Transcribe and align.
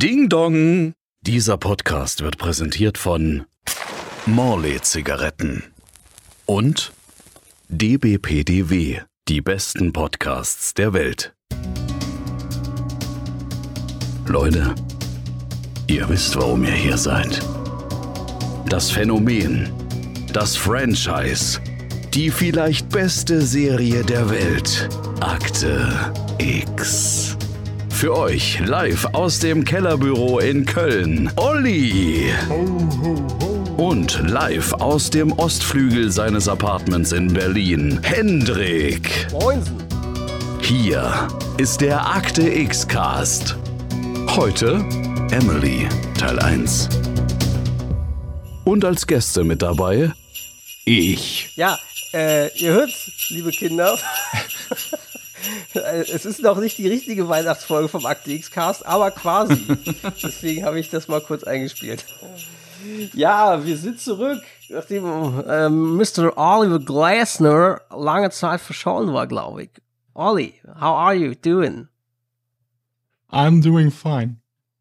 Ding 0.00 0.28
Dong! 0.28 0.92
Dieser 1.22 1.56
Podcast 1.56 2.22
wird 2.22 2.38
präsentiert 2.38 2.96
von 2.98 3.46
Morley 4.26 4.80
Zigaretten 4.80 5.64
und 6.46 6.92
DBPDW, 7.68 9.00
die 9.26 9.40
besten 9.40 9.92
Podcasts 9.92 10.72
der 10.74 10.92
Welt. 10.92 11.34
Leute, 14.26 14.72
ihr 15.88 16.08
wisst, 16.08 16.36
warum 16.36 16.62
ihr 16.62 16.70
hier 16.70 16.96
seid. 16.96 17.42
Das 18.68 18.92
Phänomen, 18.92 19.68
das 20.32 20.56
Franchise, 20.56 21.60
die 22.14 22.30
vielleicht 22.30 22.88
beste 22.90 23.42
Serie 23.42 24.04
der 24.04 24.30
Welt, 24.30 24.88
Akte 25.18 26.12
X. 26.38 27.37
Für 27.98 28.16
euch 28.16 28.60
live 28.60 29.06
aus 29.06 29.40
dem 29.40 29.64
Kellerbüro 29.64 30.38
in 30.38 30.64
Köln, 30.64 31.32
Olli. 31.34 32.32
Und 33.76 34.20
live 34.22 34.72
aus 34.74 35.10
dem 35.10 35.32
Ostflügel 35.32 36.12
seines 36.12 36.46
Apartments 36.46 37.10
in 37.10 37.34
Berlin, 37.34 37.98
Hendrik. 38.04 39.26
Moinsen. 39.32 39.82
Hier 40.60 41.26
ist 41.56 41.80
der 41.80 42.06
Akte 42.06 42.48
X 42.48 42.86
Cast. 42.86 43.56
Heute 44.28 44.74
Emily, 45.32 45.88
Teil 46.16 46.38
1. 46.38 46.88
Und 48.64 48.84
als 48.84 49.08
Gäste 49.08 49.42
mit 49.42 49.60
dabei 49.60 50.12
ich. 50.84 51.50
Ja, 51.56 51.76
äh, 52.14 52.56
ihr 52.56 52.74
hört's, 52.74 53.10
liebe 53.30 53.50
Kinder. 53.50 53.98
es 55.74 56.24
ist 56.24 56.42
noch 56.42 56.58
nicht 56.58 56.78
die 56.78 56.88
richtige 56.88 57.28
Weihnachtsfolge 57.28 57.88
vom 57.88 58.06
Akte 58.06 58.32
X 58.32 58.50
Cast, 58.50 58.86
aber 58.86 59.10
quasi. 59.10 59.56
Deswegen 60.22 60.64
habe 60.64 60.80
ich 60.80 60.90
das 60.90 61.08
mal 61.08 61.20
kurz 61.20 61.44
eingespielt. 61.44 62.04
Ja, 63.12 63.64
wir 63.64 63.76
sind 63.76 64.00
zurück, 64.00 64.42
nachdem 64.68 65.04
ähm, 65.48 65.96
Mr. 65.96 66.36
Oliver 66.36 66.78
Glasner 66.78 67.80
lange 67.90 68.30
Zeit 68.30 68.60
verschollen 68.60 69.12
war, 69.12 69.26
glaube 69.26 69.64
ich. 69.64 69.70
Olli, 70.14 70.54
how 70.66 70.96
are 70.96 71.14
you 71.14 71.34
doing? 71.34 71.88
I'm 73.30 73.62
doing 73.62 73.90
fine. 73.90 74.36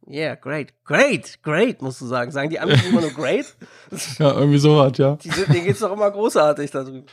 Yeah, 0.10 0.36
great. 0.36 0.74
Great, 0.86 1.38
great, 1.44 1.82
musst 1.82 2.00
du 2.00 2.06
sagen. 2.06 2.32
Sagen 2.32 2.50
die 2.50 2.60
anderen 2.60 2.86
immer 2.86 3.02
nur 3.02 3.12
great? 3.12 3.56
ja, 4.20 4.34
irgendwie 4.34 4.58
so 4.58 4.78
was, 4.78 4.98
ja. 4.98 5.18
Die 5.18 5.30
sind, 5.30 5.50
denen 5.50 5.66
geht's 5.66 5.80
doch 5.80 5.92
immer 5.92 6.10
großartig 6.10 6.72
da 6.72 6.84
drüben. 6.84 7.06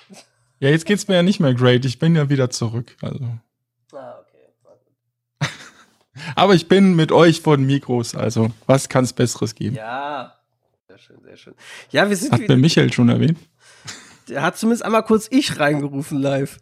Ja, 0.61 0.71
jetzt 0.71 0.87
geht's 0.87 1.09
mir 1.09 1.15
ja 1.17 1.23
nicht 1.23 1.41
mehr 1.41 1.55
great. 1.55 1.85
Ich 1.85 1.99
bin 1.99 2.15
ja 2.17 2.29
wieder 2.29 2.51
zurück. 2.51 2.97
Also. 3.03 3.25
Ah, 3.93 4.15
okay. 4.21 5.49
Aber 6.37 6.55
ich 6.55 6.69
bin 6.69 6.95
mit 6.97 7.13
euch 7.13 7.41
vor 7.41 7.57
den 7.57 7.67
Mikros. 7.67 8.15
Also, 8.15 8.51
was 8.67 8.89
kann's 8.89 9.13
Besseres 9.13 9.55
geben? 9.55 9.77
Ja, 9.77 10.35
sehr 10.89 10.99
schön, 10.99 11.21
sehr 11.23 11.37
schön. 11.37 11.55
Ja, 11.91 12.09
wir 12.09 12.17
sind 12.17 12.33
Hat 12.33 12.41
wieder. 12.41 12.55
mir 12.57 12.63
Michael 12.63 12.93
schon 12.93 13.09
erwähnt. 13.09 13.39
Der 14.29 14.43
hat 14.43 14.57
zumindest 14.57 14.85
einmal 14.85 15.03
kurz 15.05 15.29
ich 15.31 15.59
reingerufen 15.59 16.19
live. 16.21 16.59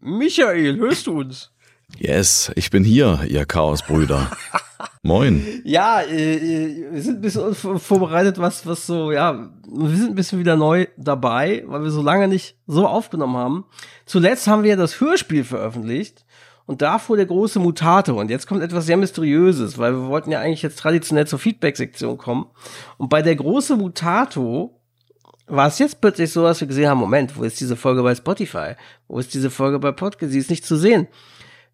Michael, 0.00 0.76
hörst 0.78 1.06
du 1.06 1.20
uns? 1.20 1.52
Yes, 1.98 2.50
ich 2.56 2.70
bin 2.70 2.84
hier, 2.84 3.20
ihr 3.28 3.46
Chaosbrüder. 3.46 4.30
Moin. 5.02 5.62
Ja, 5.64 6.00
äh, 6.00 6.36
äh, 6.36 6.92
wir 6.92 7.02
sind 7.02 7.18
ein 7.18 7.20
bisschen 7.20 7.54
vorbereitet, 7.78 8.38
was, 8.38 8.66
was 8.66 8.86
so, 8.86 9.12
ja, 9.12 9.50
wir 9.68 9.96
sind 9.96 10.10
ein 10.10 10.14
bisschen 10.14 10.38
wieder 10.38 10.56
neu 10.56 10.86
dabei, 10.96 11.62
weil 11.66 11.82
wir 11.82 11.90
so 11.90 12.02
lange 12.02 12.26
nicht 12.26 12.56
so 12.66 12.86
aufgenommen 12.86 13.36
haben. 13.36 13.64
Zuletzt 14.06 14.46
haben 14.48 14.62
wir 14.62 14.70
ja 14.70 14.76
das 14.76 15.00
Hörspiel 15.00 15.44
veröffentlicht 15.44 16.24
und 16.66 16.82
davor 16.82 17.16
der 17.16 17.26
große 17.26 17.60
Mutator. 17.60 18.16
Und 18.16 18.30
jetzt 18.30 18.46
kommt 18.46 18.62
etwas 18.62 18.86
sehr 18.86 18.96
Mysteriöses, 18.96 19.78
weil 19.78 19.92
wir 19.92 20.08
wollten 20.08 20.32
ja 20.32 20.40
eigentlich 20.40 20.62
jetzt 20.62 20.78
traditionell 20.78 21.26
zur 21.26 21.38
Feedback-Sektion 21.38 22.18
kommen. 22.18 22.46
Und 22.96 23.08
bei 23.08 23.22
der 23.22 23.36
große 23.36 23.76
Mutato 23.76 24.80
war 25.46 25.68
es 25.68 25.78
jetzt 25.78 26.00
plötzlich 26.00 26.32
so, 26.32 26.42
dass 26.42 26.60
wir 26.60 26.68
gesehen 26.68 26.88
haben, 26.88 26.98
Moment, 26.98 27.36
wo 27.36 27.42
ist 27.42 27.60
diese 27.60 27.76
Folge 27.76 28.02
bei 28.02 28.14
Spotify? 28.14 28.74
Wo 29.06 29.18
ist 29.18 29.34
diese 29.34 29.50
Folge 29.50 29.78
bei 29.78 29.92
Podcast? 29.92 30.32
Sie 30.32 30.38
ist 30.38 30.50
nicht 30.50 30.64
zu 30.64 30.76
sehen. 30.76 31.06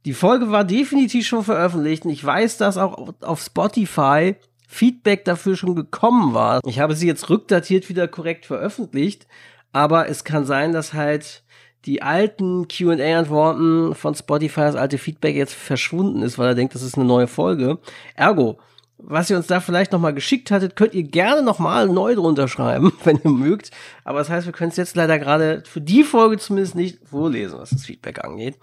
Die 0.06 0.14
Folge 0.14 0.50
war 0.50 0.64
definitiv 0.64 1.26
schon 1.26 1.44
veröffentlicht 1.44 2.04
und 2.04 2.10
ich 2.10 2.24
weiß, 2.24 2.56
dass 2.56 2.78
auch 2.78 3.12
auf 3.20 3.40
Spotify 3.40 4.36
Feedback 4.66 5.24
dafür 5.24 5.56
schon 5.56 5.74
gekommen 5.74 6.32
war. 6.32 6.60
Ich 6.64 6.78
habe 6.78 6.94
sie 6.94 7.06
jetzt 7.06 7.28
rückdatiert 7.28 7.88
wieder 7.88 8.08
korrekt 8.08 8.46
veröffentlicht, 8.46 9.26
aber 9.72 10.08
es 10.08 10.24
kann 10.24 10.46
sein, 10.46 10.72
dass 10.72 10.94
halt 10.94 11.42
die 11.84 12.02
alten 12.02 12.68
Q&A-Antworten 12.68 13.94
von 13.94 14.14
Spotify, 14.14 14.60
das 14.60 14.76
alte 14.76 14.98
Feedback 14.98 15.34
jetzt 15.34 15.54
verschwunden 15.54 16.22
ist, 16.22 16.38
weil 16.38 16.48
er 16.48 16.54
denkt, 16.54 16.74
das 16.74 16.82
ist 16.82 16.96
eine 16.96 17.06
neue 17.06 17.26
Folge. 17.26 17.78
Ergo, 18.14 18.58
was 18.96 19.30
ihr 19.30 19.36
uns 19.36 19.46
da 19.46 19.60
vielleicht 19.60 19.92
nochmal 19.92 20.14
geschickt 20.14 20.50
hattet, 20.50 20.76
könnt 20.76 20.94
ihr 20.94 21.04
gerne 21.04 21.42
nochmal 21.42 21.88
neu 21.88 22.14
drunter 22.14 22.48
schreiben, 22.48 22.92
wenn 23.04 23.20
ihr 23.24 23.30
mögt. 23.30 23.70
Aber 24.04 24.18
das 24.18 24.28
heißt, 24.28 24.46
wir 24.46 24.52
können 24.52 24.70
es 24.70 24.76
jetzt 24.76 24.96
leider 24.96 25.18
gerade 25.18 25.62
für 25.66 25.80
die 25.80 26.04
Folge 26.04 26.38
zumindest 26.38 26.74
nicht 26.74 26.98
vorlesen, 27.08 27.58
was 27.58 27.70
das 27.70 27.84
Feedback 27.84 28.24
angeht. 28.24 28.56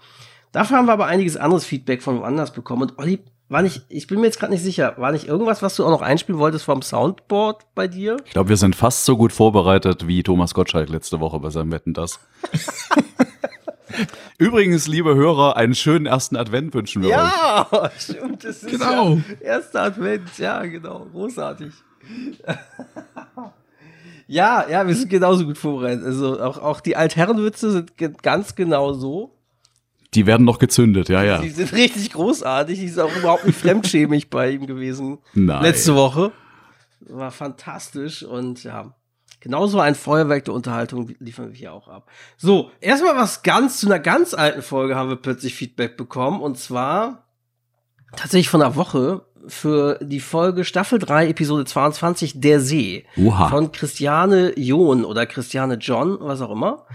Dafür 0.52 0.78
haben 0.78 0.86
wir 0.86 0.92
aber 0.92 1.06
einiges 1.06 1.36
anderes 1.36 1.64
Feedback 1.64 2.02
von 2.02 2.20
woanders 2.20 2.52
bekommen. 2.52 2.82
Und 2.82 2.98
Olli, 2.98 3.20
war 3.50 3.62
nicht, 3.62 3.82
ich 3.88 4.06
bin 4.06 4.20
mir 4.20 4.26
jetzt 4.26 4.38
gerade 4.38 4.52
nicht 4.52 4.62
sicher, 4.62 4.94
war 4.98 5.10
nicht 5.12 5.26
irgendwas, 5.26 5.62
was 5.62 5.74
du 5.76 5.84
auch 5.84 5.90
noch 5.90 6.02
einspielen 6.02 6.38
wolltest 6.38 6.64
vom 6.64 6.82
Soundboard 6.82 7.64
bei 7.74 7.88
dir? 7.88 8.18
Ich 8.26 8.32
glaube, 8.32 8.50
wir 8.50 8.56
sind 8.58 8.76
fast 8.76 9.04
so 9.06 9.16
gut 9.16 9.32
vorbereitet 9.32 10.06
wie 10.06 10.22
Thomas 10.22 10.52
Gottschalk 10.52 10.88
letzte 10.90 11.20
Woche 11.20 11.38
bei 11.40 11.48
seinem 11.50 11.72
Wetten 11.72 11.94
das. 11.94 12.20
Übrigens, 14.38 14.86
liebe 14.86 15.14
Hörer, 15.14 15.56
einen 15.56 15.74
schönen 15.74 16.06
ersten 16.06 16.36
Advent 16.36 16.74
wünschen 16.74 17.02
wir 17.02 17.08
euch. 17.08 17.14
Ja, 17.14 17.90
stimmt, 17.98 18.44
das 18.44 18.62
ist 18.62 18.70
Genau. 18.70 19.14
ja 19.14 19.22
erster 19.40 19.82
Advent, 19.82 20.38
ja, 20.38 20.62
genau, 20.64 21.06
großartig. 21.10 21.72
ja, 24.26 24.68
ja, 24.68 24.86
wir 24.86 24.94
sind 24.94 25.08
genauso 25.10 25.44
gut 25.46 25.58
vorbereitet. 25.58 26.04
Also 26.04 26.40
auch, 26.40 26.58
auch 26.58 26.80
die 26.80 26.96
Altherrenwitze 26.96 27.70
sind 27.72 27.92
ganz 28.22 28.54
genau 28.54 28.92
so. 28.92 29.34
Die 30.14 30.26
werden 30.26 30.44
noch 30.44 30.58
gezündet, 30.58 31.08
ja, 31.08 31.22
ja. 31.22 31.38
Die 31.38 31.50
sind 31.50 31.72
richtig 31.72 32.12
großartig. 32.12 32.78
Die 32.78 32.88
sind 32.88 33.02
auch 33.02 33.14
überhaupt 33.14 33.46
nicht 33.46 33.58
fremdschämig 33.58 34.30
bei 34.30 34.52
ihm 34.52 34.66
gewesen. 34.66 35.18
Nein. 35.34 35.62
Letzte 35.62 35.94
Woche. 35.94 36.32
War 37.00 37.30
fantastisch 37.30 38.22
und 38.22 38.64
ja. 38.64 38.94
Genauso 39.40 39.78
ein 39.78 39.94
Feuerwerk 39.94 40.46
der 40.46 40.54
Unterhaltung 40.54 41.14
liefern 41.20 41.50
wir 41.50 41.54
hier 41.56 41.72
auch 41.72 41.86
ab. 41.86 42.10
So, 42.36 42.72
erstmal 42.80 43.16
was 43.16 43.42
ganz 43.42 43.78
zu 43.78 43.86
einer 43.86 44.00
ganz 44.00 44.34
alten 44.34 44.62
Folge 44.62 44.96
haben 44.96 45.10
wir 45.10 45.16
plötzlich 45.16 45.54
Feedback 45.54 45.96
bekommen 45.96 46.40
und 46.40 46.58
zwar 46.58 47.28
tatsächlich 48.16 48.48
von 48.48 48.62
einer 48.62 48.74
Woche 48.74 49.26
für 49.46 49.98
die 50.02 50.20
Folge 50.20 50.64
Staffel 50.64 50.98
3, 50.98 51.28
Episode 51.28 51.64
22, 51.64 52.40
Der 52.40 52.60
See. 52.60 53.04
Oha. 53.16 53.48
Von 53.48 53.70
Christiane 53.70 54.54
John 54.56 55.04
oder 55.04 55.26
Christiane 55.26 55.74
John, 55.74 56.18
was 56.20 56.40
auch 56.40 56.50
immer. 56.50 56.86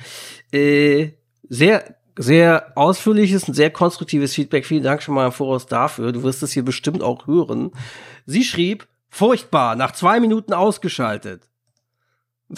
Äh, 0.51 1.11
sehr, 1.47 1.95
sehr 2.17 2.71
ausführliches 2.75 3.47
und 3.47 3.53
sehr 3.53 3.71
konstruktives 3.71 4.33
Feedback. 4.33 4.65
Vielen 4.65 4.83
Dank 4.83 5.01
schon 5.01 5.15
mal 5.15 5.25
im 5.25 5.31
Voraus 5.31 5.65
dafür. 5.65 6.11
Du 6.11 6.23
wirst 6.23 6.43
es 6.43 6.51
hier 6.51 6.63
bestimmt 6.63 7.01
auch 7.01 7.27
hören. 7.27 7.71
Sie 8.25 8.43
schrieb, 8.43 8.87
furchtbar, 9.09 9.75
nach 9.75 9.91
zwei 9.91 10.19
Minuten 10.19 10.53
ausgeschaltet. 10.53 11.49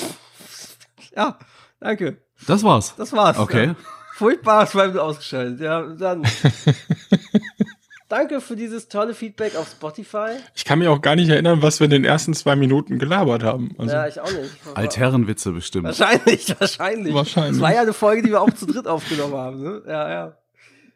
ja, 1.15 1.39
danke. 1.79 2.17
Das 2.47 2.63
war's. 2.63 2.95
Das 2.97 3.13
war's. 3.13 3.37
Okay. 3.37 3.67
Ja. 3.67 3.75
Furchtbar, 4.15 4.65
zwei 4.67 4.87
Minuten 4.87 4.99
ausgeschaltet. 4.99 5.59
Ja, 5.59 5.81
dann. 5.81 6.23
Danke 8.07 8.39
für 8.39 8.55
dieses 8.55 8.87
tolle 8.87 9.15
Feedback 9.15 9.55
auf 9.55 9.67
Spotify. 9.67 10.37
Ich 10.53 10.63
kann 10.63 10.77
mich 10.77 10.87
auch 10.87 11.01
gar 11.01 11.15
nicht 11.15 11.29
erinnern, 11.29 11.63
was 11.63 11.79
wir 11.79 11.85
in 11.85 11.91
den 11.91 12.05
ersten 12.05 12.35
zwei 12.35 12.55
Minuten 12.55 12.99
gelabert 12.99 13.41
haben. 13.41 13.73
Also, 13.79 13.95
Ja, 13.95 14.07
ich 14.07 14.19
auch 14.19 14.31
nicht. 14.31 14.51
Altherrenwitze 14.75 15.51
bestimmt. 15.51 15.85
Wahrscheinlich, 15.85 16.53
wahrscheinlich. 16.59 17.13
Wahrscheinlich. 17.15 17.53
Das 17.53 17.61
war 17.61 17.73
ja 17.73 17.81
eine 17.81 17.93
Folge, 17.93 18.21
die 18.21 18.29
wir 18.29 18.41
auch 18.41 18.51
zu 18.51 18.67
dritt 18.67 18.87
aufgenommen 18.87 19.33
haben. 19.33 19.63
Ne? 19.63 19.81
Ja, 19.87 20.09
ja. 20.09 20.37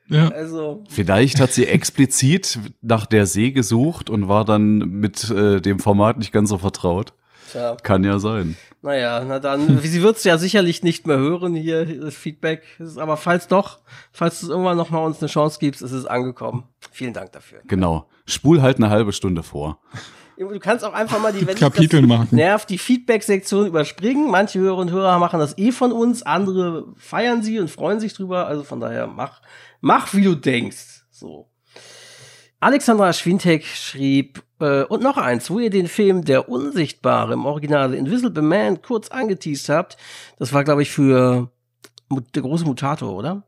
ja. 0.10 0.28
Also, 0.30 0.84
Vielleicht 0.88 1.40
hat 1.40 1.52
sie 1.52 1.66
explizit 1.66 2.60
nach 2.82 3.08
der 3.08 3.26
See 3.26 3.52
gesucht 3.52 4.12
und 4.12 4.28
war 4.28 4.46
dann 4.46 4.78
mit 4.78 5.32
äh, 5.32 5.62
dem 5.62 5.80
Format 5.80 6.20
nicht 6.20 6.32
ganz 6.32 6.50
so 6.50 6.60
vertraut. 6.60 7.14
Tja. 7.52 7.78
Kann 7.84 8.04
ja 8.04 8.20
sein. 8.20 8.56
Naja, 8.82 9.24
na 9.26 9.40
dann, 9.40 9.80
sie 9.84 10.02
wird 10.02 10.18
es 10.18 10.24
ja 10.24 10.38
sicherlich 10.38 10.84
nicht 10.84 11.06
mehr 11.08 11.18
hören 11.18 11.56
hier, 11.56 11.86
das 12.00 12.16
Feedback. 12.16 12.64
Ist 12.80 12.98
Aber 12.98 13.18
falls 13.18 13.48
doch, 13.48 13.80
falls 14.12 14.42
du 14.42 14.50
irgendwann 14.50 14.78
noch 14.78 14.90
mal 14.90 15.04
uns 15.04 15.20
eine 15.22 15.30
Chance 15.30 15.58
gibst, 15.60 15.82
ist 15.82 15.92
es 15.92 16.06
angekommen. 16.06 16.64
Vielen 16.92 17.14
Dank 17.14 17.32
dafür. 17.32 17.60
Genau. 17.68 18.08
Spul 18.26 18.62
halt 18.62 18.78
eine 18.78 18.90
halbe 18.90 19.12
Stunde 19.12 19.44
vor. 19.44 19.80
Du 20.38 20.58
kannst 20.60 20.86
auch 20.86 20.94
einfach 20.94 21.20
mal 21.20 21.34
die, 21.34 21.46
wenn 21.46 21.58
Kapitel 21.58 22.00
das 22.00 22.08
marken. 22.08 22.36
nervt, 22.38 22.70
die 22.70 22.78
Feedback-Sektion 22.78 23.68
überspringen. 23.68 24.32
Manche 24.32 24.60
Hörer 24.60 24.78
und 24.78 24.90
Hörer 24.90 25.20
machen 25.20 25.38
das 25.38 25.58
eh 25.58 25.74
von 25.74 25.92
uns, 25.92 26.24
andere 26.24 26.94
feiern 26.96 27.44
sie 27.44 27.60
und 27.60 27.70
freuen 27.70 28.00
sich 28.00 28.14
drüber. 28.14 28.48
Also 28.48 28.64
von 28.64 28.80
daher, 28.80 29.08
mach, 29.08 29.42
mach 29.82 30.14
wie 30.14 30.24
du 30.24 30.36
denkst. 30.36 31.04
So. 31.12 31.49
Alexandra 32.62 33.14
Schwintek 33.14 33.66
schrieb, 33.66 34.44
äh, 34.60 34.84
und 34.84 35.02
noch 35.02 35.16
eins, 35.16 35.50
wo 35.50 35.60
ihr 35.60 35.70
den 35.70 35.88
Film 35.88 36.26
Der 36.26 36.50
Unsichtbare 36.50 37.34
im 37.34 37.46
Original 37.46 37.94
Invisible 37.94 38.44
Man 38.44 38.82
kurz 38.82 39.08
angeteased 39.10 39.70
habt. 39.70 39.96
Das 40.38 40.52
war, 40.52 40.66
glaube 40.66 40.82
ich, 40.82 40.92
für 40.92 41.52
der 42.36 42.42
große 42.42 42.66
Mutator, 42.66 43.16
oder? 43.16 43.44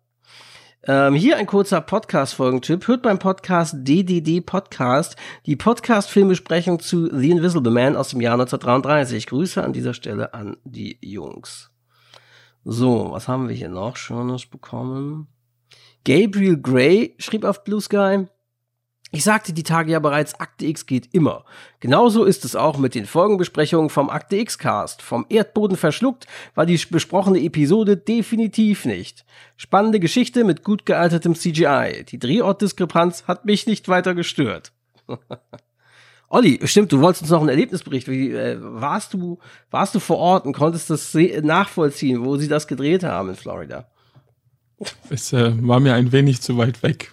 Ähm, 0.84 1.14
hier 1.14 1.38
ein 1.38 1.46
kurzer 1.46 1.82
Podcast-Folgentipp. 1.82 2.88
Hört 2.88 3.04
beim 3.04 3.20
Podcast 3.20 3.76
DDD 3.80 4.40
Podcast 4.42 5.16
die 5.46 5.56
Podcast-Filmbesprechung 5.56 6.80
zu 6.80 7.08
The 7.14 7.32
Invisible 7.32 7.72
Man 7.72 7.98
aus 7.98 8.10
dem 8.10 8.22
Jahr 8.22 8.34
1933. 8.34 9.28
Grüße 9.28 9.62
an 9.62 9.74
dieser 9.74 9.94
Stelle 9.94 10.34
an 10.34 10.58
die 10.64 10.98
Jungs. 11.02 11.70
So, 12.64 13.12
was 13.12 13.28
haben 13.28 13.50
wir 13.50 13.56
hier 13.56 13.70
noch 13.70 13.98
Schönes 13.98 14.46
bekommen? 14.46 15.28
Gabriel 16.06 16.60
Gray 16.60 17.16
schrieb 17.20 17.44
auf 17.44 17.64
Blue 17.64 17.82
Sky. 17.82 18.26
Ich 19.14 19.26
sagte 19.26 19.52
die 19.52 19.64
Tage 19.64 19.92
ja 19.92 20.00
bereits, 20.00 20.40
Akte 20.40 20.66
X 20.66 20.86
geht 20.86 21.10
immer. 21.14 21.44
Genauso 21.82 22.24
ist 22.24 22.46
es 22.46 22.56
auch 22.56 22.78
mit 22.78 22.96
den 22.96 23.06
Folgenbesprechungen 23.06 23.90
vom 23.90 24.10
Akte 24.10 24.38
X 24.38 24.58
Cast. 24.58 25.02
Vom 25.02 25.26
Erdboden 25.28 25.76
verschluckt 25.76 26.28
war 26.56 26.66
die 26.66 26.80
besprochene 26.90 27.42
Episode 27.42 27.98
definitiv 27.98 28.86
nicht. 28.86 29.26
Spannende 29.58 30.00
Geschichte 30.00 30.46
mit 30.46 30.64
gut 30.64 30.86
gealtertem 30.86 31.36
CGI. 31.36 32.06
Die 32.08 32.20
Drehortdiskrepanz 32.20 33.26
hat 33.28 33.44
mich 33.44 33.68
nicht 33.68 33.90
weiter 33.90 34.16
gestört. 34.16 34.72
Olli, 36.30 36.62
stimmt, 36.64 36.94
du 36.94 37.02
wolltest 37.02 37.24
uns 37.24 37.32
noch 37.32 37.42
einen 37.42 37.50
Erlebnisbericht. 37.50 38.08
Wie, 38.08 38.32
äh, 38.32 38.58
warst 38.62 39.14
du, 39.14 39.40
warst 39.72 39.94
du 39.94 40.00
vor 40.00 40.20
Ort 40.20 40.46
und 40.46 40.54
konntest 40.54 40.90
das 40.90 41.14
nachvollziehen, 41.14 42.24
wo 42.24 42.38
sie 42.38 42.48
das 42.48 42.66
gedreht 42.66 43.04
haben 43.04 43.28
in 43.28 43.36
Florida? 43.36 43.90
Es 45.10 45.34
äh, 45.34 45.54
war 45.68 45.82
mir 45.82 45.96
ein 45.96 46.14
wenig 46.14 46.42
zu 46.42 46.58
weit 46.58 46.82
weg. 46.82 47.12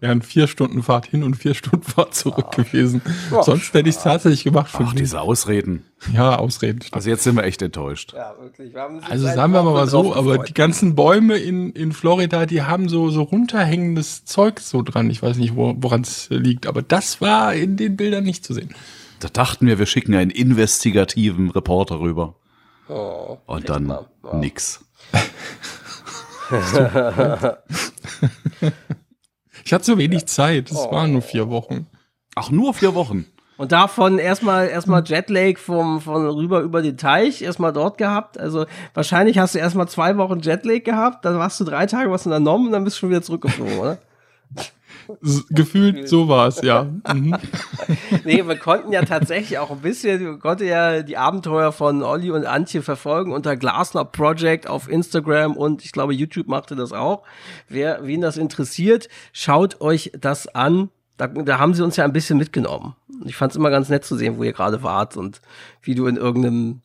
Wären 0.00 0.22
vier 0.22 0.48
Stunden 0.48 0.82
Fahrt 0.82 1.06
hin 1.06 1.22
und 1.22 1.34
vier 1.34 1.52
Stunden 1.54 1.82
Fahrt 1.84 2.14
zurück 2.14 2.46
Ah. 2.52 2.62
gewesen. 2.62 3.02
Ja. 3.30 3.42
Sonst 3.42 3.74
hätte 3.74 3.88
ich 3.90 3.96
es 3.96 4.02
tatsächlich 4.02 4.44
gemacht. 4.44 4.70
Ach, 4.72 4.90
die- 4.92 4.96
diese 4.96 5.20
Ausreden. 5.20 5.84
ja, 6.14 6.36
Ausreden. 6.36 6.80
Also 6.92 7.10
jetzt 7.10 7.24
sind 7.24 7.36
wir 7.36 7.44
echt 7.44 7.60
enttäuscht. 7.60 8.14
Ja, 8.14 8.32
wirklich. 8.40 8.72
Wir 8.72 8.80
haben 8.80 8.96
uns 8.96 9.04
Also 9.10 9.26
sagen 9.26 9.52
wir 9.52 9.62
mal 9.62 9.86
so, 9.86 10.14
aber 10.14 10.30
gefreut. 10.32 10.48
die 10.48 10.54
ganzen 10.54 10.94
Bäume 10.94 11.36
in, 11.36 11.70
in 11.72 11.92
Florida, 11.92 12.46
die 12.46 12.62
haben 12.62 12.88
so, 12.88 13.10
so 13.10 13.22
runterhängendes 13.22 14.24
Zeug 14.24 14.60
so 14.60 14.80
dran. 14.82 15.10
Ich 15.10 15.22
weiß 15.22 15.36
nicht, 15.36 15.54
wo, 15.54 15.74
woran 15.78 16.00
es 16.00 16.28
liegt, 16.30 16.66
aber 16.66 16.80
das 16.80 17.20
war 17.20 17.52
in 17.52 17.76
den 17.76 17.96
Bildern 17.96 18.24
nicht 18.24 18.44
zu 18.46 18.54
sehen. 18.54 18.74
Da 19.20 19.28
dachten 19.28 19.66
wir, 19.66 19.78
wir 19.78 19.86
schicken 19.86 20.14
einen 20.14 20.30
investigativen 20.30 21.50
Reporter 21.50 22.00
rüber. 22.00 22.36
Oh, 22.88 23.36
Und 23.46 23.68
dann 23.68 23.84
mal. 23.84 24.06
Ja. 24.24 24.34
nix. 24.38 24.82
Ich 29.68 29.74
hatte 29.74 29.84
so 29.84 29.98
wenig 29.98 30.24
Zeit. 30.24 30.70
Es 30.70 30.78
waren 30.90 31.12
nur 31.12 31.20
vier 31.20 31.50
Wochen. 31.50 31.88
Ach, 32.34 32.50
nur 32.50 32.72
vier 32.72 32.94
Wochen. 32.94 33.26
Und 33.58 33.70
davon 33.70 34.18
erstmal 34.18 34.66
erstmal 34.68 35.04
Jetlag 35.04 35.58
vom 35.58 36.00
von 36.00 36.26
rüber 36.26 36.60
über 36.60 36.80
den 36.80 36.96
Teich 36.96 37.42
erstmal 37.42 37.74
dort 37.74 37.98
gehabt. 37.98 38.40
Also 38.40 38.64
wahrscheinlich 38.94 39.36
hast 39.36 39.54
du 39.54 39.58
erstmal 39.58 39.86
zwei 39.86 40.16
Wochen 40.16 40.40
Jetlag 40.40 40.84
gehabt, 40.84 41.26
dann 41.26 41.38
warst 41.38 41.60
du 41.60 41.64
drei 41.64 41.84
Tage 41.84 42.10
was 42.10 42.24
unternommen 42.24 42.68
und 42.68 42.72
dann 42.72 42.84
bist 42.84 42.96
du 42.96 43.00
schon 43.00 43.10
wieder 43.10 43.20
zurückgeflogen, 43.20 43.78
oder? 43.78 43.98
Gefühlt 45.50 46.08
so 46.08 46.28
war 46.28 46.48
es, 46.48 46.62
ja. 46.62 46.86
Mhm. 47.12 47.36
Nee, 48.24 48.46
wir 48.46 48.56
konnten 48.56 48.92
ja 48.92 49.02
tatsächlich 49.02 49.58
auch 49.58 49.70
ein 49.70 49.80
bisschen, 49.80 50.20
wir 50.20 50.38
konnten 50.38 50.66
ja 50.66 51.02
die 51.02 51.16
Abenteuer 51.16 51.72
von 51.72 52.02
Olli 52.02 52.30
und 52.30 52.44
Antje 52.44 52.82
verfolgen 52.82 53.32
unter 53.32 53.56
Glasner 53.56 54.04
Project 54.04 54.68
auf 54.68 54.88
Instagram 54.88 55.56
und 55.56 55.84
ich 55.84 55.92
glaube 55.92 56.12
YouTube 56.12 56.48
machte 56.48 56.76
das 56.76 56.92
auch. 56.92 57.22
Wer, 57.68 58.06
wen 58.06 58.20
das 58.20 58.36
interessiert, 58.36 59.08
schaut 59.32 59.80
euch 59.80 60.12
das 60.18 60.48
an. 60.54 60.90
Da, 61.16 61.26
da 61.26 61.58
haben 61.58 61.74
sie 61.74 61.82
uns 61.82 61.96
ja 61.96 62.04
ein 62.04 62.12
bisschen 62.12 62.38
mitgenommen. 62.38 62.94
Ich 63.24 63.36
fand 63.36 63.52
es 63.52 63.56
immer 63.56 63.70
ganz 63.70 63.88
nett 63.88 64.04
zu 64.04 64.16
sehen, 64.16 64.38
wo 64.38 64.44
ihr 64.44 64.52
gerade 64.52 64.82
wart 64.82 65.16
und 65.16 65.40
wie 65.82 65.94
du 65.94 66.06
in 66.06 66.16
irgendeinem 66.16 66.82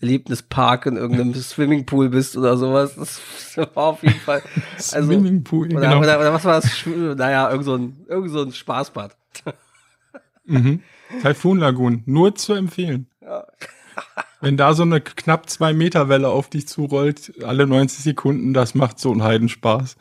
Erlebnispark, 0.00 0.86
in 0.86 0.96
irgendeinem 0.96 1.34
Swimmingpool 1.34 2.08
bist 2.08 2.36
oder 2.36 2.56
sowas. 2.56 2.94
Das 2.96 3.20
war 3.74 3.84
auf 3.84 4.02
jeden 4.02 4.20
Fall. 4.20 4.42
Also, 4.76 5.02
Swimmingpool, 5.08 5.66
oder, 5.72 5.80
genau. 5.80 5.98
oder, 5.98 6.18
oder 6.18 6.32
was 6.32 6.44
war 6.44 6.60
das? 6.60 6.70
Naja, 6.86 7.50
irgend 7.50 7.64
so 7.66 7.74
ein, 7.76 8.04
irgend 8.08 8.30
so 8.30 8.42
ein 8.42 8.52
Spaßbad. 8.52 9.16
Mhm. 10.46 10.82
Typhoon 11.22 11.58
Lagoon, 11.58 12.02
nur 12.06 12.34
zu 12.34 12.54
empfehlen. 12.54 13.06
Wenn 14.40 14.56
da 14.56 14.74
so 14.74 14.82
eine 14.82 15.00
knapp 15.00 15.48
zwei 15.48 15.72
Meter 15.72 16.08
Welle 16.08 16.28
auf 16.28 16.48
dich 16.48 16.66
zurollt, 16.66 17.32
alle 17.44 17.66
90 17.68 18.02
Sekunden, 18.02 18.52
das 18.54 18.74
macht 18.74 18.98
so 18.98 19.12
einen 19.12 19.22
Heidenspaß. 19.22 19.96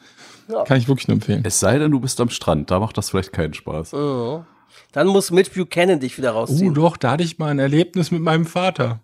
Ja. 0.47 0.63
Kann 0.63 0.77
ich 0.77 0.87
wirklich 0.87 1.07
nur 1.07 1.15
empfehlen. 1.15 1.43
Es 1.45 1.59
sei 1.59 1.77
denn, 1.77 1.91
du 1.91 1.99
bist 1.99 2.19
am 2.19 2.29
Strand. 2.29 2.71
Da 2.71 2.79
macht 2.79 2.97
das 2.97 3.11
vielleicht 3.11 3.33
keinen 3.33 3.53
Spaß. 3.53 3.91
Mhm. 3.93 4.45
Dann 4.91 5.07
muss 5.07 5.29
Mitch 5.29 5.51
Buchanan 5.53 5.99
dich 5.99 6.17
wieder 6.17 6.33
Oh, 6.33 6.39
rausziehen. 6.39 6.73
doch, 6.73 6.97
da 6.97 7.11
hatte 7.11 7.23
ich 7.23 7.37
mal 7.37 7.49
ein 7.49 7.59
Erlebnis 7.59 8.09
mit 8.09 8.21
meinem 8.21 8.45
Vater. 8.47 9.01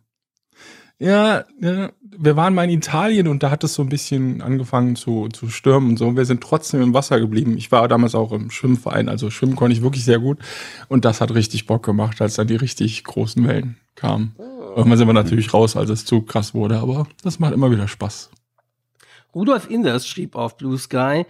Ja, 0.98 1.44
ja, 1.60 1.92
wir 2.02 2.36
waren 2.38 2.54
mal 2.54 2.64
in 2.64 2.70
Italien 2.70 3.28
und 3.28 3.44
da 3.44 3.52
hat 3.52 3.64
es 3.66 3.74
so 3.74 3.82
ein 3.82 3.90
bisschen 3.90 4.42
angefangen 4.42 4.96
zu, 4.96 5.28
zu 5.28 5.50
stürmen 5.50 5.90
und 5.90 5.98
so. 5.98 6.16
Wir 6.16 6.26
sind 6.26 6.42
trotzdem 6.42 6.82
im 6.82 6.94
Wasser 6.94 7.20
geblieben. 7.20 7.58
Ich 7.58 7.72
war 7.72 7.88
damals 7.88 8.16
auch 8.16 8.32
im 8.32 8.50
Schwimmverein, 8.50 9.10
also 9.10 9.30
schwimmen 9.30 9.58
konnte 9.58 9.76
ich 9.76 9.84
wirklich 9.84 10.06
sehr 10.06 10.20
gut. 10.20 10.40
Und 10.88 11.04
das 11.04 11.20
hat 11.20 11.34
richtig 11.34 11.66
Bock 11.66 11.84
gemacht, 11.84 12.22
als 12.22 12.36
dann 12.36 12.48
die 12.48 12.56
richtig 12.56 13.04
großen 13.04 13.46
Wellen 13.46 13.78
kamen. 13.96 14.36
Irgendwann 14.76 14.98
sind 14.98 15.08
wir 15.08 15.14
natürlich 15.14 15.54
raus, 15.54 15.76
als 15.76 15.90
es 15.90 16.06
zu 16.06 16.22
krass 16.22 16.54
wurde, 16.54 16.80
aber 16.80 17.08
das 17.24 17.40
macht 17.40 17.54
immer 17.54 17.72
wieder 17.72 17.88
Spaß. 17.88 18.30
Rudolf 19.34 19.70
Inders 19.70 20.08
schrieb 20.08 20.36
auf 20.36 20.56
Blue 20.58 20.78
Sky, 20.78 21.26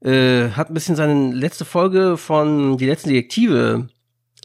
äh, 0.00 0.50
hat 0.50 0.70
ein 0.70 0.74
bisschen 0.74 0.96
seine 0.96 1.32
letzte 1.32 1.64
Folge 1.64 2.16
von 2.16 2.78
Die 2.78 2.86
letzten 2.86 3.10
Detektive 3.10 3.88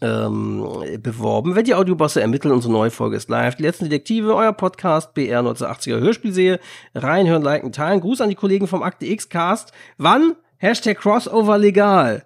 ähm, 0.01 0.65
beworben. 1.01 1.55
Wenn 1.55 1.65
die 1.65 1.75
Audiobosse 1.75 2.21
ermitteln, 2.21 2.53
unsere 2.53 2.71
neue 2.71 2.91
Folge 2.91 3.17
ist 3.17 3.29
live. 3.29 3.55
Die 3.55 3.63
letzten 3.63 3.85
Detektive, 3.85 4.33
euer 4.35 4.53
Podcast, 4.53 5.13
BR 5.13 5.41
1980er 5.41 5.99
Hörspielserie. 5.99 6.59
Reinhören, 6.95 7.41
liken, 7.41 7.71
teilen. 7.71 7.99
Gruß 8.01 8.21
an 8.21 8.29
die 8.29 8.35
Kollegen 8.35 8.67
vom 8.67 8.83
Akte 8.83 9.05
X 9.05 9.29
Cast. 9.29 9.71
Wann? 9.97 10.35
Hashtag 10.57 10.97
Crossover 10.99 11.57
legal. 11.57 12.25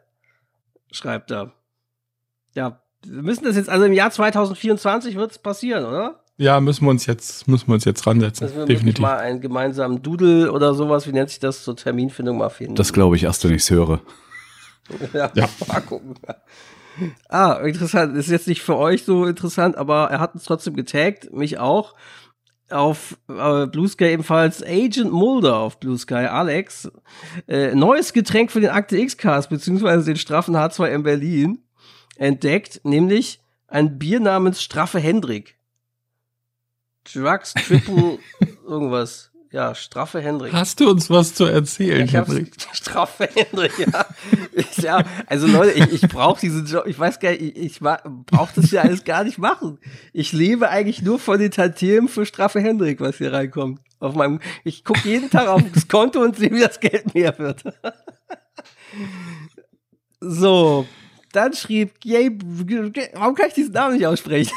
Schreibt 0.91 1.31
er. 1.31 1.51
Ja, 2.55 2.81
wir 3.05 3.21
müssen 3.23 3.43
das 3.45 3.55
jetzt, 3.55 3.69
also 3.69 3.85
im 3.85 3.93
Jahr 3.93 4.11
2024 4.11 5.15
wird 5.15 5.31
es 5.31 5.39
passieren, 5.39 5.85
oder? 5.85 6.19
Ja, 6.37 6.59
müssen 6.59 6.85
wir 6.85 6.89
uns 6.89 7.05
jetzt, 7.05 7.47
müssen 7.47 7.67
wir 7.67 7.75
uns 7.75 7.85
jetzt 7.85 8.05
ransetzen. 8.07 8.45
Dass 8.47 8.53
wir 8.55 8.61
wirklich 8.61 8.77
Definitiv. 8.79 9.01
mal 9.01 9.17
einen 9.17 9.39
gemeinsamen 9.41 10.01
Doodle 10.01 10.51
oder 10.51 10.73
sowas, 10.73 11.07
wie 11.07 11.11
nennt 11.11 11.29
sich 11.29 11.39
das, 11.39 11.63
zur 11.63 11.75
Terminfindung 11.75 12.37
mal 12.37 12.49
finden. 12.49 12.75
Das 12.75 12.91
glaube 12.93 13.15
ich 13.15 13.23
erst, 13.23 13.43
wenn 13.43 13.51
ich 13.53 13.61
es 13.63 13.69
höre. 13.71 13.99
Ja, 15.13 15.31
Ja. 15.33 15.47
mal 15.67 15.79
gucken. 15.81 16.15
Ah, 17.29 17.53
interessant. 17.63 18.15
Ist 18.17 18.29
jetzt 18.29 18.47
nicht 18.47 18.61
für 18.61 18.77
euch 18.77 19.03
so 19.03 19.25
interessant, 19.25 19.77
aber 19.77 20.09
er 20.09 20.19
hat 20.19 20.33
uns 20.33 20.43
trotzdem 20.43 20.75
getaggt, 20.75 21.33
mich 21.33 21.57
auch. 21.57 21.95
Auf 22.69 23.17
äh, 23.27 23.67
Blue 23.67 23.87
Sky 23.87 24.05
ebenfalls 24.05 24.63
Agent 24.63 25.11
Mulder 25.11 25.57
auf 25.57 25.79
Blue 25.79 25.97
Sky, 25.97 26.25
Alex. 26.25 26.91
Äh, 27.47 27.75
neues 27.75 28.13
Getränk 28.13 28.51
für 28.51 28.61
den 28.61 28.71
Akte 28.71 28.97
X-Cast, 28.97 29.49
beziehungsweise 29.49 30.05
den 30.05 30.15
straffen 30.15 30.55
H2M 30.55 31.03
Berlin, 31.03 31.59
entdeckt, 32.15 32.81
nämlich 32.83 33.41
ein 33.67 33.99
Bier 33.99 34.19
namens 34.19 34.61
Straffe 34.61 34.99
Hendrik. 34.99 35.57
Drugs 37.11 37.53
Triple 37.53 38.19
irgendwas. 38.67 39.32
Ja, 39.53 39.75
Straffe 39.75 40.19
Hendrik. 40.19 40.51
Hast 40.51 40.79
du 40.79 40.89
uns 40.89 41.11
was 41.11 41.35
zu 41.35 41.45
erzählen, 41.45 42.05
Ich 42.05 42.13
Hendrik? 42.13 42.55
Straffe 42.73 43.29
Hendrik, 43.31 43.77
ja. 43.77 44.05
Ich, 44.51 44.77
ja. 44.77 45.03
Also 45.27 45.45
Leute, 45.45 45.73
ich, 45.73 45.93
ich 45.93 46.09
brauche 46.09 46.41
diesen 46.41 46.65
Job, 46.65 46.87
ich 46.87 46.97
weiß 46.97 47.19
gar 47.19 47.29
nicht, 47.29 47.43
ich, 47.43 47.55
ich 47.55 47.79
brauche 47.79 48.51
das 48.55 48.71
ja 48.71 48.81
alles 48.81 49.03
gar 49.03 49.23
nicht 49.23 49.37
machen. 49.37 49.77
Ich 50.11 50.33
lebe 50.33 50.69
eigentlich 50.69 51.03
nur 51.03 51.19
von 51.19 51.37
den 51.37 51.51
Tantiemen 51.51 52.07
für 52.07 52.25
Straffe 52.25 52.61
Hendrik, 52.61 52.99
was 52.99 53.19
hier 53.19 53.31
reinkommt. 53.31 53.79
Auf 53.99 54.15
meinem, 54.15 54.39
ich 54.63 54.83
gucke 54.83 55.07
jeden 55.07 55.29
Tag 55.29 55.47
auf 55.47 55.61
das 55.71 55.87
Konto 55.87 56.21
und 56.21 56.35
sehe, 56.35 56.49
wie 56.49 56.59
das 56.59 56.79
Geld 56.79 57.13
mehr 57.13 57.37
wird. 57.37 57.61
so, 60.19 60.87
dann 61.31 61.53
schrieb, 61.53 61.91
yay, 62.03 62.35
warum 63.13 63.35
kann 63.35 63.49
ich 63.49 63.53
diesen 63.53 63.73
Namen 63.73 63.97
nicht 63.97 64.07
aussprechen? 64.07 64.51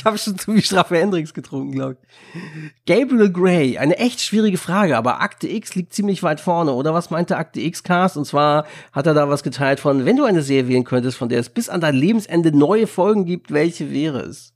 Ich 0.00 0.06
habe 0.06 0.16
schon 0.16 0.38
zu 0.38 0.52
viel 0.52 0.62
Straffe 0.62 0.96
Hendricks 0.96 1.34
getrunken, 1.34 1.72
glaube 1.72 1.98
ich. 2.00 2.86
Gabriel 2.86 3.30
Gray, 3.30 3.76
eine 3.76 3.98
echt 3.98 4.22
schwierige 4.22 4.56
Frage, 4.56 4.96
aber 4.96 5.20
Akte 5.20 5.46
X 5.46 5.74
liegt 5.74 5.92
ziemlich 5.92 6.22
weit 6.22 6.40
vorne, 6.40 6.72
oder 6.72 6.94
was 6.94 7.10
meinte 7.10 7.36
Akte 7.36 7.60
X 7.60 7.82
Cast? 7.82 8.16
Und 8.16 8.24
zwar 8.24 8.64
hat 8.92 9.06
er 9.06 9.12
da 9.12 9.28
was 9.28 9.42
geteilt 9.42 9.78
von, 9.78 10.06
wenn 10.06 10.16
du 10.16 10.24
eine 10.24 10.40
Serie 10.40 10.68
wählen 10.68 10.84
könntest, 10.84 11.18
von 11.18 11.28
der 11.28 11.38
es 11.38 11.50
bis 11.50 11.68
an 11.68 11.82
dein 11.82 11.94
Lebensende 11.94 12.50
neue 12.56 12.86
Folgen 12.86 13.26
gibt, 13.26 13.52
welche 13.52 13.92
wäre 13.92 14.20
es? 14.20 14.54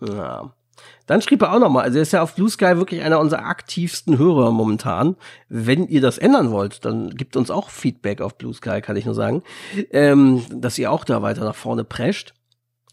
Ja. 0.00 0.54
Dann 1.06 1.20
schrieb 1.20 1.42
er 1.42 1.52
auch 1.52 1.58
nochmal, 1.58 1.82
also 1.82 1.98
er 1.98 2.02
ist 2.02 2.12
ja 2.12 2.22
auf 2.22 2.36
Blue 2.36 2.48
Sky 2.48 2.76
wirklich 2.76 3.02
einer 3.02 3.18
unserer 3.18 3.44
aktivsten 3.44 4.18
Hörer 4.18 4.52
momentan. 4.52 5.16
Wenn 5.48 5.88
ihr 5.88 6.00
das 6.00 6.16
ändern 6.16 6.52
wollt, 6.52 6.84
dann 6.84 7.10
gibt 7.10 7.36
uns 7.36 7.50
auch 7.50 7.70
Feedback 7.70 8.20
auf 8.20 8.38
Blue 8.38 8.54
Sky, 8.54 8.80
kann 8.82 8.94
ich 8.94 9.04
nur 9.04 9.16
sagen, 9.16 9.42
ähm, 9.90 10.44
dass 10.48 10.78
ihr 10.78 10.92
auch 10.92 11.04
da 11.04 11.22
weiter 11.22 11.42
nach 11.42 11.56
vorne 11.56 11.82
prescht. 11.82 12.34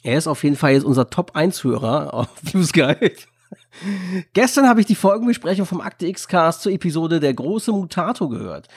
Er 0.04 0.18
ist 0.18 0.28
auf 0.28 0.44
jeden 0.44 0.56
Fall 0.56 0.74
jetzt 0.74 0.86
unser 0.86 1.10
Top-1-Hörer 1.10 2.14
auf 2.14 2.28
Blue 2.52 2.64
Sky. 2.64 2.96
Gestern 4.34 4.68
habe 4.68 4.80
ich 4.80 4.86
die 4.86 4.96
Folgenbesprechung 4.96 5.66
vom 5.66 5.82
Akte 5.82 6.08
X-Cast 6.08 6.62
zur 6.62 6.72
Episode 6.72 7.20
Der 7.20 7.34
große 7.34 7.72
Mutato 7.72 8.28
gehört. 8.30 8.68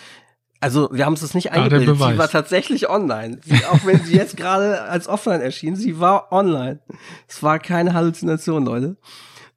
Also, 0.62 0.90
wir 0.92 1.06
haben 1.06 1.14
es 1.14 1.32
nicht 1.34 1.52
Ah, 1.52 1.54
eingebildet. 1.54 1.88
sie 1.88 1.92
Beweis. 1.94 2.18
war 2.18 2.28
tatsächlich 2.28 2.90
online. 2.90 3.38
Sie, 3.44 3.64
auch 3.64 3.84
wenn 3.86 4.04
sie 4.04 4.14
jetzt 4.14 4.36
gerade 4.36 4.82
als 4.82 5.08
offline 5.08 5.40
erschien, 5.40 5.74
sie 5.74 5.98
war 6.00 6.30
online. 6.32 6.80
Es 7.26 7.42
war 7.42 7.58
keine 7.58 7.94
Halluzination, 7.94 8.66
Leute. 8.66 8.96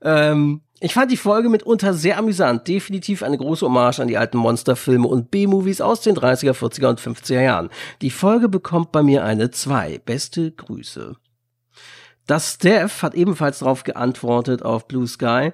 Ähm, 0.02 0.62
Ich 0.80 0.94
fand 0.94 1.12
die 1.12 1.18
Folge 1.18 1.50
mitunter 1.50 1.94
sehr 1.94 2.18
amüsant. 2.18 2.68
Definitiv 2.70 3.22
eine 3.24 3.38
große 3.38 3.66
Hommage 3.66 4.00
an 4.00 4.08
die 4.08 4.18
alten 4.18 4.38
Monsterfilme 4.38 5.08
und 5.08 5.30
B-Movies 5.30 5.82
aus 5.82 6.00
den 6.02 6.16
30er, 6.16 6.54
40er 6.54 6.88
und 6.90 7.02
50er 7.02 7.42
Jahren. 7.42 7.70
Die 8.02 8.10
Folge 8.10 8.48
bekommt 8.48 8.92
bei 8.94 9.04
mir 9.04 9.26
eine 9.26 9.52
2. 9.52 10.00
Beste 10.06 10.52
Grüße. 10.52 11.16
Das 12.28 12.54
Steph 12.54 13.02
hat 13.02 13.16
ebenfalls 13.16 13.60
darauf 13.60 13.84
geantwortet 13.84 14.64
auf 14.64 14.88
Blue 14.88 15.08
Sky. 15.08 15.52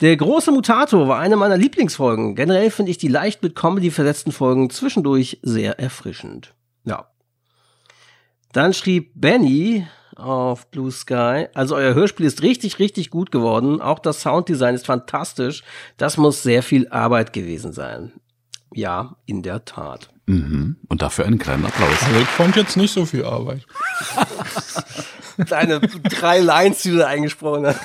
Der 0.00 0.16
große 0.16 0.50
Mutator 0.50 1.08
war 1.08 1.18
eine 1.18 1.36
meiner 1.36 1.56
Lieblingsfolgen. 1.56 2.34
Generell 2.34 2.70
finde 2.70 2.90
ich 2.90 2.98
die 2.98 3.08
leicht 3.08 3.42
mit 3.42 3.54
Comedy 3.54 3.90
versetzten 3.90 4.32
Folgen 4.32 4.70
zwischendurch 4.70 5.38
sehr 5.42 5.78
erfrischend. 5.78 6.54
Ja. 6.84 7.10
Dann 8.52 8.72
schrieb 8.72 9.12
Benny 9.14 9.86
auf 10.16 10.70
Blue 10.70 10.90
Sky. 10.90 11.46
Also 11.54 11.76
euer 11.76 11.94
Hörspiel 11.94 12.26
ist 12.26 12.42
richtig, 12.42 12.78
richtig 12.78 13.10
gut 13.10 13.30
geworden. 13.30 13.80
Auch 13.80 13.98
das 13.98 14.22
Sounddesign 14.22 14.74
ist 14.74 14.86
fantastisch. 14.86 15.62
Das 15.96 16.16
muss 16.16 16.42
sehr 16.42 16.62
viel 16.62 16.88
Arbeit 16.88 17.32
gewesen 17.32 17.72
sein. 17.72 18.12
Ja, 18.72 19.16
in 19.26 19.42
der 19.42 19.64
Tat. 19.64 20.10
Mhm. 20.26 20.76
Und 20.88 21.02
dafür 21.02 21.26
einen 21.26 21.38
kleinen 21.38 21.66
Applaus. 21.66 22.02
Also 22.04 22.20
ich 22.20 22.28
fand 22.28 22.56
jetzt 22.56 22.76
nicht 22.76 22.92
so 22.92 23.04
viel 23.04 23.24
Arbeit. 23.24 23.66
Deine 25.48 25.80
drei 25.80 26.40
Lines, 26.40 26.82
die 26.82 26.90
du 26.90 26.98
da 26.98 27.06
eingesprochen 27.06 27.66
hast. 27.66 27.80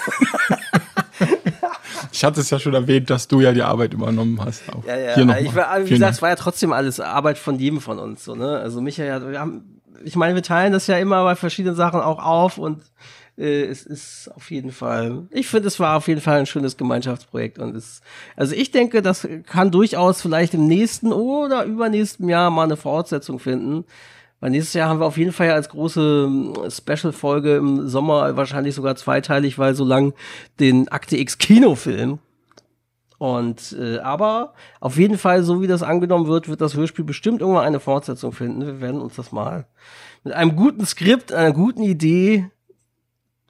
Ich 2.12 2.24
hatte 2.24 2.39
es 2.39 2.50
ja 2.50 2.59
schon 2.59 2.74
erwähnt, 2.74 3.09
dass 3.09 3.27
du 3.27 3.41
ja 3.41 3.51
die 3.51 3.62
Arbeit 3.62 3.93
übernommen 3.93 4.39
hast. 4.43 4.63
Auch 4.74 4.85
Ja, 4.85 4.97
ja. 4.97 5.15
Hier 5.15 5.25
noch 5.25 5.38
ich 5.38 5.53
war, 5.53 5.83
wie 5.83 5.89
gesagt, 5.89 6.13
es 6.13 6.21
war 6.21 6.29
ja 6.29 6.35
trotzdem 6.35 6.71
alles 6.71 7.01
Arbeit 7.01 7.38
von 7.38 7.59
jedem 7.59 7.81
von 7.81 8.00
uns. 8.00 8.24
So, 8.24 8.35
ne? 8.35 8.57
Also 8.57 8.79
Michael, 8.79 9.31
wir 9.31 9.39
haben, 9.39 9.81
ich 10.03 10.15
meine, 10.15 10.33
wir 10.33 10.43
teilen 10.43 10.71
das 10.71 10.88
ja 10.88 10.97
immer 10.97 11.24
bei 11.24 11.35
verschiedenen 11.35 11.75
Sachen 11.75 12.00
auch 12.00 12.24
auf 12.24 12.57
und 12.57 12.81
äh, 13.38 13.63
es 13.63 13.85
ist 13.85 14.31
auf 14.33 14.50
jeden 14.50 14.71
Fall, 14.71 15.27
ich 15.31 15.47
finde, 15.47 15.67
es 15.67 15.79
war 15.79 15.97
auf 15.97 16.07
jeden 16.07 16.21
Fall 16.21 16.39
ein 16.39 16.45
schönes 16.45 16.77
Gemeinschaftsprojekt 16.77 17.59
und 17.59 17.75
es, 17.75 18.01
also 18.38 18.55
ich 18.55 18.71
denke, 18.71 19.01
das 19.01 19.27
kann 19.45 19.71
durchaus 19.71 20.21
vielleicht 20.21 20.53
im 20.53 20.67
nächsten 20.67 21.12
oder 21.12 21.65
übernächsten 21.65 22.29
Jahr 22.29 22.50
mal 22.50 22.63
eine 22.63 22.77
Fortsetzung 22.77 23.39
finden. 23.39 23.83
Weil 24.39 24.51
nächstes 24.51 24.74
Jahr 24.74 24.89
haben 24.89 25.00
wir 25.00 25.06
auf 25.06 25.18
jeden 25.18 25.32
Fall 25.32 25.48
ja 25.48 25.54
als 25.54 25.70
große 25.70 26.25
ähm, 26.27 26.54
Special-Folge 26.70 27.56
im 27.56 27.88
Sommer 27.88 28.36
wahrscheinlich 28.36 28.75
sogar 28.75 28.96
zweiteilig, 28.96 29.58
weil 29.58 29.75
so 29.75 29.86
lang 29.86 30.13
den 30.60 30.88
Akte 30.89 31.18
X 31.18 31.38
Kinofilm 31.38 32.20
und 33.18 33.75
äh, 33.80 34.00
aber 34.00 34.54
auf 34.80 34.98
jeden 34.98 35.18
Fall, 35.18 35.44
so 35.44 35.62
wie 35.62 35.68
das 35.68 35.84
angenommen 35.84 36.27
wird, 36.27 36.50
wird 36.50 36.62
das 36.62 36.75
Hörspiel 36.75 37.06
bestimmt 37.06 37.42
irgendwann 37.42 37.65
eine 37.65 37.80
Fortsetzung 37.80 38.34
finden. 38.34 38.65
Wir 38.65 38.82
werden 38.82 39.01
uns 39.01 39.15
das 39.15 39.32
mal 39.32 39.68
mit 40.24 40.34
einem 40.34 40.56
guten 40.56 40.86
Skript, 40.86 41.32
einer 41.32 41.54
guten 41.54 41.84
Idee 41.84 42.50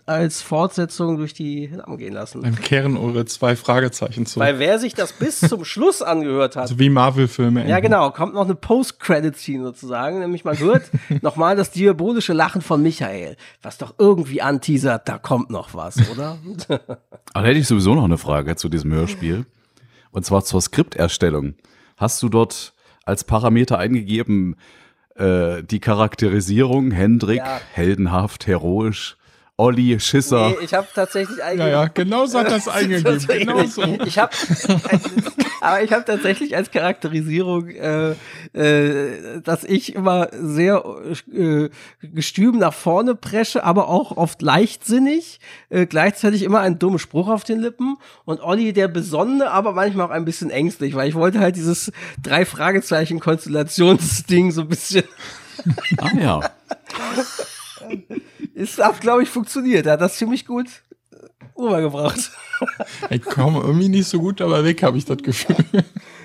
als 0.07 0.41
Fortsetzung 0.43 1.17
durch 1.17 1.33
die 1.33 1.67
Lappen 1.67 1.97
gehen 1.97 2.13
lassen. 2.13 2.43
Dann 2.43 2.55
kehren 2.55 2.95
eure 2.95 3.25
zwei 3.25 3.55
Fragezeichen 3.55 4.25
zu. 4.27 4.39
Weil 4.39 4.59
wer 4.59 4.77
sich 4.77 4.93
das 4.93 5.13
bis 5.13 5.39
zum 5.39 5.65
Schluss 5.65 6.01
angehört 6.03 6.55
hat, 6.55 6.63
also 6.63 6.77
wie 6.79 6.89
Marvel-Filme. 6.89 7.67
ja, 7.67 7.79
genau. 7.79 8.12
Kommt 8.12 8.35
noch 8.35 8.43
eine 8.45 8.53
Post-Credit-Scene 8.53 9.63
sozusagen. 9.63 10.19
Nämlich 10.19 10.45
man 10.45 10.59
hört 10.59 10.83
nochmal 11.21 11.55
das 11.55 11.71
diabolische 11.71 12.33
Lachen 12.33 12.62
von 12.62 12.83
Michael, 12.83 13.35
was 13.63 13.77
doch 13.79 13.95
irgendwie 13.97 14.41
anteasert, 14.43 15.09
da 15.09 15.17
kommt 15.17 15.50
noch 15.50 15.74
was, 15.74 15.97
oder? 16.12 16.38
Aber 16.69 16.97
da 17.33 17.41
hätte 17.43 17.59
ich 17.59 17.67
sowieso 17.67 17.95
noch 17.95 18.03
eine 18.05 18.17
Frage 18.19 18.55
zu 18.55 18.69
diesem 18.69 18.93
Hörspiel. 18.93 19.45
Und 20.12 20.24
zwar 20.25 20.43
zur 20.45 20.62
Skripterstellung. 20.62 21.55
Hast 21.97 22.21
du 22.21 22.29
dort 22.29 22.74
als 23.05 23.24
Parameter 23.24 23.79
eingegeben 23.79 24.55
äh, 25.15 25.63
die 25.63 25.79
Charakterisierung 25.79 26.91
Hendrik, 26.91 27.38
Ja. 27.38 27.59
heldenhaft, 27.74 28.47
heroisch, 28.47 29.17
Olli, 29.57 29.97
Schisser? 30.01 30.50
nee, 30.50 30.55
ich 30.65 30.74
habe 30.74 30.88
tatsächlich 30.93 31.38
Ja, 31.38 31.45
eigentlich. 31.45 31.67
ja, 31.71 31.85
genau 31.88 32.25
so 32.25 32.39
hat 32.39 32.51
das 32.51 32.67
eingegeben. 32.67 33.25
Genau 33.25 33.63
so. 33.63 33.83
Ich 34.05 34.19
habe, 34.19 34.35
aber 35.62 35.81
ich 35.81 35.93
habe 35.93 36.03
tatsächlich 36.03 36.57
als 36.57 36.71
Charakterisierung, 36.71 37.69
äh, 37.69 38.15
äh, 38.53 39.39
dass 39.41 39.63
ich 39.63 39.95
immer 39.95 40.27
sehr 40.33 40.83
äh, 41.33 41.69
gestüm 42.01 42.57
nach 42.59 42.74
vorne 42.74 43.15
presche, 43.15 43.63
aber 43.63 43.88
auch 43.88 44.17
oft 44.17 44.41
leichtsinnig, 44.41 45.39
äh, 45.69 45.85
gleichzeitig 45.85 46.43
immer 46.43 46.59
einen 46.59 46.77
dummen 46.77 47.00
Spruch 47.00 47.29
auf 47.29 47.45
den 47.45 47.62
Lippen 47.62 47.95
und 48.25 48.41
Olli 48.41 48.74
der 48.74 48.89
besonnene, 48.89 49.50
aber 49.51 49.71
manchmal 49.71 50.07
auch 50.07 50.12
ein 50.12 50.25
bisschen 50.25 50.50
ängstlich, 50.50 50.95
weil 50.95 51.07
ich 51.07 51.15
wollte 51.15 51.39
halt 51.39 51.55
dieses 51.55 51.93
drei 52.21 52.43
Fragezeichen 52.45 53.21
Konstellationsding 53.21 54.51
so 54.51 54.62
ein 54.62 54.67
bisschen 54.67 55.05
Ah 55.97 56.09
ja. 56.19 56.39
ist 58.55 58.79
hat 58.79 59.01
glaube 59.01 59.24
ich 59.24 59.29
funktioniert, 59.29 59.85
er 59.85 59.93
hat 59.93 60.01
das 60.01 60.17
ziemlich 60.17 60.45
gut 60.45 60.67
äh, 61.12 61.59
rübergebracht. 61.59 62.31
Ich 63.09 63.21
komme 63.21 63.59
irgendwie 63.59 63.89
nicht 63.89 64.07
so 64.07 64.17
gut 64.17 64.39
dabei 64.39 64.63
weg, 64.63 64.81
habe 64.81 64.97
ich 64.97 65.03
das 65.03 65.17
Gefühl. 65.17 65.83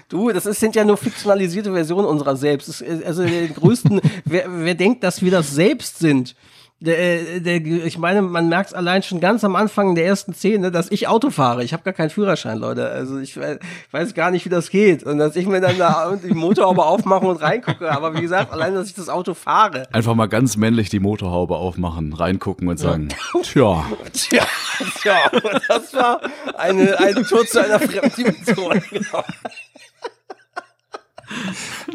Du, 0.08 0.30
das 0.30 0.46
ist, 0.46 0.60
sind 0.60 0.76
ja 0.76 0.84
nur 0.84 0.96
fiktionalisierte 0.96 1.72
Versionen 1.72 2.06
unserer 2.06 2.36
selbst. 2.36 2.68
Ist, 2.68 3.04
also 3.04 3.24
den 3.24 3.52
größten, 3.52 4.00
wer, 4.24 4.44
wer 4.48 4.74
denkt, 4.76 5.02
dass 5.02 5.22
wir 5.22 5.32
das 5.32 5.50
selbst 5.50 5.98
sind? 5.98 6.36
Der, 6.82 7.40
der, 7.40 7.56
ich 7.84 7.98
meine, 7.98 8.22
man 8.22 8.48
merkt 8.48 8.70
es 8.70 8.74
allein 8.74 9.02
schon 9.02 9.20
ganz 9.20 9.44
am 9.44 9.54
Anfang 9.54 9.94
der 9.94 10.06
ersten 10.06 10.32
Szene, 10.32 10.70
dass 10.70 10.90
ich 10.90 11.08
Auto 11.08 11.28
fahre. 11.28 11.62
Ich 11.62 11.74
habe 11.74 11.82
gar 11.82 11.92
keinen 11.92 12.08
Führerschein, 12.08 12.56
Leute. 12.56 12.88
Also 12.88 13.18
ich 13.18 13.36
we- 13.36 13.58
weiß 13.90 14.14
gar 14.14 14.30
nicht, 14.30 14.46
wie 14.46 14.48
das 14.48 14.70
geht. 14.70 15.02
Und 15.02 15.18
dass 15.18 15.36
ich 15.36 15.46
mir 15.46 15.60
dann 15.60 15.76
da 15.76 16.16
die 16.24 16.32
Motorhaube 16.32 16.82
aufmache 16.82 17.26
und 17.26 17.36
reingucke. 17.42 17.90
Aber 17.92 18.14
wie 18.16 18.22
gesagt, 18.22 18.50
allein, 18.50 18.74
dass 18.74 18.86
ich 18.88 18.94
das 18.94 19.10
Auto 19.10 19.34
fahre. 19.34 19.88
Einfach 19.92 20.14
mal 20.14 20.26
ganz 20.26 20.56
männlich 20.56 20.88
die 20.88 21.00
Motorhaube 21.00 21.56
aufmachen, 21.56 22.14
reingucken 22.14 22.66
und 22.68 22.78
sagen, 22.78 23.08
tja, 23.42 23.84
Tja, 24.14 24.42
tja, 25.02 25.16
das 25.68 25.92
war 25.92 26.20
eine, 26.56 26.98
ein 26.98 27.14
Tour 27.24 27.44
zu 27.46 27.62
einer 27.62 27.78
fremden 27.78 28.14
Dimension. 28.16 28.82
Genau. 28.90 29.24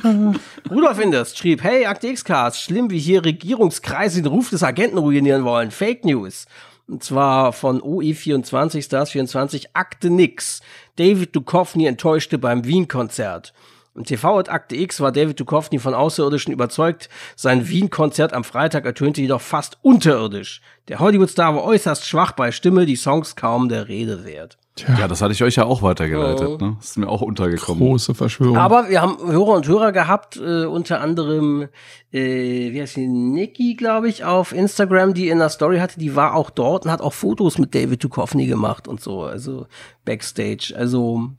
Rudolf 0.69 0.99
Inders 0.99 1.37
schrieb, 1.37 1.63
hey, 1.63 1.85
Akte 1.85 2.07
X-Cast, 2.07 2.61
schlimm, 2.61 2.89
wie 2.89 2.99
hier 2.99 3.25
Regierungskreise 3.25 4.21
den 4.21 4.31
Ruf 4.31 4.49
des 4.49 4.63
Agenten 4.63 4.97
ruinieren 4.97 5.43
wollen. 5.43 5.71
Fake 5.71 6.05
News. 6.05 6.45
Und 6.87 7.03
zwar 7.03 7.51
von 7.51 7.81
OE24, 7.81 8.83
Stars 8.83 9.11
24, 9.11 9.75
Akte 9.75 10.09
Nix. 10.09 10.61
David 10.97 11.35
Duchovny 11.35 11.87
enttäuschte 11.87 12.37
beim 12.37 12.65
Wien-Konzert. 12.65 13.53
Im 13.95 14.03
TV 14.03 14.39
at 14.39 14.49
Akte 14.49 14.75
X 14.75 14.99
war 14.99 15.11
David 15.11 15.39
Duchovny 15.39 15.79
von 15.79 15.93
Außerirdischen 15.93 16.53
überzeugt. 16.53 17.09
Sein 17.35 17.67
Wien-Konzert 17.67 18.33
am 18.33 18.43
Freitag 18.43 18.85
ertönte 18.85 19.21
jedoch 19.21 19.41
fast 19.41 19.77
unterirdisch. 19.81 20.61
Der 20.89 20.99
Hollywood-Star 20.99 21.55
war 21.55 21.63
äußerst 21.63 22.05
schwach 22.05 22.33
bei 22.33 22.51
Stimme, 22.51 22.85
die 22.85 22.97
Songs 22.97 23.35
kaum 23.35 23.69
der 23.69 23.87
Rede 23.87 24.25
wert. 24.25 24.57
Ja, 24.77 25.07
das 25.07 25.21
hatte 25.21 25.33
ich 25.33 25.43
euch 25.43 25.55
ja 25.55 25.65
auch 25.65 25.81
weitergeleitet. 25.81 26.59
Ne? 26.61 26.75
Das 26.77 26.91
ist 26.91 26.97
mir 26.97 27.07
auch 27.07 27.21
untergekommen. 27.21 27.79
Große 27.79 28.13
Verschwörung. 28.13 28.57
Aber 28.57 28.89
wir 28.89 29.01
haben 29.01 29.17
Hörer 29.25 29.53
und 29.53 29.67
Hörer 29.67 29.91
gehabt, 29.91 30.37
äh, 30.37 30.65
unter 30.65 30.99
anderem, 31.01 31.69
äh, 32.11 32.73
wie 32.73 32.81
heißt 32.81 32.97
die, 32.97 33.07
Nikki, 33.07 33.75
glaube 33.75 34.09
ich, 34.09 34.25
auf 34.25 34.51
Instagram, 34.51 35.13
die 35.13 35.29
in 35.29 35.39
der 35.39 35.49
Story 35.49 35.79
hatte, 35.79 35.99
die 35.99 36.15
war 36.15 36.35
auch 36.35 36.49
dort 36.49 36.85
und 36.85 36.91
hat 36.91 37.01
auch 37.01 37.13
Fotos 37.13 37.57
mit 37.57 37.73
David 37.73 38.03
Duchovny 38.03 38.47
gemacht 38.47 38.87
und 38.87 38.99
so, 38.99 39.23
also 39.23 39.67
Backstage. 40.03 40.73
Also 40.77 41.29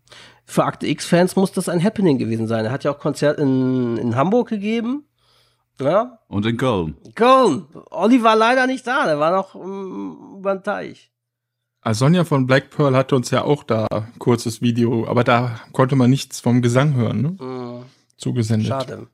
für 0.47 0.65
Akte 0.65 0.87
X-Fans 0.87 1.37
muss 1.37 1.53
das 1.53 1.69
ein 1.69 1.83
Happening 1.83 2.19
gewesen 2.19 2.47
sein. 2.47 2.65
Er 2.65 2.73
hat 2.73 2.85
ja 2.85 2.93
auch 2.93 2.99
Konzert 2.99 3.39
in, 3.39 3.99
in 3.99 4.17
Hamburg 4.17 4.49
gegeben. 4.49 5.05
Ja, 5.79 6.21
Und 6.29 6.47
in 6.47 6.57
Köln. 6.57 6.97
Köln. 7.15 7.67
Olli 7.91 8.23
war 8.23 8.35
leider 8.35 8.67
nicht 8.67 8.87
da, 8.87 9.05
der 9.05 9.19
war 9.19 9.31
noch 9.31 9.55
um, 9.55 10.37
über 10.39 10.55
den 10.55 10.63
Teich. 10.63 11.13
Also 11.87 12.05
Sonja 12.07 12.25
von 12.25 12.49
Black 12.49 12.71
Pearl 12.71 12.97
hatte 12.97 13.15
uns 13.15 13.31
ja 13.31 13.45
auch 13.45 13.63
da 13.63 13.87
ein 13.87 14.19
kurzes 14.19 14.61
Video, 14.61 15.07
aber 15.07 15.23
da 15.23 15.61
konnte 15.71 15.95
man 15.95 16.11
nichts 16.11 16.41
vom 16.41 16.61
Gesang 16.61 16.95
hören, 16.97 17.23
ne? 17.23 17.37
Hm, 17.39 17.85
Zugesendet. 18.17 18.67
schade. 18.67 19.07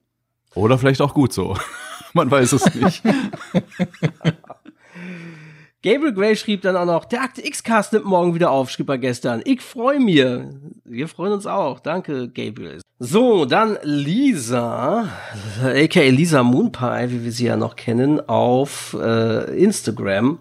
Oder 0.55 0.79
vielleicht 0.79 1.03
auch 1.03 1.13
gut 1.13 1.35
so. 1.35 1.55
Man 2.15 2.31
weiß 2.31 2.53
es 2.53 2.75
nicht. 2.75 3.03
Gabriel 5.83 6.15
Gray 6.15 6.35
schrieb 6.35 6.63
dann 6.63 6.77
auch 6.77 6.87
noch, 6.87 7.05
der 7.05 7.21
Akte 7.21 7.47
X-Cast 7.47 7.93
nimmt 7.93 8.07
morgen 8.07 8.35
wieder 8.35 8.51
auf, 8.51 8.71
schrieb 8.71 8.89
er 8.89 8.97
gestern. 8.97 9.43
Ich 9.45 9.61
freue 9.61 10.01
mich. 10.01 10.25
Wir 10.85 11.09
freuen 11.09 11.33
uns 11.35 11.47
auch. 11.47 11.79
Danke, 11.79 12.31
Gabriel. 12.31 12.81
So, 12.99 13.45
dann 13.45 13.77
Lisa, 13.83 15.11
aka 15.63 16.01
Lisa 16.01 16.43
Moonpie, 16.43 17.11
wie 17.11 17.25
wir 17.25 17.33
sie 17.33 17.47
ja 17.47 17.59
noch 17.59 17.77
kennen, 17.77 18.27
auf 18.27 18.97
äh, 18.99 19.63
Instagram. 19.63 20.39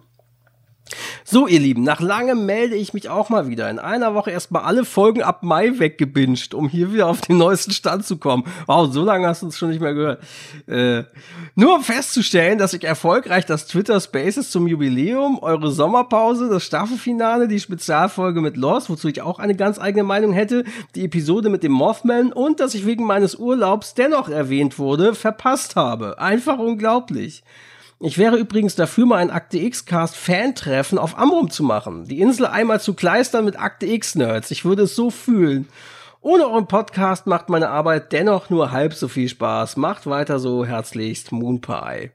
So, 1.34 1.48
ihr 1.48 1.62
Lieben, 1.62 1.84
nach 1.84 2.02
langem 2.02 2.46
melde 2.46 2.76
ich 2.76 2.94
mich 2.94 3.08
auch 3.08 3.30
mal 3.30 3.48
wieder. 3.48 3.70
In 3.70 3.80
einer 3.80 4.14
Woche 4.14 4.32
erstmal 4.32 4.64
alle 4.64 4.84
Folgen 4.84 5.24
ab 5.24 5.44
Mai 5.44 5.80
weggebinged, 5.80 6.54
um 6.54 6.68
hier 6.68 6.92
wieder 6.92 7.08
auf 7.08 7.22
den 7.22 7.38
neuesten 7.38 7.72
Stand 7.72 8.06
zu 8.06 8.18
kommen. 8.18 8.44
Wow, 8.66 8.92
so 8.92 9.02
lange 9.02 9.26
hast 9.30 9.42
du 9.42 9.46
uns 9.46 9.58
schon 9.58 9.70
nicht 9.70 9.80
mehr 9.80 9.94
gehört. 9.94 10.22
Äh, 10.68 11.04
nur 11.56 11.76
um 11.76 11.84
festzustellen, 11.84 12.58
dass 12.58 12.74
ich 12.74 12.84
erfolgreich 12.84 13.46
das 13.46 13.66
Twitter 13.66 14.02
Spaces 14.02 14.52
zum 14.52 14.68
Jubiläum, 14.68 15.40
eure 15.40 15.72
Sommerpause, 15.72 16.50
das 16.50 16.66
Staffelfinale, 16.66 17.48
die 17.48 17.62
Spezialfolge 17.62 18.42
mit 18.42 18.58
Lost, 18.58 18.90
wozu 18.90 19.08
ich 19.08 19.22
auch 19.22 19.40
eine 19.40 19.56
ganz 19.56 19.80
eigene 19.80 20.04
Meinung 20.04 20.34
hätte, 20.34 20.66
die 20.96 21.06
Episode 21.06 21.48
mit 21.48 21.64
dem 21.64 21.72
Mothman 21.72 22.34
und 22.34 22.60
dass 22.60 22.76
ich 22.76 22.86
wegen 22.86 23.06
meines 23.06 23.36
Urlaubs 23.36 23.94
dennoch 23.94 24.28
erwähnt 24.28 24.78
wurde, 24.78 25.16
verpasst 25.16 25.78
habe. 25.78 26.20
Einfach 26.20 26.60
unglaublich. 26.60 27.42
Ich 28.04 28.18
wäre 28.18 28.38
übrigens 28.38 28.74
dafür, 28.74 29.06
mal 29.06 29.18
ein 29.18 29.30
Akte 29.30 29.60
X-Cast 29.60 30.16
Fan-Treffen 30.16 30.98
auf 30.98 31.20
Amrum 31.20 31.52
zu 31.52 31.62
machen. 31.62 32.06
Die 32.06 32.20
Insel 32.20 32.48
einmal 32.48 32.82
zu 32.82 32.96
kleistern 32.96 33.46
mit 33.46 33.60
Akte 33.60 33.86
X-Nerds. 33.86 34.50
Ich 34.50 34.66
würde 34.66 34.84
es 34.84 34.96
so 34.96 35.12
fühlen. 35.12 35.68
Ohne 36.20 36.48
euren 36.48 36.68
Podcast 36.68 37.28
macht 37.28 37.50
meine 37.50 37.70
Arbeit 37.70 38.12
dennoch 38.12 38.50
nur 38.50 38.72
halb 38.72 38.96
so 38.96 39.08
viel 39.08 39.30
Spaß. 39.30 39.78
Macht 39.78 40.08
weiter 40.08 40.40
so 40.40 40.66
herzlichst 40.66 41.32
Moonpie. 41.32 42.10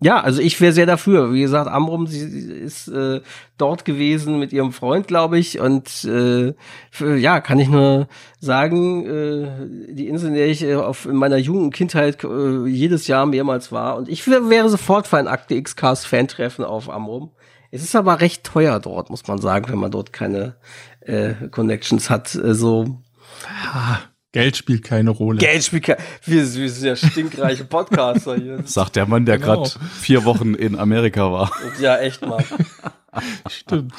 Ja, 0.00 0.20
also 0.20 0.40
ich 0.40 0.60
wäre 0.60 0.72
sehr 0.72 0.86
dafür. 0.86 1.32
Wie 1.32 1.40
gesagt, 1.40 1.68
Amrum 1.68 2.06
sie 2.06 2.20
ist 2.20 2.86
äh, 2.88 3.20
dort 3.56 3.84
gewesen 3.84 4.38
mit 4.38 4.52
ihrem 4.52 4.72
Freund, 4.72 5.08
glaube 5.08 5.38
ich. 5.38 5.58
Und 5.58 6.04
äh, 6.04 6.54
für, 6.90 7.16
ja, 7.16 7.40
kann 7.40 7.58
ich 7.58 7.68
nur 7.68 8.06
sagen, 8.38 9.06
äh, 9.06 9.92
die 9.92 10.06
Insel, 10.06 10.28
in 10.28 10.34
der 10.34 10.46
ich 10.46 10.62
äh, 10.62 10.76
auf, 10.76 11.06
in 11.06 11.16
meiner 11.16 11.38
jungen 11.38 11.70
Kindheit 11.70 12.22
äh, 12.22 12.66
jedes 12.66 13.08
Jahr 13.08 13.26
mehrmals 13.26 13.72
war. 13.72 13.96
Und 13.96 14.08
ich 14.08 14.26
wär, 14.28 14.48
wäre 14.48 14.68
sofort 14.68 15.08
für 15.08 15.16
ein 15.18 15.26
Akte 15.26 15.54
X-Cast-Fan-Treffen 15.54 16.64
auf 16.64 16.88
Amrum. 16.88 17.32
Es 17.70 17.82
ist 17.82 17.96
aber 17.96 18.20
recht 18.20 18.44
teuer 18.44 18.78
dort, 18.78 19.10
muss 19.10 19.26
man 19.26 19.38
sagen, 19.38 19.70
wenn 19.70 19.78
man 19.80 19.90
dort 19.90 20.12
keine 20.12 20.54
äh, 21.00 21.34
Connections 21.50 22.08
hat. 22.08 22.34
Äh, 22.36 22.54
so 22.54 23.02
Ah, 23.46 23.98
Geld 24.32 24.56
spielt 24.56 24.84
keine 24.84 25.10
Rolle. 25.10 25.38
Geld 25.38 25.64
spielt 25.64 25.84
keine 25.84 26.00
wir, 26.24 26.54
wir 26.54 26.70
sind 26.70 26.84
ja 26.86 26.96
stinkreiche 26.96 27.64
Podcaster 27.64 28.36
hier. 28.36 28.62
Sagt 28.64 28.96
der 28.96 29.06
Mann, 29.06 29.24
der 29.24 29.38
Genau. 29.38 29.62
gerade 29.62 29.70
vier 30.00 30.24
Wochen 30.24 30.54
in 30.54 30.78
Amerika 30.78 31.32
war. 31.32 31.50
Ja, 31.80 31.96
echt 31.98 32.20
mal. 32.22 32.44
Stimmt. 33.48 33.94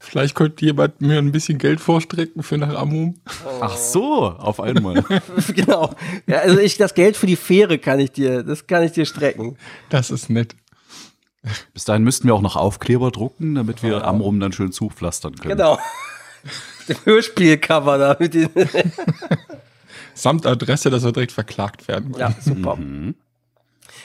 Vielleicht 0.00 0.34
könnte 0.34 0.64
jemand 0.64 1.00
mir 1.00 1.18
ein 1.18 1.32
bisschen 1.32 1.58
Geld 1.58 1.80
vorstrecken 1.80 2.42
für 2.42 2.58
nach 2.58 2.74
Amrum. 2.74 3.14
Ach 3.60 3.76
so, 3.76 4.24
auf 4.26 4.60
einmal. 4.60 5.02
genau. 5.54 5.94
Ja, 6.26 6.38
also 6.38 6.58
ich, 6.58 6.76
das 6.76 6.94
Geld 6.94 7.16
für 7.16 7.26
die 7.26 7.36
Fähre 7.36 7.78
kann 7.78 8.00
ich 8.00 8.12
dir, 8.12 8.42
das 8.42 8.66
kann 8.66 8.82
ich 8.82 8.92
dir 8.92 9.06
strecken. 9.06 9.56
Das 9.88 10.10
ist 10.10 10.28
nett. 10.28 10.56
Bis 11.72 11.84
dahin 11.84 12.02
müssten 12.04 12.26
wir 12.26 12.34
auch 12.34 12.42
noch 12.42 12.56
Aufkleber 12.56 13.10
drucken, 13.10 13.54
damit 13.54 13.82
wir 13.82 14.04
Amrum 14.04 14.40
dann 14.40 14.52
schön 14.52 14.72
zupflastern 14.72 15.36
können. 15.36 15.56
Genau. 15.56 15.78
Dem 16.88 16.96
Hörspielcover 17.04 17.98
da 17.98 18.16
mit 18.18 18.34
den. 18.34 18.48
Samt 20.14 20.46
Adresse, 20.46 20.90
dass 20.90 21.04
wir 21.04 21.12
direkt 21.12 21.32
verklagt 21.32 21.88
werden. 21.88 22.14
Ja, 22.16 22.34
super. 22.40 22.78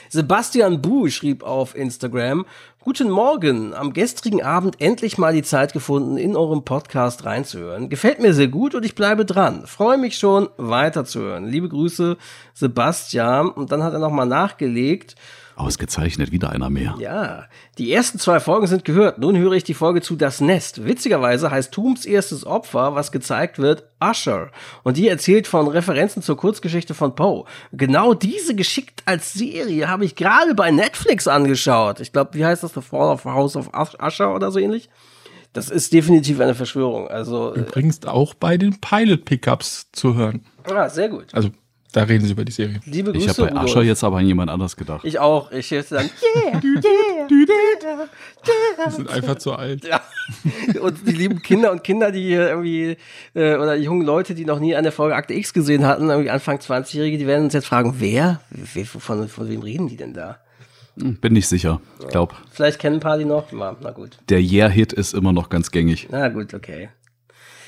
Sebastian 0.08 0.82
Bu 0.82 1.08
schrieb 1.08 1.44
auf 1.44 1.76
Instagram, 1.76 2.44
Guten 2.82 3.10
Morgen, 3.10 3.74
am 3.74 3.92
gestrigen 3.92 4.42
Abend 4.42 4.80
endlich 4.80 5.18
mal 5.18 5.34
die 5.34 5.42
Zeit 5.42 5.74
gefunden, 5.74 6.16
in 6.16 6.34
eurem 6.34 6.64
Podcast 6.64 7.26
reinzuhören. 7.26 7.90
Gefällt 7.90 8.20
mir 8.20 8.32
sehr 8.32 8.48
gut 8.48 8.74
und 8.74 8.84
ich 8.84 8.94
bleibe 8.94 9.26
dran. 9.26 9.66
Freue 9.66 9.98
mich 9.98 10.16
schon, 10.16 10.48
weiterzuhören. 10.56 11.44
Liebe 11.44 11.68
Grüße, 11.68 12.16
Sebastian. 12.54 13.50
Und 13.50 13.70
dann 13.70 13.82
hat 13.82 13.92
er 13.92 13.98
nochmal 13.98 14.26
nachgelegt, 14.26 15.14
Ausgezeichnet, 15.60 16.32
wieder 16.32 16.50
einer 16.50 16.70
mehr. 16.70 16.94
ja, 16.98 17.44
die 17.78 17.92
ersten 17.92 18.18
zwei 18.18 18.40
Folgen 18.40 18.66
sind 18.66 18.84
gehört. 18.84 19.18
Nun 19.18 19.36
höre 19.36 19.52
ich 19.52 19.64
die 19.64 19.74
Folge 19.74 20.00
zu 20.02 20.16
Das 20.16 20.40
Nest. 20.40 20.84
Witzigerweise 20.84 21.50
heißt 21.50 21.72
Tooms 21.72 22.04
erstes 22.04 22.44
Opfer, 22.46 22.94
was 22.94 23.12
gezeigt 23.12 23.58
wird, 23.58 23.84
Usher. 24.02 24.50
Und 24.82 24.96
die 24.96 25.08
erzählt 25.08 25.46
von 25.46 25.68
Referenzen 25.68 26.22
zur 26.22 26.36
Kurzgeschichte 26.36 26.94
von 26.94 27.14
Poe. 27.14 27.44
Genau 27.72 28.14
diese 28.14 28.54
geschickt 28.54 29.02
als 29.06 29.32
Serie 29.32 29.88
habe 29.88 30.04
ich 30.04 30.16
gerade 30.16 30.54
bei 30.54 30.70
Netflix 30.70 31.28
angeschaut. 31.28 32.00
Ich 32.00 32.12
glaube, 32.12 32.34
wie 32.34 32.44
heißt 32.44 32.62
das? 32.62 32.74
The 32.74 32.80
Fall 32.80 33.12
of 33.12 33.24
House 33.24 33.56
of 33.56 33.70
Usher 33.74 34.34
oder 34.34 34.50
so 34.50 34.58
ähnlich? 34.58 34.88
Das 35.52 35.68
ist 35.68 35.92
definitiv 35.92 36.38
eine 36.40 36.54
Verschwörung. 36.54 37.08
Also, 37.08 37.54
Übrigens 37.54 38.06
auch 38.06 38.34
bei 38.34 38.56
den 38.56 38.80
Pilot-Pickups 38.80 39.90
zu 39.92 40.14
hören. 40.14 40.44
ah, 40.64 40.88
sehr 40.88 41.08
gut. 41.08 41.26
Also, 41.32 41.50
da 41.92 42.02
reden 42.04 42.24
sie 42.24 42.32
über 42.32 42.44
die 42.44 42.52
Serie. 42.52 42.80
Liebe 42.84 43.12
Grüße. 43.12 43.24
Ich 43.24 43.28
habe 43.28 43.42
bei 43.42 43.48
Rudolf. 43.48 43.70
Ascher 43.70 43.82
jetzt 43.82 44.04
aber 44.04 44.18
an 44.18 44.26
jemand 44.26 44.50
anders 44.50 44.76
gedacht. 44.76 45.04
Ich 45.04 45.18
auch. 45.18 45.50
Ich 45.52 45.70
hätte 45.70 45.96
dann, 45.96 46.10
yeah, 46.36 46.60
yeah, 46.62 48.08
Die 48.88 48.92
sind 48.92 49.10
einfach 49.10 49.36
zu 49.36 49.52
alt. 49.52 49.84
Ja. 49.84 50.00
Und 50.80 51.06
die 51.06 51.12
lieben 51.12 51.42
Kinder 51.42 51.72
und 51.72 51.82
Kinder, 51.82 52.12
die 52.12 52.22
hier 52.22 52.48
irgendwie, 52.48 52.96
äh, 53.34 53.56
oder 53.56 53.74
junge 53.76 54.04
Leute, 54.04 54.34
die 54.34 54.44
noch 54.44 54.60
nie 54.60 54.76
eine 54.76 54.92
Folge 54.92 55.16
Akte 55.16 55.34
X 55.34 55.52
gesehen 55.52 55.84
hatten, 55.86 56.08
irgendwie 56.08 56.30
Anfang 56.30 56.58
20-Jährige, 56.58 57.18
die 57.18 57.26
werden 57.26 57.44
uns 57.44 57.54
jetzt 57.54 57.66
fragen, 57.66 57.96
wer? 57.98 58.40
wer 58.50 58.86
von, 58.86 59.28
von 59.28 59.48
wem 59.48 59.62
reden 59.62 59.88
die 59.88 59.96
denn 59.96 60.14
da? 60.14 60.38
Bin 60.96 61.32
nicht 61.32 61.48
sicher. 61.48 61.80
Ich 62.00 62.08
glaube, 62.08 62.34
Vielleicht 62.50 62.78
kennen 62.78 62.96
ein 62.96 63.00
paar 63.00 63.16
die 63.16 63.24
noch. 63.24 63.52
Na, 63.52 63.76
na 63.80 63.90
gut. 63.90 64.18
der 64.28 64.40
Yeah-Hit 64.40 64.92
ist 64.92 65.14
immer 65.14 65.32
noch 65.32 65.48
ganz 65.48 65.70
gängig. 65.70 66.08
Na 66.10 66.28
gut, 66.28 66.52
okay. 66.52 66.90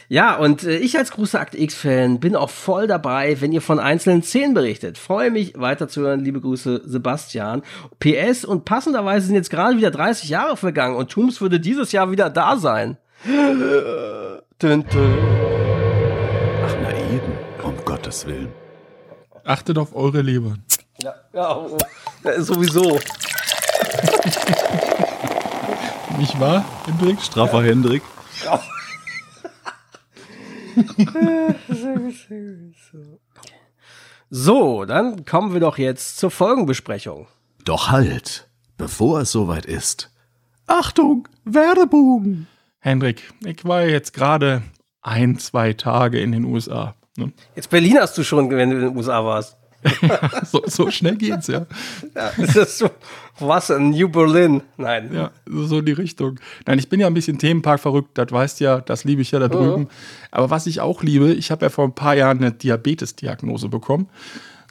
Ja, 0.09 0.37
und 0.37 0.65
äh, 0.65 0.77
ich 0.77 0.97
als 0.99 1.11
großer 1.11 1.41
Akte 1.41 1.59
X-Fan 1.61 2.21
bin 2.21 2.37
auch 2.37 2.51
voll 2.51 2.87
dabei, 2.87 3.41
wenn 3.41 3.53
ihr 3.53 3.63
von 3.63 3.79
einzelnen 3.79 4.23
Szenen 4.23 4.55
berichtet. 4.55 4.99
Freue 4.99 5.31
mich 5.31 5.55
weiterzuhören. 5.57 6.21
Liebe 6.21 6.41
Grüße, 6.41 6.83
Sebastian. 6.85 7.63
PS 7.99 8.45
und 8.45 8.65
passenderweise 8.65 9.27
sind 9.27 9.37
jetzt 9.37 9.51
gerade 9.51 9.77
wieder 9.77 9.91
30 9.91 10.29
Jahre 10.29 10.57
vergangen 10.57 10.97
und 10.97 11.11
Tooms 11.11 11.41
würde 11.41 11.61
dieses 11.61 11.93
Jahr 11.93 12.11
wieder 12.11 12.31
da 12.31 12.57
sein. 12.57 12.97
Dün, 14.63 14.85
dün. 14.93 15.19
Ach, 16.65 16.77
na 16.83 16.91
eben. 17.13 17.33
Um 17.65 17.75
Gottes 17.85 18.27
Willen. 18.27 18.53
Achtet 19.45 19.77
auf 19.79 19.95
eure 19.97 20.23
Leber. 20.23 20.55
Ja, 21.03 21.15
ja, 21.33 21.57
oh, 21.57 21.71
oh. 21.73 21.79
ja 22.25 22.41
sowieso. 22.41 22.99
Nicht 26.19 26.39
wahr, 26.39 26.65
Hendrik? 26.87 27.21
Straffer 27.21 27.63
Hendrik. 27.63 28.03
So, 34.35 34.87
dann 34.87 35.27
kommen 35.27 35.53
wir 35.53 35.61
doch 35.61 35.77
jetzt 35.77 36.17
zur 36.17 36.31
Folgenbesprechung. 36.31 37.27
Doch 37.67 37.91
halt, 37.91 38.49
bevor 38.79 39.21
es 39.21 39.33
soweit 39.33 39.67
ist. 39.67 40.11
Achtung, 40.67 41.29
Werbung! 41.45 42.47
Hendrik, 42.79 43.31
ich 43.45 43.65
war 43.67 43.83
jetzt 43.83 44.15
gerade 44.15 44.63
ein, 45.03 45.39
zwei 45.39 45.75
Tage 45.75 46.19
in 46.19 46.33
den 46.33 46.45
USA. 46.45 46.95
Ne? 47.19 47.33
Jetzt 47.55 47.69
Berlin 47.69 47.99
hast 48.01 48.17
du 48.17 48.25
schon, 48.25 48.51
wenn 48.51 48.71
du 48.71 48.77
in 48.77 48.83
den 48.83 48.97
USA 48.97 49.23
warst. 49.23 49.59
So, 50.45 50.63
so 50.67 50.91
schnell 50.91 51.17
geht's, 51.17 51.47
ja. 51.47 51.67
Ja, 52.15 52.29
ist 52.29 52.57
das 52.57 52.79
so? 52.79 52.91
Was? 53.39 53.71
In 53.71 53.91
New 53.91 54.09
Berlin? 54.09 54.63
Nein. 54.77 55.11
Ja, 55.13 55.31
so 55.47 55.81
die 55.81 55.93
Richtung. 55.93 56.39
Nein, 56.67 56.79
ich 56.79 56.89
bin 56.89 57.01
ja 57.01 57.07
ein 57.07 57.15
bisschen 57.15 57.39
Themenpark 57.39 57.81
verrückt, 57.81 58.11
das 58.19 58.31
weißt 58.31 58.61
ja, 58.61 58.81
das 58.81 59.05
liebe 59.05 59.23
ich 59.23 59.31
ja 59.31 59.39
da 59.39 59.49
drüben. 59.49 59.89
Aber 60.31 60.51
was 60.51 60.67
ich 60.67 60.81
auch 60.81 61.03
liebe, 61.03 61.33
ich 61.33 61.51
habe 61.51 61.65
ja 61.67 61.71
vor 61.71 61.85
ein 61.85 61.95
paar 61.95 62.15
Jahren 62.15 62.39
eine 62.39 62.53
Diabetes-Diagnose 62.53 63.69
bekommen. 63.69 64.09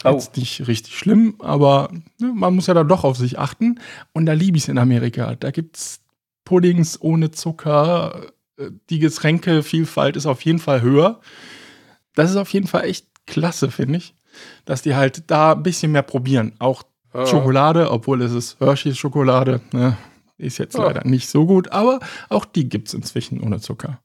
Oh. 0.04 0.12
Jetzt 0.12 0.36
nicht 0.38 0.68
richtig 0.68 0.98
schlimm, 0.98 1.36
aber 1.40 1.90
ne, 2.20 2.32
man 2.34 2.56
muss 2.56 2.68
ja 2.68 2.74
dann 2.74 2.88
doch 2.88 3.04
auf 3.04 3.18
sich 3.18 3.38
achten. 3.38 3.80
Und 4.14 4.26
da 4.26 4.34
liebe 4.34 4.58
ich 4.58 4.64
es 4.64 4.70
in 4.70 4.78
Amerika. 4.80 5.36
Da 5.36 5.52
gibt's 5.52 6.02
Puddings 6.46 7.00
ohne 7.02 7.32
Zucker. 7.32 8.28
Äh, 8.58 8.72
Die 8.90 9.00
Getränkevielfalt 9.00 10.16
ist 10.16 10.26
auf 10.26 10.42
jeden 10.44 10.60
Fall 10.60 10.82
höher. 10.82 11.20
Das 12.16 12.32
ist 12.32 12.38
auf 12.38 12.52
jeden 12.52 12.68
Fall 12.68 12.86
echt 12.86 13.06
klasse, 13.28 13.70
finde 13.70 13.98
ich. 13.98 14.16
Dass 14.66 14.82
die 14.82 14.96
halt 14.96 15.24
da 15.30 15.54
ein 15.54 15.64
bisschen 15.64 15.92
mehr 15.92 16.02
probieren. 16.04 16.54
Auch 16.60 16.84
Schokolade, 17.26 17.92
obwohl 17.92 18.22
es 18.22 18.32
ist 18.32 18.60
Hershey's 18.60 18.98
Schokolade. 18.98 19.60
Ne? 19.74 19.98
Ist 20.38 20.58
jetzt 20.60 20.76
Ja. 20.78 20.86
leider 20.86 21.04
nicht 21.06 21.30
so 21.30 21.46
gut, 21.46 21.70
aber 21.72 22.00
auch 22.30 22.46
die 22.46 22.70
gibt's 22.70 22.94
inzwischen 22.94 23.42
ohne 23.42 23.60
Zucker. 23.60 24.00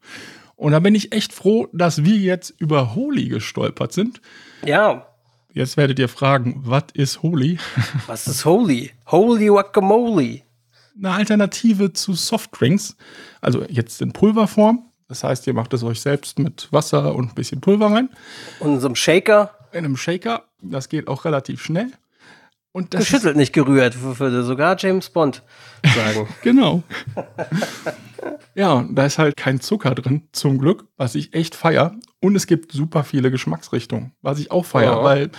Und 0.57 0.73
da 0.73 0.81
bin 0.81 0.95
ich 0.95 1.13
echt 1.13 1.33
froh, 1.33 1.69
dass 1.73 2.05
wir 2.05 2.17
jetzt 2.17 2.51
über 2.59 2.95
Holy 2.95 3.29
gestolpert 3.29 3.93
sind. 3.93 4.21
Ja. 4.65 5.07
Jetzt 5.53 5.77
werdet 5.77 5.99
ihr 5.99 6.09
fragen, 6.09 6.61
was 6.65 6.85
ist 6.95 7.23
Holy? 7.23 7.59
Was 8.07 8.27
ist 8.27 8.45
Holy? 8.45 8.91
Holy 9.07 9.47
Guacamole. 9.47 10.43
Eine 10.99 11.13
Alternative 11.13 11.93
zu 11.93 12.13
Softdrinks. 12.15 12.97
Also 13.41 13.65
jetzt 13.69 14.03
in 14.03 14.13
Pulverform. 14.13 14.85
Das 15.09 15.23
heißt, 15.25 15.47
ihr 15.47 15.55
macht 15.55 15.73
es 15.73 15.83
euch 15.85 16.01
selbst 16.01 16.39
mit 16.39 16.69
Wasser 16.73 17.15
und 17.15 17.29
ein 17.31 17.35
bisschen 17.35 17.61
Pulver 17.61 17.87
rein. 17.93 18.11
Und 18.61 18.75
in 18.75 18.81
so 18.81 18.87
einem 18.89 18.97
Shaker. 18.97 19.56
In 19.77 19.85
einem 19.85 19.97
Shaker. 19.97 20.45
Das 20.63 20.89
geht 20.89 21.07
auch 21.07 21.25
relativ 21.25 21.63
schnell. 21.63 21.91
Und 22.73 22.93
das 22.95 23.01
Geschüttelt, 23.01 23.37
nicht 23.37 23.53
gerührt, 23.53 23.97
würde 24.19 24.43
sogar 24.43 24.77
James 24.79 25.11
Bond 25.11 25.43
sagen. 25.95 26.29
Genau. 26.43 26.83
ja, 28.55 28.73
und 28.75 28.95
da 28.95 29.07
ist 29.07 29.19
halt 29.19 29.37
kein 29.37 29.61
Zucker 29.61 29.95
drin, 29.95 30.23
zum 30.33 30.59
Glück, 30.59 30.85
was 30.97 31.15
ich 31.15 31.33
echt 31.35 31.55
feier. 31.55 31.95
Und 32.21 32.37
es 32.37 32.47
gibt 32.47 32.73
super 32.73 33.05
viele 33.05 33.31
Geschmacksrichtungen, 33.31 34.13
was 34.23 34.39
ich 34.39 34.51
auch 34.51 34.65
feier, 34.65 34.97
Ja. 34.97 35.05
weil 35.05 35.31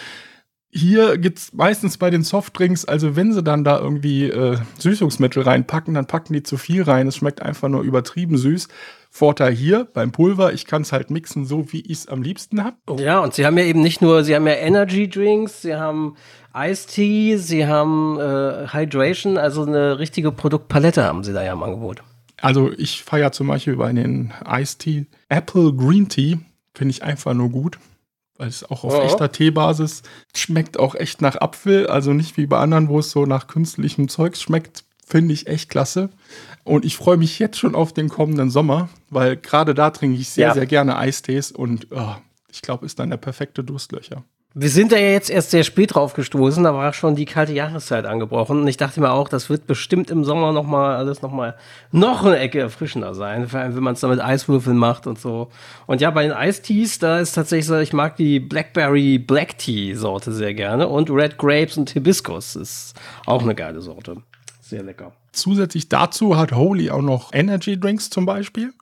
hier 0.70 1.18
gibt's 1.18 1.54
meistens 1.54 1.98
bei 1.98 2.10
den 2.10 2.24
Softdrinks, 2.24 2.86
also 2.86 3.16
wenn 3.16 3.32
sie 3.32 3.42
dann 3.42 3.64
da 3.64 3.80
irgendwie 3.80 4.26
äh, 4.26 4.58
Süßungsmittel 4.78 5.44
reinpacken, 5.44 5.94
dann 5.94 6.08
packen 6.08 6.34
die 6.34 6.44
zu 6.44 6.58
viel 6.58 6.84
rein. 6.84 7.08
Es 7.08 7.16
schmeckt 7.16 7.42
einfach 7.42 7.70
nur 7.70 7.84
übertrieben 7.84 8.38
süß. 8.38 8.68
Vorteil 9.10 9.54
hier 9.54 9.86
beim 9.86 10.12
Pulver, 10.12 10.54
ich 10.54 10.66
kann 10.66 10.82
es 10.82 10.92
halt 10.92 11.10
mixen, 11.10 11.46
so 11.46 11.72
wie 11.72 11.82
ich 11.82 12.00
es 12.00 12.08
am 12.08 12.22
liebsten 12.22 12.64
habe. 12.64 12.78
Ja, 13.02 13.20
und 13.20 13.34
sie 13.34 13.46
haben 13.46 13.58
ja 13.58 13.64
eben 13.64 13.82
nicht 13.82 14.02
nur, 14.02 14.24
sie 14.24 14.36
haben 14.36 14.46
ja 14.46 14.54
Energy 14.54 15.10
Drinks, 15.10 15.62
sie 15.62 15.76
haben 15.76 16.16
Tea, 16.54 17.38
sie 17.38 17.66
haben 17.66 18.20
äh, 18.20 18.68
Hydration, 18.72 19.38
also 19.38 19.64
eine 19.64 20.00
richtige 20.00 20.32
Produktpalette 20.32 21.04
haben 21.04 21.24
sie 21.24 21.34
da 21.34 21.44
ja 21.44 21.54
im 21.54 21.64
Angebot. 21.64 22.04
Also 22.42 22.72
ich 22.78 23.04
feiere 23.04 23.32
zum 23.32 23.48
Beispiel 23.48 23.78
bei 23.78 23.92
den 23.94 24.34
Tea 24.78 25.06
Apple 25.30 25.74
Green 25.74 26.10
Tea, 26.10 26.40
finde 26.74 26.92
ich 26.92 27.04
einfach 27.04 27.34
nur 27.34 27.50
gut. 27.50 27.80
Weil 28.38 28.48
es 28.50 28.64
auch 28.70 28.84
auf 28.84 28.94
Ja. 28.94 29.04
echter 29.04 29.32
Teebasis 29.32 30.04
schmeckt 30.36 30.80
auch 30.80 30.96
echt 30.96 31.22
nach 31.22 31.36
Apfel, 31.36 31.88
also 31.88 32.14
nicht 32.14 32.38
wie 32.38 32.46
bei 32.48 32.60
anderen, 32.60 32.90
wo 32.90 33.00
es 33.00 33.12
so 33.12 33.26
nach 33.26 33.48
künstlichem 33.48 34.08
Zeugs 34.10 34.42
schmeckt, 34.42 34.84
finde 35.06 35.34
ich 35.34 35.48
echt 35.48 35.70
klasse. 35.70 36.10
Und 36.64 36.84
ich 36.86 36.98
freue 36.98 37.18
mich 37.18 37.40
jetzt 37.40 37.58
schon 37.58 37.76
auf 37.76 37.94
den 37.94 38.10
kommenden 38.10 38.50
Sommer, 38.50 38.90
weil 39.10 39.38
gerade 39.38 39.74
da 39.74 39.90
trinke 39.92 40.20
ich 40.20 40.30
sehr, 40.30 40.48
Ja. 40.50 40.54
sehr 40.54 40.66
gerne 40.66 40.98
Eistees 40.98 41.52
und 41.52 41.88
oh, 41.92 42.16
ich 42.52 42.62
glaube, 42.62 42.86
ist 42.86 43.00
dann 43.00 43.10
der 43.10 43.18
perfekte 43.18 43.64
Durstlöcher. 43.64 44.24
Wir 44.60 44.70
sind 44.70 44.92
da 44.92 44.98
ja 44.98 45.12
jetzt 45.12 45.30
erst 45.30 45.52
sehr 45.52 45.64
spät 45.64 45.94
drauf 45.94 46.16
gestoßen, 46.16 46.64
da 46.64 46.74
war 46.74 46.92
schon 46.92 47.16
die 47.16 47.26
kalte 47.26 47.54
Jahreszeit 47.54 48.08
angebrochen. 48.08 48.62
Und 48.62 48.68
ich 48.68 48.78
dachte 48.78 49.00
mir 49.00 49.12
auch, 49.12 49.30
das 49.30 49.52
wird 49.52 49.68
bestimmt 49.68 50.10
im 50.10 50.24
Sommer 50.24 50.52
noch 50.52 50.66
mal 50.66 50.96
alles 50.96 51.22
noch 51.22 51.32
mal 51.32 51.56
noch 51.92 52.26
eine 52.26 52.40
Ecke 52.40 52.58
erfrischender 52.58 53.14
sein, 53.14 53.48
vor 53.48 53.60
allem 53.60 53.76
wenn 53.76 53.84
man 53.84 53.94
es 53.94 54.00
da 54.00 54.08
mit 54.08 54.20
Eiswürfeln 54.20 54.76
macht 54.76 55.06
und 55.06 55.20
so. 55.20 55.52
Und 55.86 56.02
ja, 56.02 56.10
bei 56.10 56.24
den 56.24 56.32
Eistees, 56.32 56.98
da 56.98 57.20
ist 57.20 57.34
tatsächlich 57.34 57.68
so, 57.68 57.78
ich 57.78 57.94
mag 57.94 58.16
die 58.16 58.40
Blackberry 58.40 59.20
Black 59.20 59.60
Tea 59.60 59.94
Sorte 59.94 60.32
sehr 60.32 60.56
gerne 60.56 60.88
und 60.88 61.12
Red 61.12 61.38
Grapes 61.38 61.78
und 61.78 61.92
Hibiscus 61.92 62.56
ist 62.56 62.96
auch 63.28 63.44
eine 63.44 63.54
geile 63.54 63.82
Sorte. 63.82 64.24
Sehr 64.60 64.82
lecker. 64.82 65.12
Zusätzlich 65.34 65.88
dazu 65.88 66.36
hat 66.36 66.52
Holy 66.52 66.90
auch 66.90 67.04
noch 67.04 67.32
Energy 67.32 67.80
Drinks 67.80 68.10
zum 68.10 68.26
Beispiel. 68.26 68.74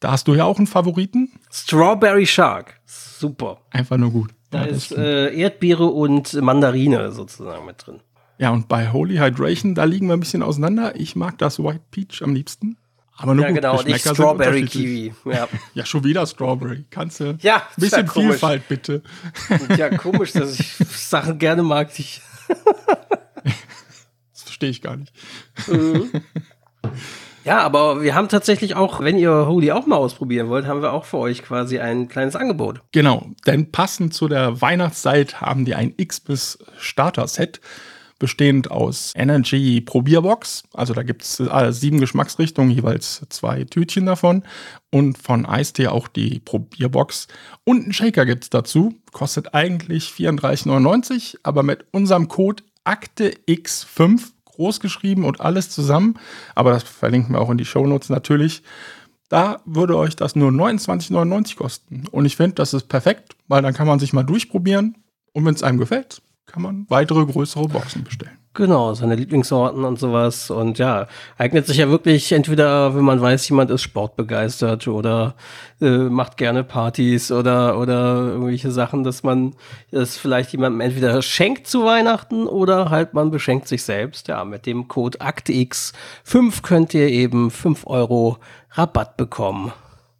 Da 0.00 0.12
hast 0.12 0.28
du 0.28 0.34
ja 0.34 0.44
auch 0.44 0.56
einen 0.56 0.66
Favoriten. 0.66 1.30
Strawberry 1.52 2.24
Shark, 2.24 2.80
super. 2.86 3.58
Einfach 3.70 3.98
nur 3.98 4.10
gut. 4.10 4.30
Da 4.54 4.64
Ja, 4.66 4.70
ist 4.70 4.92
äh, 4.92 5.34
Erdbeere 5.34 5.86
und 5.86 6.32
Mandarine 6.34 7.10
sozusagen 7.12 7.66
mit 7.66 7.84
drin. 7.86 8.00
ja, 8.38 8.50
und 8.50 8.68
bei 8.68 8.92
Holy 8.92 9.16
Hydration, 9.16 9.74
da 9.74 9.84
liegen 9.84 10.06
wir 10.06 10.14
ein 10.14 10.20
bisschen 10.20 10.42
auseinander. 10.42 10.94
Ich 10.96 11.16
mag 11.16 11.38
das 11.38 11.58
White 11.58 11.80
Peach 11.90 12.22
am 12.22 12.34
liebsten. 12.34 12.76
Aber 13.16 13.34
nur 13.34 13.44
Ja, 13.44 13.50
gut, 13.50 13.60
genau, 13.60 13.78
und 13.78 13.88
ich 13.88 13.98
Strawberry. 14.00 14.64
Kiwi. 14.64 15.14
Ja. 15.24 15.46
Ja, 15.74 15.84
schon 15.86 16.02
wieder 16.04 16.26
Strawberry. 16.26 16.84
Kannst 16.90 17.20
du. 17.20 17.36
Ja, 17.40 17.56
Ein 17.56 17.62
bisschen 17.76 18.06
ja. 18.06 18.12
Vielfalt, 18.12 18.66
bitte. 18.68 19.02
Ja, 19.76 19.88
komisch, 19.96 20.32
dass 20.32 20.58
ich 20.58 20.66
Sachen 20.88 21.38
gerne 21.38 21.62
mag, 21.62 21.94
die 21.94 22.02
ich. 22.02 22.20
Das 24.32 24.42
verstehe 24.42 24.70
ich 24.70 24.82
gar 24.82 24.96
nicht. 24.96 25.12
Ja, 27.44 27.60
aber 27.60 28.02
wir 28.02 28.14
haben 28.14 28.28
tatsächlich 28.28 28.74
auch, 28.74 29.00
wenn 29.00 29.18
ihr 29.18 29.46
Holy 29.46 29.70
auch 29.72 29.86
mal 29.86 29.96
ausprobieren 29.96 30.48
wollt, 30.48 30.66
haben 30.66 30.80
wir 30.80 30.92
auch 30.92 31.04
für 31.04 31.18
euch 31.18 31.42
quasi 31.42 31.78
ein 31.78 32.08
kleines 32.08 32.36
Angebot. 32.36 32.80
Genau, 32.92 33.26
denn 33.46 33.70
passend 33.70 34.14
zu 34.14 34.28
der 34.28 34.62
Weihnachtszeit 34.62 35.42
haben 35.42 35.66
die 35.66 35.74
ein 35.74 35.92
X-Bis 35.96 36.58
Starter-Set, 36.78 37.60
bestehend 38.18 38.70
aus 38.70 39.12
Energy 39.14 39.82
Probierbox. 39.82 40.62
Also 40.72 40.94
da 40.94 41.02
gibt 41.02 41.22
es 41.22 41.40
äh, 41.40 41.72
sieben 41.72 42.00
Geschmacksrichtungen, 42.00 42.70
jeweils 42.70 43.22
zwei 43.28 43.64
Tütchen 43.64 44.06
davon. 44.06 44.44
Und 44.90 45.18
von 45.18 45.44
Eistee 45.44 45.88
auch 45.88 46.08
die 46.08 46.38
Probierbox. 46.38 47.28
Und 47.64 47.82
einen 47.82 47.92
Shaker 47.92 48.24
gibt 48.24 48.44
es 48.44 48.50
dazu. 48.50 48.94
Kostet 49.12 49.52
eigentlich 49.52 50.08
34,99, 50.08 51.38
aber 51.42 51.62
mit 51.62 51.84
unserem 51.90 52.28
Code 52.28 52.62
AkteX5 52.86 54.33
groß 54.54 54.80
geschrieben 54.80 55.24
und 55.24 55.40
alles 55.40 55.70
zusammen. 55.70 56.18
Aber 56.54 56.70
das 56.70 56.82
verlinken 56.82 57.34
wir 57.34 57.40
auch 57.40 57.50
in 57.50 57.58
die 57.58 57.64
Shownotes 57.64 58.08
natürlich. 58.08 58.62
Da 59.28 59.60
würde 59.64 59.96
euch 59.96 60.16
das 60.16 60.36
nur 60.36 60.50
29,99 60.50 61.56
kosten. 61.56 62.04
Und 62.10 62.24
ich 62.24 62.36
finde, 62.36 62.56
das 62.56 62.74
ist 62.74 62.88
perfekt, 62.88 63.36
weil 63.48 63.62
dann 63.62 63.74
kann 63.74 63.86
man 63.86 63.98
sich 63.98 64.12
mal 64.12 64.22
durchprobieren. 64.22 64.96
Und 65.32 65.44
wenn 65.44 65.54
es 65.54 65.62
einem 65.62 65.78
gefällt, 65.78 66.22
kann 66.46 66.62
man 66.62 66.86
weitere 66.88 67.24
größere 67.24 67.68
Boxen 67.68 68.04
bestellen. 68.04 68.38
Genau, 68.56 68.94
seine 68.94 69.16
Lieblingssorten 69.16 69.84
und 69.84 69.98
sowas. 69.98 70.48
Und 70.48 70.78
ja, 70.78 71.08
eignet 71.38 71.66
sich 71.66 71.78
ja 71.78 71.88
wirklich 71.88 72.30
entweder, 72.30 72.94
wenn 72.94 73.04
man 73.04 73.20
weiß, 73.20 73.48
jemand 73.48 73.68
ist 73.72 73.82
sportbegeistert 73.82 74.86
oder 74.86 75.34
äh, 75.80 75.98
macht 75.98 76.36
gerne 76.36 76.62
Partys 76.62 77.32
oder, 77.32 77.76
oder 77.76 78.28
irgendwelche 78.28 78.70
Sachen, 78.70 79.02
dass 79.02 79.24
man 79.24 79.56
es 79.90 80.16
vielleicht 80.16 80.52
jemandem 80.52 80.82
entweder 80.82 81.20
schenkt 81.20 81.66
zu 81.66 81.84
Weihnachten 81.84 82.46
oder 82.46 82.90
halt 82.90 83.12
man 83.12 83.32
beschenkt 83.32 83.66
sich 83.66 83.82
selbst. 83.82 84.28
Ja, 84.28 84.44
mit 84.44 84.66
dem 84.66 84.86
Code 84.86 85.20
ACTX5 85.20 86.62
könnt 86.62 86.94
ihr 86.94 87.08
eben 87.08 87.50
5 87.50 87.88
Euro 87.88 88.38
Rabatt 88.70 89.16
bekommen. 89.16 89.72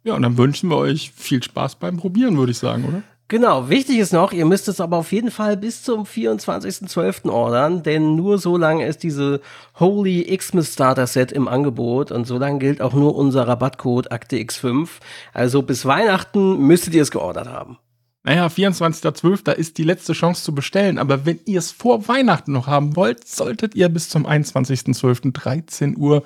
Ja, 0.03 0.13
und 0.13 0.23
dann 0.23 0.37
wünschen 0.37 0.69
wir 0.69 0.77
euch 0.77 1.13
viel 1.15 1.41
Spaß 1.41 1.75
beim 1.75 1.95
Probieren, 1.95 2.37
würde 2.37 2.51
ich 2.51 2.57
sagen, 2.57 2.83
oder? 2.83 3.01
Genau, 3.27 3.69
wichtig 3.69 3.97
ist 3.97 4.13
noch, 4.13 4.33
ihr 4.33 4.45
müsst 4.45 4.67
es 4.67 4.79
aber 4.79 4.97
auf 4.97 5.11
jeden 5.11 5.31
Fall 5.31 5.57
bis 5.57 5.81
zum 5.81 6.03
24.12. 6.03 7.27
ordern, 7.27 7.81
denn 7.81 8.15
nur 8.15 8.37
so 8.37 8.55
lange 8.55 8.85
ist 8.85 9.01
diese 9.01 9.41
Holy 9.79 10.25
Xmas 10.37 10.73
Starter 10.73 11.07
Set 11.07 11.31
im 11.31 11.47
Angebot 11.47 12.11
und 12.11 12.27
so 12.27 12.37
lange 12.37 12.59
gilt 12.59 12.83
auch 12.83 12.93
nur 12.93 13.15
unser 13.15 13.47
Rabattcode 13.47 14.11
AkteX5. 14.11 14.89
Also 15.33 15.63
bis 15.63 15.87
Weihnachten 15.87 16.59
müsstet 16.59 16.93
ihr 16.93 17.01
es 17.01 17.09
geordert 17.09 17.47
haben. 17.47 17.79
Naja, 18.25 18.45
24.12. 18.45 19.53
ist 19.53 19.79
die 19.79 19.83
letzte 19.83 20.13
Chance 20.13 20.43
zu 20.43 20.53
bestellen, 20.53 20.99
aber 20.99 21.25
wenn 21.25 21.39
ihr 21.45 21.57
es 21.57 21.71
vor 21.71 22.07
Weihnachten 22.07 22.51
noch 22.51 22.67
haben 22.67 22.95
wollt, 22.95 23.27
solltet 23.27 23.73
ihr 23.73 23.89
bis 23.89 24.09
zum 24.09 24.27
21.12. 24.27 25.31
13 25.31 25.97
Uhr 25.97 26.23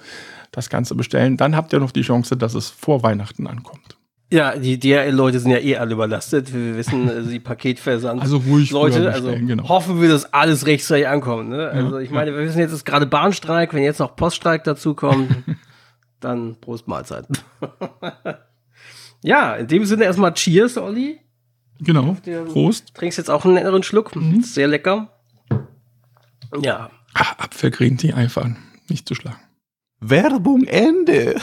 das 0.51 0.69
Ganze 0.69 0.95
bestellen. 0.95 1.38
Dann 1.38 1.55
habt 1.55 1.71
ihr 1.71 1.79
noch 1.79 1.91
die 1.91 2.01
Chance, 2.01 2.35
dass 2.35 2.55
es 2.55 2.69
vor 2.69 3.03
Weihnachten 3.03 3.47
ankommt. 3.47 3.98
Ja, 4.32 4.56
die 4.56 4.80
DRL-Leute 4.80 5.39
sind 5.39 5.52
ja 5.52 5.58
eh 5.58 5.78
alle 5.78 5.94
überlastet. 5.94 6.54
Wir 6.54 6.78
wissen, 6.78 7.10
also 7.15 7.30
die 7.30 7.39
Paketversand. 7.39 8.22
Also 8.22 8.38
ruhig 8.38 8.70
Leute, 8.72 9.12
also 9.12 9.32
genau. 9.32 9.68
hoffen 9.68 10.02
wir, 10.02 10.10
dass 10.10 10.34
alles 10.34 10.68
rechtzeitig 10.68 11.08
ankommt. 11.08 11.50
Ne? 11.50 11.70
Also 11.70 11.98
ich 11.98 12.12
meine, 12.12 12.32
wir 12.32 12.39
wissen 12.46 12.60
jetzt, 12.60 12.72
ist 12.72 12.86
gerade 12.86 13.08
Bahnstreik. 13.08 13.74
Wenn 13.74 13.84
jetzt 13.84 14.00
noch 14.00 14.15
Poststreik 14.15 14.63
dazu 14.63 14.94
kommt, 14.94 15.36
dann 16.20 16.58
Prost 16.62 16.88
Mahlzeit. 16.88 17.26
ja, 19.24 19.56
in 19.56 19.68
dem 19.68 19.86
Sinne 19.86 20.04
erstmal 20.04 20.34
Cheers, 20.34 20.78
Olli. 20.78 21.20
Genau. 21.82 22.15
der- 22.26 22.44
Prost. 22.44 22.94
Trinkst 22.94 23.18
jetzt 23.18 23.32
auch 23.32 23.46
einen 23.46 23.56
netteren 23.56 23.82
Schluck. 23.82 24.15
Mhm. 24.15 24.42
Sehr 24.42 24.68
lecker. 24.68 25.12
Ja. 26.62 26.92
Ah, 27.15 27.48
Green 27.72 27.98
Tea 27.98 28.13
einfach 28.13 28.48
nicht 28.89 29.08
zu 29.08 29.15
schlagen. 29.15 29.39
Werbung 30.00 30.63
Ende. 30.65 31.36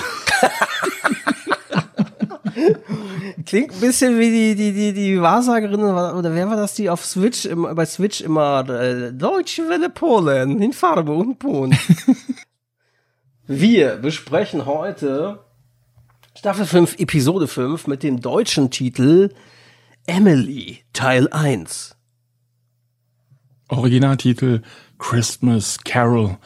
Klingt 3.44 3.72
ein 3.72 3.80
bisschen 3.80 4.18
wie 4.18 4.30
die, 4.30 4.54
die, 4.54 4.72
die, 4.72 4.92
die 4.92 5.20
Wahrsagerin, 5.20 5.80
oder 5.80 6.34
wer 6.34 6.48
war 6.48 6.56
das, 6.56 6.74
die 6.74 6.88
auf 6.88 7.04
Switch, 7.04 7.44
immer, 7.44 7.74
bei 7.74 7.86
Switch 7.86 8.20
immer, 8.20 8.68
äh, 8.68 9.12
Deutsche 9.12 9.68
Welle 9.68 9.90
Polen, 9.90 10.60
in 10.62 10.72
Farbe 10.72 11.12
und 11.12 11.40
Ton. 11.40 11.76
Wir 13.46 13.96
besprechen 13.96 14.66
heute 14.66 15.44
Staffel 16.36 16.66
5, 16.66 16.98
Episode 16.98 17.46
5 17.46 17.86
mit 17.86 18.02
dem 18.02 18.20
deutschen 18.20 18.70
Titel 18.70 19.30
Emily, 20.06 20.80
Teil 20.92 21.28
1. 21.28 21.96
Originaltitel 23.68 24.62
Christmas 24.98 25.78
Carol. 25.84 26.38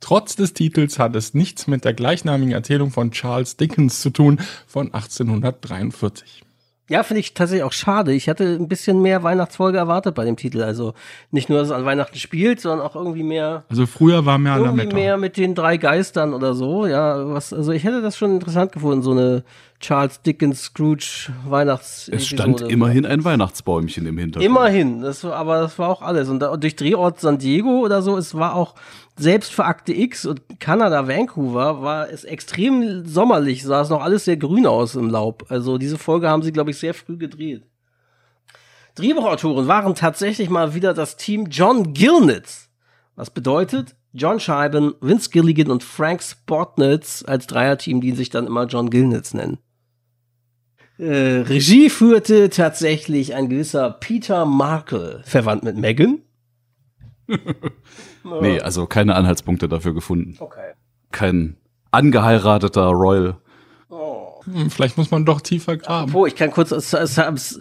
Trotz 0.00 0.36
des 0.36 0.52
Titels 0.52 0.98
hat 0.98 1.16
es 1.16 1.34
nichts 1.34 1.66
mit 1.66 1.84
der 1.84 1.94
gleichnamigen 1.94 2.52
Erzählung 2.52 2.90
von 2.90 3.10
Charles 3.10 3.56
Dickens 3.56 4.00
zu 4.00 4.10
tun 4.10 4.40
von 4.66 4.92
1843. 4.92 6.42
Ja, 6.88 7.02
finde 7.02 7.18
ich 7.18 7.34
tatsächlich 7.34 7.64
auch 7.64 7.72
schade. 7.72 8.12
Ich 8.12 8.28
hatte 8.28 8.44
ein 8.44 8.68
bisschen 8.68 9.02
mehr 9.02 9.24
Weihnachtsfolge 9.24 9.76
erwartet 9.76 10.14
bei 10.14 10.24
dem 10.24 10.36
Titel. 10.36 10.62
Also 10.62 10.94
nicht 11.32 11.48
nur, 11.48 11.58
dass 11.58 11.68
es 11.68 11.74
an 11.74 11.84
Weihnachten 11.84 12.16
spielt, 12.16 12.60
sondern 12.60 12.86
auch 12.86 12.94
irgendwie 12.94 13.24
mehr 13.24 13.64
Also 13.68 13.86
früher 13.86 14.24
war 14.24 14.38
mehr 14.38 14.56
irgendwie 14.56 14.78
Lametta. 14.82 14.94
mehr 14.94 15.16
mit 15.16 15.36
den 15.36 15.56
drei 15.56 15.78
Geistern 15.78 16.32
oder 16.32 16.54
so. 16.54 16.86
Ja, 16.86 17.28
was, 17.34 17.52
also 17.52 17.72
ich 17.72 17.82
hätte 17.82 18.02
das 18.02 18.16
schon 18.16 18.34
interessant 18.36 18.70
gefunden, 18.70 19.02
so 19.02 19.10
eine 19.10 19.42
Charles 19.80 20.22
Dickens 20.22 20.62
Scrooge 20.64 21.30
Weihnachts. 21.46 22.08
Es 22.08 22.26
stand 22.26 22.62
immerhin 22.62 23.04
ein 23.04 23.24
Weihnachtsbäumchen 23.24 24.06
im 24.06 24.18
Hintergrund. 24.18 24.44
Immerhin, 24.44 25.02
das 25.02 25.24
aber 25.24 25.60
das 25.60 25.78
war 25.78 25.90
auch 25.90 26.02
alles. 26.02 26.28
Und, 26.28 26.40
da, 26.40 26.48
und 26.48 26.62
durch 26.62 26.76
Drehort 26.76 27.20
San 27.20 27.38
Diego 27.38 27.80
oder 27.80 28.00
so, 28.02 28.16
es 28.16 28.34
war 28.34 28.54
auch 28.54 28.74
selbst 29.18 29.52
für 29.52 29.64
Akte 29.64 29.92
X 29.92 30.24
und 30.26 30.42
Kanada, 30.60 31.06
Vancouver, 31.08 31.82
war 31.82 32.10
es 32.10 32.24
extrem 32.24 33.04
sommerlich, 33.06 33.62
sah 33.62 33.82
es 33.82 33.90
noch 33.90 34.02
alles 34.02 34.24
sehr 34.24 34.36
grün 34.36 34.66
aus 34.66 34.94
im 34.94 35.10
Laub. 35.10 35.46
Also 35.48 35.78
diese 35.78 35.98
Folge 35.98 36.28
haben 36.28 36.42
sie, 36.42 36.52
glaube 36.52 36.70
ich, 36.70 36.78
sehr 36.78 36.94
früh 36.94 37.16
gedreht. 37.16 37.64
Drehbuchautoren 38.94 39.68
waren 39.68 39.94
tatsächlich 39.94 40.48
mal 40.48 40.74
wieder 40.74 40.94
das 40.94 41.16
Team 41.16 41.48
John 41.50 41.92
Gilnitz. 41.92 42.70
Was 43.14 43.30
bedeutet, 43.30 43.94
John 44.12 44.40
Scheiben, 44.40 44.94
Vince 45.00 45.28
Gilligan 45.28 45.70
und 45.70 45.84
Frank 45.84 46.22
Spotnitz 46.22 47.22
als 47.26 47.46
Dreierteam, 47.46 48.00
die 48.00 48.12
sich 48.12 48.30
dann 48.30 48.46
immer 48.46 48.64
John 48.64 48.88
Gilnitz 48.88 49.34
nennen. 49.34 49.58
Äh, 50.98 51.42
Regie 51.42 51.90
führte 51.90 52.48
tatsächlich 52.48 53.34
ein 53.34 53.48
gewisser 53.48 53.90
Peter 53.90 54.46
Markle, 54.46 55.22
verwandt 55.24 55.62
mit 55.64 55.76
Megan. 55.76 56.20
Nee, 58.40 58.60
also 58.60 58.86
keine 58.86 59.14
Anhaltspunkte 59.14 59.68
dafür 59.68 59.94
gefunden. 59.94 60.36
Okay. 60.40 60.72
Kein 61.12 61.56
angeheirateter 61.90 62.88
Royal. 62.88 63.36
Oh. 63.88 64.40
Hm, 64.44 64.70
vielleicht 64.70 64.96
muss 64.96 65.10
man 65.10 65.24
doch 65.24 65.40
tiefer 65.40 65.76
graben. 65.76 66.10
Apropos, 66.10 66.28
ich 66.28 66.36
kann 66.36 66.50
kurz, 66.50 66.72
es, 66.72 66.92
es, 66.92 67.18
es, 67.18 67.60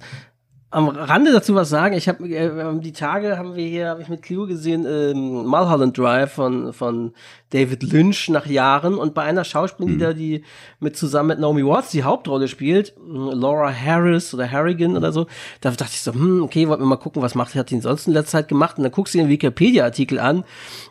am 0.72 0.90
Rande 0.90 1.32
dazu 1.32 1.56
was 1.56 1.70
sagen. 1.70 1.96
Ich 1.96 2.10
habe 2.10 2.28
äh, 2.28 2.80
die 2.80 2.92
Tage 2.92 3.38
haben 3.38 3.56
wir 3.56 3.66
hier, 3.66 3.88
habe 3.88 4.02
ich 4.02 4.10
mit 4.10 4.22
Clio 4.22 4.46
gesehen, 4.46 4.86
ähm, 4.86 5.46
Mulholland 5.46 5.98
Drive 5.98 6.34
von 6.34 6.74
von 6.74 7.14
David 7.52 7.84
Lynch 7.84 8.28
nach 8.30 8.46
Jahren 8.46 8.96
und 8.96 9.14
bei 9.14 9.24
einer 9.24 9.46
Schauspielerin, 9.46 9.98
die 9.98 10.04
da 10.04 10.14
die 10.14 10.44
mit 10.80 10.98
zusammen 10.98 11.30
mit 11.30 11.40
Naomi 11.40 11.66
Watts 11.66 11.92
die 11.92 12.04
Hauptrolle 12.04 12.48
spielt, 12.48 12.94
mh, 12.98 13.34
Laura 13.36 13.72
Harris 13.72 14.34
oder 14.34 14.52
Harrigan 14.52 14.98
oder 14.98 15.14
so, 15.14 15.28
da 15.62 15.72
dachte 15.72 15.92
ich 15.94 16.02
so, 16.02 16.14
hm, 16.14 16.44
okay, 16.44 16.68
wollten 16.68 16.84
wir 16.84 16.88
mal 16.88 16.98
gucken, 16.98 17.22
was 17.22 17.36
macht 17.36 17.56
hat 17.56 17.70
die 17.70 17.80
sonst 17.80 18.08
in 18.08 18.14
letzter 18.14 18.40
Zeit 18.40 18.48
gemacht 18.50 18.78
und 18.78 18.84
dann 18.84 18.92
guckst 18.92 19.14
du 19.14 19.20
den 19.20 19.30
Wikipedia-Artikel 19.30 20.20
an. 20.20 20.44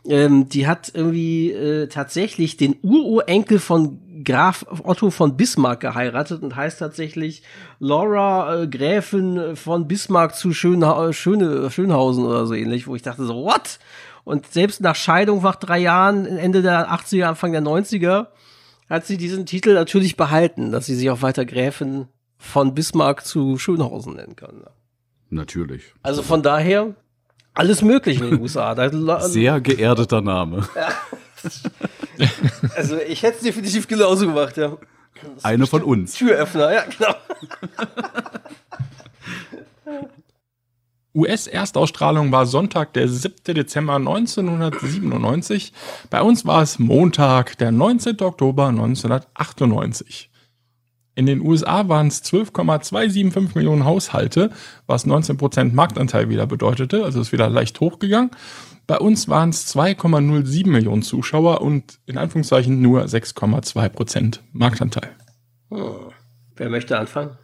Ähm, 0.08 0.48
die 0.48 0.66
hat 0.66 0.92
irgendwie 0.94 1.50
äh, 1.50 1.88
tatsächlich 1.88 2.56
den 2.56 2.76
Ururenkel 2.82 3.58
von 3.58 3.98
Graf 4.24 4.66
Otto 4.82 5.10
von 5.10 5.36
Bismarck 5.36 5.80
geheiratet 5.80 6.42
und 6.42 6.56
heißt 6.56 6.78
tatsächlich 6.78 7.42
Laura 7.78 8.62
äh, 8.62 8.66
Gräfin 8.66 9.56
von 9.56 9.86
Bismarck 9.86 10.34
zu 10.34 10.52
Schönha 10.52 11.12
Schöne, 11.12 11.70
Schönhausen 11.70 12.24
oder 12.24 12.46
so 12.46 12.54
ähnlich, 12.54 12.86
wo 12.86 12.96
ich 12.96 13.02
dachte 13.02 13.24
so, 13.24 13.44
what? 13.44 13.78
Und 14.24 14.46
selbst 14.46 14.80
nach 14.80 14.96
Scheidung 14.96 15.42
nach 15.42 15.56
drei 15.56 15.78
Jahren, 15.78 16.26
Ende 16.26 16.62
der 16.62 16.90
80er, 16.90 17.24
Anfang 17.24 17.52
der 17.52 17.62
90er, 17.62 18.28
hat 18.88 19.06
sie 19.06 19.16
diesen 19.16 19.46
Titel 19.46 19.74
natürlich 19.74 20.16
behalten, 20.16 20.72
dass 20.72 20.86
sie 20.86 20.94
sich 20.94 21.10
auch 21.10 21.22
weiter 21.22 21.44
Gräfin 21.44 22.08
von 22.38 22.74
Bismarck 22.74 23.24
zu 23.24 23.58
Schönhausen 23.58 24.16
nennen 24.16 24.36
kann. 24.36 24.64
Natürlich. 25.30 25.94
Also 26.02 26.22
von 26.22 26.42
daher, 26.42 26.94
alles 27.54 27.82
möglich 27.82 28.20
in 28.20 28.30
den 28.30 28.40
USA. 28.42 28.74
Sehr 29.20 29.60
geerdeter 29.60 30.20
Name. 30.20 30.68
also 32.76 32.98
ich 32.98 33.22
hätte 33.22 33.38
es 33.38 33.42
definitiv 33.42 33.86
genauso 33.88 34.26
gemacht, 34.26 34.56
ja. 34.56 34.76
Eine 35.42 35.66
von 35.66 35.82
uns. 35.82 36.14
Türöffner, 36.14 36.72
ja, 36.72 36.84
genau. 36.84 37.14
US-Erstausstrahlung 41.14 42.32
war 42.32 42.44
Sonntag, 42.44 42.92
der 42.94 43.08
7. 43.08 43.54
Dezember 43.54 43.94
1997. 43.94 45.72
Bei 46.10 46.20
uns 46.20 46.44
war 46.44 46.62
es 46.62 46.80
Montag, 46.80 47.56
der 47.58 47.70
19. 47.70 48.20
Oktober 48.20 48.66
1998. 48.66 50.30
In 51.14 51.26
den 51.26 51.40
USA 51.40 51.88
waren 51.88 52.08
es 52.08 52.22
12,275 52.22 53.54
Millionen 53.54 53.84
Haushalte, 53.84 54.50
was 54.88 55.06
19% 55.06 55.72
Marktanteil 55.72 56.28
wieder 56.28 56.48
bedeutete, 56.48 57.04
also 57.04 57.20
ist 57.20 57.30
wieder 57.30 57.48
leicht 57.48 57.78
hochgegangen. 57.78 58.32
Bei 58.86 58.98
uns 58.98 59.28
waren 59.28 59.50
es 59.50 59.74
2,07 59.74 60.68
Millionen 60.68 61.02
Zuschauer 61.02 61.62
und 61.62 61.98
in 62.06 62.18
Anführungszeichen 62.18 62.82
nur 62.82 63.04
6,2% 63.04 64.40
Marktanteil. 64.52 65.10
Hm. 65.70 66.12
Wer 66.56 66.68
möchte 66.68 66.98
anfangen? 66.98 67.36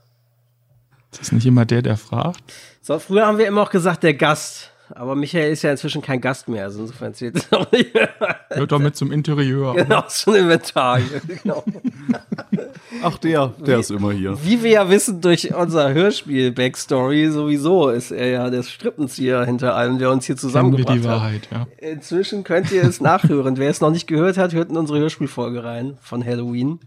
Ist 1.10 1.20
das 1.20 1.32
nicht 1.32 1.46
immer 1.46 1.64
der, 1.64 1.82
der 1.82 1.96
fragt? 1.96 2.42
So, 2.82 2.98
früher 2.98 3.26
haben 3.26 3.38
wir 3.38 3.46
immer 3.46 3.62
auch 3.62 3.70
gesagt, 3.70 4.02
der 4.02 4.14
Gast. 4.14 4.70
Aber 4.94 5.14
Michael 5.14 5.52
ist 5.52 5.62
ja 5.62 5.70
inzwischen 5.70 6.02
kein 6.02 6.20
Gast 6.20 6.48
mehr, 6.48 6.64
also 6.64 6.80
insofern 6.80 7.14
zählt 7.14 7.36
es 7.36 7.52
auch 7.52 7.70
nicht 7.70 7.94
mehr. 7.94 8.10
Hört 8.48 8.72
doch 8.72 8.80
mit 8.80 8.96
zum 8.96 9.12
Interieur. 9.12 9.74
Genau, 9.74 10.02
zum 10.08 10.34
Inventar. 10.34 11.00
genau. 11.42 11.64
Ach, 13.02 13.18
der, 13.18 13.48
der 13.58 13.78
ist 13.78 13.90
immer 13.90 14.12
hier. 14.12 14.36
Wie 14.44 14.62
wir 14.62 14.70
ja 14.70 14.90
wissen 14.90 15.20
durch 15.20 15.54
unser 15.54 15.92
Hörspiel-Backstory 15.92 17.30
sowieso, 17.30 17.88
ist 17.88 18.10
er 18.10 18.28
ja 18.28 18.50
der 18.50 18.62
Strippenzieher 18.62 19.44
hinter 19.44 19.74
allem, 19.74 19.98
der 19.98 20.10
uns 20.10 20.26
hier 20.26 20.36
zusammengebracht 20.36 20.96
die 20.96 21.00
hat. 21.00 21.08
Wahrheit, 21.08 21.48
ja. 21.50 21.66
Inzwischen 21.78 22.44
könnt 22.44 22.72
ihr 22.72 22.82
es 22.82 23.00
nachhören. 23.00 23.56
Wer 23.58 23.70
es 23.70 23.80
noch 23.80 23.90
nicht 23.90 24.06
gehört 24.06 24.38
hat, 24.38 24.52
hört 24.52 24.70
in 24.70 24.76
unsere 24.76 24.98
Hörspielfolge 24.98 25.62
rein 25.62 25.98
von 26.00 26.24
Halloween. 26.24 26.80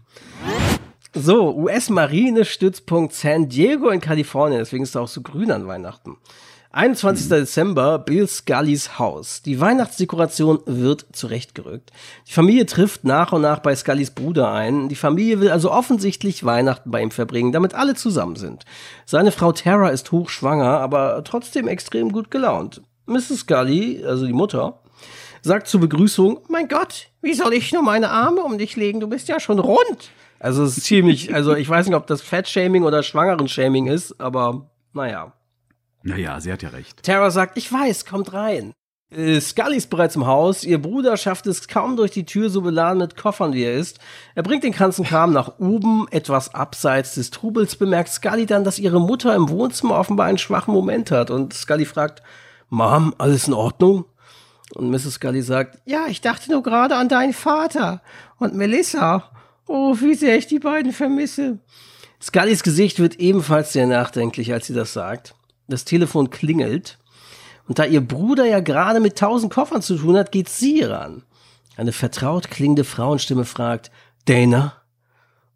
So, 1.14 1.54
US-Marinestützpunkt 1.54 3.14
San 3.14 3.48
Diego 3.48 3.88
in 3.90 4.00
Kalifornien, 4.00 4.58
deswegen 4.58 4.82
ist 4.82 4.96
er 4.96 5.02
auch 5.02 5.08
so 5.08 5.22
grün 5.22 5.52
an 5.52 5.66
Weihnachten. 5.66 6.16
21. 6.74 7.28
Dezember, 7.28 8.00
Bill 8.00 8.26
Scullys 8.26 8.98
Haus. 8.98 9.42
Die 9.42 9.60
Weihnachtsdekoration 9.60 10.58
wird 10.66 11.06
zurechtgerückt. 11.12 11.92
Die 12.26 12.32
Familie 12.32 12.66
trifft 12.66 13.04
nach 13.04 13.32
und 13.32 13.42
nach 13.42 13.60
bei 13.60 13.76
Scullys 13.76 14.10
Bruder 14.10 14.50
ein. 14.50 14.88
Die 14.88 14.96
Familie 14.96 15.38
will 15.38 15.50
also 15.50 15.70
offensichtlich 15.70 16.44
Weihnachten 16.44 16.90
bei 16.90 17.00
ihm 17.00 17.12
verbringen, 17.12 17.52
damit 17.52 17.74
alle 17.74 17.94
zusammen 17.94 18.34
sind. 18.34 18.64
Seine 19.06 19.30
Frau 19.30 19.52
Tara 19.52 19.90
ist 19.90 20.10
hochschwanger, 20.10 20.80
aber 20.80 21.22
trotzdem 21.22 21.68
extrem 21.68 22.10
gut 22.10 22.32
gelaunt. 22.32 22.82
Mrs. 23.06 23.42
Scully, 23.42 24.04
also 24.04 24.26
die 24.26 24.32
Mutter, 24.32 24.80
sagt 25.42 25.68
zur 25.68 25.80
Begrüßung, 25.80 26.40
mein 26.48 26.66
Gott, 26.66 27.06
wie 27.22 27.34
soll 27.34 27.54
ich 27.54 27.72
nur 27.72 27.82
meine 27.82 28.10
Arme 28.10 28.42
um 28.42 28.58
dich 28.58 28.74
legen? 28.74 28.98
Du 28.98 29.06
bist 29.06 29.28
ja 29.28 29.38
schon 29.38 29.60
rund. 29.60 30.10
Also 30.40 30.64
es 30.64 30.76
ist 30.76 30.86
ziemlich, 30.86 31.32
also 31.32 31.54
ich 31.54 31.68
weiß 31.68 31.86
nicht, 31.86 31.94
ob 31.94 32.08
das 32.08 32.20
Fettshaming 32.20 32.82
oder 32.82 33.04
Schwangeren-Shaming 33.04 33.86
ist, 33.86 34.20
aber 34.20 34.68
naja. 34.92 35.34
Naja, 36.04 36.38
sie 36.40 36.52
hat 36.52 36.62
ja 36.62 36.68
recht. 36.68 37.02
Tara 37.02 37.30
sagt, 37.30 37.56
ich 37.56 37.72
weiß, 37.72 38.04
kommt 38.04 38.32
rein. 38.32 38.72
Äh, 39.10 39.40
Scully 39.40 39.76
ist 39.76 39.90
bereits 39.90 40.16
im 40.16 40.26
Haus. 40.26 40.62
Ihr 40.62 40.80
Bruder 40.80 41.16
schafft 41.16 41.46
es 41.46 41.66
kaum 41.66 41.96
durch 41.96 42.10
die 42.10 42.26
Tür, 42.26 42.50
so 42.50 42.60
beladen 42.60 42.98
mit 42.98 43.16
Koffern 43.16 43.54
wie 43.54 43.64
er 43.64 43.74
ist. 43.74 43.98
Er 44.34 44.42
bringt 44.42 44.64
den 44.64 44.72
ganzen 44.72 45.04
Kram 45.04 45.32
nach 45.32 45.58
oben, 45.58 46.06
etwas 46.10 46.54
abseits 46.54 47.14
des 47.14 47.30
Trubels, 47.30 47.76
bemerkt 47.76 48.10
Scully 48.10 48.46
dann, 48.46 48.64
dass 48.64 48.78
ihre 48.78 49.00
Mutter 49.00 49.34
im 49.34 49.48
Wohnzimmer 49.48 49.98
offenbar 49.98 50.26
einen 50.26 50.38
schwachen 50.38 50.74
Moment 50.74 51.10
hat. 51.10 51.30
Und 51.30 51.54
Scully 51.54 51.86
fragt, 51.86 52.22
Mom, 52.68 53.14
alles 53.18 53.48
in 53.48 53.54
Ordnung? 53.54 54.04
Und 54.74 54.90
Mrs. 54.90 55.14
Scully 55.14 55.42
sagt, 55.42 55.78
ja, 55.86 56.06
ich 56.08 56.20
dachte 56.20 56.50
nur 56.50 56.62
gerade 56.62 56.96
an 56.96 57.08
deinen 57.08 57.32
Vater 57.32 58.02
und 58.38 58.54
Melissa. 58.54 59.30
Oh, 59.66 59.96
wie 60.00 60.14
sehr 60.14 60.36
ich 60.36 60.46
die 60.46 60.58
beiden 60.58 60.92
vermisse. 60.92 61.60
Scullys 62.20 62.62
Gesicht 62.62 62.98
wird 62.98 63.16
ebenfalls 63.16 63.72
sehr 63.72 63.86
nachdenklich, 63.86 64.52
als 64.52 64.66
sie 64.66 64.74
das 64.74 64.92
sagt. 64.92 65.34
Das 65.68 65.84
Telefon 65.84 66.30
klingelt. 66.30 66.98
Und 67.66 67.78
da 67.78 67.84
ihr 67.84 68.00
Bruder 68.00 68.44
ja 68.44 68.60
gerade 68.60 69.00
mit 69.00 69.18
tausend 69.18 69.52
Koffern 69.52 69.82
zu 69.82 69.96
tun 69.96 70.16
hat, 70.16 70.32
geht 70.32 70.48
sie 70.48 70.82
ran. 70.82 71.22
Eine 71.76 71.92
vertraut 71.92 72.50
klingende 72.50 72.84
Frauenstimme 72.84 73.44
fragt, 73.44 73.90
Dana? 74.26 74.74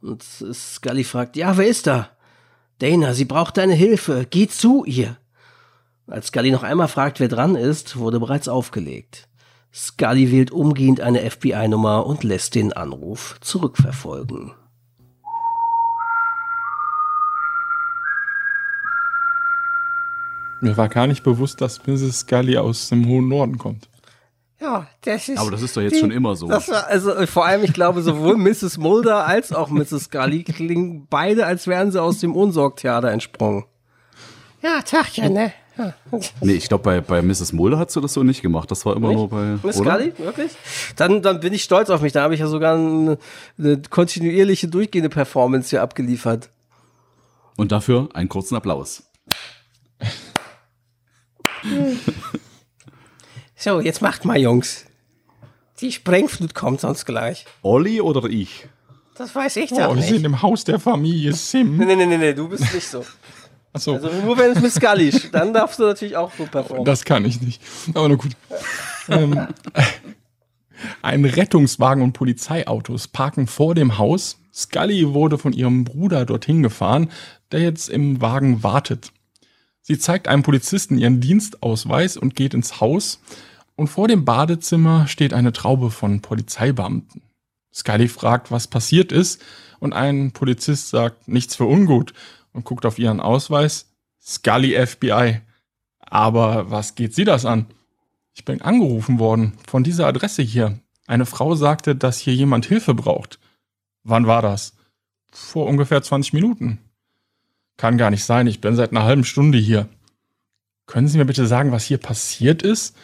Und 0.00 0.22
Scully 0.22 1.04
fragt, 1.04 1.36
ja, 1.36 1.56
wer 1.56 1.66
ist 1.66 1.86
da? 1.86 2.10
Dana, 2.78 3.12
sie 3.14 3.24
braucht 3.24 3.56
deine 3.56 3.74
Hilfe. 3.74 4.26
Geh 4.28 4.48
zu 4.48 4.84
ihr. 4.84 5.16
Als 6.06 6.28
Scully 6.28 6.50
noch 6.50 6.62
einmal 6.62 6.88
fragt, 6.88 7.20
wer 7.20 7.28
dran 7.28 7.54
ist, 7.54 7.96
wurde 7.96 8.20
bereits 8.20 8.48
aufgelegt. 8.48 9.28
Scully 9.72 10.32
wählt 10.32 10.50
umgehend 10.50 11.00
eine 11.00 11.28
FBI-Nummer 11.30 12.06
und 12.06 12.24
lässt 12.24 12.54
den 12.54 12.72
Anruf 12.72 13.36
zurückverfolgen. 13.40 14.52
Mir 20.60 20.76
war 20.76 20.88
gar 20.88 21.06
nicht 21.06 21.22
bewusst, 21.22 21.60
dass 21.60 21.86
Mrs. 21.86 22.20
Scully 22.20 22.56
aus 22.58 22.88
dem 22.88 23.06
hohen 23.06 23.28
Norden 23.28 23.58
kommt. 23.58 23.88
Ja, 24.60 24.88
das 25.02 25.28
ist. 25.28 25.38
Aber 25.38 25.52
das 25.52 25.62
ist 25.62 25.76
doch 25.76 25.82
jetzt 25.82 26.00
schon 26.00 26.10
immer 26.10 26.34
so. 26.34 26.48
Das 26.48 26.68
war, 26.68 26.88
also 26.88 27.14
äh, 27.14 27.26
vor 27.28 27.46
allem, 27.46 27.62
ich 27.62 27.72
glaube, 27.72 28.02
sowohl 28.02 28.36
Mrs. 28.38 28.76
Mulder 28.78 29.24
als 29.26 29.52
auch 29.52 29.70
Mrs. 29.70 30.04
Scully 30.04 30.42
klingen 30.42 31.06
beide, 31.08 31.46
als 31.46 31.68
wären 31.68 31.92
sie 31.92 32.02
aus 32.02 32.18
dem 32.18 32.34
Unsorgtheater 32.34 33.10
entsprungen. 33.10 33.64
Ja, 34.60 34.82
Tachchen, 34.82 35.32
ne? 35.32 35.52
Ja. 35.76 35.94
Nee, 36.40 36.54
ich 36.54 36.66
glaube, 36.66 36.82
bei, 36.82 37.00
bei 37.00 37.22
Mrs. 37.22 37.52
Mulder 37.52 37.78
hat 37.78 37.92
sie 37.92 38.00
das 38.00 38.12
so 38.12 38.24
nicht 38.24 38.42
gemacht. 38.42 38.68
Das 38.68 38.84
war 38.84 38.96
immer 38.96 39.12
nur 39.12 39.28
bei. 39.28 39.58
Miss 39.62 39.76
oder? 39.76 39.94
Scully, 39.94 40.12
wirklich? 40.18 40.50
Dann, 40.96 41.22
dann 41.22 41.38
bin 41.38 41.52
ich 41.52 41.62
stolz 41.62 41.88
auf 41.90 42.00
mich. 42.00 42.12
Da 42.12 42.22
habe 42.22 42.34
ich 42.34 42.40
ja 42.40 42.48
sogar 42.48 42.74
eine, 42.74 43.16
eine 43.56 43.80
kontinuierliche, 43.88 44.66
durchgehende 44.66 45.08
Performance 45.08 45.70
hier 45.70 45.82
abgeliefert. 45.82 46.50
Und 47.56 47.70
dafür 47.70 48.08
einen 48.14 48.28
kurzen 48.28 48.56
Applaus. 48.56 49.07
So, 53.60 53.80
jetzt 53.80 54.00
macht 54.02 54.24
mal, 54.24 54.38
Jungs. 54.38 54.84
Die 55.80 55.90
Sprengflut 55.90 56.54
kommt 56.54 56.80
sonst 56.80 57.04
gleich. 57.06 57.44
Olli 57.62 58.00
oder 58.00 58.24
ich? 58.28 58.68
Das 59.16 59.34
weiß 59.34 59.56
ich 59.56 59.72
Oh, 59.72 59.76
doch 59.76 59.96
wir 59.96 60.02
sind 60.02 60.16
nicht. 60.18 60.24
im 60.26 60.42
Haus 60.42 60.62
der 60.62 60.78
Familie 60.78 61.32
Sim. 61.32 61.76
Nee, 61.76 61.96
nee, 61.96 62.06
nee, 62.06 62.18
nee, 62.18 62.32
du 62.34 62.48
bist 62.48 62.72
nicht 62.72 62.86
so. 62.86 63.04
Achso, 63.72 63.94
Also 63.94 64.10
nur 64.24 64.38
wenn 64.38 64.52
es 64.52 64.60
mit 64.62 64.72
Scully 64.72 65.08
ist, 65.08 65.34
dann 65.34 65.52
darfst 65.52 65.78
du 65.80 65.82
natürlich 65.84 66.16
auch 66.16 66.32
so 66.38 66.44
performen. 66.46 66.84
das 66.84 67.04
kann 67.04 67.24
ich 67.24 67.40
nicht. 67.40 67.60
Aber 67.94 68.08
na 68.08 68.14
gut. 68.14 68.30
ähm, 69.08 69.48
ein 71.02 71.24
Rettungswagen 71.24 72.02
und 72.04 72.12
Polizeiautos 72.12 73.08
parken 73.08 73.48
vor 73.48 73.74
dem 73.74 73.98
Haus. 73.98 74.38
Scully 74.54 75.12
wurde 75.14 75.36
von 75.36 75.52
ihrem 75.52 75.82
Bruder 75.84 76.24
dorthin 76.24 76.62
gefahren, 76.62 77.10
der 77.50 77.60
jetzt 77.60 77.88
im 77.88 78.20
Wagen 78.20 78.62
wartet. 78.62 79.10
Sie 79.88 79.98
zeigt 79.98 80.28
einem 80.28 80.42
Polizisten 80.42 80.98
ihren 80.98 81.22
Dienstausweis 81.22 82.18
und 82.18 82.36
geht 82.36 82.52
ins 82.52 82.78
Haus. 82.78 83.20
Und 83.74 83.86
vor 83.86 84.06
dem 84.06 84.26
Badezimmer 84.26 85.06
steht 85.06 85.32
eine 85.32 85.50
Traube 85.50 85.90
von 85.90 86.20
Polizeibeamten. 86.20 87.22
Scully 87.72 88.08
fragt, 88.08 88.50
was 88.50 88.66
passiert 88.66 89.12
ist, 89.12 89.42
und 89.80 89.94
ein 89.94 90.32
Polizist 90.32 90.90
sagt, 90.90 91.26
nichts 91.26 91.56
für 91.56 91.64
ungut, 91.64 92.12
und 92.52 92.66
guckt 92.66 92.84
auf 92.84 92.98
ihren 92.98 93.18
Ausweis. 93.18 93.90
Scully 94.20 94.74
FBI. 94.86 95.40
Aber 96.00 96.70
was 96.70 96.94
geht 96.94 97.14
sie 97.14 97.24
das 97.24 97.46
an? 97.46 97.64
Ich 98.34 98.44
bin 98.44 98.60
angerufen 98.60 99.18
worden 99.18 99.54
von 99.66 99.84
dieser 99.84 100.06
Adresse 100.06 100.42
hier. 100.42 100.78
Eine 101.06 101.24
Frau 101.24 101.54
sagte, 101.54 101.96
dass 101.96 102.18
hier 102.18 102.34
jemand 102.34 102.66
Hilfe 102.66 102.92
braucht. 102.92 103.38
Wann 104.04 104.26
war 104.26 104.42
das? 104.42 104.74
Vor 105.32 105.64
ungefähr 105.64 106.02
20 106.02 106.34
Minuten. 106.34 106.78
Kann 107.78 107.96
gar 107.96 108.10
nicht 108.10 108.24
sein, 108.24 108.46
ich 108.46 108.60
bin 108.60 108.76
seit 108.76 108.90
einer 108.90 109.04
halben 109.04 109.24
Stunde 109.24 109.56
hier. 109.56 109.88
Können 110.86 111.08
Sie 111.08 111.16
mir 111.16 111.24
bitte 111.24 111.46
sagen, 111.46 111.72
was 111.72 111.84
hier 111.84 111.98
passiert 111.98 112.62
ist? 112.62 112.94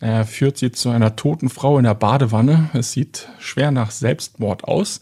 Er 0.00 0.26
führt 0.26 0.56
sie 0.56 0.72
zu 0.72 0.88
einer 0.88 1.14
toten 1.14 1.50
Frau 1.50 1.78
in 1.78 1.84
der 1.84 1.94
Badewanne. 1.94 2.70
Es 2.72 2.92
sieht 2.92 3.28
schwer 3.38 3.70
nach 3.70 3.90
Selbstmord 3.90 4.64
aus. 4.64 5.00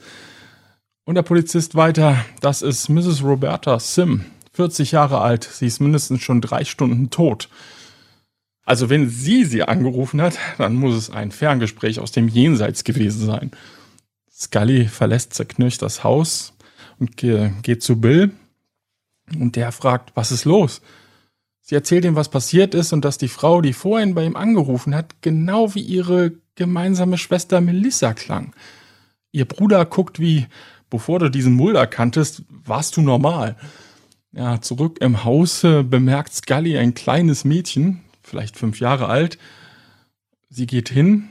Und 1.04 1.14
der 1.14 1.22
Polizist 1.22 1.76
weiter, 1.76 2.24
das 2.40 2.62
ist 2.62 2.88
Mrs. 2.88 3.22
Roberta 3.22 3.78
Sim, 3.78 4.24
40 4.52 4.92
Jahre 4.92 5.20
alt. 5.20 5.44
Sie 5.44 5.66
ist 5.66 5.80
mindestens 5.80 6.20
schon 6.20 6.40
drei 6.40 6.64
Stunden 6.64 7.10
tot. 7.10 7.48
Also 8.66 8.90
wenn 8.90 9.08
sie 9.08 9.44
sie 9.44 9.62
angerufen 9.62 10.20
hat, 10.20 10.36
dann 10.58 10.74
muss 10.74 10.94
es 10.96 11.10
ein 11.10 11.30
Ferngespräch 11.30 12.00
aus 12.00 12.12
dem 12.12 12.28
Jenseits 12.28 12.84
gewesen 12.84 13.24
sein. 13.24 13.52
Scully 14.30 14.86
verlässt 14.86 15.32
zerknirscht 15.32 15.80
das 15.80 16.04
Haus 16.04 16.52
und 16.98 17.16
geht 17.16 17.82
zu 17.82 18.00
Bill. 18.00 18.32
Und 19.38 19.56
der 19.56 19.72
fragt, 19.72 20.12
was 20.14 20.32
ist 20.32 20.44
los? 20.44 20.80
Sie 21.60 21.74
erzählt 21.74 22.04
ihm, 22.04 22.16
was 22.16 22.30
passiert 22.30 22.74
ist 22.74 22.92
und 22.92 23.04
dass 23.04 23.18
die 23.18 23.28
Frau, 23.28 23.60
die 23.60 23.74
vorhin 23.74 24.14
bei 24.14 24.24
ihm 24.24 24.36
angerufen 24.36 24.94
hat, 24.94 25.20
genau 25.20 25.74
wie 25.74 25.82
ihre 25.82 26.32
gemeinsame 26.54 27.18
Schwester 27.18 27.60
Melissa 27.60 28.14
klang. 28.14 28.54
Ihr 29.32 29.44
Bruder 29.44 29.84
guckt 29.84 30.18
wie, 30.18 30.46
bevor 30.88 31.18
du 31.18 31.30
diesen 31.30 31.52
Mulder 31.52 31.86
kanntest, 31.86 32.42
warst 32.48 32.96
du 32.96 33.02
normal. 33.02 33.56
Ja, 34.32 34.60
zurück 34.60 34.98
im 35.00 35.24
Hause 35.24 35.84
bemerkt 35.84 36.34
Scully 36.34 36.78
ein 36.78 36.94
kleines 36.94 37.44
Mädchen, 37.44 38.00
vielleicht 38.22 38.56
fünf 38.56 38.80
Jahre 38.80 39.08
alt. 39.08 39.38
Sie 40.48 40.66
geht 40.66 40.88
hin. 40.88 41.28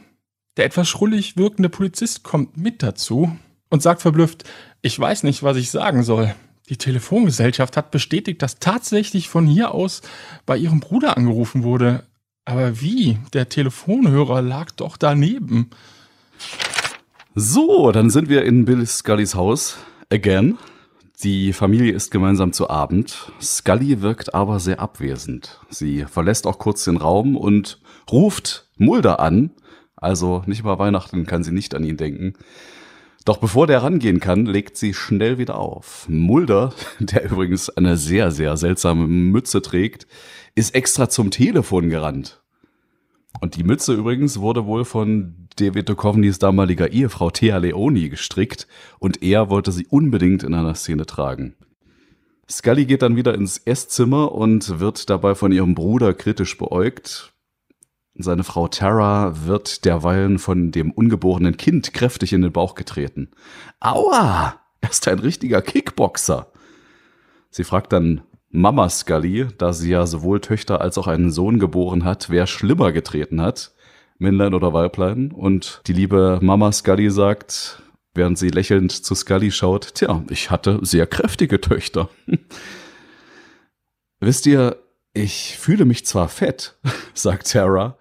Der 0.56 0.66
etwas 0.66 0.88
schrullig 0.88 1.38
wirkende 1.38 1.70
Polizist 1.70 2.24
kommt 2.24 2.58
mit 2.58 2.82
dazu 2.82 3.36
und 3.70 3.82
sagt 3.82 4.02
verblüfft, 4.02 4.44
ich 4.82 5.00
weiß 5.00 5.24
nicht, 5.24 5.44
was 5.44 5.58
ich 5.58 5.70
sagen 5.70 6.04
soll. 6.04 6.34
Die 6.70 6.78
Telefongesellschaft 6.78 7.78
hat 7.78 7.92
bestätigt, 7.92 8.42
dass 8.42 8.60
tatsächlich 8.60 9.30
von 9.30 9.48
hier 9.48 9.72
aus 9.74 10.02
bei 10.46 10.58
ihrem 10.58 10.80
Bruder 10.82 11.16
angerufen 11.16 11.64
wurde. 11.64 12.04
Aber 12.44 12.82
wie? 12.82 13.18
Der 13.34 13.50
Telefonhörer 13.50 14.42
lag 14.42 14.72
doch 14.72 14.98
daneben. 14.98 15.70
So, 17.36 17.92
dann 17.92 18.10
sind 18.10 18.30
wir 18.30 18.44
in 18.44 18.66
Bill 18.66 18.86
Scullys 18.86 19.36
Haus. 19.36 19.78
Again. 20.10 20.58
Die 21.24 21.52
Familie 21.52 21.94
ist 21.94 22.12
gemeinsam 22.12 22.54
zu 22.54 22.70
Abend. 22.70 23.32
Scully 23.42 24.02
wirkt 24.02 24.36
aber 24.36 24.60
sehr 24.60 24.80
abwesend. 24.80 25.60
Sie 25.70 26.06
verlässt 26.06 26.46
auch 26.46 26.60
kurz 26.60 26.84
den 26.84 26.98
Raum 26.98 27.36
und 27.36 27.80
ruft 28.12 28.70
Mulder 28.78 29.20
an. 29.20 29.52
Also 29.96 30.44
nicht 30.46 30.64
mal 30.64 30.78
Weihnachten 30.78 31.26
kann 31.26 31.44
sie 31.44 31.52
nicht 31.52 31.74
an 31.74 31.84
ihn 31.84 31.98
denken. 31.98 32.34
Doch 33.28 33.40
bevor 33.40 33.68
der 33.68 33.84
rangehen 33.84 34.22
kann, 34.22 34.46
legt 34.46 34.78
sie 34.78 34.94
schnell 34.94 35.38
wieder 35.38 35.58
auf. 35.58 36.08
Mulder, 36.08 36.74
der 37.00 37.30
übrigens 37.30 37.70
eine 37.70 37.98
sehr, 37.98 38.32
sehr 38.32 38.56
seltsame 38.56 39.06
Mütze 39.06 39.62
trägt, 39.62 40.08
ist 40.56 40.74
extra 40.74 41.10
zum 41.10 41.30
Telefon 41.30 41.90
gerannt. 41.90 42.42
Und 43.42 43.58
die 43.58 43.66
Mütze 43.66 43.94
übrigens 43.94 44.40
wurde 44.40 44.66
wohl 44.66 44.86
von 44.86 45.50
David 45.58 45.90
Duchovnys 45.90 46.40
damaliger 46.40 46.94
Ehefrau 46.94 47.30
Thea 47.30 47.58
Leoni 47.58 48.08
gestrickt 48.08 48.66
und 48.98 49.22
er 49.22 49.50
wollte 49.50 49.74
sie 49.74 49.88
unbedingt 49.88 50.44
in 50.44 50.54
einer 50.54 50.76
Szene 50.76 51.06
tragen. 51.06 51.54
Scully 52.50 52.86
geht 52.86 53.02
dann 53.02 53.18
wieder 53.18 53.36
ins 53.36 53.58
Esszimmer 53.58 54.32
und 54.32 54.80
wird 54.80 55.10
dabei 55.10 55.36
von 55.36 55.52
ihrem 55.52 55.76
Bruder 55.76 56.14
kritisch 56.14 56.58
beäugt. 56.58 57.34
Seine 58.20 58.44
Frau 58.44 58.68
Tara 58.68 59.46
wird 59.46 59.86
derweilen 59.86 60.40
von 60.40 60.72
dem 60.72 60.92
ungeborenen 60.92 61.58
Kind 61.58 61.94
kräftig 61.94 62.34
in 62.34 62.42
den 62.42 62.52
Bauch 62.52 62.76
getreten. 62.76 63.30
Aua! 63.80 64.60
Er 64.82 64.90
ist 64.90 65.08
ein 65.08 65.20
richtiger 65.20 65.62
Kickboxer. 65.62 66.48
Sie 67.50 67.64
fragt 67.64 67.94
dann 67.94 68.22
Mama 68.50 68.90
Scully, 68.90 69.48
da 69.58 69.74
sie 69.74 69.92
ja 69.92 70.06
sowohl 70.08 70.40
Töchter 70.40 70.82
als 70.82 70.98
auch 70.98 71.08
einen 71.08 71.32
Sohn 71.32 71.60
geboren 71.60 72.06
hat, 72.06 72.30
wer 72.30 72.48
schlimmer 72.48 72.92
getreten 72.92 73.42
hat, 73.42 73.74
Männlein 74.18 74.54
oder 74.54 74.74
Weiblein. 74.74 75.32
Und 75.32 75.82
die 75.88 75.94
liebe 75.94 76.40
Mama 76.42 76.72
Scully 76.72 77.12
sagt, 77.12 77.82
während 78.14 78.38
sie 78.38 78.50
lächelnd 78.50 78.92
zu 78.92 79.16
Scully 79.16 79.52
schaut, 79.52 79.96
tja, 79.96 80.24
ich 80.30 80.50
hatte 80.50 80.80
sehr 80.82 81.08
kräftige 81.08 81.62
Töchter. 81.62 82.10
Wisst 84.20 84.46
ihr, 84.48 84.78
ich 85.14 85.58
fühle 85.58 85.86
mich 85.86 86.06
zwar 86.06 86.28
fett, 86.30 86.78
sagt 87.14 87.52
Tara, 87.52 87.98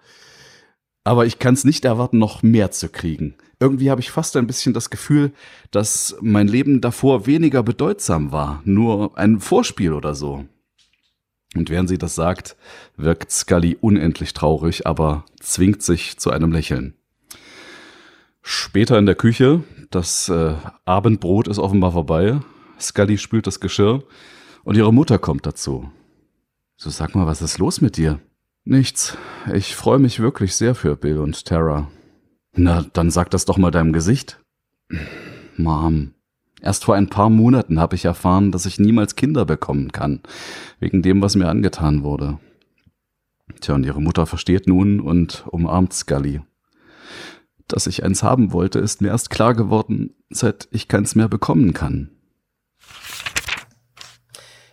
aber 1.07 1.25
ich 1.25 1.39
kann 1.39 1.53
es 1.53 1.63
nicht 1.63 1.85
erwarten, 1.85 2.17
noch 2.17 2.43
mehr 2.43 2.71
zu 2.71 2.89
kriegen. 2.89 3.35
Irgendwie 3.61 3.89
habe 3.89 4.01
ich 4.01 4.11
fast 4.11 4.35
ein 4.35 4.45
bisschen 4.45 4.73
das 4.73 4.89
Gefühl, 4.89 5.31
dass 5.71 6.17
mein 6.19 6.49
Leben 6.49 6.81
davor 6.81 7.25
weniger 7.25 7.63
bedeutsam 7.63 8.33
war, 8.33 8.61
nur 8.65 9.17
ein 9.17 9.39
Vorspiel 9.39 9.93
oder 9.93 10.15
so. 10.15 10.43
Und 11.55 11.69
während 11.69 11.87
sie 11.87 11.97
das 11.97 12.13
sagt, 12.13 12.57
wirkt 12.97 13.31
Scully 13.31 13.77
unendlich 13.79 14.33
traurig, 14.33 14.85
aber 14.85 15.23
zwingt 15.39 15.81
sich 15.81 16.17
zu 16.17 16.29
einem 16.29 16.51
Lächeln. 16.51 16.93
Später 18.41 18.99
in 18.99 19.05
der 19.05 19.15
Küche, 19.15 19.63
das 19.89 20.27
äh, 20.27 20.55
Abendbrot 20.83 21.47
ist 21.47 21.57
offenbar 21.57 21.93
vorbei. 21.93 22.41
Scully 22.81 23.17
spült 23.17 23.47
das 23.47 23.61
Geschirr 23.61 24.03
und 24.65 24.75
ihre 24.75 24.93
Mutter 24.93 25.19
kommt 25.19 25.45
dazu. 25.45 25.89
So 26.75 26.89
sag 26.89 27.15
mal, 27.15 27.27
was 27.27 27.41
ist 27.41 27.59
los 27.59 27.79
mit 27.79 27.95
dir? 27.95 28.19
Nichts. 28.69 29.17
Ich 29.53 29.77
freue 29.77 29.97
mich 29.97 30.19
wirklich 30.19 30.53
sehr 30.57 30.75
für 30.75 30.97
Bill 30.97 31.19
und 31.19 31.45
Tara. 31.45 31.89
Na, 32.53 32.85
dann 32.91 33.11
sag 33.11 33.29
das 33.29 33.45
doch 33.45 33.57
mal 33.57 33.71
deinem 33.71 33.93
Gesicht. 33.93 34.43
Mom, 35.55 36.15
erst 36.61 36.83
vor 36.83 36.95
ein 36.95 37.07
paar 37.07 37.29
Monaten 37.29 37.79
habe 37.79 37.95
ich 37.95 38.03
erfahren, 38.03 38.51
dass 38.51 38.65
ich 38.65 38.77
niemals 38.77 39.15
Kinder 39.15 39.45
bekommen 39.45 39.93
kann, 39.93 40.21
wegen 40.81 41.01
dem, 41.01 41.21
was 41.21 41.37
mir 41.37 41.47
angetan 41.47 42.03
wurde. 42.03 42.39
Tja, 43.61 43.73
und 43.73 43.85
ihre 43.85 44.01
Mutter 44.01 44.25
versteht 44.25 44.67
nun 44.67 44.99
und 44.99 45.45
umarmt 45.47 45.93
Scully. 45.93 46.41
Dass 47.69 47.87
ich 47.87 48.03
eins 48.03 48.21
haben 48.21 48.51
wollte, 48.51 48.79
ist 48.79 49.01
mir 49.01 49.07
erst 49.07 49.29
klar 49.29 49.53
geworden, 49.53 50.13
seit 50.29 50.67
ich 50.71 50.89
keins 50.89 51.15
mehr 51.15 51.29
bekommen 51.29 51.73
kann. 51.73 52.09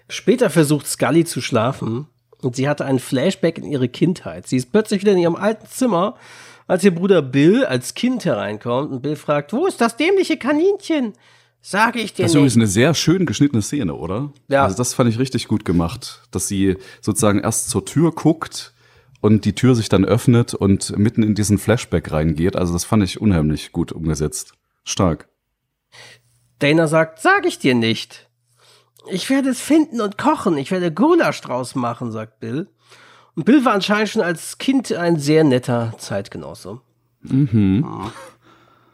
Später 0.08 0.50
versucht 0.50 0.88
Scully 0.88 1.24
zu 1.24 1.40
schlafen, 1.40 2.08
und 2.42 2.56
sie 2.56 2.68
hatte 2.68 2.84
einen 2.84 2.98
Flashback 2.98 3.58
in 3.58 3.64
ihre 3.64 3.88
Kindheit. 3.88 4.46
Sie 4.46 4.56
ist 4.56 4.72
plötzlich 4.72 5.00
wieder 5.00 5.12
in 5.12 5.18
ihrem 5.18 5.36
alten 5.36 5.66
Zimmer, 5.66 6.16
als 6.66 6.84
ihr 6.84 6.94
Bruder 6.94 7.22
Bill 7.22 7.64
als 7.64 7.94
Kind 7.94 8.24
hereinkommt 8.24 8.90
und 8.90 9.02
Bill 9.02 9.16
fragt, 9.16 9.52
wo 9.52 9.66
ist 9.66 9.80
das 9.80 9.96
dämliche 9.96 10.36
Kaninchen? 10.36 11.12
Sage 11.66 12.00
ich 12.00 12.12
dir 12.12 12.24
das 12.24 12.34
ist 12.34 12.56
eine 12.56 12.66
sehr 12.66 12.92
schön 12.92 13.24
geschnittene 13.24 13.62
Szene, 13.62 13.94
oder? 13.94 14.30
Ja. 14.48 14.64
Also 14.64 14.76
das 14.76 14.92
fand 14.92 15.08
ich 15.08 15.18
richtig 15.18 15.48
gut 15.48 15.64
gemacht, 15.64 16.20
dass 16.30 16.46
sie 16.46 16.76
sozusagen 17.00 17.38
erst 17.38 17.70
zur 17.70 17.86
Tür 17.86 18.12
guckt 18.12 18.74
und 19.22 19.46
die 19.46 19.54
Tür 19.54 19.74
sich 19.74 19.88
dann 19.88 20.04
öffnet 20.04 20.52
und 20.52 20.98
mitten 20.98 21.22
in 21.22 21.34
diesen 21.34 21.56
Flashback 21.56 22.12
reingeht. 22.12 22.56
Also 22.56 22.74
das 22.74 22.84
fand 22.84 23.02
ich 23.02 23.18
unheimlich 23.18 23.72
gut 23.72 23.92
umgesetzt. 23.92 24.52
Stark. 24.84 25.28
Dana 26.58 26.86
sagt, 26.86 27.20
sag 27.20 27.46
ich 27.46 27.58
dir 27.58 27.74
nicht. 27.74 28.23
Ich 29.10 29.28
werde 29.30 29.50
es 29.50 29.60
finden 29.60 30.00
und 30.00 30.18
kochen. 30.18 30.56
Ich 30.56 30.70
werde 30.70 30.92
Gulasch 30.92 31.40
draus 31.40 31.74
machen, 31.74 32.10
sagt 32.12 32.40
Bill. 32.40 32.68
Und 33.36 33.44
Bill 33.44 33.64
war 33.64 33.72
anscheinend 33.74 34.08
schon 34.08 34.22
als 34.22 34.58
Kind 34.58 34.92
ein 34.92 35.18
sehr 35.18 35.44
netter 35.44 35.94
Zeitgenosse. 35.98 36.80
Mhm. 37.22 38.10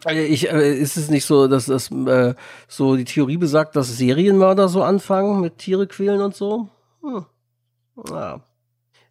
Also 0.04 0.20
ich, 0.20 0.50
äh, 0.50 0.78
ist 0.78 0.96
es 0.96 1.10
nicht 1.10 1.26
so, 1.26 1.46
dass 1.46 1.66
das 1.66 1.90
äh, 1.90 2.34
so 2.68 2.96
die 2.96 3.04
Theorie 3.04 3.36
besagt, 3.36 3.76
dass 3.76 3.98
Serienmörder 3.98 4.68
so 4.68 4.82
anfangen 4.82 5.40
mit 5.40 5.58
Tiere 5.58 5.86
quälen 5.86 6.22
und 6.22 6.34
so? 6.34 6.68
Hm. 7.02 7.26
Ja. 8.08 8.40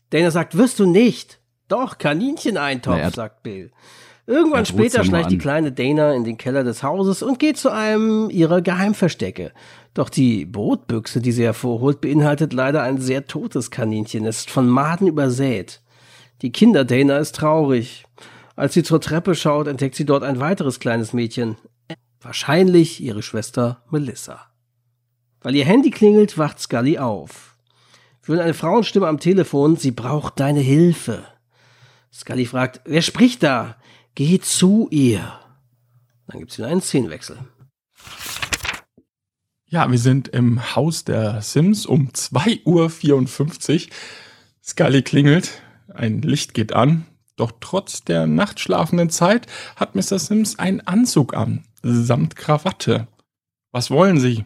Dana 0.10 0.32
sagt, 0.32 0.58
wirst 0.58 0.80
du 0.80 0.88
nicht. 0.88 1.40
Doch, 1.68 2.00
Kanincheneintopf, 2.00 2.96
naja, 2.96 3.12
sagt 3.12 3.44
Bill. 3.44 3.72
Irgendwann 4.30 4.68
später 4.68 5.04
schleicht 5.04 5.32
die 5.32 5.40
kleine 5.40 5.72
Dana 5.72 6.14
in 6.14 6.24
den 6.24 6.38
Keller 6.38 6.64
des 6.64 6.84
Hauses 6.84 7.24
und 7.24 7.40
geht 7.40 7.58
zu 7.58 7.72
einem 7.72 8.30
ihrer 8.30 8.62
Geheimverstecke. 8.62 9.52
Doch 9.96 10.08
die 10.08 10.46
Brotbüchse, 10.46 11.20
die 11.20 11.32
sie 11.32 11.46
hervorholt, 11.46 12.00
beinhaltet 12.00 12.54
leider 12.54 12.84
ein 12.84 13.00
sehr 13.00 13.26
totes 13.26 13.72
Kaninchen, 13.72 14.26
ist 14.26 14.52
von 14.52 14.70
Maden 14.70 15.08
übersät. 15.08 15.82
Die 16.44 16.52
Kinder-Dana 16.52 17.18
ist 17.18 17.38
traurig. 17.38 18.06
Als 18.56 18.76
sie 18.76 18.84
zur 18.84 19.02
Treppe 19.02 19.34
schaut, 19.34 19.66
entdeckt 19.66 19.96
sie 19.96 20.06
dort 20.06 20.22
ein 20.22 20.40
weiteres 20.40 20.80
kleines 20.80 21.12
Mädchen. 21.12 21.58
Wahrscheinlich 22.22 23.02
ihre 23.02 23.24
Schwester 23.24 23.82
Melissa. 23.90 24.42
Weil 25.42 25.56
ihr 25.56 25.66
Handy 25.66 25.90
klingelt, 25.90 26.38
wacht 26.38 26.60
Scully 26.60 27.00
auf. 27.00 27.58
Wir 28.22 28.36
hören 28.36 28.44
eine 28.44 28.54
Frauenstimme 28.54 29.08
am 29.08 29.20
Telefon, 29.20 29.76
sie 29.76 29.90
braucht 29.90 30.40
deine 30.40 30.60
Hilfe. 30.60 31.24
Scully 32.14 32.46
fragt, 32.46 32.82
wer 32.86 33.02
spricht 33.02 33.42
da? 33.42 33.79
Geh 34.20 34.38
zu 34.42 34.90
ihr. 34.92 35.40
Dann 36.28 36.40
gibt's 36.40 36.58
wieder 36.58 36.68
einen 36.68 36.82
Szenenwechsel. 36.82 37.38
Ja, 39.66 39.90
wir 39.90 39.98
sind 39.98 40.28
im 40.28 40.76
Haus 40.76 41.06
der 41.06 41.42
Sims 41.42 41.86
um 41.86 42.10
2.54 42.10 43.86
Uhr. 43.86 43.94
Scully 44.62 45.04
klingelt, 45.04 45.62
ein 45.94 46.22
Licht 46.22 46.54
geht 46.54 46.74
an, 46.74 47.06
doch 47.38 47.54
trotz 47.62 48.04
der 48.04 48.28
nachtschlafenden 48.28 49.10
Zeit 49.10 49.48
hat 49.78 49.96
Mr. 49.96 50.20
Sims 50.20 50.60
einen 50.60 50.82
Anzug 50.82 51.34
an, 51.34 51.64
samt 51.82 52.36
Krawatte. 52.36 53.08
Was 53.72 53.90
wollen 53.90 54.20
Sie? 54.20 54.44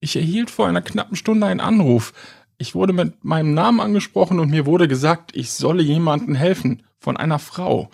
Ich 0.00 0.16
erhielt 0.16 0.48
vor 0.48 0.68
einer 0.68 0.80
knappen 0.80 1.16
Stunde 1.16 1.46
einen 1.46 1.60
Anruf. 1.60 2.14
Ich 2.56 2.74
wurde 2.74 2.94
mit 2.94 3.22
meinem 3.26 3.52
Namen 3.52 3.80
angesprochen 3.80 4.40
und 4.40 4.48
mir 4.48 4.64
wurde 4.64 4.88
gesagt, 4.88 5.36
ich 5.36 5.50
solle 5.52 5.82
jemandem 5.82 6.34
helfen. 6.34 6.82
Von 6.98 7.18
einer 7.18 7.38
Frau. 7.38 7.90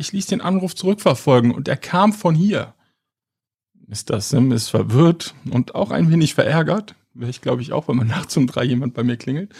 Ich 0.00 0.12
ließ 0.12 0.28
den 0.28 0.40
Anruf 0.40 0.74
zurückverfolgen 0.74 1.50
und 1.50 1.68
er 1.68 1.76
kam 1.76 2.14
von 2.14 2.34
hier. 2.34 2.72
Mr. 3.86 4.18
Sim 4.22 4.50
ist 4.50 4.70
verwirrt 4.70 5.34
und 5.50 5.74
auch 5.74 5.90
ein 5.90 6.10
wenig 6.10 6.32
verärgert. 6.32 6.94
Wäre 7.12 7.28
ich, 7.28 7.42
glaube 7.42 7.60
ich, 7.60 7.74
auch, 7.74 7.86
wenn 7.86 7.96
man 7.96 8.06
nachts 8.08 8.34
um 8.38 8.46
drei 8.46 8.64
jemand 8.64 8.94
bei 8.94 9.02
mir 9.02 9.18
klingelt. 9.18 9.52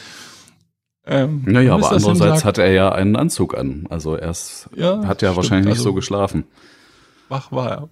Ähm, 1.05 1.43
naja, 1.45 1.74
aber 1.74 1.93
andererseits 1.93 2.36
sagt, 2.36 2.45
hat 2.47 2.59
er 2.59 2.72
ja 2.72 2.91
einen 2.91 3.16
Anzug 3.16 3.55
an. 3.55 3.86
Also 3.91 4.14
er 4.14 4.30
ist, 4.30 4.70
ja, 4.74 5.05
hat 5.07 5.20
ja 5.20 5.28
stimmt, 5.28 5.36
wahrscheinlich 5.36 5.66
nicht 5.66 5.78
also, 5.78 5.91
so 5.91 5.95
geschlafen. 5.95 6.45
Wach 7.28 7.53
war 7.53 7.70
er. 7.70 7.88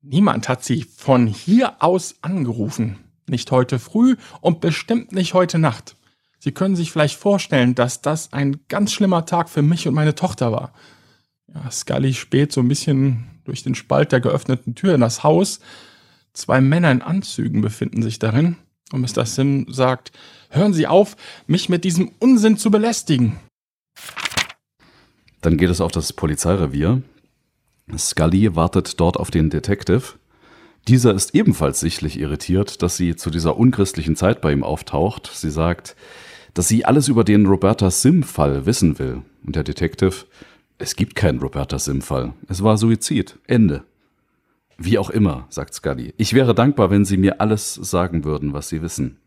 Niemand 0.00 0.48
hat 0.48 0.64
sie 0.64 0.82
von 0.82 1.28
hier 1.28 1.84
aus 1.84 2.16
angerufen. 2.20 2.98
Nicht 3.28 3.52
heute 3.52 3.78
früh 3.78 4.16
und 4.40 4.60
bestimmt 4.60 5.12
nicht 5.12 5.34
heute 5.34 5.60
Nacht. 5.60 5.94
Sie 6.40 6.50
können 6.50 6.74
sich 6.74 6.90
vielleicht 6.90 7.16
vorstellen, 7.16 7.76
dass 7.76 8.02
das 8.02 8.32
ein 8.32 8.58
ganz 8.66 8.92
schlimmer 8.92 9.24
Tag 9.24 9.48
für 9.48 9.62
mich 9.62 9.86
und 9.86 9.94
meine 9.94 10.16
Tochter 10.16 10.50
war. 10.50 10.72
Ja, 11.54 11.70
Scully 11.70 12.14
späht 12.14 12.52
so 12.52 12.60
ein 12.60 12.68
bisschen 12.68 13.24
durch 13.44 13.62
den 13.62 13.74
Spalt 13.74 14.12
der 14.12 14.20
geöffneten 14.20 14.74
Tür 14.74 14.94
in 14.94 15.00
das 15.00 15.22
Haus. 15.22 15.60
Zwei 16.32 16.60
Männer 16.60 16.90
in 16.90 17.02
Anzügen 17.02 17.60
befinden 17.60 18.02
sich 18.02 18.18
darin. 18.18 18.56
Und 18.92 19.00
Mr. 19.00 19.26
Sim 19.26 19.66
sagt, 19.70 20.12
hören 20.50 20.74
Sie 20.74 20.86
auf, 20.86 21.16
mich 21.46 21.68
mit 21.68 21.84
diesem 21.84 22.12
Unsinn 22.18 22.56
zu 22.56 22.70
belästigen. 22.70 23.38
Dann 25.40 25.56
geht 25.56 25.70
es 25.70 25.80
auf 25.80 25.92
das 25.92 26.12
Polizeirevier. 26.12 27.02
Scully 27.96 28.54
wartet 28.54 29.00
dort 29.00 29.16
auf 29.16 29.30
den 29.30 29.50
Detective. 29.50 30.02
Dieser 30.88 31.14
ist 31.14 31.34
ebenfalls 31.34 31.80
sichtlich 31.80 32.18
irritiert, 32.18 32.82
dass 32.82 32.96
sie 32.96 33.16
zu 33.16 33.30
dieser 33.30 33.56
unchristlichen 33.56 34.16
Zeit 34.16 34.40
bei 34.40 34.52
ihm 34.52 34.64
auftaucht. 34.64 35.30
Sie 35.32 35.50
sagt, 35.50 35.96
dass 36.54 36.68
sie 36.68 36.84
alles 36.84 37.08
über 37.08 37.24
den 37.24 37.46
Roberta 37.46 37.90
Sim-Fall 37.90 38.66
wissen 38.66 38.98
will. 38.98 39.22
Und 39.44 39.56
der 39.56 39.64
Detective, 39.64 40.26
es 40.82 40.96
gibt 40.96 41.14
keinen 41.14 41.38
Roberta 41.38 41.78
Sim-Fall. 41.78 42.34
Es 42.48 42.62
war 42.62 42.76
Suizid. 42.76 43.38
Ende. 43.46 43.84
Wie 44.78 44.98
auch 44.98 45.10
immer, 45.10 45.46
sagt 45.48 45.74
Scully. 45.74 46.12
Ich 46.16 46.34
wäre 46.34 46.54
dankbar, 46.54 46.90
wenn 46.90 47.04
Sie 47.04 47.16
mir 47.16 47.40
alles 47.40 47.74
sagen 47.74 48.24
würden, 48.24 48.52
was 48.52 48.68
Sie 48.68 48.82
wissen. 48.82 49.18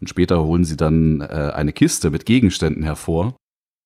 Und 0.00 0.08
später 0.08 0.42
holen 0.42 0.64
sie 0.64 0.78
dann 0.78 1.20
äh, 1.20 1.52
eine 1.54 1.74
Kiste 1.74 2.10
mit 2.10 2.24
Gegenständen 2.24 2.82
hervor. 2.82 3.36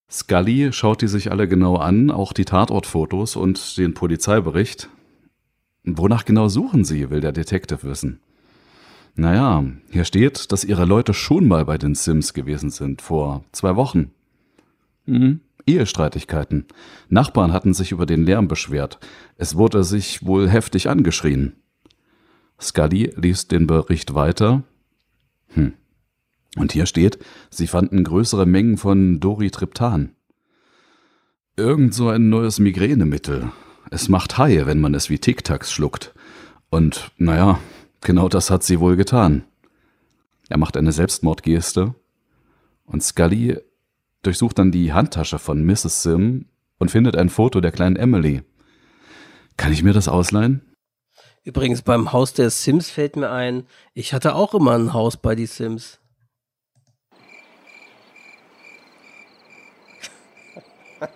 Scully 0.09 0.72
schaut 0.72 1.03
die 1.03 1.09
sich 1.09 1.32
alle 1.32 1.49
genau 1.49 1.76
an, 1.76 2.12
auch 2.12 2.32
die 2.32 2.45
Tatortfotos 2.45 3.34
und 3.34 3.76
den 3.78 3.95
Polizeibericht. 3.95 4.88
Wonach 5.82 6.24
genau 6.24 6.49
suchen 6.49 6.84
Sie, 6.84 7.11
will 7.11 7.20
der 7.20 7.32
Detective 7.32 7.82
wissen. 7.82 8.20
Naja, 9.16 9.64
hier 9.90 10.05
steht, 10.05 10.53
dass 10.53 10.64
Ihre 10.64 10.84
Leute 10.84 11.14
schon 11.14 11.49
mal 11.49 11.64
bei 11.64 11.78
den 11.78 11.95
Sims 11.97 12.34
gewesen 12.34 12.70
sind, 12.70 13.03
vor 13.03 13.45
zwei 13.51 13.74
Wochen. 13.74 14.12
Mhm. 15.07 15.40
Ehestreitigkeiten. 15.66 16.66
Nachbarn 17.08 17.52
hatten 17.52 17.74
sich 17.74 17.92
über 17.92 18.06
den 18.06 18.24
Lärm 18.24 18.48
beschwert. 18.48 18.98
Es 19.36 19.56
wurde 19.56 19.84
sich 19.84 20.24
wohl 20.24 20.48
heftig 20.48 20.88
angeschrien. 20.88 21.56
Scully 22.60 23.12
liest 23.16 23.52
den 23.52 23.66
Bericht 23.66 24.14
weiter. 24.14 24.62
Hm. 25.48 25.74
Und 26.56 26.72
hier 26.72 26.86
steht, 26.86 27.18
sie 27.50 27.66
fanden 27.66 28.04
größere 28.04 28.46
Mengen 28.46 28.78
von 28.78 29.20
Doritriptan. 29.20 30.14
Irgend 31.56 31.94
so 31.94 32.08
ein 32.08 32.28
neues 32.28 32.58
Migränemittel. 32.58 33.50
Es 33.90 34.08
macht 34.08 34.38
Haie, 34.38 34.66
wenn 34.66 34.80
man 34.80 34.94
es 34.94 35.10
wie 35.10 35.18
Tic-Tacs 35.18 35.72
schluckt. 35.72 36.14
Und 36.70 37.10
naja, 37.16 37.58
genau 38.00 38.28
das 38.28 38.50
hat 38.50 38.64
sie 38.64 38.80
wohl 38.80 38.96
getan. 38.96 39.44
Er 40.48 40.58
macht 40.58 40.76
eine 40.76 40.92
Selbstmordgeste 40.92 41.94
und 42.84 43.02
Scully 43.02 43.58
durchsucht 44.26 44.58
dann 44.58 44.72
die 44.72 44.92
Handtasche 44.92 45.38
von 45.38 45.64
Mrs. 45.64 46.02
Sim 46.02 46.46
und 46.78 46.90
findet 46.90 47.16
ein 47.16 47.28
Foto 47.28 47.60
der 47.60 47.72
kleinen 47.72 47.96
Emily. 47.96 48.42
Kann 49.56 49.72
ich 49.72 49.82
mir 49.82 49.92
das 49.92 50.08
ausleihen? 50.08 50.74
Übrigens, 51.44 51.82
beim 51.82 52.12
Haus 52.12 52.32
der 52.32 52.50
Sims 52.50 52.90
fällt 52.90 53.16
mir 53.16 53.30
ein, 53.30 53.66
ich 53.92 54.14
hatte 54.14 54.34
auch 54.34 54.54
immer 54.54 54.72
ein 54.72 54.94
Haus 54.94 55.16
bei 55.16 55.34
die 55.34 55.46
Sims. 55.46 56.00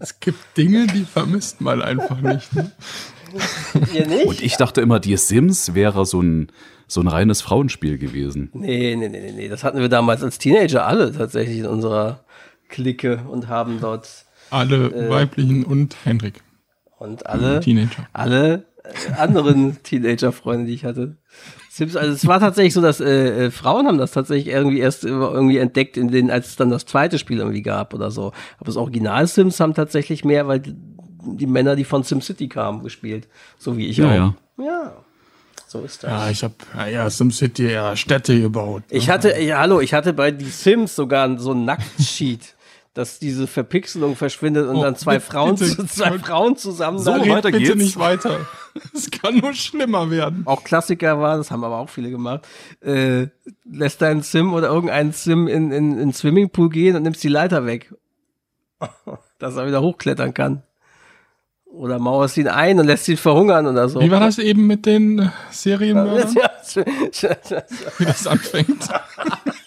Es 0.00 0.20
gibt 0.20 0.56
Dinge, 0.56 0.86
die 0.86 1.04
vermisst 1.04 1.60
man 1.60 1.82
einfach 1.82 2.20
nicht. 2.20 2.54
Ne? 2.54 2.70
nicht. 3.92 4.26
Und 4.26 4.40
ich 4.40 4.56
dachte 4.56 4.80
immer, 4.80 5.00
die 5.00 5.16
Sims 5.16 5.74
wäre 5.74 6.06
so 6.06 6.22
ein, 6.22 6.52
so 6.88 7.00
ein 7.02 7.06
reines 7.06 7.42
Frauenspiel 7.42 7.98
gewesen. 7.98 8.50
Nee, 8.54 8.96
nee, 8.96 9.08
nee, 9.08 9.32
nee. 9.32 9.48
Das 9.48 9.62
hatten 9.62 9.78
wir 9.78 9.88
damals 9.88 10.22
als 10.22 10.38
Teenager 10.38 10.86
alle 10.86 11.12
tatsächlich 11.12 11.58
in 11.58 11.66
unserer 11.66 12.24
Clique 12.68 13.20
und 13.28 13.48
haben 13.48 13.78
dort. 13.80 14.24
Alle 14.50 14.86
äh, 14.86 15.10
weiblichen 15.10 15.64
und 15.64 15.96
Hendrik. 16.04 16.42
Und 16.98 17.26
alle, 17.26 17.60
Teenager. 17.60 18.08
alle 18.14 18.64
äh, 18.82 19.12
anderen 19.12 19.76
Teenager-Freunde, 19.82 20.66
die 20.66 20.74
ich 20.74 20.84
hatte. 20.84 21.18
Sims, 21.70 21.94
also 21.94 22.12
es 22.12 22.26
war 22.26 22.40
tatsächlich 22.40 22.72
so, 22.72 22.80
dass 22.80 23.00
äh, 23.00 23.46
äh, 23.46 23.50
Frauen 23.50 23.86
haben 23.86 23.98
das 23.98 24.12
tatsächlich 24.12 24.52
irgendwie 24.52 24.80
erst 24.80 25.04
irgendwie 25.04 25.58
entdeckt, 25.58 25.98
in 25.98 26.08
den, 26.08 26.30
als 26.30 26.48
es 26.48 26.56
dann 26.56 26.70
das 26.70 26.86
zweite 26.86 27.18
Spiel 27.18 27.38
irgendwie 27.38 27.62
gab 27.62 27.92
oder 27.92 28.10
so. 28.10 28.32
Aber 28.56 28.66
das 28.66 28.76
Original 28.76 29.26
Sims 29.26 29.60
haben 29.60 29.74
tatsächlich 29.74 30.24
mehr, 30.24 30.48
weil 30.48 30.60
die 30.60 31.46
Männer, 31.46 31.76
die 31.76 31.84
von 31.84 32.02
SimCity 32.02 32.48
kamen, 32.48 32.82
gespielt. 32.82 33.28
So 33.58 33.76
wie 33.76 33.86
ich 33.86 33.98
ja, 33.98 34.06
auch. 34.06 34.14
Ja. 34.14 34.34
ja. 34.64 35.04
So 35.68 35.82
ist 35.82 36.02
das. 36.02 36.10
Ja, 36.10 36.30
ich 36.30 36.42
habe 36.42 36.54
ja, 36.90 37.08
SimCity 37.10 37.70
ja 37.70 37.94
Städte 37.94 38.40
gebaut. 38.40 38.84
Ne? 38.90 38.96
Ich 38.96 39.10
hatte, 39.10 39.38
ja, 39.38 39.58
hallo, 39.58 39.80
ich 39.80 39.92
hatte 39.92 40.12
bei 40.14 40.30
die 40.30 40.46
Sims 40.46 40.96
sogar 40.96 41.38
so 41.38 41.52
ein 41.52 41.64
Nacktsheet 41.64 42.54
dass 42.94 43.20
diese 43.20 43.46
Verpixelung 43.46 44.16
verschwindet 44.16 44.66
und 44.66 44.74
oh, 44.74 44.82
dann 44.82 44.96
zwei 44.96 45.20
Frauen, 45.20 45.54
bitte, 45.54 45.86
zwei 45.86 46.18
Frauen 46.18 46.56
zusammen. 46.56 46.98
So 46.98 47.12
weiter 47.12 47.52
geht's. 47.52 47.68
Bitte 47.68 47.78
nicht 47.78 47.98
weiter. 47.98 48.40
Es 48.94 49.10
kann 49.10 49.38
nur 49.38 49.54
schlimmer 49.54 50.08
werden. 50.08 50.42
Auch 50.44 50.62
Klassiker 50.62 51.18
war, 51.18 51.36
das 51.36 51.50
haben 51.50 51.64
aber 51.64 51.78
auch 51.78 51.88
viele 51.88 52.10
gemacht. 52.10 52.46
Äh, 52.80 53.26
lässt 53.64 54.02
deinen 54.02 54.22
Sim 54.22 54.52
oder 54.52 54.68
irgendeinen 54.68 55.12
Sim 55.12 55.48
in, 55.48 55.72
in, 55.72 55.98
in 55.98 56.12
Swimmingpool 56.12 56.68
gehen 56.68 56.94
und 56.94 57.02
nimmst 57.02 57.24
die 57.24 57.28
Leiter 57.28 57.66
weg. 57.66 57.92
dass 59.38 59.56
er 59.56 59.66
wieder 59.66 59.80
hochklettern 59.80 60.34
kann. 60.34 60.62
Oder 61.72 61.98
mauerst 61.98 62.36
ihn 62.38 62.48
ein 62.48 62.80
und 62.80 62.86
lässt 62.86 63.08
ihn 63.08 63.16
verhungern 63.16 63.66
oder 63.66 63.88
so. 63.88 64.00
Wie 64.00 64.10
war 64.10 64.20
das 64.20 64.38
eben 64.38 64.66
mit 64.66 64.86
den 64.86 65.30
Serienmördern? 65.50 66.34
Wie 66.34 68.04
das 68.04 68.26
anfängt. 68.26 68.88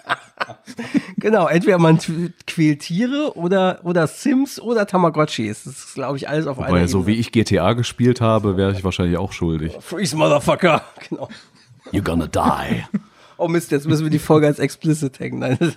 genau, 1.17 1.47
entweder 1.47 1.77
man 1.77 1.99
quält 2.47 2.81
Tiere 2.81 3.37
oder, 3.37 3.79
oder 3.83 4.07
Sims 4.07 4.59
oder 4.59 4.87
Tamagotchis. 4.87 5.63
Das 5.63 5.77
ist, 5.77 5.93
glaube 5.93 6.17
ich, 6.17 6.27
alles 6.27 6.47
auf 6.47 6.59
einmal. 6.59 6.87
so 6.87 7.07
wie 7.07 7.15
ich 7.15 7.31
GTA 7.31 7.73
gespielt 7.73 8.19
habe, 8.19 8.57
wäre 8.57 8.71
ich 8.71 8.83
wahrscheinlich 8.83 9.17
auch 9.17 9.31
schuldig. 9.31 9.77
Freeze, 9.79 10.15
Motherfucker. 10.15 10.81
Genau. 11.09 11.29
You're 11.91 12.03
gonna 12.03 12.27
die. 12.27 12.83
oh 13.37 13.47
Mist, 13.47 13.71
jetzt 13.71 13.87
müssen 13.87 14.03
wir 14.03 14.11
die 14.11 14.19
Folge 14.19 14.47
als 14.47 14.59
explicit 14.59 15.19
hängen. 15.19 15.39
Nein. 15.39 15.57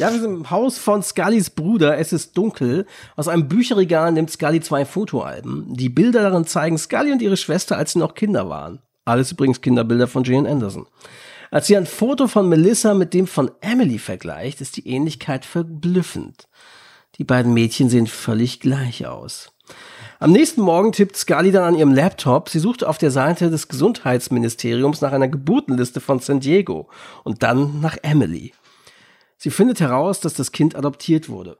Ja, 0.00 0.10
wir 0.10 0.18
sind 0.18 0.34
im 0.34 0.50
Haus 0.50 0.78
von 0.78 1.02
Scullys 1.02 1.50
Bruder. 1.50 1.98
Es 1.98 2.14
ist 2.14 2.34
dunkel. 2.34 2.86
Aus 3.16 3.28
einem 3.28 3.48
Bücherregal 3.48 4.10
nimmt 4.12 4.30
Scully 4.30 4.62
zwei 4.62 4.86
Fotoalben. 4.86 5.76
Die 5.76 5.90
Bilder 5.90 6.22
darin 6.22 6.46
zeigen 6.46 6.78
Scully 6.78 7.12
und 7.12 7.20
ihre 7.20 7.36
Schwester, 7.36 7.76
als 7.76 7.92
sie 7.92 7.98
noch 7.98 8.14
Kinder 8.14 8.48
waren. 8.48 8.78
Alles 9.04 9.30
übrigens 9.30 9.60
Kinderbilder 9.60 10.06
von 10.06 10.24
Jane 10.24 10.48
Anderson. 10.48 10.86
Als 11.50 11.66
sie 11.66 11.76
ein 11.76 11.84
Foto 11.84 12.28
von 12.28 12.48
Melissa 12.48 12.94
mit 12.94 13.12
dem 13.12 13.26
von 13.26 13.50
Emily 13.60 13.98
vergleicht, 13.98 14.62
ist 14.62 14.78
die 14.78 14.88
Ähnlichkeit 14.88 15.44
verblüffend. 15.44 16.48
Die 17.18 17.24
beiden 17.24 17.52
Mädchen 17.52 17.90
sehen 17.90 18.06
völlig 18.06 18.58
gleich 18.58 19.06
aus. 19.06 19.52
Am 20.18 20.32
nächsten 20.32 20.62
Morgen 20.62 20.92
tippt 20.92 21.14
Scully 21.14 21.52
dann 21.52 21.64
an 21.64 21.74
ihrem 21.74 21.92
Laptop. 21.92 22.48
Sie 22.48 22.58
sucht 22.58 22.84
auf 22.84 22.96
der 22.96 23.10
Seite 23.10 23.50
des 23.50 23.68
Gesundheitsministeriums 23.68 25.02
nach 25.02 25.12
einer 25.12 25.28
Geburtenliste 25.28 26.00
von 26.00 26.20
San 26.20 26.40
Diego 26.40 26.88
und 27.22 27.42
dann 27.42 27.82
nach 27.82 27.98
Emily. 28.02 28.54
Sie 29.42 29.48
findet 29.48 29.80
heraus, 29.80 30.20
dass 30.20 30.34
das 30.34 30.52
Kind 30.52 30.76
adoptiert 30.76 31.30
wurde. 31.30 31.56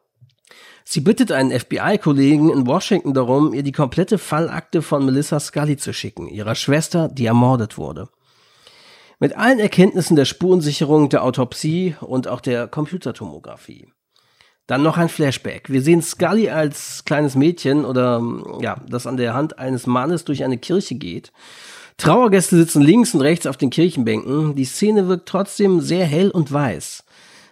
Sie 0.84 1.00
bittet 1.00 1.32
einen 1.32 1.58
FBI-Kollegen 1.58 2.50
in 2.50 2.66
Washington 2.66 3.14
darum, 3.14 3.54
ihr 3.54 3.62
die 3.62 3.72
komplette 3.72 4.18
Fallakte 4.18 4.82
von 4.82 5.02
Melissa 5.06 5.40
Scully 5.40 5.78
zu 5.78 5.94
schicken, 5.94 6.28
ihrer 6.28 6.54
Schwester, 6.54 7.08
die 7.08 7.24
ermordet 7.24 7.78
wurde. 7.78 8.10
Mit 9.18 9.34
allen 9.34 9.58
Erkenntnissen 9.58 10.14
der 10.14 10.26
Spurensicherung, 10.26 11.08
der 11.08 11.24
Autopsie 11.24 11.96
und 12.02 12.28
auch 12.28 12.42
der 12.42 12.68
Computertomographie. 12.68 13.88
Dann 14.66 14.82
noch 14.82 14.98
ein 14.98 15.08
Flashback. 15.08 15.70
Wir 15.70 15.80
sehen 15.80 16.02
Scully 16.02 16.50
als 16.50 17.06
kleines 17.06 17.34
Mädchen 17.34 17.86
oder 17.86 18.22
ja, 18.60 18.76
das 18.86 19.06
an 19.06 19.16
der 19.16 19.32
Hand 19.32 19.58
eines 19.58 19.86
Mannes 19.86 20.26
durch 20.26 20.44
eine 20.44 20.58
Kirche 20.58 20.96
geht. 20.96 21.32
Trauergäste 21.96 22.56
sitzen 22.56 22.82
links 22.82 23.14
und 23.14 23.22
rechts 23.22 23.46
auf 23.46 23.56
den 23.56 23.70
Kirchenbänken. 23.70 24.54
Die 24.54 24.66
Szene 24.66 25.08
wirkt 25.08 25.28
trotzdem 25.28 25.80
sehr 25.80 26.04
hell 26.04 26.30
und 26.30 26.52
weiß. 26.52 27.04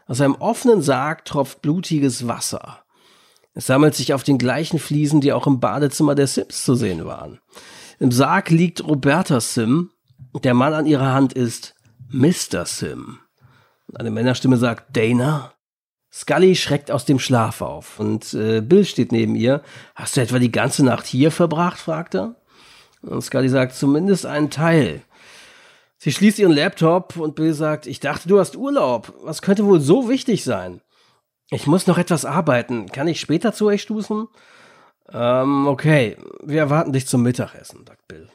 Aus 0.08 0.22
einem 0.22 0.36
offenen 0.36 0.80
Sarg 0.80 1.26
tropft 1.26 1.60
blutiges 1.60 2.26
Wasser. 2.26 2.82
Es 3.52 3.66
sammelt 3.66 3.94
sich 3.94 4.14
auf 4.14 4.22
den 4.22 4.38
gleichen 4.38 4.78
Fliesen, 4.78 5.20
die 5.20 5.32
auch 5.32 5.46
im 5.46 5.60
Badezimmer 5.60 6.14
der 6.14 6.26
Sims 6.26 6.64
zu 6.64 6.74
sehen 6.74 7.04
waren. 7.04 7.40
Im 8.00 8.10
Sarg 8.10 8.50
liegt 8.50 8.86
Roberta 8.86 9.40
Sim. 9.40 9.90
Der 10.42 10.54
Mann 10.54 10.72
an 10.72 10.86
ihrer 10.86 11.12
Hand 11.12 11.34
ist 11.34 11.74
Mr. 12.10 12.64
Sim. 12.64 13.18
Eine 13.94 14.10
Männerstimme 14.10 14.56
sagt 14.56 14.96
Dana. 14.96 15.52
Scully 16.10 16.56
schreckt 16.56 16.90
aus 16.90 17.04
dem 17.04 17.18
Schlaf 17.18 17.60
auf 17.60 18.00
und 18.00 18.32
äh, 18.32 18.62
Bill 18.62 18.86
steht 18.86 19.12
neben 19.12 19.34
ihr. 19.34 19.62
Hast 19.94 20.16
du 20.16 20.22
etwa 20.22 20.38
die 20.38 20.50
ganze 20.50 20.84
Nacht 20.84 21.06
hier 21.06 21.30
verbracht? 21.30 21.78
fragt 21.78 22.14
er. 22.14 22.36
Und 23.02 23.22
Scully 23.22 23.50
sagt 23.50 23.74
zumindest 23.74 24.24
einen 24.24 24.48
Teil. 24.48 25.02
Sie 26.00 26.12
schließt 26.12 26.38
ihren 26.38 26.52
Laptop 26.52 27.16
und 27.16 27.34
Bill 27.34 27.52
sagt, 27.52 27.88
ich 27.88 27.98
dachte, 27.98 28.28
du 28.28 28.38
hast 28.38 28.56
Urlaub. 28.56 29.12
Was 29.22 29.42
könnte 29.42 29.66
wohl 29.66 29.80
so 29.80 30.08
wichtig 30.08 30.44
sein? 30.44 30.80
Ich 31.50 31.66
muss 31.66 31.88
noch 31.88 31.98
etwas 31.98 32.24
arbeiten. 32.24 32.86
Kann 32.86 33.08
ich 33.08 33.20
später 33.20 33.52
zu 33.52 33.66
euch 33.66 33.82
stoßen? 33.82 34.28
Ähm, 35.10 35.66
okay. 35.66 36.16
Wir 36.44 36.60
erwarten 36.60 36.92
dich 36.92 37.08
zum 37.08 37.22
Mittagessen, 37.22 37.84
sagt 37.84 38.06
Bill. 38.06 38.28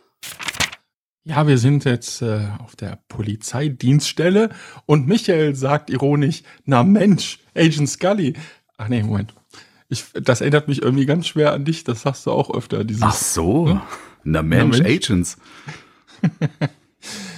Ja, 1.24 1.48
wir 1.48 1.58
sind 1.58 1.86
jetzt 1.86 2.22
äh, 2.22 2.48
auf 2.60 2.76
der 2.76 3.00
Polizeidienststelle 3.08 4.50
und 4.86 5.08
Michael 5.08 5.56
sagt 5.56 5.90
ironisch, 5.90 6.44
na 6.66 6.84
Mensch, 6.84 7.40
Agent 7.56 7.90
Scully. 7.90 8.34
Ach 8.78 8.90
nee, 8.90 9.04
Moment. 9.04 9.34
Ich, 9.88 10.04
das 10.12 10.42
erinnert 10.42 10.68
mich 10.68 10.82
irgendwie 10.82 11.06
ganz 11.06 11.28
schwer 11.28 11.54
an 11.54 11.64
dich, 11.64 11.86
das 11.86 12.02
sagst 12.02 12.26
du 12.26 12.32
auch 12.32 12.54
öfter. 12.54 12.84
Dieses, 12.84 13.04
Ach 13.04 13.14
so, 13.14 13.68
ne? 13.68 13.82
na 14.26 14.42
Mensch, 14.42 14.80
na 14.80 14.84
Mensch. 14.84 15.06
Agents. 15.06 15.38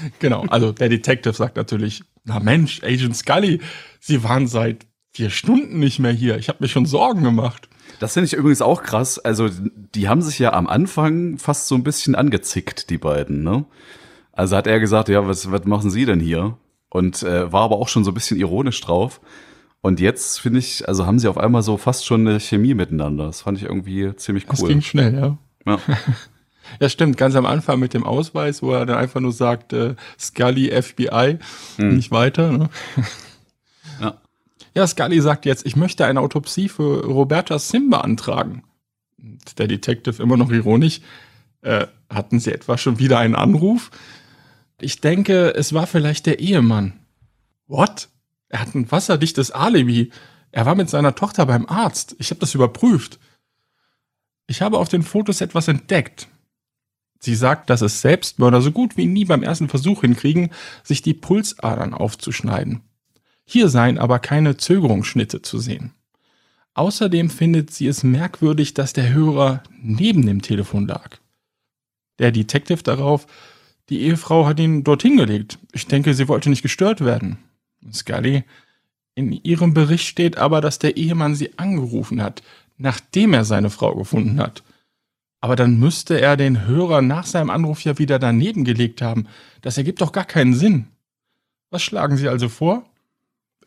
genau, 0.19 0.45
also 0.49 0.71
der 0.71 0.89
Detective 0.89 1.33
sagt 1.33 1.57
natürlich, 1.57 2.03
na 2.23 2.39
Mensch, 2.39 2.83
Agent 2.83 3.15
Scully, 3.15 3.61
Sie 3.99 4.23
waren 4.23 4.47
seit 4.47 4.85
vier 5.13 5.29
Stunden 5.29 5.79
nicht 5.79 5.99
mehr 5.99 6.11
hier. 6.11 6.37
Ich 6.37 6.49
habe 6.49 6.59
mir 6.61 6.67
schon 6.67 6.85
Sorgen 6.85 7.23
gemacht. 7.23 7.69
Das 7.99 8.13
finde 8.13 8.25
ich 8.25 8.33
übrigens 8.33 8.61
auch 8.61 8.83
krass. 8.83 9.19
Also, 9.19 9.49
die 9.95 10.09
haben 10.09 10.21
sich 10.21 10.39
ja 10.39 10.53
am 10.53 10.67
Anfang 10.67 11.37
fast 11.37 11.67
so 11.67 11.75
ein 11.75 11.83
bisschen 11.83 12.15
angezickt, 12.15 12.89
die 12.89 12.97
beiden, 12.97 13.43
ne? 13.43 13.65
Also 14.33 14.57
hat 14.57 14.67
er 14.67 14.81
gesagt, 14.81 15.07
ja, 15.07 15.25
was, 15.25 15.49
was 15.51 15.63
machen 15.63 15.89
Sie 15.89 16.05
denn 16.05 16.19
hier? 16.19 16.57
Und 16.89 17.23
äh, 17.23 17.51
war 17.51 17.61
aber 17.61 17.77
auch 17.77 17.87
schon 17.87 18.03
so 18.03 18.11
ein 18.11 18.13
bisschen 18.13 18.37
ironisch 18.37 18.81
drauf. 18.81 19.21
Und 19.85 19.99
jetzt 19.99 20.41
finde 20.41 20.59
ich, 20.59 20.87
also 20.87 21.05
haben 21.05 21.19
sie 21.19 21.27
auf 21.27 21.37
einmal 21.37 21.61
so 21.61 21.77
fast 21.77 22.05
schon 22.05 22.27
eine 22.27 22.39
Chemie 22.39 22.73
miteinander. 22.73 23.27
Das 23.27 23.41
fand 23.41 23.59
ich 23.59 23.65
irgendwie 23.65 24.15
ziemlich 24.15 24.45
cool. 24.45 24.55
Das 24.57 24.67
ging 24.67 24.81
schnell, 24.81 25.13
ja. 25.13 25.37
Ja. 25.65 25.79
ja, 26.79 26.89
stimmt. 26.89 27.17
Ganz 27.17 27.35
am 27.35 27.45
Anfang 27.45 27.79
mit 27.79 27.93
dem 27.93 28.03
Ausweis, 28.03 28.61
wo 28.61 28.71
er 28.71 28.85
dann 28.85 28.97
einfach 28.97 29.21
nur 29.21 29.31
sagt, 29.31 29.73
äh, 29.73 29.95
Scully, 30.19 30.69
FBI, 30.69 31.39
hm. 31.77 31.95
nicht 31.95 32.11
weiter. 32.11 32.51
Ne? 32.51 32.69
Ja. 34.01 34.19
Ja, 34.73 34.85
Scully 34.85 35.21
sagt 35.21 35.45
jetzt, 35.45 35.65
ich 35.65 35.77
möchte 35.77 36.05
eine 36.05 36.19
Autopsie 36.19 36.67
für 36.67 37.05
Roberta 37.05 37.57
Sim 37.59 37.89
beantragen. 37.89 38.63
Der 39.57 39.67
Detective 39.69 40.21
immer 40.21 40.35
noch 40.35 40.51
ironisch. 40.51 40.99
Äh, 41.61 41.87
hatten 42.09 42.41
Sie 42.41 42.51
etwa 42.51 42.77
schon 42.77 42.99
wieder 42.99 43.19
einen 43.19 43.35
Anruf? 43.35 43.89
Ich 44.81 44.99
denke, 44.99 45.55
es 45.55 45.71
war 45.73 45.87
vielleicht 45.87 46.25
der 46.25 46.39
Ehemann. 46.39 46.93
What? 47.67 48.09
Er 48.49 48.59
hat 48.59 48.75
ein 48.75 48.91
wasserdichtes 48.91 49.51
Alibi. 49.51 50.11
Er 50.51 50.65
war 50.65 50.75
mit 50.75 50.89
seiner 50.89 51.15
Tochter 51.15 51.45
beim 51.45 51.65
Arzt. 51.67 52.15
Ich 52.19 52.29
habe 52.29 52.39
das 52.39 52.53
überprüft. 52.53 53.19
Ich 54.47 54.61
habe 54.61 54.77
auf 54.77 54.89
den 54.89 55.03
Fotos 55.03 55.41
etwas 55.41 55.67
entdeckt. 55.67 56.27
Sie 57.19 57.35
sagt, 57.35 57.69
dass 57.69 57.81
es 57.81 58.01
Selbstmörder 58.01 58.61
so 58.61 58.71
gut 58.71 58.97
wie 58.97 59.05
nie 59.07 59.25
beim 59.25 59.43
ersten 59.43 59.69
Versuch 59.69 60.01
hinkriegen, 60.01 60.51
sich 60.83 61.01
die 61.01 61.13
Pulsadern 61.13 61.93
aufzuschneiden. 61.93 62.81
Hier 63.45 63.69
seien 63.69 63.97
aber 63.97 64.19
keine 64.19 64.57
Zögerungsschnitte 64.57 65.41
zu 65.41 65.59
sehen. 65.59 65.93
Außerdem 66.73 67.29
findet 67.29 67.71
sie 67.71 67.87
es 67.87 68.03
merkwürdig, 68.03 68.73
dass 68.73 68.93
der 68.93 69.13
Hörer 69.13 69.63
neben 69.81 70.25
dem 70.25 70.41
Telefon 70.41 70.87
lag. 70.87 71.17
Der 72.19 72.31
Detective 72.31 72.83
darauf, 72.83 73.27
die 73.89 74.01
Ehefrau 74.01 74.45
hat 74.45 74.59
ihn 74.59 74.83
dorthin 74.83 75.17
gelegt. 75.17 75.59
Ich 75.71 75.87
denke, 75.87 76.13
sie 76.13 76.27
wollte 76.27 76.49
nicht 76.49 76.63
gestört 76.63 77.01
werden. 77.01 77.37
Scully, 77.93 78.43
in 79.13 79.31
ihrem 79.31 79.73
Bericht 79.73 80.05
steht 80.05 80.37
aber, 80.37 80.59
dass 80.59 80.79
der 80.79 80.97
Ehemann 80.97 81.35
sie 81.35 81.57
angerufen 81.57 82.21
hat, 82.21 82.43
nachdem 82.77 83.33
er 83.33 83.45
seine 83.45 83.69
Frau 83.69 83.95
gefunden 83.95 84.39
hat. 84.39 84.63
Aber 85.45 85.55
dann 85.55 85.77
müsste 85.77 86.19
er 86.19 86.37
den 86.37 86.65
Hörer 86.65 87.03
nach 87.03 87.27
seinem 87.27 87.51
Anruf 87.51 87.83
ja 87.83 87.99
wieder 87.99 88.17
daneben 88.17 88.63
gelegt 88.63 89.03
haben. 89.03 89.27
Das 89.61 89.77
ergibt 89.77 90.01
doch 90.01 90.11
gar 90.11 90.25
keinen 90.25 90.55
Sinn. 90.55 90.87
Was 91.69 91.83
schlagen 91.83 92.17
Sie 92.17 92.27
also 92.27 92.49
vor? 92.49 92.83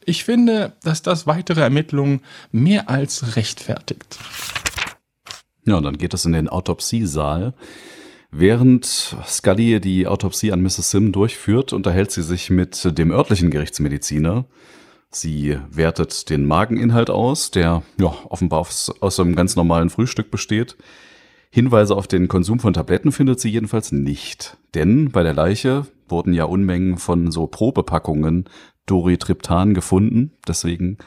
Ich 0.04 0.24
finde, 0.24 0.72
dass 0.82 1.02
das 1.02 1.28
weitere 1.28 1.60
Ermittlungen 1.60 2.22
mehr 2.50 2.90
als 2.90 3.36
rechtfertigt. 3.36 4.18
Ja, 5.66 5.76
und 5.76 5.84
dann 5.84 5.98
geht 5.98 6.14
es 6.14 6.24
in 6.24 6.32
den 6.32 6.48
Autopsiesaal. 6.48 7.54
Während 8.32 9.14
Scully 9.24 9.80
die 9.80 10.08
Autopsie 10.08 10.50
an 10.50 10.62
Mrs. 10.62 10.90
Sim 10.90 11.12
durchführt, 11.12 11.72
unterhält 11.72 12.10
sie 12.10 12.24
sich 12.24 12.50
mit 12.50 12.98
dem 12.98 13.12
örtlichen 13.12 13.50
Gerichtsmediziner. 13.50 14.46
Sie 15.12 15.56
wertet 15.70 16.28
den 16.28 16.44
Mageninhalt 16.44 17.08
aus, 17.08 17.52
der 17.52 17.84
ja, 18.00 18.12
offenbar 18.28 18.58
aus, 18.58 18.92
aus 18.98 19.20
einem 19.20 19.36
ganz 19.36 19.54
normalen 19.54 19.90
Frühstück 19.90 20.32
besteht. 20.32 20.76
Hinweise 21.50 21.96
auf 21.96 22.06
den 22.06 22.28
Konsum 22.28 22.60
von 22.60 22.74
Tabletten 22.74 23.12
findet 23.12 23.40
sie 23.40 23.50
jedenfalls 23.50 23.92
nicht. 23.92 24.58
Denn 24.74 25.10
bei 25.10 25.22
der 25.22 25.34
Leiche 25.34 25.86
wurden 26.08 26.34
ja 26.34 26.44
Unmengen 26.44 26.98
von 26.98 27.30
so 27.30 27.46
Probepackungen 27.46 28.44
Doritriptan 28.86 29.74
gefunden. 29.74 30.32
Deswegen 30.46 30.98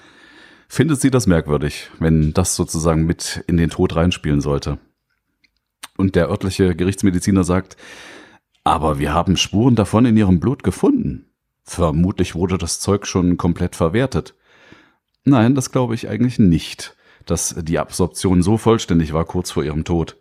findet 0.67 1.01
sie 1.01 1.11
das 1.11 1.27
merkwürdig, 1.27 1.89
wenn 1.99 2.33
das 2.33 2.55
sozusagen 2.55 3.05
mit 3.05 3.43
in 3.47 3.57
den 3.57 3.69
Tod 3.69 3.95
reinspielen 3.95 4.41
sollte. 4.41 4.79
Und 5.97 6.15
der 6.15 6.29
örtliche 6.29 6.75
Gerichtsmediziner 6.75 7.43
sagt, 7.43 7.77
aber 8.63 8.99
wir 8.99 9.13
haben 9.13 9.37
Spuren 9.37 9.75
davon 9.75 10.05
in 10.05 10.17
ihrem 10.17 10.39
Blut 10.39 10.63
gefunden. 10.63 11.25
Vermutlich 11.63 12.35
wurde 12.35 12.57
das 12.57 12.79
Zeug 12.79 13.05
schon 13.05 13.37
komplett 13.37 13.75
verwertet. 13.75 14.35
Nein, 15.23 15.55
das 15.55 15.71
glaube 15.71 15.95
ich 15.95 16.09
eigentlich 16.09 16.39
nicht, 16.39 16.95
dass 17.25 17.55
die 17.57 17.79
Absorption 17.79 18.41
so 18.41 18.57
vollständig 18.57 19.13
war 19.13 19.25
kurz 19.25 19.51
vor 19.51 19.63
ihrem 19.63 19.83
Tod. 19.83 20.17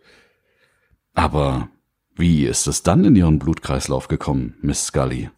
Aber 1.13 1.69
wie 2.15 2.45
ist 2.45 2.67
es 2.67 2.83
dann 2.83 3.05
in 3.05 3.15
ihren 3.15 3.39
Blutkreislauf 3.39 4.07
gekommen, 4.07 4.55
Miss 4.61 4.87
Scully? 4.87 5.29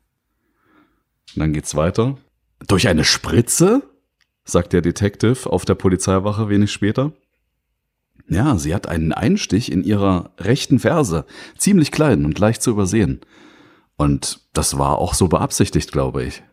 Und 1.35 1.39
dann 1.39 1.53
geht's 1.53 1.75
weiter. 1.75 2.17
Durch 2.67 2.87
eine 2.87 3.03
Spritze? 3.03 3.81
sagt 4.45 4.73
der 4.73 4.81
Detective 4.81 5.49
auf 5.49 5.63
der 5.63 5.75
Polizeiwache 5.75 6.49
wenig 6.49 6.71
später. 6.71 7.13
Ja, 8.27 8.57
sie 8.57 8.73
hat 8.73 8.87
einen 8.87 9.13
Einstich 9.13 9.71
in 9.71 9.83
ihrer 9.83 10.31
rechten 10.37 10.79
Ferse, 10.79 11.25
ziemlich 11.57 11.91
klein 11.91 12.25
und 12.25 12.39
leicht 12.39 12.61
zu 12.61 12.71
übersehen. 12.71 13.21
Und 13.95 14.41
das 14.53 14.77
war 14.77 14.97
auch 14.97 15.13
so 15.13 15.27
beabsichtigt, 15.27 15.91
glaube 15.91 16.23
ich. 16.23 16.43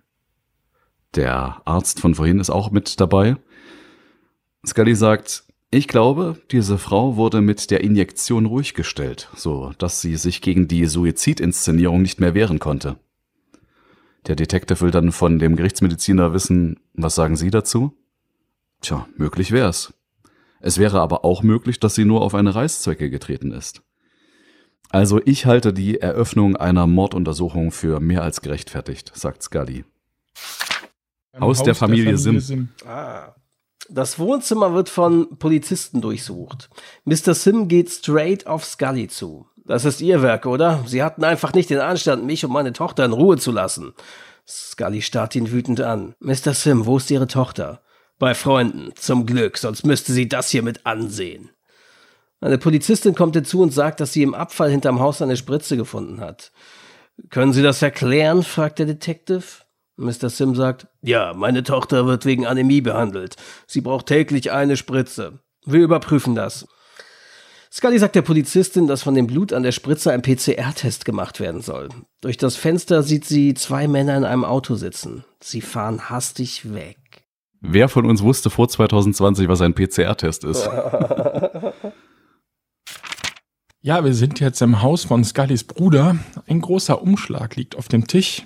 Der 1.15 1.63
Arzt 1.65 2.01
von 2.01 2.15
vorhin 2.15 2.39
ist 2.39 2.51
auch 2.51 2.71
mit 2.71 3.01
dabei. 3.01 3.37
Scully 4.65 4.95
sagt, 4.95 5.45
ich 5.71 5.87
glaube, 5.87 6.37
diese 6.51 6.79
Frau 6.79 7.17
wurde 7.17 7.41
mit 7.41 7.71
der 7.71 7.83
Injektion 7.83 8.47
ruhig 8.47 8.75
gestellt, 8.75 9.29
so 9.37 9.73
dass 9.79 10.01
sie 10.01 10.17
sich 10.17 10.41
gegen 10.43 10.67
die 10.67 10.87
Suizidinszenierung 10.87 12.03
nicht 12.03 12.21
mehr 12.21 12.35
wehren 12.35 12.59
konnte. 12.59 12.99
Der 14.27 14.37
Detective 14.37 14.81
will 14.81 14.91
dann 14.91 15.13
von 15.13 15.39
dem 15.39 15.57
Gerichtsmediziner 15.57 16.33
wissen, 16.33 16.81
was 16.93 17.15
sagen 17.15 17.37
Sie 17.37 17.51
dazu? 17.51 17.97
Tja, 18.81 19.07
möglich 19.17 19.53
wär's. 19.53 19.95
Es 20.61 20.79
wäre 20.79 21.01
aber 21.01 21.25
auch 21.25 21.43
möglich, 21.43 21.81
dass 21.81 21.95
sie 21.95 22.05
nur 22.05 22.21
auf 22.21 22.35
eine 22.35 22.55
Reißzwecke 22.55 23.09
getreten 23.09 23.53
ist. 23.53 23.83
Also 24.91 25.21
ich 25.25 25.47
halte 25.47 25.73
die 25.73 26.01
Eröffnung 26.01 26.57
einer 26.57 26.87
Morduntersuchung 26.87 27.71
für 27.71 28.01
mehr 28.01 28.23
als 28.23 28.41
gerechtfertigt, 28.41 29.13
sagt 29.15 29.43
Scully. 29.43 29.85
Haus, 31.35 31.59
Haus, 31.59 31.63
der 31.63 31.75
Familie, 31.75 32.05
der 32.07 32.19
Familie 32.19 32.41
Sim. 32.41 32.41
Sim. 32.41 32.69
Ah. 32.85 33.35
Das 33.93 34.21
Wohnzimmer 34.21 34.73
wird 34.73 34.89
von 34.89 35.37
Polizisten 35.39 36.01
durchsucht. 36.01 36.71
Mr. 37.05 37.35
Sim 37.35 37.67
geht 37.67 37.91
straight 37.91 38.47
auf 38.47 38.65
Scully 38.65 39.09
zu. 39.09 39.47
Das 39.67 39.85
ist 39.85 40.01
ihr 40.01 40.23
Werk, 40.23 40.47
oder? 40.47 40.85
Sie 40.87 41.03
hatten 41.03 41.25
einfach 41.25 41.53
nicht 41.53 41.71
den 41.71 41.81
Anstand, 41.81 42.25
mich 42.25 42.45
und 42.45 42.53
meine 42.53 42.73
Tochter 42.73 43.05
in 43.05 43.13
Ruhe 43.13 43.37
zu 43.37 43.51
lassen. 43.51 43.93
Scully 44.47 45.03
starrt 45.03 45.35
ihn 45.35 45.51
wütend 45.51 45.81
an. 45.81 46.15
Mr. 46.21 46.55
Sim, 46.55 46.87
wo 46.87 46.99
ist 46.99 47.11
Ihre 47.11 47.27
Tochter? 47.27 47.83
Bei 48.21 48.35
Freunden, 48.35 48.93
zum 48.95 49.27
Glück, 49.27 49.59
sonst 49.59 49.85
müsste 49.85 50.13
sie 50.13 50.29
das 50.29 50.51
hier 50.51 50.63
mit 50.63 50.87
ansehen. 50.87 51.51
Eine 52.41 52.59
Polizistin 52.59 53.15
kommt 53.15 53.35
hinzu 53.35 53.61
und 53.61 53.73
sagt, 53.73 54.01
dass 54.01 54.13
sie 54.13 54.23
im 54.23 54.35
Abfall 54.35 54.71
hinterm 54.71 55.01
Haus 55.01 55.21
eine 55.21 55.37
Spritze 55.37 55.77
gefunden 55.77 56.21
hat. 56.21 56.53
Können 57.29 57.53
Sie 57.53 57.63
das 57.63 57.83
erklären? 57.83 58.43
fragt 58.43 58.79
der 58.79 58.87
Detective. 58.87 59.60
Mr. 60.01 60.31
Sim 60.31 60.55
sagt, 60.55 60.89
ja, 61.03 61.35
meine 61.35 61.63
Tochter 61.63 62.07
wird 62.07 62.25
wegen 62.25 62.47
Anämie 62.47 62.81
behandelt. 62.81 63.37
Sie 63.67 63.81
braucht 63.81 64.07
täglich 64.07 64.51
eine 64.51 64.77
Spritze. 64.77 65.41
Wir 65.65 65.81
überprüfen 65.81 66.35
das. 66.35 66.67
Scully 67.73 67.99
sagt 67.99 68.17
der 68.17 68.23
Polizistin, 68.23 68.89
dass 68.89 69.03
von 69.03 69.15
dem 69.15 69.29
Blut 69.29 69.53
an 69.53 69.63
der 69.63 69.71
Spritze 69.71 70.11
ein 70.11 70.23
PCR-Test 70.23 71.05
gemacht 71.05 71.39
werden 71.39 71.61
soll. 71.61 71.89
Durch 72.21 72.37
das 72.37 72.57
Fenster 72.57 73.05
sieht 73.05 73.25
sie 73.25 73.55
zwei 73.55 73.87
Männer 73.87 74.17
in 74.17 74.25
einem 74.25 74.45
Auto 74.45 74.75
sitzen. 74.75 75.25
Sie 75.41 75.61
fahren 75.61 76.11
hastig 76.11 76.75
weg. 76.75 76.97
Wer 77.61 77.89
von 77.89 78.07
uns 78.07 78.23
wusste 78.23 78.51
vor 78.51 78.69
2020, 78.69 79.49
was 79.49 79.61
ein 79.61 79.75
PCR-Test 79.75 80.45
ist? 80.45 80.69
Ja, 83.83 84.05
wir 84.05 84.13
sind 84.13 84.41
jetzt 84.41 84.61
im 84.61 84.83
Haus 84.83 85.05
von 85.05 85.25
Scullys 85.25 85.65
Bruder. 85.65 86.19
Ein 86.47 86.61
großer 86.61 87.01
Umschlag 87.01 87.57
liegt 87.57 87.77
auf 87.77 87.89
dem 87.89 88.07
Tisch 88.07 88.43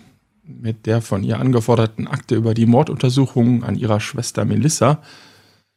mit 0.47 0.87
der 0.87 1.01
von 1.01 1.23
ihr 1.23 1.39
angeforderten 1.39 2.07
Akte 2.07 2.35
über 2.35 2.55
die 2.55 2.67
Morduntersuchung 2.67 3.65
an 3.65 3.77
ihrer 3.77 4.01
Schwester 4.01 4.45
Melissa. 4.45 5.03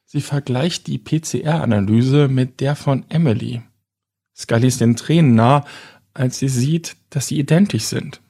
Sie 0.05 0.21
vergleicht 0.21 0.87
die 0.87 0.97
PCR-Analyse 0.97 2.27
mit 2.27 2.59
der 2.59 2.75
von 2.75 3.05
Emily. 3.09 3.61
Scully 4.35 4.67
ist 4.67 4.81
den 4.81 4.95
Tränen 4.95 5.35
nah, 5.35 5.65
als 6.13 6.39
sie 6.39 6.49
sieht, 6.49 6.95
dass 7.09 7.27
sie 7.27 7.39
identisch 7.39 7.85
sind. 7.85 8.21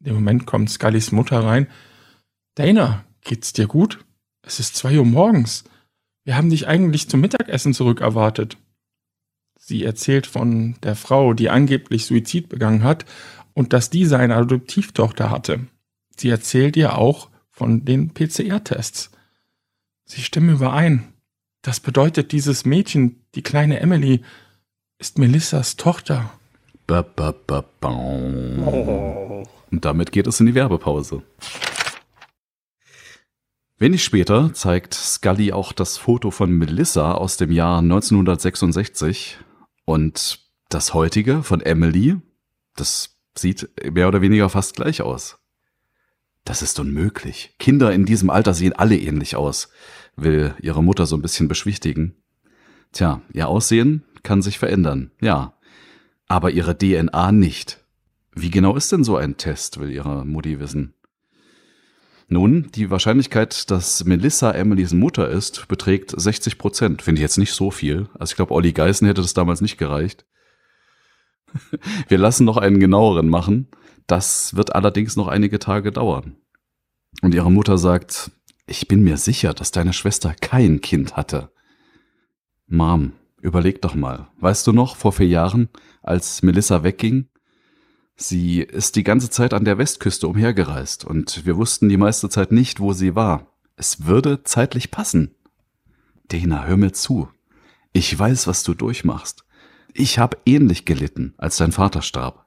In 0.00 0.06
dem 0.06 0.14
Moment 0.14 0.46
kommt 0.46 0.70
Scullys 0.70 1.12
Mutter 1.12 1.40
rein. 1.40 1.68
Dana, 2.54 3.04
geht's 3.22 3.52
dir 3.52 3.66
gut? 3.66 4.04
Es 4.42 4.60
ist 4.60 4.76
zwei 4.76 4.98
Uhr 4.98 5.04
morgens. 5.04 5.64
Wir 6.24 6.36
haben 6.36 6.50
dich 6.50 6.66
eigentlich 6.66 7.08
zum 7.08 7.20
Mittagessen 7.20 7.74
zurückerwartet. 7.74 8.56
Sie 9.58 9.84
erzählt 9.84 10.26
von 10.26 10.76
der 10.82 10.96
Frau, 10.96 11.34
die 11.34 11.50
angeblich 11.50 12.06
Suizid 12.06 12.48
begangen 12.48 12.84
hat 12.84 13.04
und 13.56 13.72
dass 13.72 13.88
diese 13.88 14.18
eine 14.18 14.36
Adoptivtochter 14.36 15.30
hatte. 15.30 15.66
Sie 16.14 16.28
erzählt 16.28 16.76
ihr 16.76 16.98
auch 16.98 17.30
von 17.50 17.86
den 17.86 18.12
PCR-Tests. 18.12 19.10
Sie 20.04 20.20
stimmen 20.20 20.50
überein. 20.50 21.14
Das 21.62 21.80
bedeutet, 21.80 22.32
dieses 22.32 22.66
Mädchen, 22.66 23.24
die 23.34 23.42
kleine 23.42 23.80
Emily, 23.80 24.20
ist 24.98 25.18
Melissas 25.18 25.76
Tochter. 25.76 26.30
Ba, 26.86 27.00
ba, 27.00 27.32
ba, 27.32 27.64
ba. 27.80 27.88
Und 27.88 29.84
damit 29.84 30.12
geht 30.12 30.26
es 30.26 30.38
in 30.38 30.46
die 30.46 30.54
Werbepause. 30.54 31.22
Wenig 33.78 34.04
später 34.04 34.52
zeigt 34.52 34.92
Scully 34.92 35.52
auch 35.52 35.72
das 35.72 35.96
Foto 35.96 36.30
von 36.30 36.50
Melissa 36.50 37.12
aus 37.12 37.38
dem 37.38 37.50
Jahr 37.50 37.78
1966 37.78 39.38
und 39.86 40.40
das 40.68 40.92
heutige 40.92 41.42
von 41.42 41.62
Emily, 41.62 42.16
das 42.74 43.15
sieht 43.38 43.68
mehr 43.92 44.08
oder 44.08 44.20
weniger 44.20 44.48
fast 44.48 44.76
gleich 44.76 45.02
aus. 45.02 45.38
Das 46.44 46.62
ist 46.62 46.78
unmöglich. 46.78 47.54
Kinder 47.58 47.92
in 47.92 48.06
diesem 48.06 48.30
Alter 48.30 48.54
sehen 48.54 48.72
alle 48.72 48.96
ähnlich 48.96 49.36
aus, 49.36 49.68
will 50.14 50.54
ihre 50.60 50.82
Mutter 50.82 51.06
so 51.06 51.16
ein 51.16 51.22
bisschen 51.22 51.48
beschwichtigen. 51.48 52.14
Tja, 52.92 53.20
ihr 53.32 53.48
Aussehen 53.48 54.04
kann 54.22 54.42
sich 54.42 54.58
verändern, 54.58 55.10
ja. 55.20 55.54
Aber 56.28 56.50
ihre 56.50 56.76
DNA 56.76 57.32
nicht. 57.32 57.84
Wie 58.34 58.50
genau 58.50 58.76
ist 58.76 58.92
denn 58.92 59.04
so 59.04 59.16
ein 59.16 59.36
Test, 59.36 59.80
will 59.80 59.90
ihre 59.90 60.24
Mutti 60.24 60.60
wissen. 60.60 60.94
Nun, 62.28 62.70
die 62.74 62.90
Wahrscheinlichkeit, 62.90 63.70
dass 63.70 64.04
Melissa 64.04 64.50
Emilys 64.50 64.92
Mutter 64.92 65.28
ist, 65.28 65.68
beträgt 65.68 66.12
60 66.16 66.58
Prozent. 66.58 67.02
Finde 67.02 67.20
ich 67.20 67.22
jetzt 67.22 67.38
nicht 67.38 67.52
so 67.52 67.70
viel. 67.70 68.08
Also 68.18 68.32
ich 68.32 68.36
glaube, 68.36 68.52
Olli 68.52 68.72
Geißen 68.72 69.06
hätte 69.06 69.22
das 69.22 69.34
damals 69.34 69.60
nicht 69.60 69.78
gereicht. 69.78 70.24
Wir 72.08 72.18
lassen 72.18 72.44
noch 72.44 72.56
einen 72.56 72.80
genaueren 72.80 73.28
machen. 73.28 73.68
Das 74.06 74.54
wird 74.54 74.74
allerdings 74.74 75.16
noch 75.16 75.28
einige 75.28 75.58
Tage 75.58 75.92
dauern. 75.92 76.36
Und 77.22 77.34
ihre 77.34 77.50
Mutter 77.50 77.78
sagt, 77.78 78.30
ich 78.66 78.88
bin 78.88 79.02
mir 79.02 79.16
sicher, 79.16 79.54
dass 79.54 79.70
deine 79.72 79.92
Schwester 79.92 80.34
kein 80.34 80.80
Kind 80.80 81.16
hatte. 81.16 81.50
Mom, 82.66 83.12
überleg 83.40 83.82
doch 83.82 83.94
mal. 83.94 84.28
Weißt 84.38 84.66
du 84.66 84.72
noch, 84.72 84.96
vor 84.96 85.12
vier 85.12 85.28
Jahren, 85.28 85.68
als 86.02 86.42
Melissa 86.42 86.82
wegging, 86.82 87.28
Sie 88.18 88.62
ist 88.62 88.96
die 88.96 89.04
ganze 89.04 89.28
Zeit 89.28 89.52
an 89.52 89.66
der 89.66 89.76
Westküste 89.76 90.26
umhergereist 90.26 91.04
und 91.04 91.44
wir 91.44 91.58
wussten 91.58 91.90
die 91.90 91.98
meiste 91.98 92.30
Zeit 92.30 92.50
nicht, 92.50 92.80
wo 92.80 92.94
sie 92.94 93.14
war. 93.14 93.52
Es 93.76 94.06
würde 94.06 94.42
zeitlich 94.42 94.90
passen. 94.90 95.34
Dena, 96.32 96.64
hör 96.64 96.78
mir 96.78 96.92
zu. 96.92 97.28
Ich 97.92 98.18
weiß, 98.18 98.46
was 98.46 98.62
du 98.62 98.72
durchmachst. 98.72 99.44
Ich 99.98 100.18
habe 100.18 100.36
ähnlich 100.44 100.84
gelitten, 100.84 101.32
als 101.38 101.56
dein 101.56 101.72
Vater 101.72 102.02
starb. 102.02 102.44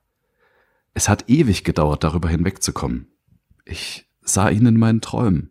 Es 0.93 1.10
hat 1.10 1.30
ewig 1.30 1.64
gedauert, 1.64 2.04
darüber 2.04 2.30
hinwegzukommen. 2.30 3.08
Ich 3.66 4.08
sah 4.22 4.50
ihn 4.50 4.68
in 4.68 4.78
meinen 4.78 5.02
Träumen. 5.02 5.50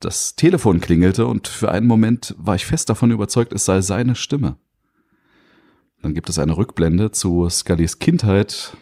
Das 0.00 0.36
Telefon 0.36 0.80
klingelte 0.80 1.26
und 1.26 1.48
für 1.48 1.70
einen 1.70 1.86
Moment 1.86 2.34
war 2.36 2.56
ich 2.56 2.66
fest 2.66 2.90
davon 2.90 3.10
überzeugt, 3.10 3.54
es 3.54 3.64
sei 3.64 3.80
seine 3.80 4.16
Stimme. 4.16 4.58
Dann 6.02 6.12
gibt 6.12 6.28
es 6.28 6.38
eine 6.38 6.58
Rückblende 6.58 7.10
zu 7.10 7.48
Scullys 7.48 7.98
Kindheit, 7.98 8.76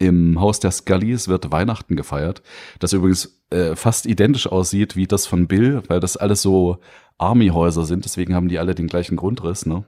im 0.00 0.40
Haus 0.40 0.58
der 0.58 0.72
Scullys 0.72 1.28
wird 1.28 1.52
Weihnachten 1.52 1.94
gefeiert, 1.94 2.42
das 2.80 2.94
übrigens 2.94 3.44
äh, 3.50 3.76
fast 3.76 4.06
identisch 4.06 4.48
aussieht 4.48 4.96
wie 4.96 5.06
das 5.06 5.26
von 5.26 5.46
Bill, 5.46 5.84
weil 5.86 6.00
das 6.00 6.16
alles 6.16 6.42
so 6.42 6.78
Army-Häuser 7.16 7.84
sind, 7.84 8.04
deswegen 8.04 8.34
haben 8.34 8.48
die 8.48 8.58
alle 8.58 8.74
den 8.74 8.88
gleichen 8.88 9.14
Grundriss. 9.14 9.66
Ne? 9.66 9.84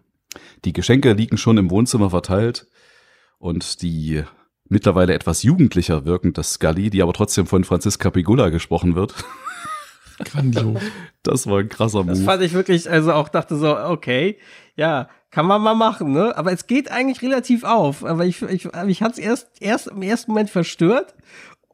Die 0.65 0.73
Geschenke 0.73 1.13
liegen 1.13 1.37
schon 1.37 1.59
im 1.59 1.71
Wohnzimmer 1.71 2.11
verteilt 2.11 2.67
und 3.39 3.83
die 3.83 4.23
mittlerweile 4.69 5.15
etwas 5.15 5.43
jugendlicher 5.43 6.05
wirkende 6.05 6.43
Scully, 6.43 6.91
die 6.91 7.03
aber 7.03 7.13
trotzdem 7.13 7.47
von 7.47 7.65
Franziska 7.65 8.11
Pigula 8.11 8.51
gesprochen 8.51 8.95
wird. 8.95 9.15
Grandios. 10.25 10.83
Das 11.23 11.47
war 11.47 11.61
ein 11.61 11.69
krasser 11.69 12.01
Move. 12.01 12.11
Das 12.11 12.23
fand 12.23 12.43
ich 12.43 12.53
wirklich, 12.53 12.91
also 12.91 13.13
auch 13.13 13.29
dachte 13.29 13.57
so, 13.57 13.77
okay, 13.79 14.39
ja, 14.77 15.09
kann 15.31 15.47
man 15.47 15.63
mal 15.63 15.75
machen, 15.75 16.13
ne? 16.13 16.37
Aber 16.37 16.53
es 16.53 16.67
geht 16.67 16.91
eigentlich 16.91 17.23
relativ 17.23 17.63
auf. 17.63 18.05
Aber 18.05 18.25
ich, 18.25 18.41
ich, 18.43 18.69
ich 18.87 19.03
hatte 19.03 19.13
es 19.13 19.19
erst, 19.19 19.49
erst 19.61 19.89
im 19.89 20.03
ersten 20.03 20.33
Moment 20.33 20.51
verstört 20.51 21.15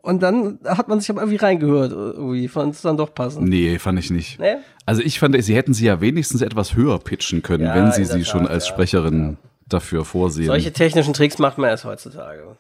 und 0.05 0.23
dann 0.23 0.59
hat 0.65 0.89
man 0.89 1.01
sich 1.01 1.09
aber 1.11 1.23
irgendwie 1.23 1.39
reingehört. 1.39 1.93
Irgendwie 1.93 2.47
fand 2.49 2.75
es 2.75 2.83
dann 2.83 2.97
doch 2.99 3.15
passend. 3.15 3.49
Nee, 3.49 3.79
fand 3.79 3.99
ich 3.99 4.11
nicht. 4.11 4.39
Nee? 4.39 4.57
Also 4.85 5.01
ich 5.01 5.19
fand, 5.19 5.43
sie 5.43 5.57
hätten 5.57 5.73
sie 5.73 5.87
ja 5.87 6.01
wenigstens 6.03 6.43
etwas 6.43 6.75
höher 6.75 6.99
pitchen 6.99 7.43
können, 7.43 7.65
Ja, 7.65 7.75
wenn 7.75 7.91
sie 7.91 8.05
sie 8.05 8.25
schon 8.25 8.43
Tat, 8.43 8.51
als 8.51 8.69
ja. 8.69 8.75
Sprecherin 8.75 9.39
dafür 9.67 10.05
vorsehen. 10.05 10.47
Solche 10.47 10.73
technischen 10.75 11.15
Tricks 11.15 11.39
macht 11.39 11.57
man 11.57 11.71
erst 11.71 11.85
heutzutage. 11.87 12.57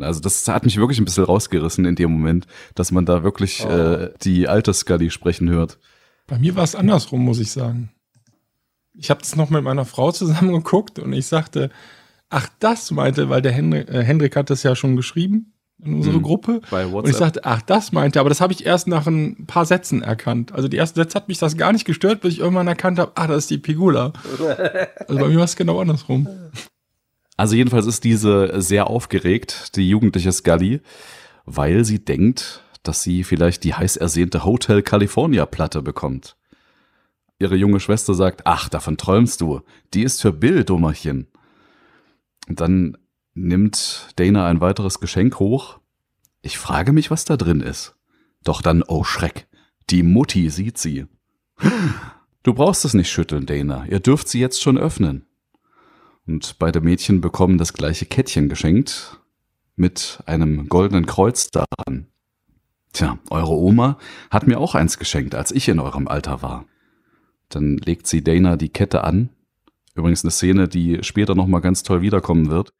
Also 0.00 0.20
das 0.20 0.46
hat 0.46 0.64
mich 0.64 0.76
wirklich 0.76 1.00
ein 1.00 1.04
bisschen 1.04 1.24
rausgerissen 1.24 1.84
in 1.84 1.96
dem 1.96 2.12
Moment, 2.12 2.46
dass 2.76 2.92
man 2.92 3.04
da 3.04 3.24
wirklich 3.24 3.66
Oh. 3.66 3.68
äh, 3.68 4.12
die 4.22 4.46
alte 4.46 4.72
Scully 4.72 5.10
sprechen 5.10 5.50
hört. 5.50 5.78
Bei 6.28 6.38
mir 6.38 6.54
war 6.54 6.62
es 6.62 6.76
andersrum, 6.76 7.24
muss 7.24 7.40
ich 7.40 7.50
sagen. 7.50 7.90
Ich 8.94 9.10
habe 9.10 9.20
das 9.20 9.34
noch 9.34 9.50
mit 9.50 9.64
meiner 9.64 9.84
Frau 9.84 10.12
zusammen 10.12 10.52
geguckt 10.62 11.00
und 11.00 11.12
ich 11.12 11.26
sagte, 11.26 11.70
ach, 12.30 12.48
das 12.60 12.92
meinte, 12.92 13.28
weil 13.30 13.42
der 13.42 13.50
Hendrik, 13.50 13.88
äh, 13.88 14.04
Hendrik 14.04 14.36
hat 14.36 14.50
das 14.50 14.62
ja 14.62 14.76
schon 14.76 14.94
geschrieben 14.94 15.54
in 15.84 15.94
unsere 15.94 16.18
Mhm. 16.18 16.22
Gruppe. 16.22 16.60
Bei 16.70 16.82
Und 16.84 16.88
ich 16.88 16.92
WhatsApp. 16.94 17.14
sagte, 17.18 17.44
ach, 17.44 17.62
das 17.62 17.92
meinte, 17.92 18.18
er. 18.18 18.20
aber 18.20 18.28
das 18.30 18.40
habe 18.40 18.52
ich 18.52 18.66
erst 18.66 18.88
nach 18.88 19.06
ein 19.06 19.46
paar 19.46 19.64
Sätzen 19.64 20.02
erkannt. 20.02 20.52
Also 20.52 20.68
die 20.68 20.76
ersten 20.76 20.98
Sätze 21.00 21.14
hat 21.16 21.28
mich 21.28 21.38
das 21.38 21.56
gar 21.56 21.72
nicht 21.72 21.84
gestört, 21.84 22.20
bis 22.20 22.34
ich 22.34 22.40
irgendwann 22.40 22.66
erkannt 22.66 22.98
habe, 22.98 23.12
ah, 23.14 23.26
das 23.26 23.38
ist 23.44 23.50
die 23.50 23.58
Pigula. 23.58 24.12
Also 25.08 25.20
bei 25.20 25.28
mir 25.28 25.36
war 25.38 25.44
es 25.44 25.56
genau 25.56 25.80
andersrum. 25.80 26.28
Also 27.36 27.54
jedenfalls 27.54 27.86
ist 27.86 28.02
diese 28.04 28.60
sehr 28.60 28.88
aufgeregt, 28.88 29.76
die 29.76 29.88
jugendliche 29.88 30.32
Scully, 30.32 30.80
weil 31.46 31.84
sie 31.84 32.04
denkt, 32.04 32.62
dass 32.82 33.02
sie 33.02 33.22
vielleicht 33.22 33.62
die 33.64 33.74
heiß 33.74 33.96
ersehnte 33.96 34.44
Hotel 34.44 34.82
California 34.82 35.46
Platte 35.46 35.82
bekommt. 35.82 36.36
Ihre 37.38 37.54
junge 37.54 37.78
Schwester 37.78 38.14
sagt, 38.14 38.42
ach, 38.46 38.68
davon 38.68 38.96
träumst 38.96 39.40
du. 39.40 39.60
Die 39.94 40.02
ist 40.02 40.20
für 40.20 40.32
Bill, 40.32 40.64
Dummerchen. 40.64 41.28
Und 42.48 42.60
dann 42.60 42.98
nimmt 43.42 44.08
Dana 44.16 44.46
ein 44.46 44.60
weiteres 44.60 45.00
Geschenk 45.00 45.38
hoch. 45.38 45.78
Ich 46.42 46.58
frage 46.58 46.92
mich, 46.92 47.10
was 47.10 47.24
da 47.24 47.36
drin 47.36 47.60
ist. 47.60 47.96
Doch 48.44 48.62
dann, 48.62 48.82
oh 48.86 49.04
Schreck, 49.04 49.48
die 49.90 50.02
Mutti 50.02 50.50
sieht 50.50 50.78
sie. 50.78 51.06
Du 52.42 52.54
brauchst 52.54 52.84
es 52.84 52.94
nicht 52.94 53.10
schütteln, 53.10 53.46
Dana. 53.46 53.86
Ihr 53.86 54.00
dürft 54.00 54.28
sie 54.28 54.40
jetzt 54.40 54.62
schon 54.62 54.78
öffnen. 54.78 55.26
Und 56.26 56.58
beide 56.58 56.80
Mädchen 56.80 57.20
bekommen 57.20 57.58
das 57.58 57.72
gleiche 57.72 58.06
Kettchen 58.06 58.48
geschenkt 58.48 59.20
mit 59.76 60.22
einem 60.26 60.68
goldenen 60.68 61.06
Kreuz 61.06 61.50
daran. 61.50 62.08
Tja, 62.92 63.18
eure 63.30 63.52
Oma 63.52 63.98
hat 64.30 64.46
mir 64.46 64.58
auch 64.58 64.74
eins 64.74 64.98
geschenkt, 64.98 65.34
als 65.34 65.52
ich 65.52 65.68
in 65.68 65.78
eurem 65.78 66.08
Alter 66.08 66.42
war. 66.42 66.66
Dann 67.48 67.78
legt 67.78 68.06
sie 68.06 68.22
Dana 68.22 68.56
die 68.56 68.68
Kette 68.68 69.04
an. 69.04 69.30
Übrigens 69.94 70.24
eine 70.24 70.30
Szene, 70.30 70.68
die 70.68 70.98
später 71.02 71.34
nochmal 71.34 71.60
ganz 71.60 71.82
toll 71.82 72.02
wiederkommen 72.02 72.50
wird. 72.50 72.72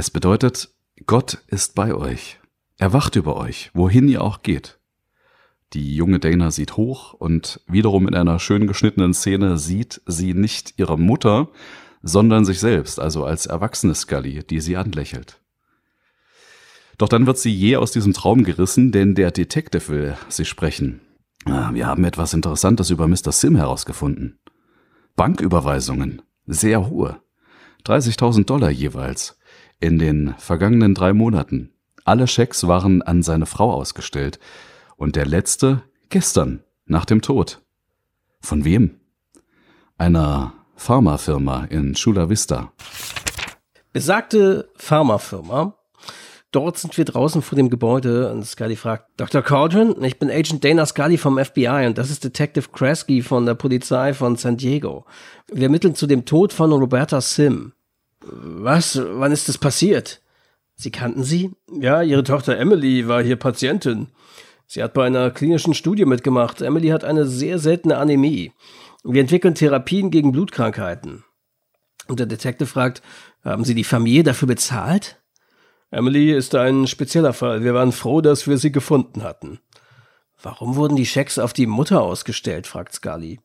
Es 0.00 0.10
bedeutet, 0.10 0.70
Gott 1.04 1.42
ist 1.48 1.74
bei 1.74 1.94
euch. 1.94 2.40
Er 2.78 2.94
wacht 2.94 3.16
über 3.16 3.36
euch, 3.36 3.70
wohin 3.74 4.08
ihr 4.08 4.24
auch 4.24 4.40
geht. 4.40 4.78
Die 5.74 5.94
junge 5.94 6.18
Dana 6.18 6.50
sieht 6.50 6.78
hoch 6.78 7.12
und 7.12 7.60
wiederum 7.66 8.08
in 8.08 8.14
einer 8.14 8.38
schön 8.38 8.66
geschnittenen 8.66 9.12
Szene 9.12 9.58
sieht 9.58 10.00
sie 10.06 10.32
nicht 10.32 10.78
ihre 10.78 10.98
Mutter, 10.98 11.50
sondern 12.00 12.46
sich 12.46 12.60
selbst, 12.60 12.98
also 12.98 13.26
als 13.26 13.44
erwachsene 13.44 13.94
Scully, 13.94 14.42
die 14.42 14.60
sie 14.60 14.78
anlächelt. 14.78 15.38
Doch 16.96 17.10
dann 17.10 17.26
wird 17.26 17.36
sie 17.36 17.54
je 17.54 17.76
aus 17.76 17.92
diesem 17.92 18.14
Traum 18.14 18.42
gerissen, 18.42 18.92
denn 18.92 19.14
der 19.14 19.32
Detective 19.32 19.88
will 19.88 20.16
sie 20.30 20.46
sprechen. 20.46 21.02
Ah, 21.44 21.74
Wir 21.74 21.86
haben 21.86 22.04
etwas 22.04 22.32
Interessantes 22.32 22.88
über 22.88 23.06
Mr. 23.06 23.32
Sim 23.32 23.54
herausgefunden. 23.54 24.38
Banküberweisungen, 25.14 26.22
sehr 26.46 26.88
hohe. 26.88 27.20
30.000 27.84 28.46
Dollar 28.46 28.70
jeweils. 28.70 29.36
In 29.80 29.98
den 29.98 30.34
vergangenen 30.36 30.94
drei 30.94 31.14
Monaten. 31.14 31.72
Alle 32.04 32.26
Schecks 32.26 32.66
waren 32.66 33.00
an 33.00 33.22
seine 33.22 33.46
Frau 33.46 33.72
ausgestellt. 33.72 34.38
Und 34.96 35.16
der 35.16 35.24
letzte 35.24 35.82
gestern, 36.10 36.62
nach 36.84 37.06
dem 37.06 37.22
Tod. 37.22 37.62
Von 38.40 38.64
wem? 38.64 39.00
Einer 39.96 40.52
Pharmafirma 40.76 41.64
in 41.64 41.94
Chula 41.94 42.28
Vista. 42.28 42.72
Besagte 43.92 44.68
Pharmafirma. 44.76 45.74
Dort 46.52 46.78
sind 46.78 46.98
wir 46.98 47.04
draußen 47.04 47.42
vor 47.42 47.56
dem 47.56 47.70
Gebäude 47.70 48.32
und 48.32 48.44
Scully 48.44 48.76
fragt, 48.76 49.08
Dr. 49.16 49.40
Cauldron, 49.40 50.02
ich 50.02 50.18
bin 50.18 50.30
Agent 50.30 50.64
Dana 50.64 50.84
Scully 50.84 51.16
vom 51.16 51.38
FBI 51.42 51.86
und 51.86 51.96
das 51.96 52.10
ist 52.10 52.24
Detective 52.24 52.68
Kresge 52.72 53.22
von 53.22 53.46
der 53.46 53.54
Polizei 53.54 54.12
von 54.12 54.36
San 54.36 54.56
Diego. 54.56 55.06
Wir 55.50 55.64
ermitteln 55.64 55.94
zu 55.94 56.06
dem 56.06 56.24
Tod 56.24 56.52
von 56.52 56.72
Roberta 56.72 57.20
Sim. 57.20 57.72
Was? 58.22 59.00
Wann 59.02 59.32
ist 59.32 59.48
das 59.48 59.58
passiert? 59.58 60.20
Sie 60.74 60.90
kannten 60.90 61.24
sie? 61.24 61.52
Ja, 61.70 62.02
ihre 62.02 62.24
Tochter 62.24 62.58
Emily 62.58 63.08
war 63.08 63.22
hier 63.22 63.36
Patientin. 63.36 64.08
Sie 64.66 64.82
hat 64.82 64.94
bei 64.94 65.06
einer 65.06 65.30
klinischen 65.30 65.74
Studie 65.74 66.04
mitgemacht. 66.04 66.62
Emily 66.62 66.88
hat 66.88 67.04
eine 67.04 67.26
sehr 67.26 67.58
seltene 67.58 67.96
Anämie. 67.96 68.52
Wir 69.02 69.20
entwickeln 69.20 69.54
Therapien 69.54 70.10
gegen 70.10 70.32
Blutkrankheiten. 70.32 71.24
Und 72.06 72.20
der 72.20 72.26
Detective 72.26 72.66
fragt, 72.66 73.02
haben 73.42 73.64
Sie 73.64 73.74
die 73.74 73.84
Familie 73.84 74.22
dafür 74.22 74.48
bezahlt? 74.48 75.20
Emily 75.90 76.32
ist 76.32 76.54
ein 76.54 76.86
spezieller 76.86 77.32
Fall. 77.32 77.64
Wir 77.64 77.74
waren 77.74 77.92
froh, 77.92 78.20
dass 78.20 78.46
wir 78.46 78.58
sie 78.58 78.70
gefunden 78.70 79.22
hatten. 79.22 79.58
Warum 80.42 80.76
wurden 80.76 80.96
die 80.96 81.06
Schecks 81.06 81.38
auf 81.38 81.52
die 81.52 81.66
Mutter 81.66 82.00
ausgestellt? 82.00 82.66
fragt 82.66 82.94
Scully. 82.94 83.40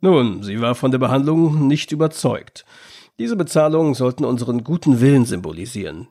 Nun, 0.00 0.42
sie 0.42 0.60
war 0.60 0.74
von 0.74 0.90
der 0.90 0.98
Behandlung 0.98 1.66
nicht 1.66 1.90
überzeugt. 1.90 2.64
Diese 3.18 3.36
Bezahlungen 3.36 3.94
sollten 3.94 4.24
unseren 4.24 4.62
guten 4.62 5.00
Willen 5.00 5.24
symbolisieren. 5.24 6.08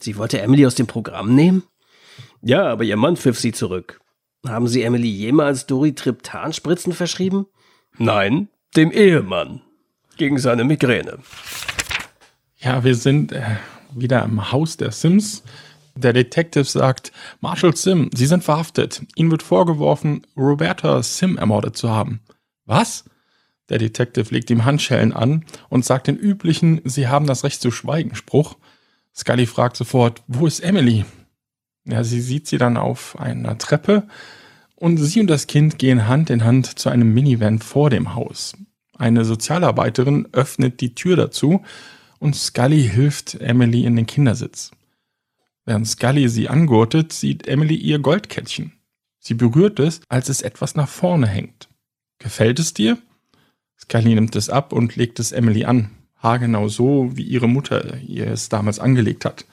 Sie 0.00 0.16
wollte 0.16 0.40
Emily 0.40 0.66
aus 0.66 0.74
dem 0.74 0.88
Programm 0.88 1.34
nehmen? 1.34 1.62
Ja, 2.40 2.64
aber 2.64 2.82
ihr 2.82 2.96
Mann 2.96 3.16
pfiff 3.16 3.38
sie 3.38 3.52
zurück. 3.52 4.00
Haben 4.46 4.66
Sie 4.66 4.82
Emily 4.82 5.08
jemals 5.08 5.66
Doritriptan-Spritzen 5.66 6.92
verschrieben? 6.92 7.46
Nein, 7.96 8.48
dem 8.74 8.90
Ehemann. 8.90 9.60
Gegen 10.16 10.38
seine 10.38 10.64
Migräne. 10.64 11.18
Ja, 12.58 12.82
wir 12.82 12.96
sind 12.96 13.30
äh, 13.30 13.42
wieder 13.94 14.24
im 14.24 14.50
Haus 14.50 14.76
der 14.76 14.90
Sims. 14.90 15.44
Der 15.94 16.12
Detective 16.12 16.64
sagt, 16.64 17.12
Marshall 17.40 17.76
Sim, 17.76 18.10
Sie 18.14 18.26
sind 18.26 18.42
verhaftet. 18.42 19.02
Ihnen 19.14 19.30
wird 19.30 19.44
vorgeworfen, 19.44 20.26
Roberta 20.36 21.02
Sim 21.02 21.38
ermordet 21.38 21.76
zu 21.76 21.90
haben. 21.90 22.20
Was? 22.64 23.04
Der 23.72 23.78
Detective 23.78 24.26
legt 24.34 24.50
ihm 24.50 24.66
Handschellen 24.66 25.14
an 25.14 25.46
und 25.70 25.82
sagt 25.82 26.06
den 26.06 26.18
üblichen 26.18 26.82
Sie 26.84 27.08
haben 27.08 27.26
das 27.26 27.42
Recht 27.42 27.62
zu 27.62 27.70
schweigen 27.70 28.14
Spruch. 28.14 28.58
Scully 29.16 29.46
fragt 29.46 29.78
sofort, 29.78 30.22
wo 30.26 30.46
ist 30.46 30.60
Emily? 30.60 31.06
Ja, 31.86 32.04
sie 32.04 32.20
sieht 32.20 32.46
sie 32.46 32.58
dann 32.58 32.76
auf 32.76 33.18
einer 33.18 33.56
Treppe 33.56 34.06
und 34.74 34.98
sie 34.98 35.20
und 35.20 35.26
das 35.28 35.46
Kind 35.46 35.78
gehen 35.78 36.06
Hand 36.06 36.28
in 36.28 36.44
Hand 36.44 36.78
zu 36.78 36.90
einem 36.90 37.14
Minivan 37.14 37.60
vor 37.60 37.88
dem 37.88 38.14
Haus. 38.14 38.52
Eine 38.98 39.24
Sozialarbeiterin 39.24 40.28
öffnet 40.32 40.82
die 40.82 40.94
Tür 40.94 41.16
dazu 41.16 41.64
und 42.18 42.36
Scully 42.36 42.86
hilft 42.86 43.40
Emily 43.40 43.86
in 43.86 43.96
den 43.96 44.06
Kindersitz. 44.06 44.70
Während 45.64 45.88
Scully 45.88 46.28
sie 46.28 46.50
angurtet, 46.50 47.14
sieht 47.14 47.48
Emily 47.48 47.76
ihr 47.76 48.00
Goldkettchen. 48.00 48.74
Sie 49.18 49.32
berührt 49.32 49.80
es, 49.80 50.02
als 50.10 50.28
es 50.28 50.42
etwas 50.42 50.74
nach 50.74 50.90
vorne 50.90 51.26
hängt. 51.26 51.70
Gefällt 52.18 52.58
es 52.58 52.74
dir? 52.74 52.98
Scully 53.82 54.14
nimmt 54.14 54.36
es 54.36 54.48
ab 54.48 54.72
und 54.72 54.94
legt 54.94 55.18
es 55.18 55.32
Emily 55.32 55.64
an. 55.64 55.90
Haargenau 56.18 56.68
so, 56.68 57.10
wie 57.14 57.24
ihre 57.24 57.48
Mutter 57.48 57.98
ihr 57.98 58.28
es 58.28 58.48
damals 58.48 58.78
angelegt 58.78 59.24
hat. 59.24 59.44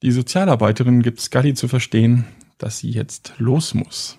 Die 0.00 0.10
Sozialarbeiterin 0.10 1.02
gibt 1.02 1.20
Scully 1.20 1.52
zu 1.52 1.68
verstehen, 1.68 2.24
dass 2.56 2.78
sie 2.78 2.90
jetzt 2.90 3.34
los 3.36 3.74
muss. 3.74 4.18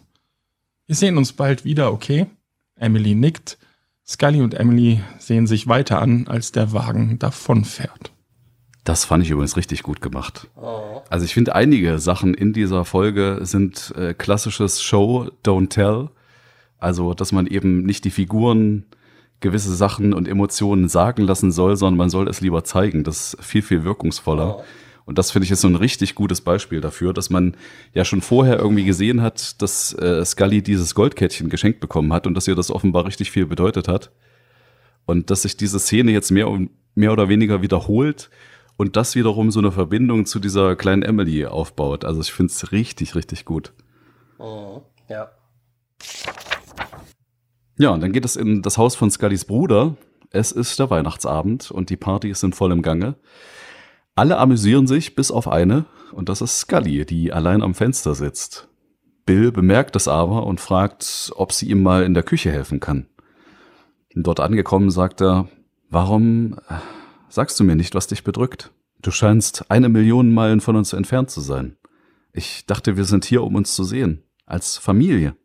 Wir 0.85 0.95
sehen 0.95 1.17
uns 1.17 1.33
bald 1.33 1.65
wieder, 1.65 1.91
okay? 1.91 2.27
Emily 2.75 3.15
nickt. 3.15 3.57
Scully 4.05 4.41
und 4.41 4.53
Emily 4.53 5.01
sehen 5.17 5.47
sich 5.47 5.67
weiter 5.67 5.99
an, 5.99 6.27
als 6.27 6.51
der 6.51 6.73
Wagen 6.73 7.17
davonfährt. 7.17 8.11
Das 8.83 9.05
fand 9.05 9.23
ich 9.23 9.31
übrigens 9.31 9.57
richtig 9.57 9.81
gut 9.81 10.01
gemacht. 10.01 10.47
Also 11.09 11.25
ich 11.25 11.33
finde, 11.33 11.55
einige 11.55 11.97
Sachen 11.99 12.33
in 12.35 12.53
dieser 12.53 12.85
Folge 12.85 13.39
sind 13.41 13.93
äh, 13.97 14.13
klassisches 14.13 14.83
Show, 14.83 15.31
Don't 15.43 15.69
Tell. 15.69 16.09
Also, 16.77 17.13
dass 17.13 17.31
man 17.31 17.47
eben 17.47 17.83
nicht 17.83 18.03
die 18.03 18.11
Figuren 18.11 18.85
gewisse 19.43 19.75
Sachen 19.75 20.13
und 20.13 20.27
Emotionen 20.27 20.87
sagen 20.89 21.21
lassen 21.21 21.51
soll, 21.51 21.75
sondern 21.75 21.97
man 21.97 22.09
soll 22.09 22.27
es 22.27 22.41
lieber 22.41 22.63
zeigen. 22.63 23.03
Das 23.03 23.35
ist 23.35 23.45
viel, 23.45 23.61
viel 23.61 23.83
wirkungsvoller. 23.83 24.57
Oh. 24.57 24.63
Und 25.05 25.17
das 25.17 25.31
finde 25.31 25.45
ich 25.45 25.51
ist 25.51 25.61
so 25.61 25.67
ein 25.67 25.75
richtig 25.75 26.15
gutes 26.15 26.41
Beispiel 26.41 26.79
dafür, 26.79 27.13
dass 27.13 27.29
man 27.29 27.57
ja 27.93 28.05
schon 28.05 28.21
vorher 28.21 28.57
irgendwie 28.57 28.85
gesehen 28.85 29.21
hat, 29.21 29.61
dass 29.61 29.93
äh, 29.93 30.23
Scully 30.23 30.63
dieses 30.63 30.95
Goldkettchen 30.95 31.49
geschenkt 31.49 31.81
bekommen 31.81 32.13
hat 32.13 32.25
und 32.25 32.35
dass 32.35 32.47
ihr 32.47 32.55
das 32.55 32.71
offenbar 32.71 33.05
richtig 33.05 33.29
viel 33.29 33.45
bedeutet 33.45 33.87
hat. 33.87 34.11
Und 35.05 35.29
dass 35.29 35.41
sich 35.41 35.57
diese 35.57 35.79
Szene 35.79 36.11
jetzt 36.11 36.31
mehr, 36.31 36.47
mehr 36.95 37.11
oder 37.11 37.27
weniger 37.27 37.61
wiederholt 37.61 38.29
und 38.77 38.95
das 38.95 39.15
wiederum 39.15 39.51
so 39.51 39.59
eine 39.59 39.73
Verbindung 39.73 40.25
zu 40.25 40.39
dieser 40.39 40.77
kleinen 40.77 41.03
Emily 41.03 41.45
aufbaut. 41.45 42.05
Also 42.05 42.21
ich 42.21 42.31
finde 42.31 42.53
es 42.53 42.71
richtig, 42.71 43.13
richtig 43.15 43.43
gut. 43.43 43.73
Oh, 44.39 44.83
ja. 45.09 45.29
Ja, 47.77 47.89
und 47.89 48.01
dann 48.01 48.11
geht 48.11 48.25
es 48.25 48.35
in 48.35 48.61
das 48.61 48.77
Haus 48.77 48.95
von 48.95 49.09
Scullys 49.09 49.45
Bruder. 49.45 49.95
Es 50.29 50.51
ist 50.51 50.77
der 50.79 50.89
Weihnachtsabend 50.89 51.71
und 51.71 51.89
die 51.89 51.97
Party 51.97 52.29
ist 52.29 52.43
in 52.43 52.53
vollem 52.53 52.81
Gange. 52.81 53.15
Alle 54.15 54.37
amüsieren 54.37 54.85
sich, 54.85 55.15
bis 55.15 55.31
auf 55.31 55.47
eine, 55.47 55.85
und 56.11 56.29
das 56.29 56.41
ist 56.41 56.59
Scully, 56.59 57.05
die 57.05 57.33
allein 57.33 57.63
am 57.63 57.73
Fenster 57.73 58.13
sitzt. 58.13 58.67
Bill 59.25 59.51
bemerkt 59.51 59.95
es 59.95 60.07
aber 60.07 60.45
und 60.45 60.59
fragt, 60.59 61.31
ob 61.35 61.51
sie 61.51 61.69
ihm 61.69 61.81
mal 61.81 62.03
in 62.03 62.13
der 62.13 62.23
Küche 62.23 62.51
helfen 62.51 62.79
kann. 62.79 63.07
Dort 64.13 64.39
angekommen 64.39 64.91
sagt 64.91 65.21
er, 65.21 65.47
warum 65.89 66.59
äh, 66.69 66.75
sagst 67.29 67.59
du 67.59 67.63
mir 67.63 67.75
nicht, 67.75 67.95
was 67.95 68.07
dich 68.07 68.23
bedrückt? 68.23 68.71
Du 69.01 69.09
scheinst 69.09 69.71
eine 69.71 69.89
Million 69.89 70.31
Meilen 70.31 70.61
von 70.61 70.75
uns 70.75 70.93
entfernt 70.93 71.31
zu 71.31 71.41
sein. 71.41 71.77
Ich 72.31 72.65
dachte, 72.67 72.95
wir 72.95 73.05
sind 73.05 73.25
hier, 73.25 73.43
um 73.43 73.55
uns 73.55 73.75
zu 73.75 73.83
sehen, 73.83 74.23
als 74.45 74.77
Familie. 74.77 75.35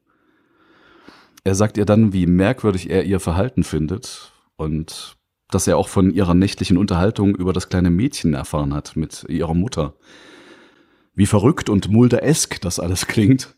Er 1.48 1.54
sagt 1.54 1.78
ihr 1.78 1.86
dann, 1.86 2.12
wie 2.12 2.26
merkwürdig 2.26 2.90
er 2.90 3.04
ihr 3.04 3.20
Verhalten 3.20 3.64
findet 3.64 4.34
und 4.56 5.16
dass 5.50 5.66
er 5.66 5.78
auch 5.78 5.88
von 5.88 6.10
ihrer 6.10 6.34
nächtlichen 6.34 6.76
Unterhaltung 6.76 7.34
über 7.34 7.54
das 7.54 7.70
kleine 7.70 7.88
Mädchen 7.88 8.34
erfahren 8.34 8.74
hat 8.74 8.96
mit 8.96 9.24
ihrer 9.30 9.54
Mutter. 9.54 9.94
Wie 11.14 11.24
verrückt 11.24 11.70
und 11.70 11.88
mulderesk 11.88 12.60
das 12.60 12.78
alles 12.78 13.06
klingt, 13.06 13.56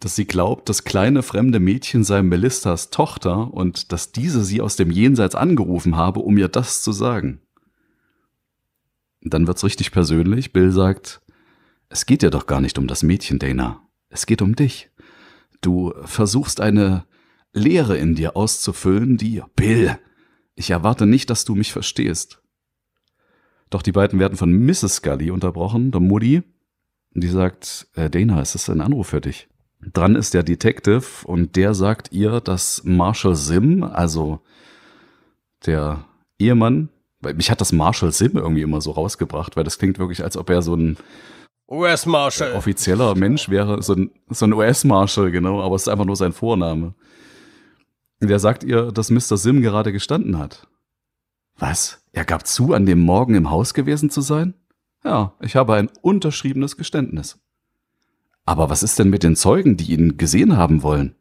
dass 0.00 0.16
sie 0.16 0.26
glaubt, 0.26 0.68
das 0.68 0.82
kleine 0.82 1.22
fremde 1.22 1.60
Mädchen 1.60 2.02
sei 2.02 2.22
Melissas 2.22 2.90
Tochter 2.90 3.54
und 3.54 3.92
dass 3.92 4.10
diese 4.10 4.42
sie 4.42 4.60
aus 4.60 4.74
dem 4.74 4.90
Jenseits 4.90 5.36
angerufen 5.36 5.94
habe, 5.94 6.18
um 6.18 6.36
ihr 6.38 6.48
das 6.48 6.82
zu 6.82 6.90
sagen. 6.90 7.40
Dann 9.20 9.46
wird's 9.46 9.62
richtig 9.62 9.92
persönlich. 9.92 10.52
Bill 10.52 10.72
sagt, 10.72 11.20
es 11.88 12.04
geht 12.04 12.22
dir 12.22 12.30
doch 12.30 12.48
gar 12.48 12.60
nicht 12.60 12.78
um 12.78 12.88
das 12.88 13.04
Mädchen, 13.04 13.38
Dana. 13.38 13.80
Es 14.08 14.26
geht 14.26 14.42
um 14.42 14.56
dich. 14.56 14.90
Du 15.60 15.94
versuchst 16.04 16.60
eine 16.60 17.04
Leere 17.52 17.96
in 17.96 18.14
dir 18.14 18.36
auszufüllen, 18.36 19.16
die 19.16 19.42
Bill, 19.56 19.98
ich 20.54 20.70
erwarte 20.70 21.06
nicht, 21.06 21.30
dass 21.30 21.44
du 21.44 21.54
mich 21.54 21.72
verstehst. 21.72 22.42
Doch 23.70 23.82
die 23.82 23.92
beiden 23.92 24.18
werden 24.18 24.36
von 24.36 24.52
Mrs. 24.52 24.96
Scully 24.96 25.30
unterbrochen, 25.30 25.90
der 25.90 26.00
Mutti, 26.00 26.42
die 27.12 27.28
sagt, 27.28 27.86
äh, 27.94 28.10
Dana, 28.10 28.40
es 28.40 28.54
ist 28.54 28.68
ein 28.68 28.80
Anruf 28.80 29.08
für 29.08 29.20
dich. 29.20 29.48
Dran 29.80 30.16
ist 30.16 30.34
der 30.34 30.42
Detective 30.42 31.04
und 31.24 31.54
der 31.54 31.74
sagt 31.74 32.12
ihr, 32.12 32.40
dass 32.40 32.82
Marshall 32.84 33.36
Sim, 33.36 33.84
also 33.84 34.40
der 35.66 36.04
Ehemann, 36.38 36.88
weil 37.20 37.34
mich 37.34 37.50
hat 37.50 37.60
das 37.60 37.72
Marshall 37.72 38.12
Sim 38.12 38.32
irgendwie 38.34 38.62
immer 38.62 38.80
so 38.80 38.90
rausgebracht, 38.90 39.56
weil 39.56 39.64
das 39.64 39.78
klingt 39.78 39.98
wirklich, 39.98 40.24
als 40.24 40.36
ob 40.36 40.50
er 40.50 40.62
so 40.62 40.74
ein 40.74 40.96
US-Marshal. 41.70 42.54
Offizieller 42.54 43.14
Mensch 43.14 43.48
wäre, 43.48 43.82
so 43.82 43.94
ein, 43.94 44.10
so 44.30 44.46
ein 44.46 44.52
US-Marshal, 44.52 45.30
genau, 45.30 45.62
aber 45.62 45.76
es 45.76 45.82
ist 45.82 45.88
einfach 45.88 46.06
nur 46.06 46.16
sein 46.16 46.32
Vorname. 46.32 46.94
Der 48.20 48.38
sagt 48.38 48.64
ihr, 48.64 48.90
dass 48.90 49.10
Mr. 49.10 49.36
Sim 49.36 49.62
gerade 49.62 49.92
gestanden 49.92 50.38
hat. 50.38 50.66
Was? 51.56 52.02
Er 52.12 52.24
gab 52.24 52.46
zu, 52.46 52.72
an 52.72 52.86
dem 52.86 53.00
Morgen 53.00 53.34
im 53.34 53.50
Haus 53.50 53.74
gewesen 53.74 54.10
zu 54.10 54.20
sein? 54.20 54.54
Ja, 55.04 55.34
ich 55.40 55.56
habe 55.56 55.74
ein 55.74 55.90
unterschriebenes 56.02 56.76
Geständnis. 56.76 57.38
Aber 58.44 58.70
was 58.70 58.82
ist 58.82 58.98
denn 58.98 59.10
mit 59.10 59.22
den 59.22 59.36
Zeugen, 59.36 59.76
die 59.76 59.92
ihn 59.92 60.16
gesehen 60.16 60.56
haben 60.56 60.82
wollen? 60.82 61.14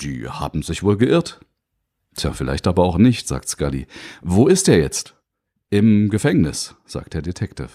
Die 0.00 0.28
haben 0.28 0.62
sich 0.62 0.82
wohl 0.82 0.96
geirrt. 0.96 1.40
Tja, 2.16 2.32
vielleicht 2.32 2.66
aber 2.66 2.84
auch 2.84 2.98
nicht, 2.98 3.28
sagt 3.28 3.48
Scully. 3.48 3.86
Wo 4.22 4.48
ist 4.48 4.68
er 4.68 4.78
jetzt? 4.78 5.16
Im 5.70 6.10
Gefängnis, 6.10 6.74
sagt 6.84 7.14
der 7.14 7.22
Detective. 7.22 7.70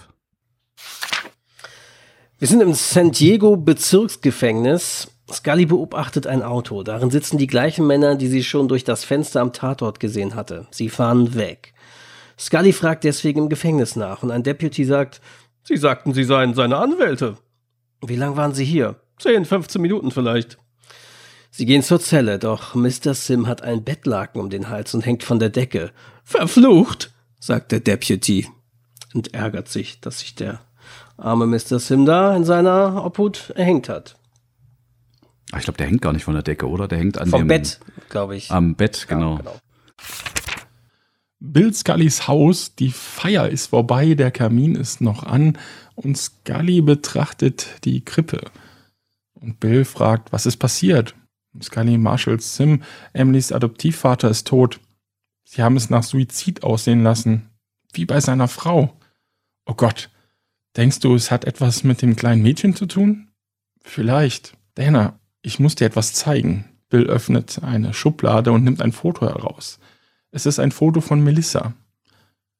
Wir 2.38 2.48
sind 2.48 2.62
im 2.62 2.72
San 2.74 3.10
Diego 3.10 3.56
Bezirksgefängnis 3.56 5.08
Scully 5.32 5.66
beobachtet 5.66 6.26
ein 6.26 6.42
Auto. 6.42 6.82
Darin 6.82 7.10
sitzen 7.10 7.38
die 7.38 7.46
gleichen 7.46 7.86
Männer, 7.86 8.16
die 8.16 8.28
sie 8.28 8.44
schon 8.44 8.68
durch 8.68 8.84
das 8.84 9.04
Fenster 9.04 9.40
am 9.40 9.52
Tatort 9.52 10.00
gesehen 10.00 10.34
hatte. 10.34 10.66
Sie 10.70 10.88
fahren 10.88 11.34
weg. 11.34 11.72
Scully 12.38 12.72
fragt 12.72 13.04
deswegen 13.04 13.40
im 13.40 13.48
Gefängnis 13.48 13.96
nach 13.96 14.22
und 14.22 14.30
ein 14.30 14.42
Deputy 14.42 14.84
sagt, 14.84 15.20
Sie 15.62 15.76
sagten, 15.76 16.14
Sie 16.14 16.24
seien 16.24 16.54
seine 16.54 16.78
Anwälte. 16.78 17.36
Wie 18.04 18.16
lang 18.16 18.36
waren 18.36 18.54
Sie 18.54 18.64
hier? 18.64 18.96
Zehn, 19.18 19.44
15 19.44 19.80
Minuten 19.80 20.10
vielleicht. 20.10 20.58
Sie 21.50 21.66
gehen 21.66 21.82
zur 21.82 22.00
Zelle, 22.00 22.38
doch 22.38 22.74
Mr. 22.74 23.12
Sim 23.12 23.46
hat 23.46 23.62
ein 23.62 23.84
Bettlaken 23.84 24.40
um 24.40 24.50
den 24.50 24.68
Hals 24.68 24.94
und 24.94 25.04
hängt 25.04 25.22
von 25.22 25.38
der 25.38 25.50
Decke. 25.50 25.90
Verflucht, 26.24 27.12
sagt 27.38 27.72
der 27.72 27.80
Deputy. 27.80 28.48
und 29.12 29.34
ärgert 29.34 29.68
sich, 29.68 30.00
dass 30.00 30.20
sich 30.20 30.34
der 30.34 30.60
arme 31.16 31.46
Mr. 31.46 31.78
Sim 31.78 32.06
da 32.06 32.34
in 32.36 32.44
seiner 32.44 33.04
Obhut 33.04 33.50
erhängt 33.56 33.88
hat. 33.88 34.16
Ah, 35.52 35.58
ich 35.58 35.64
glaube, 35.64 35.78
der 35.78 35.86
hängt 35.86 36.02
gar 36.02 36.12
nicht 36.12 36.24
von 36.24 36.34
der 36.34 36.42
Decke, 36.42 36.68
oder? 36.68 36.86
Der 36.88 36.98
hängt 36.98 37.18
an 37.18 37.28
Vom 37.28 37.42
dem 37.42 37.48
Bett, 37.48 37.80
glaube 38.08 38.36
ich. 38.36 38.50
Am 38.50 38.74
Bett, 38.76 39.06
Ja, 39.08 39.16
genau. 39.16 39.40
Bill 41.40 41.72
Scullys 41.72 42.28
Haus, 42.28 42.74
die 42.74 42.90
Feier 42.90 43.48
ist 43.48 43.68
vorbei, 43.68 44.14
der 44.14 44.30
Kamin 44.30 44.76
ist 44.76 45.00
noch 45.00 45.22
an 45.24 45.58
und 45.94 46.16
Scully 46.16 46.82
betrachtet 46.82 47.78
die 47.84 48.04
Krippe. 48.04 48.42
Und 49.32 49.58
Bill 49.58 49.86
fragt, 49.86 50.32
was 50.32 50.44
ist 50.44 50.58
passiert? 50.58 51.14
Scully 51.60 51.96
Marshall 51.96 52.40
Sim, 52.40 52.82
Emilys 53.14 53.52
Adoptivvater, 53.52 54.28
ist 54.28 54.46
tot. 54.46 54.80
Sie 55.44 55.62
haben 55.62 55.76
es 55.76 55.90
nach 55.90 56.02
Suizid 56.02 56.62
aussehen 56.62 57.02
lassen, 57.02 57.48
wie 57.92 58.04
bei 58.04 58.20
seiner 58.20 58.46
Frau. 58.46 58.96
Oh 59.64 59.74
Gott, 59.74 60.10
denkst 60.76 61.00
du, 61.00 61.14
es 61.14 61.30
hat 61.30 61.46
etwas 61.46 61.84
mit 61.84 62.02
dem 62.02 62.16
kleinen 62.16 62.42
Mädchen 62.42 62.76
zu 62.76 62.86
tun? 62.86 63.30
Vielleicht. 63.82 64.56
Dana, 64.74 65.18
ich 65.42 65.58
muss 65.58 65.74
dir 65.74 65.86
etwas 65.86 66.12
zeigen. 66.12 66.66
Bill 66.88 67.04
öffnet 67.04 67.62
eine 67.62 67.94
Schublade 67.94 68.52
und 68.52 68.64
nimmt 68.64 68.82
ein 68.82 68.92
Foto 68.92 69.26
heraus. 69.26 69.78
Es 70.32 70.46
ist 70.46 70.58
ein 70.58 70.72
Foto 70.72 71.00
von 71.00 71.22
Melissa. 71.22 71.74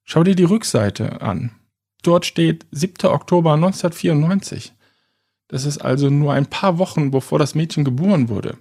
Schau 0.04 0.24
dir 0.24 0.34
die 0.34 0.44
Rückseite 0.44 1.20
an. 1.20 1.52
Dort 2.02 2.26
steht 2.26 2.66
7. 2.70 3.08
Oktober 3.08 3.54
1994. 3.54 4.72
Das 5.48 5.64
ist 5.64 5.78
also 5.78 6.10
nur 6.10 6.32
ein 6.32 6.46
paar 6.46 6.78
Wochen, 6.78 7.10
bevor 7.10 7.38
das 7.38 7.54
Mädchen 7.54 7.84
geboren 7.84 8.28
wurde. 8.28 8.56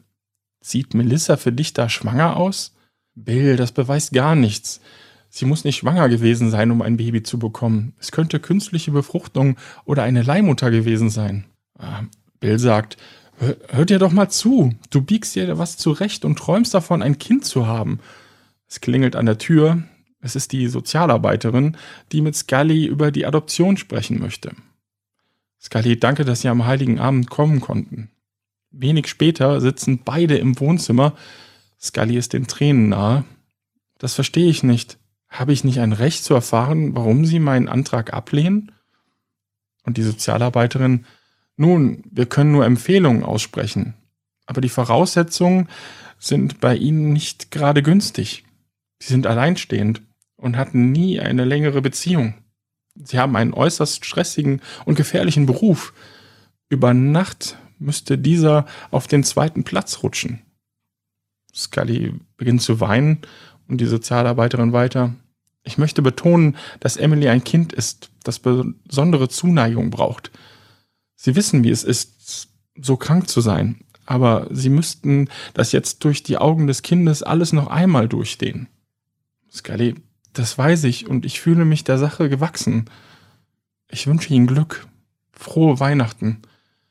Sieht 0.62 0.94
Melissa 0.94 1.38
für 1.38 1.52
dich 1.52 1.74
da 1.74 1.88
schwanger 1.88 2.36
aus? 2.36 2.76
Bill, 3.16 3.56
das 3.56 3.72
beweist 3.72 4.12
gar 4.12 4.36
nichts. 4.36 4.82
Sie 5.30 5.46
muss 5.46 5.64
nicht 5.64 5.78
schwanger 5.78 6.10
gewesen 6.10 6.50
sein, 6.50 6.72
um 6.72 6.82
ein 6.82 6.98
Baby 6.98 7.22
zu 7.22 7.38
bekommen. 7.38 7.94
Es 8.00 8.12
könnte 8.12 8.40
künstliche 8.40 8.92
Befruchtung 8.92 9.58
oder 9.86 10.04
eine 10.04 10.24
Leihmutter 10.24 10.72
gewesen 10.72 11.10
sein. 11.10 11.46
Ah, 11.78 12.04
Bill 12.40 12.58
sagt, 12.58 12.98
"Hör- 13.40 13.58
hör 13.70 13.86
dir 13.86 14.00
doch 14.00 14.12
mal 14.12 14.30
zu. 14.30 14.74
Du 14.90 15.02
biegst 15.02 15.36
dir 15.36 15.58
was 15.58 15.78
zurecht 15.78 16.26
und 16.26 16.38
träumst 16.38 16.74
davon, 16.74 17.02
ein 17.02 17.18
Kind 17.18 17.46
zu 17.46 17.68
haben. 17.68 18.00
Es 18.68 18.82
klingelt 18.82 19.16
an 19.16 19.26
der 19.26 19.38
Tür. 19.38 19.84
Es 20.22 20.36
ist 20.36 20.52
die 20.52 20.68
Sozialarbeiterin, 20.68 21.78
die 22.12 22.22
mit 22.22 22.36
Scully 22.36 22.86
über 22.86 23.12
die 23.12 23.26
Adoption 23.26 23.78
sprechen 23.78 24.20
möchte. 24.20 24.52
Scully, 25.62 25.98
danke, 26.00 26.26
dass 26.26 26.42
Sie 26.42 26.50
am 26.50 26.66
Heiligen 26.66 27.00
Abend 27.00 27.30
kommen 27.30 27.62
konnten. 27.62 28.10
Wenig 28.72 29.08
später 29.08 29.62
sitzen 29.62 30.02
beide 30.04 30.38
im 30.38 30.60
Wohnzimmer. 30.60 31.16
Scully 31.82 32.18
ist 32.18 32.34
den 32.34 32.48
Tränen 32.48 32.90
nahe. 32.90 33.24
Das 33.98 34.14
verstehe 34.14 34.50
ich 34.50 34.64
nicht. 34.64 34.98
Habe 35.30 35.54
ich 35.54 35.64
nicht 35.64 35.80
ein 35.80 35.94
Recht 35.94 36.24
zu 36.24 36.34
erfahren, 36.34 36.96
warum 36.96 37.26
Sie 37.26 37.40
meinen 37.40 37.70
Antrag 37.70 38.14
ablehnen? 38.14 38.72
Und 39.84 39.98
die 39.98 40.04
Sozialarbeiterin, 40.04 41.06
nun, 41.60 42.04
wir 42.10 42.26
können 42.26 42.54
nur 42.54 42.66
Empfehlungen 42.66 43.24
aussprechen. 43.24 43.94
Aber 44.46 44.62
die 44.62 44.70
Voraussetzungen 44.70 45.68
sind 46.18 46.62
bei 46.62 46.74
Ihnen 46.74 47.12
nicht 47.12 47.52
gerade 47.52 47.84
günstig. 47.84 48.46
Sie 49.00 49.10
sind 49.10 49.28
alleinstehend 49.28 50.02
und 50.38 50.56
hatten 50.56 50.94
nie 50.94 51.20
eine 51.20 51.44
längere 51.44 51.82
Beziehung. 51.82 52.36
Sie 52.96 53.20
haben 53.20 53.36
einen 53.36 53.54
äußerst 53.54 54.06
stressigen 54.06 54.62
und 54.86 54.96
gefährlichen 54.96 55.46
Beruf. 55.46 55.94
Über 56.70 56.94
Nacht 56.94 57.58
müsste 57.78 58.18
dieser 58.18 58.66
auf 58.90 59.08
den 59.08 59.26
zweiten 59.26 59.66
Platz 59.66 60.02
rutschen. 60.02 60.42
Scully 61.54 62.14
beginnt 62.38 62.62
zu 62.62 62.80
weinen 62.80 63.20
und 63.68 63.82
die 63.82 63.86
Sozialarbeiterin 63.86 64.72
weiter. 64.72 65.14
Ich 65.64 65.78
möchte 65.78 66.02
betonen, 66.02 66.56
dass 66.80 66.96
Emily 66.96 67.28
ein 67.28 67.44
Kind 67.44 67.74
ist, 67.74 68.12
das 68.24 68.40
besondere 68.40 69.28
Zuneigung 69.28 69.90
braucht. 69.90 70.32
Sie 71.22 71.36
wissen, 71.36 71.66
wie 71.66 71.70
es 71.70 71.84
ist, 71.84 72.48
so 72.82 72.96
krank 72.96 73.30
zu 73.30 73.42
sein, 73.42 73.82
aber 74.06 74.48
Sie 74.52 74.70
müssten 74.70 75.28
das 75.54 75.74
jetzt 75.74 76.06
durch 76.06 76.24
die 76.24 76.38
Augen 76.38 76.66
des 76.66 76.82
Kindes 76.82 77.24
alles 77.24 77.52
noch 77.52 77.68
einmal 77.68 78.08
durchstehen. 78.08 78.70
Scully, 79.52 79.96
das 80.32 80.58
weiß 80.58 80.86
ich 80.86 81.10
und 81.10 81.26
ich 81.26 81.42
fühle 81.42 81.66
mich 81.66 81.84
der 81.84 81.98
Sache 81.98 82.30
gewachsen. 82.30 82.86
Ich 83.90 84.08
wünsche 84.08 84.34
Ihnen 84.34 84.48
Glück. 84.48 84.88
Frohe 85.34 85.82
Weihnachten. 85.82 86.42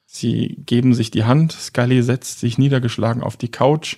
Sie 0.05 0.59
geben 0.67 0.93
sich 0.93 1.11
die 1.11 1.25
Hand, 1.25 1.53
Scully 1.53 2.03
setzt 2.03 2.39
sich 2.39 2.59
niedergeschlagen 2.59 3.23
auf 3.23 3.39
die 3.39 3.51
Couch, 3.51 3.97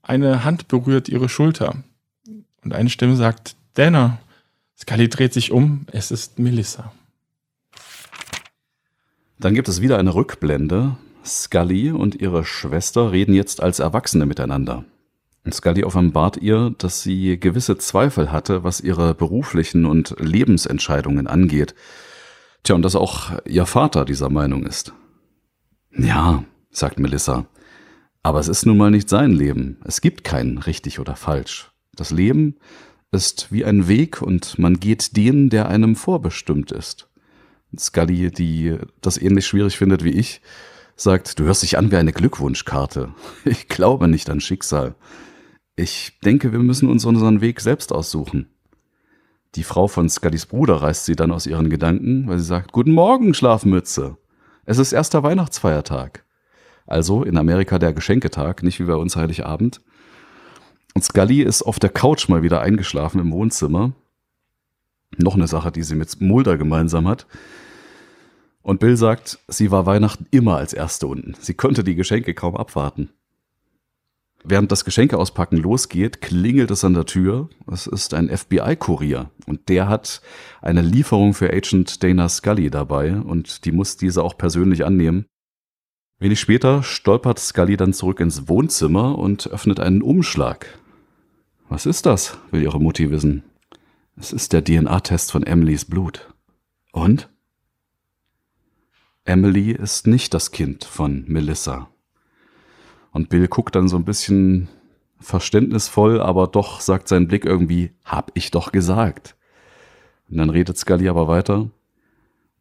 eine 0.00 0.44
Hand 0.44 0.68
berührt 0.68 1.08
ihre 1.08 1.28
Schulter 1.28 1.82
und 2.62 2.72
eine 2.72 2.90
Stimme 2.90 3.16
sagt, 3.16 3.56
Dana. 3.74 4.20
Scully 4.78 5.08
dreht 5.08 5.32
sich 5.32 5.50
um, 5.50 5.86
es 5.90 6.12
ist 6.12 6.38
Melissa. 6.38 6.92
Dann 9.38 9.54
gibt 9.54 9.68
es 9.68 9.80
wieder 9.82 9.98
eine 9.98 10.14
Rückblende. 10.14 10.96
Scully 11.24 11.90
und 11.90 12.14
ihre 12.14 12.44
Schwester 12.44 13.12
reden 13.12 13.34
jetzt 13.34 13.62
als 13.62 13.80
Erwachsene 13.80 14.26
miteinander. 14.26 14.84
Und 15.44 15.54
Scully 15.54 15.84
offenbart 15.84 16.38
ihr, 16.38 16.74
dass 16.78 17.02
sie 17.02 17.38
gewisse 17.38 17.78
Zweifel 17.78 18.32
hatte, 18.32 18.64
was 18.64 18.80
ihre 18.80 19.14
beruflichen 19.14 19.84
und 19.84 20.16
Lebensentscheidungen 20.18 21.26
angeht. 21.26 21.74
Tja, 22.62 22.74
und 22.74 22.82
dass 22.82 22.96
auch 22.96 23.32
ihr 23.44 23.66
Vater 23.66 24.04
dieser 24.04 24.30
Meinung 24.30 24.64
ist. 24.66 24.92
Ja, 25.96 26.44
sagt 26.70 26.98
Melissa, 26.98 27.46
aber 28.22 28.40
es 28.40 28.48
ist 28.48 28.66
nun 28.66 28.76
mal 28.76 28.90
nicht 28.90 29.08
sein 29.08 29.30
Leben. 29.30 29.78
Es 29.84 30.00
gibt 30.00 30.24
kein 30.24 30.58
richtig 30.58 30.98
oder 30.98 31.14
falsch. 31.14 31.70
Das 31.94 32.10
Leben 32.10 32.56
ist 33.12 33.52
wie 33.52 33.64
ein 33.64 33.86
Weg 33.86 34.20
und 34.20 34.58
man 34.58 34.80
geht 34.80 35.16
den, 35.16 35.48
der 35.48 35.68
einem 35.68 35.94
vorbestimmt 35.94 36.72
ist. 36.72 37.05
Scully, 37.78 38.30
die 38.30 38.76
das 39.00 39.18
ähnlich 39.18 39.46
schwierig 39.46 39.76
findet 39.76 40.04
wie 40.04 40.10
ich, 40.10 40.40
sagt, 40.96 41.38
du 41.38 41.44
hörst 41.44 41.62
dich 41.62 41.78
an 41.78 41.90
wie 41.90 41.96
eine 41.96 42.12
Glückwunschkarte. 42.12 43.14
Ich 43.44 43.68
glaube 43.68 44.08
nicht 44.08 44.30
an 44.30 44.40
Schicksal. 44.40 44.94
Ich 45.76 46.18
denke, 46.24 46.52
wir 46.52 46.58
müssen 46.58 46.88
uns 46.88 47.04
unseren 47.04 47.40
Weg 47.40 47.60
selbst 47.60 47.92
aussuchen. 47.92 48.48
Die 49.54 49.64
Frau 49.64 49.88
von 49.88 50.08
Scullys 50.08 50.46
Bruder 50.46 50.76
reißt 50.76 51.04
sie 51.04 51.16
dann 51.16 51.32
aus 51.32 51.46
ihren 51.46 51.70
Gedanken, 51.70 52.26
weil 52.28 52.38
sie 52.38 52.44
sagt, 52.44 52.72
Guten 52.72 52.92
Morgen, 52.92 53.34
Schlafmütze. 53.34 54.16
Es 54.64 54.78
ist 54.78 54.92
erster 54.92 55.22
Weihnachtsfeiertag. 55.22 56.24
Also 56.86 57.24
in 57.24 57.36
Amerika 57.36 57.78
der 57.78 57.92
Geschenketag, 57.92 58.62
nicht 58.62 58.80
wie 58.80 58.84
bei 58.84 58.94
uns 58.94 59.16
Heiligabend. 59.16 59.80
Und 60.94 61.02
Scully 61.02 61.42
ist 61.42 61.62
auf 61.62 61.78
der 61.78 61.90
Couch 61.90 62.28
mal 62.28 62.42
wieder 62.42 62.60
eingeschlafen 62.60 63.20
im 63.20 63.32
Wohnzimmer. 63.32 63.92
Noch 65.18 65.34
eine 65.34 65.46
Sache, 65.46 65.72
die 65.72 65.82
sie 65.82 65.94
mit 65.94 66.20
Mulder 66.20 66.56
gemeinsam 66.56 67.06
hat. 67.08 67.26
Und 68.66 68.80
Bill 68.80 68.96
sagt, 68.96 69.38
sie 69.46 69.70
war 69.70 69.86
Weihnachten 69.86 70.26
immer 70.32 70.56
als 70.56 70.72
Erste 70.72 71.06
unten. 71.06 71.34
Sie 71.38 71.54
konnte 71.54 71.84
die 71.84 71.94
Geschenke 71.94 72.34
kaum 72.34 72.56
abwarten. 72.56 73.10
Während 74.42 74.72
das 74.72 74.84
Geschenkeauspacken 74.84 75.56
losgeht, 75.56 76.20
klingelt 76.20 76.72
es 76.72 76.82
an 76.82 76.94
der 76.94 77.04
Tür. 77.04 77.48
Es 77.70 77.86
ist 77.86 78.12
ein 78.12 78.28
FBI-Kurier 78.28 79.30
und 79.46 79.68
der 79.68 79.88
hat 79.88 80.20
eine 80.62 80.82
Lieferung 80.82 81.32
für 81.32 81.52
Agent 81.52 82.02
Dana 82.02 82.28
Scully 82.28 82.68
dabei 82.68 83.14
und 83.14 83.66
die 83.66 83.70
muss 83.70 83.98
diese 83.98 84.24
auch 84.24 84.36
persönlich 84.36 84.84
annehmen. 84.84 85.26
Wenig 86.18 86.40
später 86.40 86.82
stolpert 86.82 87.38
Scully 87.38 87.76
dann 87.76 87.92
zurück 87.92 88.18
ins 88.18 88.48
Wohnzimmer 88.48 89.16
und 89.16 89.46
öffnet 89.46 89.78
einen 89.78 90.02
Umschlag. 90.02 90.76
Was 91.68 91.86
ist 91.86 92.04
das? 92.04 92.36
will 92.50 92.64
ihre 92.64 92.80
Mutti 92.80 93.12
wissen. 93.12 93.44
Es 94.16 94.32
ist 94.32 94.52
der 94.52 94.64
DNA-Test 94.64 95.30
von 95.30 95.44
Emilys 95.44 95.84
Blut. 95.84 96.34
Und? 96.90 97.28
Emily 99.26 99.72
ist 99.72 100.06
nicht 100.06 100.32
das 100.34 100.52
Kind 100.52 100.84
von 100.84 101.24
Melissa. 101.26 101.88
Und 103.10 103.28
Bill 103.28 103.48
guckt 103.48 103.74
dann 103.74 103.88
so 103.88 103.96
ein 103.96 104.04
bisschen 104.04 104.68
verständnisvoll, 105.18 106.20
aber 106.20 106.46
doch 106.46 106.80
sagt 106.80 107.08
sein 107.08 107.26
Blick 107.26 107.44
irgendwie, 107.44 107.90
hab 108.04 108.30
ich 108.34 108.52
doch 108.52 108.70
gesagt. 108.70 109.36
Und 110.30 110.36
dann 110.36 110.50
redet 110.50 110.78
Scully 110.78 111.08
aber 111.08 111.26
weiter. 111.26 111.68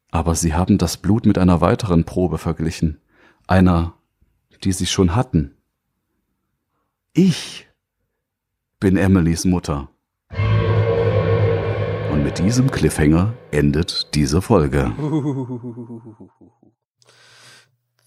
Aber 0.09 0.33
sie 0.33 0.55
haben 0.55 0.79
das 0.79 0.97
Blut 0.97 1.27
mit 1.27 1.37
einer 1.37 1.61
weiteren 1.61 2.03
Probe 2.03 2.39
verglichen. 2.39 2.99
Einer, 3.45 3.93
die 4.63 4.71
sie 4.71 4.87
schon 4.87 5.15
hatten. 5.15 5.55
Ich 7.13 7.67
bin 8.79 8.97
Emilys 8.97 9.45
Mutter. 9.45 9.89
Und 12.11 12.23
mit 12.23 12.39
diesem 12.39 12.71
Cliffhanger 12.71 13.33
endet 13.51 14.15
diese 14.15 14.41
Folge. 14.41 14.93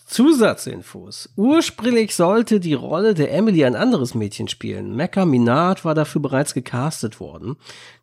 Zusatzinfos. 0.08 1.28
Ursprünglich 1.36 2.16
sollte 2.16 2.60
die 2.60 2.72
Rolle 2.72 3.12
der 3.12 3.30
Emily 3.32 3.62
ein 3.64 3.76
anderes 3.76 4.14
Mädchen 4.14 4.48
spielen. 4.48 4.96
Mecca 4.96 5.26
Minard 5.26 5.84
war 5.84 5.94
dafür 5.94 6.22
bereits 6.22 6.54
gecastet 6.54 7.20
worden. 7.20 7.56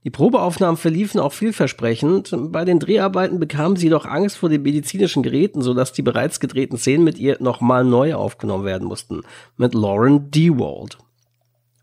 Die 0.04 0.12
Probeaufnahmen 0.12 0.78
verliefen 0.78 1.20
auch 1.20 1.34
vielversprechend. 1.34 2.32
Bei 2.52 2.64
den 2.64 2.80
Dreharbeiten 2.80 3.40
bekam 3.40 3.76
sie 3.76 3.90
doch 3.90 4.06
Angst 4.06 4.38
vor 4.38 4.50
den 4.50 4.62
medizinischen 4.62 5.24
Geräten, 5.24 5.64
sodass 5.64 5.94
die 5.94 6.04
bereits 6.04 6.40
gedrehten 6.40 6.78
Szenen 6.78 7.04
mit 7.04 7.18
ihr 7.18 7.38
nochmal 7.40 7.84
neu 7.84 8.14
aufgenommen 8.14 8.66
werden 8.66 8.88
mussten. 8.88 9.24
Mit 9.58 9.74
Lauren 9.74 10.30
Dewald. 10.30 11.00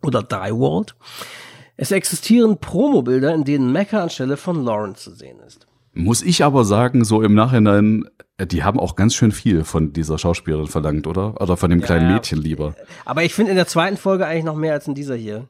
Oder 0.03 0.23
Dywald. 0.23 0.95
Es 1.77 1.91
existieren 1.91 2.59
Promobilder, 2.59 3.35
in 3.35 3.43
denen 3.43 3.73
Mecca 3.73 4.05
anstelle 4.05 4.37
von 4.37 4.65
Lauren 4.65 4.95
zu 4.95 5.11
sehen 5.11 5.41
ist. 5.45 5.67
Muss 5.95 6.23
ich 6.23 6.43
aber 6.45 6.65
sagen, 6.65 7.05
so 7.05 7.21
im 7.23 7.35
Nachhinein, 7.35 8.05
äh, 8.39 8.47
die 8.47 8.65
haben 8.65 8.81
auch 8.81 8.97
ganz 8.97 9.15
schön 9.15 9.31
viel 9.33 9.65
von 9.65 9.93
dieser 9.93 10.19
Schauspielerin 10.19 10.67
verlangt, 10.67 11.07
oder? 11.07 11.41
Oder 11.41 11.57
von 11.57 11.71
dem 11.71 11.81
Ja, 11.81 11.87
kleinen. 11.87 12.15
Mädchen 12.15 12.39
lieber. 12.39 12.75
Aber 13.05 13.23
ich 13.25 13.35
finde 13.35 13.51
in 13.51 13.57
der 13.57 13.67
zweiten 13.67 13.97
Folge 13.99 14.27
eigentlich 14.27 14.45
noch 14.45 14.57
mehr 14.57 14.73
als 14.73 14.89
in 14.89 14.95
dieser 14.95 15.17
hier. 15.17 15.49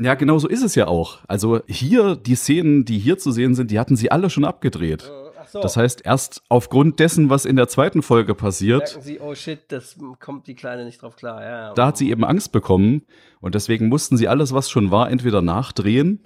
Ja, 0.00 0.14
genau 0.14 0.38
so 0.38 0.48
ist 0.48 0.62
es 0.62 0.74
ja 0.74 0.86
auch. 0.86 1.18
Also 1.26 1.60
hier, 1.66 2.16
die 2.16 2.34
Szenen, 2.36 2.84
die 2.84 2.98
hier 2.98 3.18
zu 3.18 3.32
sehen 3.32 3.54
sind, 3.54 3.70
die 3.70 3.78
hatten 3.78 3.96
sie 3.96 4.10
alle 4.12 4.30
schon 4.30 4.44
abgedreht. 4.44 5.10
Ach 5.40 5.48
so. 5.48 5.60
Das 5.60 5.76
heißt, 5.76 6.02
erst 6.04 6.42
aufgrund 6.48 7.00
dessen, 7.00 7.30
was 7.30 7.44
in 7.44 7.56
der 7.56 7.68
zweiten 7.68 8.02
Folge 8.02 8.34
passiert, 8.34 8.82
merken 8.82 9.02
sie, 9.02 9.18
oh 9.20 9.34
shit, 9.34 9.60
das 9.68 9.96
kommt 10.20 10.46
die 10.46 10.54
Kleine 10.54 10.84
nicht 10.84 11.02
drauf 11.02 11.16
klar. 11.16 11.42
Ja. 11.42 11.74
da 11.74 11.86
hat 11.86 11.96
sie 11.96 12.10
eben 12.10 12.24
Angst 12.24 12.52
bekommen 12.52 13.02
und 13.40 13.54
deswegen 13.54 13.88
mussten 13.88 14.16
sie 14.16 14.28
alles, 14.28 14.52
was 14.52 14.68
schon 14.70 14.90
war, 14.90 15.10
entweder 15.10 15.42
nachdrehen 15.42 16.20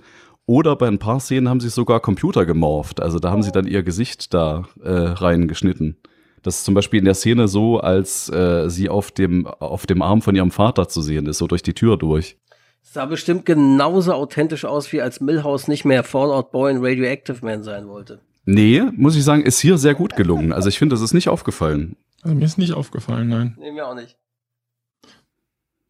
oder 0.47 0.77
bei 0.77 0.89
ein 0.89 0.99
paar 0.99 1.21
Szenen 1.21 1.49
haben 1.49 1.61
sie 1.61 1.69
sogar 1.69 2.01
Computer 2.01 2.45
gemorpht. 2.47 3.01
Also 3.01 3.19
da 3.19 3.31
haben 3.31 3.43
sie 3.43 3.53
dann 3.53 3.67
ihr 3.67 3.83
Gesicht 3.83 4.35
da 4.35 4.65
äh, 4.83 4.91
reingeschnitten. 4.91 5.97
Das 6.43 6.59
ist 6.59 6.65
zum 6.65 6.75
Beispiel 6.75 6.99
in 6.99 7.05
der 7.05 7.15
Szene 7.15 7.47
so, 7.47 7.79
als 7.79 8.29
äh, 8.29 8.69
sie 8.69 8.89
auf 8.89 9.13
dem, 9.13 9.47
auf 9.47 9.87
dem 9.87 10.03
Arm 10.03 10.23
von 10.23 10.35
ihrem 10.35 10.51
Vater 10.51 10.89
zu 10.89 11.01
sehen 11.01 11.27
ist, 11.27 11.39
so 11.39 11.47
durch 11.47 11.63
die 11.63 11.75
Tür 11.75 11.97
durch. 11.97 12.37
sah 12.83 13.07
bestimmt 13.07 13.47
genauso 13.47 14.13
authentisch 14.13 14.65
aus, 14.65 14.93
wie 14.93 15.01
als 15.01 15.21
Milhouse 15.21 15.69
nicht 15.69 15.85
mehr 15.85 16.03
Fallout 16.03 16.51
Boy 16.51 16.73
in 16.73 16.85
Radioactive 16.85 17.45
Man 17.45 17.63
sein 17.63 17.87
wollte. 17.89 18.21
Nee, 18.45 18.83
muss 18.97 19.15
ich 19.17 19.23
sagen, 19.23 19.43
ist 19.43 19.61
hier 19.61 19.79
sehr 19.79 19.95
gut 19.95 20.17
gelungen. 20.17 20.53
Also 20.53 20.69
ich 20.69 20.79
finde, 20.79 20.95
das 20.95 21.03
ist 21.03 21.15
nicht 21.15 21.29
aufgefallen. 21.29 21.97
Also 22.23 22.35
mir 22.35 22.45
ist 22.45 22.59
nicht 22.59 22.73
aufgefallen, 22.73 23.29
nein. 23.29 23.57
Nee, 23.59 23.71
mir 23.71 23.87
auch 23.87 23.95
nicht. 23.95 24.17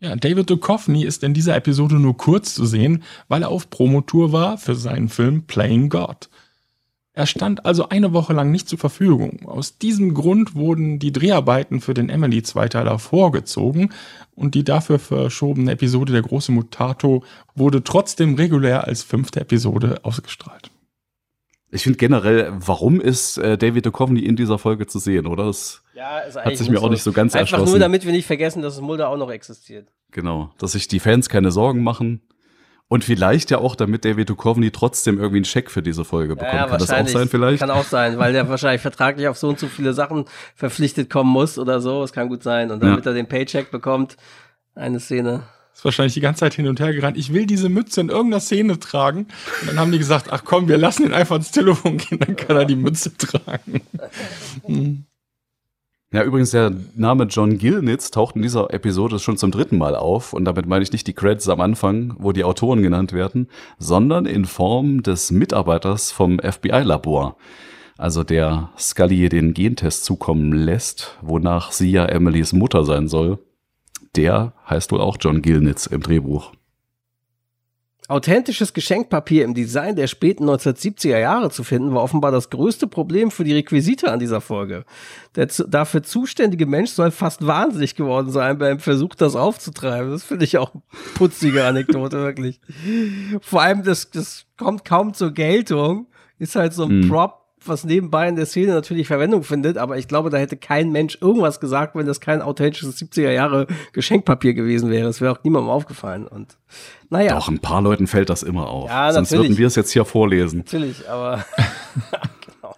Ja, 0.03 0.17
David 0.17 0.51
Duchovny 0.51 1.05
ist 1.05 1.23
in 1.23 1.33
dieser 1.33 1.55
Episode 1.55 1.95
nur 1.95 2.17
kurz 2.17 2.55
zu 2.55 2.67
sehen, 2.67 3.05
weil 3.29 3.43
er 3.43 3.51
auf 3.51 3.71
Promotour 3.71 4.33
war 4.33 4.59
für 4.59 4.75
seinen 4.75 5.09
Film 5.09 5.45
Playing 5.45 5.91
God. 5.91 6.29
Er 7.13 7.27
stand 7.27 7.65
also 7.65 7.89
eine 7.89 8.13
Woche 8.13 8.33
lang 8.33 8.51
nicht 8.51 8.69
zur 8.69 8.81
Verfügung. 8.81 9.47
Aus 9.47 9.79
diesem 9.79 10.13
Grund 10.13 10.57
wurden 10.57 10.99
die 10.99 11.13
Dreharbeiten 11.13 11.81
für 11.81 11.95
den 11.95 12.09
Emily-Zweiteiler 12.09 12.99
vorgezogen 12.99 13.91
und 14.35 14.57
die 14.57 14.65
dafür 14.65 14.99
verschobene 14.99 15.71
Episode 15.71 16.13
Der 16.13 16.23
große 16.23 16.51
Mutato 16.51 17.23
wurde 17.55 17.85
trotzdem 17.85 18.35
regulär 18.35 18.89
als 18.89 19.05
fünfte 19.05 19.41
Episode 19.41 20.01
ausgestrahlt. 20.03 20.72
Ich 21.75 21.83
finde 21.85 21.97
generell, 21.97 22.53
warum 22.55 23.01
ist 23.01 23.39
äh, 23.39 23.57
David 23.57 23.87
Duchovny 23.87 24.21
in 24.21 24.37
dieser 24.37 24.59
Folge 24.59 24.87
zu 24.87 24.99
sehen, 24.99 25.27
oder? 25.27 25.47
Das, 25.47 25.83
Ja, 25.95 26.19
ist 26.21 26.37
Hat 26.37 26.55
sich 26.57 26.69
mir 26.69 26.81
auch 26.83 26.91
nicht 26.91 27.03
so 27.03 27.13
ganz 27.13 27.35
Einfach 27.35 27.53
erschlossen. 27.53 27.71
nur, 27.71 27.79
damit 27.81 28.05
wir 28.05 28.13
nicht 28.13 28.27
vergessen, 28.27 28.61
dass 28.63 28.79
Mulder 28.81 29.09
auch 29.09 29.17
noch 29.17 29.31
existiert. 29.31 29.89
genau, 30.11 30.51
dass 30.59 30.73
sich 30.73 30.87
die 30.87 31.01
Fans 31.01 31.29
keine 31.31 31.51
Sorgen 31.51 31.83
machen. 31.83 32.21
Und 32.89 33.05
vielleicht 33.05 33.51
ja 33.51 33.57
auch, 33.57 33.75
damit 33.75 34.05
David 34.05 34.29
Duchovny 34.29 34.71
trotzdem 34.71 35.17
irgendwie 35.17 35.39
einen 35.39 35.45
Scheck 35.47 35.71
für 35.71 35.81
diese 35.81 36.05
Folge 36.05 36.37
bekommt. 36.37 36.53
Kann 36.69 36.79
das 36.79 36.91
auch 36.91 37.09
sein 37.09 37.27
vielleicht? 37.31 37.61
Kann 37.61 37.71
auch 37.71 37.85
sein, 37.85 38.19
weil 38.19 38.35
der 38.35 38.47
wahrscheinlich 38.51 38.83
vertraglich 38.83 39.29
auf 39.29 39.39
so 39.39 39.49
und 39.49 39.59
so 39.59 39.67
viele 39.67 39.95
Sachen 39.95 40.27
verpflichtet 40.55 41.09
kommen 41.09 41.31
muss 41.31 41.59
oder 41.59 41.81
so. 41.81 42.03
Es 42.03 42.13
kann 42.13 42.29
gut 42.29 42.43
sein. 42.43 42.71
Und 42.71 42.83
damit 42.83 43.07
er 43.07 43.15
den 43.15 43.29
Paycheck 43.29 43.71
bekommt, 43.71 44.19
eine 44.75 45.01
Szene. 45.01 45.45
Ist 45.75 45.85
wahrscheinlich 45.85 46.15
die 46.15 46.21
ganze 46.21 46.41
Zeit 46.41 46.55
hin 46.55 46.69
und 46.69 46.81
her 46.81 46.93
gerannt. 46.93 47.17
Ich 47.17 47.33
will 47.33 47.47
diese 47.47 47.69
Mütze 47.69 48.01
in 48.01 48.09
irgendeiner 48.09 48.41
Szene 48.41 48.79
tragen. 48.79 49.27
Und 49.61 49.69
dann 49.69 49.79
haben 49.79 49.93
die 49.93 49.99
gesagt, 49.99 50.29
ach 50.31 50.45
komm, 50.45 50.69
wir 50.69 50.79
lassen 50.79 51.05
ihn 51.05 51.13
einfach 51.13 51.37
ins 51.37 51.51
Telefon 51.51 51.97
gehen, 51.99 52.19
dann 52.19 52.37
kann 52.37 52.57
er 52.57 52.65
die 52.65 52.77
Mütze 52.77 53.17
tragen. 53.17 53.81
Ja, 56.13 56.25
übrigens, 56.25 56.51
der 56.51 56.75
Name 56.95 57.25
John 57.25 57.57
Gilnitz 57.57 58.11
taucht 58.11 58.37
in 58.37 58.43
dieser 58.43 58.73
Episode 58.75 59.19
schon 59.19 59.39
zum 59.39 59.51
dritten 59.51 59.79
Mal 59.79 59.97
auf. 59.97 60.35
Und 60.35 60.45
damit 60.45 60.67
meine 60.67 60.83
ich 60.83 60.93
nicht 60.93 61.07
die 61.07 61.15
Credits 61.15 61.49
am 61.49 61.63
Anfang, 61.63 62.15
wo 62.19 62.33
die 62.33 62.45
Autoren 62.45 62.83
genannt 62.83 63.15
werden, 63.15 63.49
sondern 63.79 64.27
in 64.27 64.45
Form 64.45 65.03
des 65.03 65.31
Mitarbeiters 65.31 66.13
vom 66.13 66.39
FBI-Labor. 66.39 67.37
Also 67.97 68.25
der 68.25 68.71
Scully 68.79 69.31
den 69.31 69.55
Gentest 69.55 70.05
zukommen 70.05 70.53
lässt, 70.53 71.17
wonach 71.23 71.73
sie 71.73 71.91
ja 71.91 72.05
Emilys 72.05 72.53
Mutter 72.53 72.85
sein 72.85 73.09
soll. 73.09 73.39
Der 74.17 74.53
heißt 74.69 74.93
wohl 74.93 75.01
auch 75.01 75.17
John 75.21 75.43
Gilnitz 75.43 75.87
im 75.87 76.03
Drehbuch. 76.03 76.53
Authentisches 78.09 78.75
Geschenkpapier 78.75 79.45
im 79.45 79.55
Design 79.55 79.97
der 79.97 80.07
späten 80.07 80.45
1970er 80.45 81.19
Jahre 81.19 81.51
zu 81.51 81.63
finden, 81.65 81.95
war 81.95 82.03
offenbar 82.03 82.31
das 82.31 82.51
größte 82.51 82.87
Problem 82.87 83.31
für 83.31 83.45
die 83.45 83.55
Requisite 83.55 84.11
an 84.11 84.19
dieser 84.19 84.41
Folge. 84.41 84.85
Der 85.37 85.49
zu, 85.49 85.67
dafür 85.67 86.03
zuständige 86.03 86.67
Mensch 86.67 86.91
soll 86.91 87.11
fast 87.11 87.47
wahnsinnig 87.47 87.95
geworden 87.95 88.31
sein 88.31 88.59
beim 88.59 88.81
Versuch, 88.81 89.15
das 89.15 89.37
aufzutreiben. 89.37 90.11
Das 90.11 90.25
finde 90.25 90.45
ich 90.45 90.59
auch 90.59 90.75
eine 90.75 90.83
putzige 91.15 91.65
Anekdote, 91.65 92.19
wirklich. 92.23 92.61
Vor 93.41 93.63
allem, 93.63 93.83
das, 93.83 94.11
das 94.11 94.47
kommt 94.59 94.85
kaum 94.85 95.15
zur 95.15 95.31
Geltung. 95.31 96.07
Ist 96.39 96.57
halt 96.57 96.75
so 96.75 96.83
ein 96.83 97.05
Hm. 97.05 97.09
Prop, 97.09 97.42
was 97.67 97.85
nebenbei 97.85 98.29
in 98.29 98.37
der 98.37 98.47
Szene 98.47 98.73
natürlich 98.73 99.07
Verwendung 99.07 99.43
findet, 99.43 99.79
aber 99.79 99.99
ich 99.99 100.09
glaube, 100.09 100.31
da 100.31 100.39
hätte 100.39 100.57
kein 100.57 100.91
Mensch 100.91 101.19
irgendwas 101.21 101.61
gesagt, 101.61 101.95
wenn 101.95 102.07
das 102.07 102.21
kein 102.21 102.43
authentisches 102.43 103.01
70er 103.01 103.31
Jahre 103.31 103.67
Geschenkpapier 103.93 104.55
gewesen 104.55 104.91
wäre. 104.91 105.09
Es 105.09 105.21
wäre 105.21 105.33
auch 105.33 105.45
niemandem 105.45 105.71
aufgefallen. 105.71 106.27
Und 106.27 106.57
naja. 107.11 107.35
Doch, 107.35 107.49
ein 107.49 107.59
paar 107.59 107.83
Leuten 107.83 108.07
fällt 108.07 108.31
das 108.31 108.43
immer 108.43 108.69
auf. 108.69 108.89
Ja, 108.91 109.13
Sonst 109.13 109.31
natürlich. 109.31 109.51
würden 109.51 109.59
wir 109.59 109.67
es 109.67 109.77
jetzt 109.77 109.93
hier 109.93 110.05
vorlesen. 110.05 110.59
Natürlich, 110.61 111.09
aber 111.09 111.45
genau. 112.61 112.75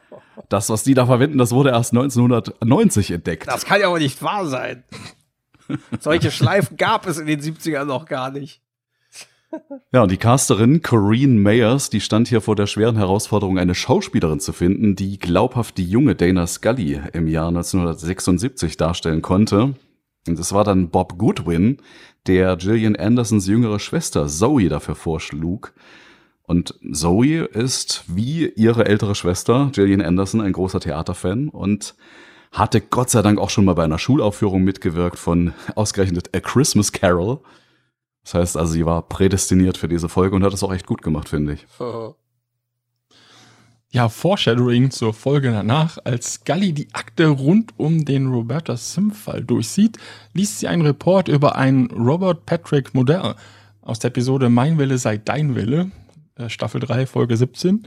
Das, 0.48 0.68
was 0.70 0.82
die 0.82 0.94
da 0.94 1.06
verwenden, 1.06 1.38
das 1.38 1.52
wurde 1.52 1.70
erst 1.70 1.92
1990 1.92 3.10
entdeckt. 3.10 3.48
Das 3.48 3.64
kann 3.64 3.80
ja 3.80 3.88
aber 3.88 3.98
nicht 3.98 4.22
wahr 4.22 4.46
sein. 4.46 4.84
Solche 6.00 6.30
Schleifen 6.30 6.76
gab 6.76 7.06
es 7.06 7.18
in 7.18 7.26
den 7.26 7.40
70ern 7.40 7.84
noch 7.84 8.06
gar 8.06 8.30
nicht. 8.30 8.63
Ja, 9.92 10.02
und 10.02 10.10
die 10.10 10.16
Casterin 10.16 10.82
Corinne 10.82 11.40
Mayers, 11.40 11.90
die 11.90 12.00
stand 12.00 12.28
hier 12.28 12.40
vor 12.40 12.56
der 12.56 12.66
schweren 12.66 12.96
Herausforderung, 12.96 13.58
eine 13.58 13.74
Schauspielerin 13.74 14.40
zu 14.40 14.52
finden, 14.52 14.96
die 14.96 15.18
glaubhaft 15.18 15.78
die 15.78 15.88
junge 15.88 16.14
Dana 16.14 16.46
Scully 16.46 17.00
im 17.12 17.28
Jahr 17.28 17.48
1976 17.48 18.76
darstellen 18.76 19.22
konnte. 19.22 19.74
Und 20.26 20.38
es 20.38 20.52
war 20.52 20.64
dann 20.64 20.90
Bob 20.90 21.18
Goodwin, 21.18 21.78
der 22.26 22.56
Gillian 22.56 22.96
Andersons 22.96 23.46
jüngere 23.46 23.78
Schwester 23.78 24.26
Zoe 24.26 24.68
dafür 24.68 24.94
vorschlug. 24.94 25.74
Und 26.46 26.74
Zoe 26.92 27.44
ist 27.44 28.04
wie 28.06 28.48
ihre 28.48 28.86
ältere 28.86 29.14
Schwester 29.14 29.70
Gillian 29.72 30.02
Anderson 30.02 30.40
ein 30.40 30.52
großer 30.52 30.80
Theaterfan 30.80 31.48
und 31.48 31.94
hatte 32.52 32.80
Gott 32.80 33.10
sei 33.10 33.22
Dank 33.22 33.38
auch 33.38 33.50
schon 33.50 33.64
mal 33.64 33.74
bei 33.74 33.84
einer 33.84 33.98
Schulaufführung 33.98 34.62
mitgewirkt 34.62 35.18
von 35.18 35.54
ausgerechnet 35.74 36.34
A 36.36 36.40
Christmas 36.40 36.92
Carol. 36.92 37.40
Das 38.24 38.34
heißt 38.34 38.56
also, 38.56 38.72
sie 38.72 38.86
war 38.86 39.02
prädestiniert 39.02 39.76
für 39.76 39.88
diese 39.88 40.08
Folge 40.08 40.34
und 40.34 40.42
hat 40.42 40.54
es 40.54 40.62
auch 40.62 40.72
echt 40.72 40.86
gut 40.86 41.02
gemacht, 41.02 41.28
finde 41.28 41.52
ich. 41.52 41.66
Ja, 43.90 44.08
Foreshadowing 44.08 44.90
zur 44.90 45.14
Folge 45.14 45.52
danach. 45.52 45.98
Als 46.02 46.34
Scully 46.34 46.72
die 46.72 46.88
Akte 46.94 47.28
rund 47.28 47.74
um 47.76 48.04
den 48.04 48.26
Roberta 48.26 48.76
Sim-Fall 48.76 49.44
durchsieht, 49.44 49.98
liest 50.32 50.58
sie 50.58 50.66
einen 50.66 50.82
Report 50.82 51.28
über 51.28 51.54
ein 51.54 51.86
Robert 51.92 52.44
Patrick 52.44 52.92
Modell 52.94 53.36
aus 53.82 53.98
der 54.00 54.08
Episode 54.08 54.48
Mein 54.48 54.78
Wille 54.78 54.98
sei 54.98 55.18
dein 55.18 55.54
Wille, 55.54 55.92
äh, 56.36 56.48
Staffel 56.48 56.80
3, 56.80 57.06
Folge 57.06 57.36
17. 57.36 57.86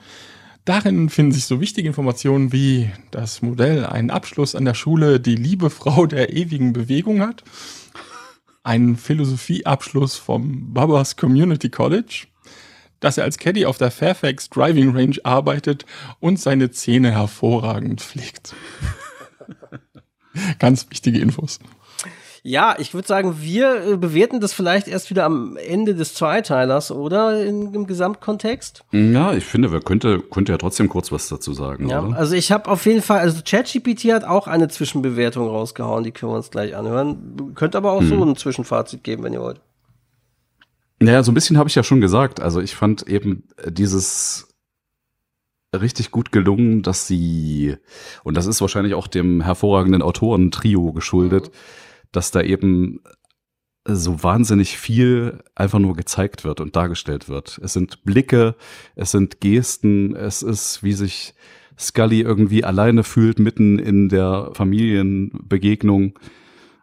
Darin 0.63 1.09
finden 1.09 1.31
sich 1.31 1.45
so 1.45 1.59
wichtige 1.59 1.87
Informationen 1.87 2.51
wie 2.51 2.89
das 3.11 3.41
Modell 3.41 3.85
einen 3.85 4.09
Abschluss 4.09 4.53
an 4.53 4.65
der 4.65 4.73
Schule 4.75 5.19
Die 5.19 5.35
liebe 5.35 5.69
Frau 5.69 6.05
der 6.05 6.33
ewigen 6.33 6.71
Bewegung 6.73 7.21
hat, 7.21 7.43
einen 8.67 8.97
Philosophieabschluss 8.97 10.17
vom 10.17 10.73
Babas 10.73 11.15
Community 11.15 11.69
College, 11.69 12.27
dass 12.99 13.17
er 13.17 13.23
als 13.23 13.37
Caddy 13.37 13.65
auf 13.65 13.77
der 13.77 13.91
Fairfax 13.91 14.49
Driving 14.49 14.95
Range 14.95 15.15
arbeitet 15.23 15.85
und 16.19 16.37
seine 16.39 16.69
Zähne 16.71 17.11
hervorragend 17.11 18.01
pflegt. 18.01 18.55
Ganz 20.59 20.87
wichtige 20.89 21.19
Infos. 21.19 21.59
Ja, 22.47 22.77
ich 22.79 22.93
würde 22.93 23.05
sagen, 23.05 23.41
wir 23.41 23.83
äh, 23.85 23.97
bewerten 23.97 24.39
das 24.39 24.53
vielleicht 24.53 24.87
erst 24.87 25.09
wieder 25.09 25.25
am 25.25 25.57
Ende 25.57 25.95
des 25.95 26.13
Zweiteilers, 26.13 26.91
oder? 26.91 27.43
In, 27.43 27.73
Im 27.73 27.87
Gesamtkontext. 27.87 28.85
Ja, 28.93 29.33
ich 29.33 29.43
finde, 29.43 29.73
wir 29.73 29.81
könnte, 29.81 30.21
könnte 30.21 30.53
ja 30.53 30.57
trotzdem 30.57 30.87
kurz 30.87 31.11
was 31.11 31.27
dazu 31.27 31.51
sagen, 31.51 31.89
Ja, 31.89 32.01
oder? 32.01 32.15
also 32.17 32.35
ich 32.35 32.53
habe 32.53 32.69
auf 32.69 32.85
jeden 32.85 33.01
Fall, 33.01 33.19
also 33.19 33.41
ChatGPT 33.45 34.13
hat 34.13 34.23
auch 34.23 34.47
eine 34.47 34.69
Zwischenbewertung 34.69 35.45
rausgehauen, 35.49 36.05
die 36.05 36.11
können 36.11 36.31
wir 36.31 36.37
uns 36.37 36.49
gleich 36.49 36.73
anhören. 36.73 37.51
Könnt 37.53 37.75
aber 37.75 37.91
auch 37.91 38.01
so 38.01 38.23
ein 38.23 38.37
Zwischenfazit 38.37 39.03
geben, 39.03 39.23
wenn 39.23 39.33
ihr 39.33 39.41
wollt. 39.41 39.59
Naja, 41.01 41.23
so 41.23 41.33
ein 41.33 41.35
bisschen 41.35 41.57
habe 41.57 41.67
ich 41.67 41.75
ja 41.75 41.83
schon 41.83 41.99
gesagt. 41.99 42.39
Also 42.39 42.61
ich 42.61 42.75
fand 42.75 43.09
eben 43.09 43.43
äh, 43.57 43.73
dieses 43.73 44.47
richtig 45.75 46.11
gut 46.11 46.31
gelungen, 46.31 46.81
dass 46.81 47.07
sie, 47.07 47.75
und 48.23 48.37
das 48.37 48.45
ist 48.47 48.61
wahrscheinlich 48.61 48.93
auch 48.93 49.07
dem 49.07 49.41
hervorragenden 49.41 50.01
Autoren-Trio 50.01 50.93
geschuldet, 50.93 51.51
dass 52.17 52.31
da 52.31 52.41
eben 52.41 52.99
so 53.85 54.23
wahnsinnig 54.23 54.79
viel 54.79 55.43
einfach 55.53 55.77
nur 55.77 55.95
gezeigt 55.95 56.43
wird 56.43 56.59
und 56.59 56.75
dargestellt 56.75 57.29
wird. 57.29 57.59
Es 57.63 57.73
sind 57.73 58.03
Blicke, 58.05 58.55
es 58.95 59.11
sind 59.11 59.39
Gesten, 59.39 60.15
es 60.15 60.41
ist, 60.41 60.81
wie 60.81 60.93
sich 60.93 61.35
Scully 61.77 62.21
irgendwie 62.21 62.63
alleine 62.63 63.03
fühlt 63.03 63.37
mitten 63.37 63.77
in 63.77 64.09
der 64.09 64.49
Familienbegegnung. 64.53 66.17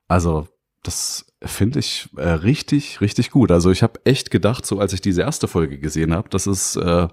Also 0.06 0.46
das 0.84 1.26
finde 1.42 1.80
ich 1.80 2.08
äh, 2.16 2.28
richtig, 2.28 3.00
richtig 3.00 3.32
gut. 3.32 3.50
Also 3.50 3.72
ich 3.72 3.82
habe 3.82 4.00
echt 4.04 4.30
gedacht, 4.30 4.64
so 4.64 4.78
als 4.78 4.92
ich 4.92 5.00
diese 5.00 5.22
erste 5.22 5.48
Folge 5.48 5.80
gesehen 5.80 6.14
habe, 6.14 6.28
das 6.28 6.46
ist 6.46 6.76
äh, 6.76 7.08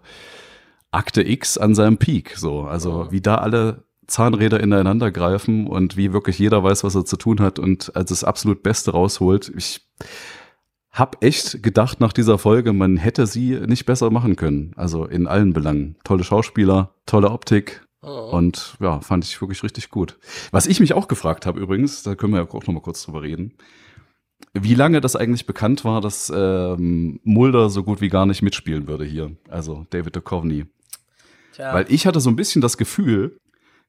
Akte 0.92 1.28
X 1.28 1.58
an 1.58 1.74
seinem 1.74 1.98
Peak. 1.98 2.38
So, 2.38 2.66
also 2.66 3.12
wie 3.12 3.22
da 3.22 3.36
alle 3.36 3.84
Zahnräder 4.08 4.60
ineinander 4.60 5.12
greifen 5.12 5.68
und 5.68 5.98
wie 5.98 6.14
wirklich 6.14 6.40
jeder 6.40 6.64
weiß, 6.64 6.84
was 6.84 6.96
er 6.96 7.06
zu 7.06 7.18
tun 7.18 7.40
hat 7.40 7.60
und 7.60 7.96
als 7.96 8.10
das 8.10 8.24
absolut 8.24 8.64
Beste 8.64 8.92
rausholt. 8.92 9.52
Ich 9.56 9.82
hab 10.92 11.24
echt 11.24 11.64
gedacht 11.64 12.02
nach 12.02 12.12
dieser 12.12 12.38
Folge, 12.38 12.74
man 12.74 12.98
hätte 12.98 13.26
sie 13.26 13.60
nicht 13.66 13.86
besser 13.86 14.12
machen 14.12 14.36
können. 14.36 14.74
Also 14.76 15.06
in 15.06 15.28
allen 15.28 15.54
Belangen. 15.54 15.96
Tolle 16.04 16.24
Schauspieler, 16.24 16.94
tolle 17.06 17.32
Optik. 17.32 17.86
Oh. 18.02 18.32
Und 18.34 18.76
ja, 18.80 19.00
fand 19.00 19.24
ich 19.24 19.40
wirklich 19.42 19.64
richtig 19.64 19.90
gut. 19.90 20.18
Was 20.52 20.66
ich 20.66 20.80
mich 20.80 20.94
auch 20.94 21.08
gefragt 21.08 21.46
habe 21.46 21.60
übrigens, 21.60 22.04
da 22.04 22.16
können 22.16 22.34
wir 22.34 22.42
ja 22.42 22.48
auch 22.50 22.66
noch 22.66 22.74
mal 22.74 22.82
kurz 22.82 23.04
drüber 23.04 23.22
reden, 23.22 23.54
wie 24.54 24.76
lange 24.76 25.02
das 25.02 25.16
eigentlich 25.16 25.46
bekannt 25.46 25.86
war, 25.86 26.02
dass 26.02 26.32
ähm, 26.36 27.20
Mulder 27.24 27.70
so 27.70 27.84
gut 27.84 28.02
wie 28.02 28.10
gar 28.10 28.26
nicht 28.26 28.42
mitspielen 28.42 28.88
würde 28.88 29.06
hier. 29.06 29.32
Also 29.48 29.86
David 29.92 30.16
Duchovny. 30.16 30.66
Tja. 31.54 31.74
Weil 31.74 31.86
ich 31.90 32.08
hatte 32.08 32.20
so 32.20 32.30
ein 32.30 32.36
bisschen 32.36 32.62
das 32.62 32.78
Gefühl, 32.78 33.38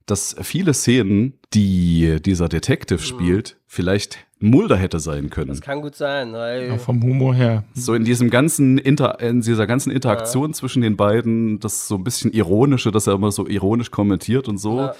dass 0.07 0.37
viele 0.43 0.75
Szenen, 0.75 1.35
die 1.55 2.21
dieser 2.21 2.49
Detective 2.49 2.99
spielt, 2.99 3.57
vielleicht 3.67 4.27
Mulder 4.43 4.77
hätte 4.77 4.99
sein 4.99 5.31
können. 5.31 5.49
das 5.49 5.61
kann 5.61 5.83
gut 5.83 5.95
sein, 5.95 6.33
weil 6.33 6.69
Ja, 6.69 6.79
vom 6.79 7.01
Humor 7.03 7.35
her. 7.35 7.65
So 7.75 7.95
in 7.95 8.05
diesem 8.05 8.29
ganzen 8.29 8.77
Inter 8.77 9.21
in 9.21 9.41
dieser 9.41 9.67
ganzen 9.67 9.91
Interaktion 9.91 10.53
zwischen 10.53 10.83
den 10.83 10.97
beiden, 10.97 11.61
das 11.61 11.87
so 11.87 11.95
ein 11.95 12.05
bisschen 12.05 12.33
ironische, 12.33 12.91
dass 12.91 13.07
er 13.07 13.15
immer 13.15 13.31
so 13.31 13.47
ironisch 13.47 13.91
kommentiert 13.91 14.49
und 14.49 14.59
so. 14.59 14.79
Ja. 14.79 14.95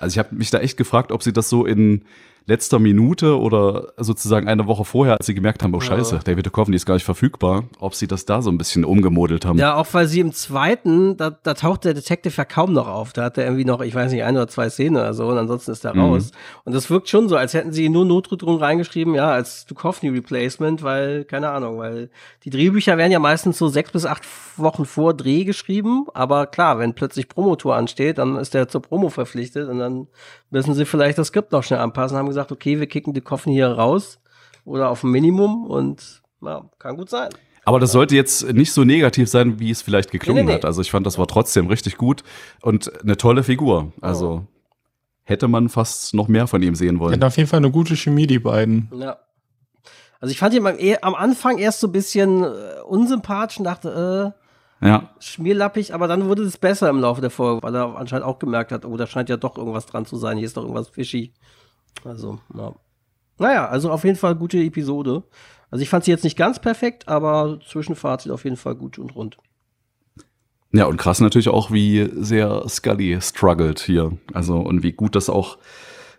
Also 0.00 0.14
ich 0.14 0.18
habe 0.18 0.34
mich 0.34 0.50
da 0.50 0.58
echt 0.58 0.76
gefragt, 0.76 1.12
ob 1.12 1.22
sie 1.22 1.32
das 1.32 1.48
so 1.48 1.64
in 1.64 2.02
letzter 2.48 2.78
Minute 2.78 3.38
oder 3.38 3.92
sozusagen 3.98 4.48
eine 4.48 4.66
Woche 4.66 4.84
vorher, 4.84 5.18
als 5.18 5.26
sie 5.26 5.34
gemerkt 5.34 5.62
haben, 5.62 5.74
oh 5.74 5.80
Scheiße, 5.80 6.20
David 6.24 6.46
Duchovny 6.46 6.74
ist 6.76 6.86
gar 6.86 6.94
nicht 6.94 7.04
verfügbar, 7.04 7.64
ob 7.78 7.94
sie 7.94 8.06
das 8.06 8.24
da 8.24 8.40
so 8.40 8.50
ein 8.50 8.56
bisschen 8.56 8.86
umgemodelt 8.86 9.44
haben. 9.44 9.58
Ja, 9.58 9.74
auch 9.76 9.86
weil 9.92 10.06
sie 10.08 10.20
im 10.20 10.32
zweiten, 10.32 11.18
da, 11.18 11.28
da 11.30 11.52
taucht 11.52 11.84
der 11.84 11.92
Detective 11.92 12.34
ja 12.36 12.46
kaum 12.46 12.72
noch 12.72 12.88
auf. 12.88 13.12
Da 13.12 13.24
hat 13.24 13.36
er 13.36 13.44
irgendwie 13.44 13.66
noch, 13.66 13.82
ich 13.82 13.94
weiß 13.94 14.10
nicht, 14.12 14.24
ein 14.24 14.34
oder 14.34 14.48
zwei 14.48 14.70
Szenen 14.70 14.96
oder 14.96 15.12
so 15.12 15.26
und 15.28 15.36
ansonsten 15.36 15.72
ist 15.72 15.84
er 15.84 15.94
Mhm. 15.94 16.00
raus. 16.00 16.32
Und 16.64 16.74
das 16.74 16.88
wirkt 16.90 17.08
schon 17.10 17.28
so, 17.28 17.36
als 17.36 17.52
hätten 17.52 17.72
sie 17.72 17.88
nur 17.90 18.04
Notrüttung 18.06 18.56
reingeschrieben, 18.58 19.14
ja, 19.14 19.30
als 19.30 19.66
Duchovny 19.66 20.08
Replacement, 20.08 20.82
weil, 20.82 21.24
keine 21.24 21.50
Ahnung, 21.50 21.78
weil 21.78 22.08
die 22.44 22.50
Drehbücher 22.50 22.96
werden 22.96 23.12
ja 23.12 23.18
meistens 23.18 23.58
so 23.58 23.68
sechs 23.68 23.90
bis 23.92 24.06
acht 24.06 24.22
Wochen 24.56 24.86
vor 24.86 25.12
Dreh 25.14 25.44
geschrieben. 25.44 26.06
Aber 26.14 26.46
klar, 26.46 26.78
wenn 26.78 26.94
plötzlich 26.94 27.28
Promotour 27.28 27.76
ansteht, 27.76 28.16
dann 28.18 28.36
ist 28.36 28.54
der 28.54 28.68
zur 28.68 28.80
Promo 28.82 29.10
verpflichtet 29.10 29.68
und 29.68 29.78
dann 29.78 30.06
müssen 30.50 30.74
sie 30.74 30.84
vielleicht 30.84 31.18
das 31.18 31.28
Skript 31.28 31.52
noch 31.52 31.62
schnell 31.62 31.80
anpassen, 31.80 32.16
haben 32.16 32.28
gesagt, 32.28 32.52
okay, 32.52 32.78
wir 32.78 32.86
kicken 32.86 33.12
Duchovny 33.14 33.52
hier 33.54 33.68
raus 33.68 34.18
oder 34.64 34.88
auf 34.90 35.02
ein 35.04 35.10
Minimum 35.10 35.64
und 35.66 36.22
ja, 36.42 36.64
kann 36.78 36.96
gut 36.96 37.10
sein. 37.10 37.30
Aber 37.64 37.80
das 37.80 37.92
sollte 37.92 38.14
jetzt 38.16 38.50
nicht 38.54 38.72
so 38.72 38.84
negativ 38.84 39.28
sein, 39.28 39.60
wie 39.60 39.70
es 39.70 39.82
vielleicht 39.82 40.10
geklungen 40.10 40.46
Nee, 40.46 40.52
nee, 40.52 40.52
nee. 40.52 40.58
hat. 40.58 40.64
Also 40.64 40.80
ich 40.80 40.90
fand, 40.90 41.04
das 41.06 41.18
war 41.18 41.26
trotzdem 41.26 41.66
richtig 41.66 41.98
gut 41.98 42.22
und 42.62 42.90
eine 43.02 43.16
tolle 43.18 43.42
Figur. 43.42 43.92
Also 44.00 44.46
hätte 45.24 45.48
man 45.48 45.68
fast 45.68 46.14
noch 46.14 46.28
mehr 46.28 46.46
von 46.46 46.62
ihm 46.62 46.74
sehen 46.74 46.94
Die 46.94 47.00
wollen. 47.00 47.12
hatten 47.12 47.24
auf 47.24 47.36
jeden 47.36 47.48
Fall 47.48 47.58
eine 47.58 47.70
gute 47.70 47.94
Chemie, 47.96 48.26
die 48.26 48.38
beiden. 48.38 48.88
Ja. 48.94 49.18
Also 50.20 50.32
ich 50.32 50.38
fand 50.38 50.54
ihn 50.54 50.66
am, 51.02 51.14
Anfang 51.14 51.58
erst 51.58 51.80
so 51.80 51.88
ein 51.88 51.92
bisschen 51.92 52.42
äh, 52.42 52.48
unsympathisch 52.86 53.58
und 53.58 53.64
dachte, 53.64 54.34
Ja. 54.80 55.10
schmierlappig, 55.18 55.92
aber 55.92 56.06
dann 56.06 56.26
wurde 56.28 56.42
es 56.42 56.56
besser 56.56 56.88
im 56.88 57.00
Laufe 57.00 57.20
der 57.20 57.30
Folge, 57.30 57.62
weil 57.62 57.74
er 57.74 57.96
anscheinend 57.96 58.24
auch 58.26 58.38
gemerkt 58.38 58.70
hat, 58.70 58.84
oh, 58.84 58.96
da 58.96 59.06
scheint 59.06 59.28
ja 59.28 59.36
doch 59.36 59.56
irgendwas 59.58 59.86
dran 59.86 60.06
zu 60.06 60.16
sein, 60.16 60.36
hier 60.38 60.46
ist 60.46 60.56
doch 60.56 60.62
irgendwas 60.62 60.88
fishy. 60.88 61.32
Also, 62.04 62.38
ja. 62.56 62.74
Naja, 63.38 63.66
also 63.68 63.90
auf 63.90 64.04
jeden 64.04 64.16
Fall 64.16 64.34
gute 64.36 64.58
Episode. 64.58 65.24
Also 65.70 65.82
ich 65.82 65.88
fand 65.88 66.04
sie 66.04 66.10
jetzt 66.10 66.24
nicht 66.24 66.36
ganz 66.36 66.60
perfekt, 66.60 67.08
aber 67.08 67.58
Zwischenfazit 67.68 68.30
auf 68.32 68.44
jeden 68.44 68.56
Fall 68.56 68.74
gut 68.76 68.98
und 68.98 69.14
rund. 69.14 69.36
Ja, 70.72 70.84
und 70.86 70.96
krass 70.98 71.20
natürlich 71.20 71.48
auch, 71.48 71.70
wie 71.72 72.08
sehr 72.14 72.68
Scully 72.68 73.18
struggelt 73.22 73.80
hier. 73.80 74.16
Also, 74.34 74.58
und 74.58 74.82
wie 74.82 74.92
gut 74.92 75.16
das 75.16 75.30
auch 75.30 75.58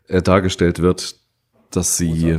äh, 0.07 0.22
dargestellt 0.22 0.82
wird, 0.82 1.16
dass 1.72 1.97
sie 1.97 2.38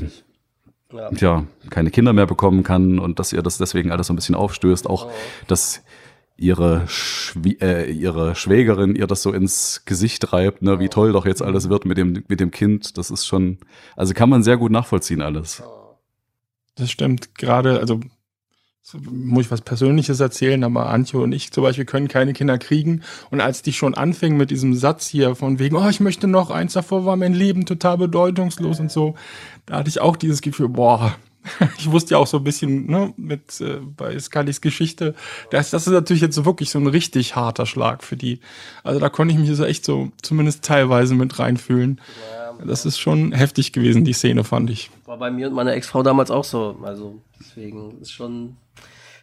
Ja. 0.92 1.10
ja 1.12 1.44
keine 1.70 1.90
Kinder 1.90 2.12
mehr 2.12 2.26
bekommen 2.26 2.62
kann 2.64 2.98
und 2.98 3.18
dass 3.20 3.32
ihr 3.32 3.42
das 3.42 3.58
deswegen 3.58 3.92
alles 3.92 4.08
so 4.08 4.12
ein 4.12 4.16
bisschen 4.16 4.34
aufstößt. 4.34 4.88
Auch, 4.88 5.06
Oh. 5.06 5.10
dass 5.46 5.82
ihre, 6.41 6.88
Schwie 6.88 7.59
äh, 7.61 7.93
ihre 7.93 8.34
Schwägerin 8.34 8.97
ihr 8.97 9.07
das 9.07 9.22
so 9.22 9.32
ins 9.32 9.82
Gesicht 9.84 10.32
reibt, 10.32 10.62
ne, 10.62 10.80
wie 10.80 10.88
toll 10.88 11.12
doch 11.12 11.26
jetzt 11.26 11.43
alles 11.43 11.68
wird 11.68 11.84
mit 11.84 11.99
dem, 11.99 12.24
mit 12.28 12.41
dem 12.41 12.51
Kind. 12.51 12.97
Das 12.97 13.11
ist 13.11 13.26
schon, 13.26 13.59
also 13.95 14.14
kann 14.14 14.30
man 14.30 14.43
sehr 14.43 14.57
gut 14.57 14.72
nachvollziehen 14.72 15.20
alles. 15.20 15.62
Das 16.76 16.91
stimmt. 16.91 17.34
Gerade, 17.34 17.78
also 17.78 18.01
so 18.82 18.99
muss 18.99 19.45
ich 19.45 19.51
was 19.51 19.61
Persönliches 19.61 20.18
erzählen, 20.18 20.64
aber 20.64 20.88
Antje 20.88 21.20
und 21.20 21.32
ich 21.32 21.53
zum 21.53 21.62
Beispiel 21.62 21.84
können 21.84 22.09
keine 22.09 22.32
Kinder 22.32 22.57
kriegen. 22.57 23.03
Und 23.30 23.43
als 23.43 23.61
die 23.61 23.74
schon 23.74 23.95
anfing 23.95 24.38
mit 24.38 24.51
diesem 24.51 24.74
Satz 24.74 25.07
hier 25.07 25.34
von 25.34 25.59
wegen, 25.59 25.76
oh, 25.76 25.88
ich 25.91 26.01
möchte 26.01 26.26
noch 26.26 26.51
eins 26.51 26.72
davor 26.72 27.05
war 27.05 27.16
mein 27.16 27.34
Leben 27.34 27.66
total 27.66 27.99
bedeutungslos 27.99 28.80
und 28.80 28.91
so, 28.91 29.14
da 29.66 29.76
hatte 29.76 29.91
ich 29.91 30.01
auch 30.01 30.16
dieses 30.16 30.41
Gefühl, 30.41 30.70
boah, 30.70 31.14
ich 31.78 31.91
wusste 31.91 32.14
ja 32.14 32.18
auch 32.18 32.26
so 32.26 32.38
ein 32.38 32.45
bisschen, 32.45 32.86
ne, 32.86 33.12
mit 33.16 33.61
äh, 33.61 33.78
bei 33.80 34.18
Scullys 34.18 34.61
Geschichte, 34.61 35.14
das, 35.51 35.70
das 35.70 35.86
ist 35.86 35.93
natürlich 35.93 36.22
jetzt 36.22 36.34
so 36.34 36.45
wirklich 36.45 36.70
so 36.70 36.78
ein 36.78 36.86
richtig 36.86 37.36
harter 37.36 37.66
Schlag 37.66 38.05
für 38.05 38.16
die. 38.16 38.41
Also 38.84 39.01
da 39.01 39.09
konnte 39.09 39.34
ich 39.34 39.41
mich 39.41 39.55
so 39.57 39.64
echt 39.64 39.84
so 39.84 40.11
zumindest 40.22 40.64
teilweise 40.64 41.14
mit 41.14 41.38
reinfühlen. 41.38 42.01
Das 42.64 42.84
ist 42.84 42.99
schon 42.99 43.32
heftig 43.32 43.72
gewesen, 43.72 44.05
die 44.05 44.12
Szene, 44.12 44.45
fand 44.45 44.68
ich. 44.70 44.91
War 45.07 45.16
bei 45.16 45.30
mir 45.30 45.49
und 45.49 45.55
meiner 45.55 45.72
Ex-Frau 45.72 46.03
damals 46.03 46.30
auch 46.30 46.45
so. 46.45 46.78
Also 46.82 47.22
deswegen 47.38 47.99
ist 48.01 48.12
schon, 48.12 48.57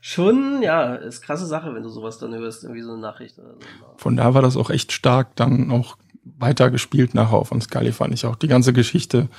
schon, 0.01 0.61
ja, 0.63 0.95
ist 0.95 1.21
krasse 1.21 1.45
Sache, 1.45 1.73
wenn 1.75 1.83
du 1.83 1.89
sowas 1.89 2.17
dann 2.17 2.33
hörst, 2.33 2.63
irgendwie 2.63 2.81
so 2.81 2.93
eine 2.93 3.01
Nachricht 3.01 3.35
so. 3.35 3.43
Von 3.97 4.17
da 4.17 4.33
war 4.33 4.41
das 4.41 4.57
auch 4.57 4.71
echt 4.71 4.91
stark 4.91 5.35
dann 5.35 5.71
auch 5.71 5.97
weitergespielt 6.39 7.13
nachher 7.13 7.45
von 7.45 7.61
Scully, 7.61 7.91
fand 7.91 8.13
ich 8.13 8.25
auch. 8.25 8.35
Die 8.35 8.47
ganze 8.47 8.73
Geschichte. 8.73 9.29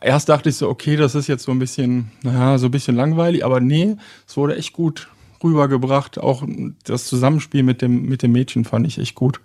Erst 0.00 0.28
dachte 0.28 0.48
ich 0.48 0.56
so, 0.56 0.68
okay, 0.68 0.96
das 0.96 1.14
ist 1.14 1.26
jetzt 1.28 1.44
so 1.44 1.52
ein 1.52 1.58
bisschen, 1.58 2.10
naja, 2.22 2.58
so 2.58 2.66
ein 2.66 2.70
bisschen 2.70 2.96
langweilig, 2.96 3.44
aber 3.44 3.60
nee, 3.60 3.96
es 4.26 4.36
wurde 4.36 4.56
echt 4.56 4.72
gut 4.72 5.08
rübergebracht. 5.42 6.18
Auch 6.18 6.44
das 6.84 7.06
Zusammenspiel 7.06 7.62
mit 7.62 7.82
dem, 7.82 8.02
mit 8.02 8.22
dem 8.22 8.32
Mädchen 8.32 8.64
fand 8.64 8.86
ich 8.86 8.98
echt 8.98 9.14
gut. 9.14 9.40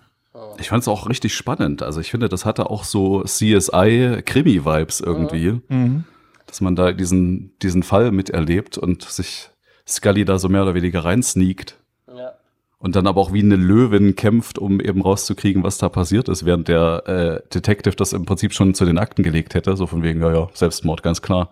Ich 0.58 0.70
fand 0.70 0.82
es 0.82 0.88
auch 0.88 1.10
richtig 1.10 1.36
spannend. 1.36 1.84
Also 1.84 2.00
ich 2.00 2.10
finde, 2.12 2.30
das 2.30 2.46
hatte 2.46 2.70
auch 2.70 2.84
so 2.84 3.24
CSI-Krimi-Vibes 3.24 5.02
irgendwie. 5.02 5.62
Mhm. 5.68 6.06
dass 6.48 6.62
man 6.62 6.76
da 6.76 6.92
diesen, 6.92 7.58
diesen 7.62 7.84
Fall 7.84 8.12
miterlebt 8.12 8.78
und 8.78 9.04
sich 9.04 9.50
Scully 9.88 10.26
da 10.26 10.40
so 10.40 10.50
mehr 10.50 10.64
oder 10.64 10.74
weniger 10.74 11.04
reinsneakt. 11.04 11.78
Und 12.82 12.96
dann 12.96 13.06
aber 13.06 13.22
auch 13.22 13.32
wie 13.32 13.44
eine 13.44 13.56
Löwin 13.56 14.16
kämpft, 14.16 14.58
um 14.58 14.82
eben 14.82 15.02
rauszukriegen, 15.02 15.64
was 15.64 15.78
da 15.78 15.88
passiert 15.88 16.28
ist, 16.28 16.46
während 16.46 16.68
der 16.68 17.04
äh, 17.06 17.50
Detective 17.54 17.96
das 17.96 18.12
im 18.12 18.26
Prinzip 18.26 18.54
schon 18.54 18.74
zu 18.74 18.86
den 18.86 18.98
Akten 18.98 19.22
gelegt 19.22 19.54
hätte, 19.54 19.78
so 19.78 19.86
von 19.86 20.02
wegen, 20.02 20.20
ja, 20.20 20.34
ja, 20.34 20.50
Selbstmord, 20.56 21.04
ganz 21.04 21.22
klar. 21.22 21.52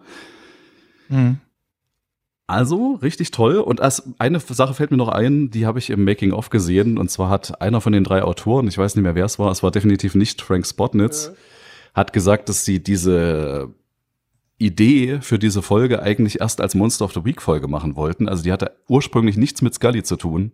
Mhm. 1.08 1.38
Also, 2.48 2.96
richtig 3.04 3.30
toll. 3.30 3.58
Und 3.58 3.80
als 3.80 4.12
eine 4.18 4.40
Sache 4.40 4.74
fällt 4.74 4.90
mir 4.90 4.98
noch 4.98 5.10
ein, 5.10 5.52
die 5.52 5.68
habe 5.68 5.78
ich 5.78 5.92
im 5.92 6.04
Making-of 6.04 6.50
gesehen. 6.50 6.98
Und 6.98 7.12
zwar 7.12 7.30
hat 7.30 7.62
einer 7.62 7.80
von 7.80 7.94
den 7.94 8.04
drei 8.04 8.24
Autoren, 8.24 8.68
ich 8.68 8.80
weiß 8.80 8.96
nicht 8.96 9.04
mehr, 9.04 9.14
wer 9.14 9.26
es 9.26 9.38
war, 9.38 9.52
es 9.52 9.62
war 9.62 9.70
definitiv 9.70 10.16
nicht 10.16 10.42
Frank 10.42 10.66
Spotnitz, 10.66 11.32
hat 11.94 12.12
gesagt, 12.12 12.50
dass 12.50 12.66
sie 12.66 12.82
diese 12.82 13.70
Idee 14.58 15.20
für 15.22 15.38
diese 15.38 15.62
Folge 15.62 16.02
eigentlich 16.02 16.42
erst 16.42 16.60
als 16.60 16.74
Monster 16.74 17.06
of 17.06 17.14
the 17.14 17.24
Week 17.24 17.40
Folge 17.40 17.68
machen 17.68 17.96
wollten. 17.96 18.28
Also 18.28 18.42
die 18.42 18.52
hatte 18.52 18.72
ursprünglich 18.88 19.38
nichts 19.38 19.62
mit 19.62 19.76
Scully 19.76 20.02
zu 20.02 20.16
tun. 20.16 20.54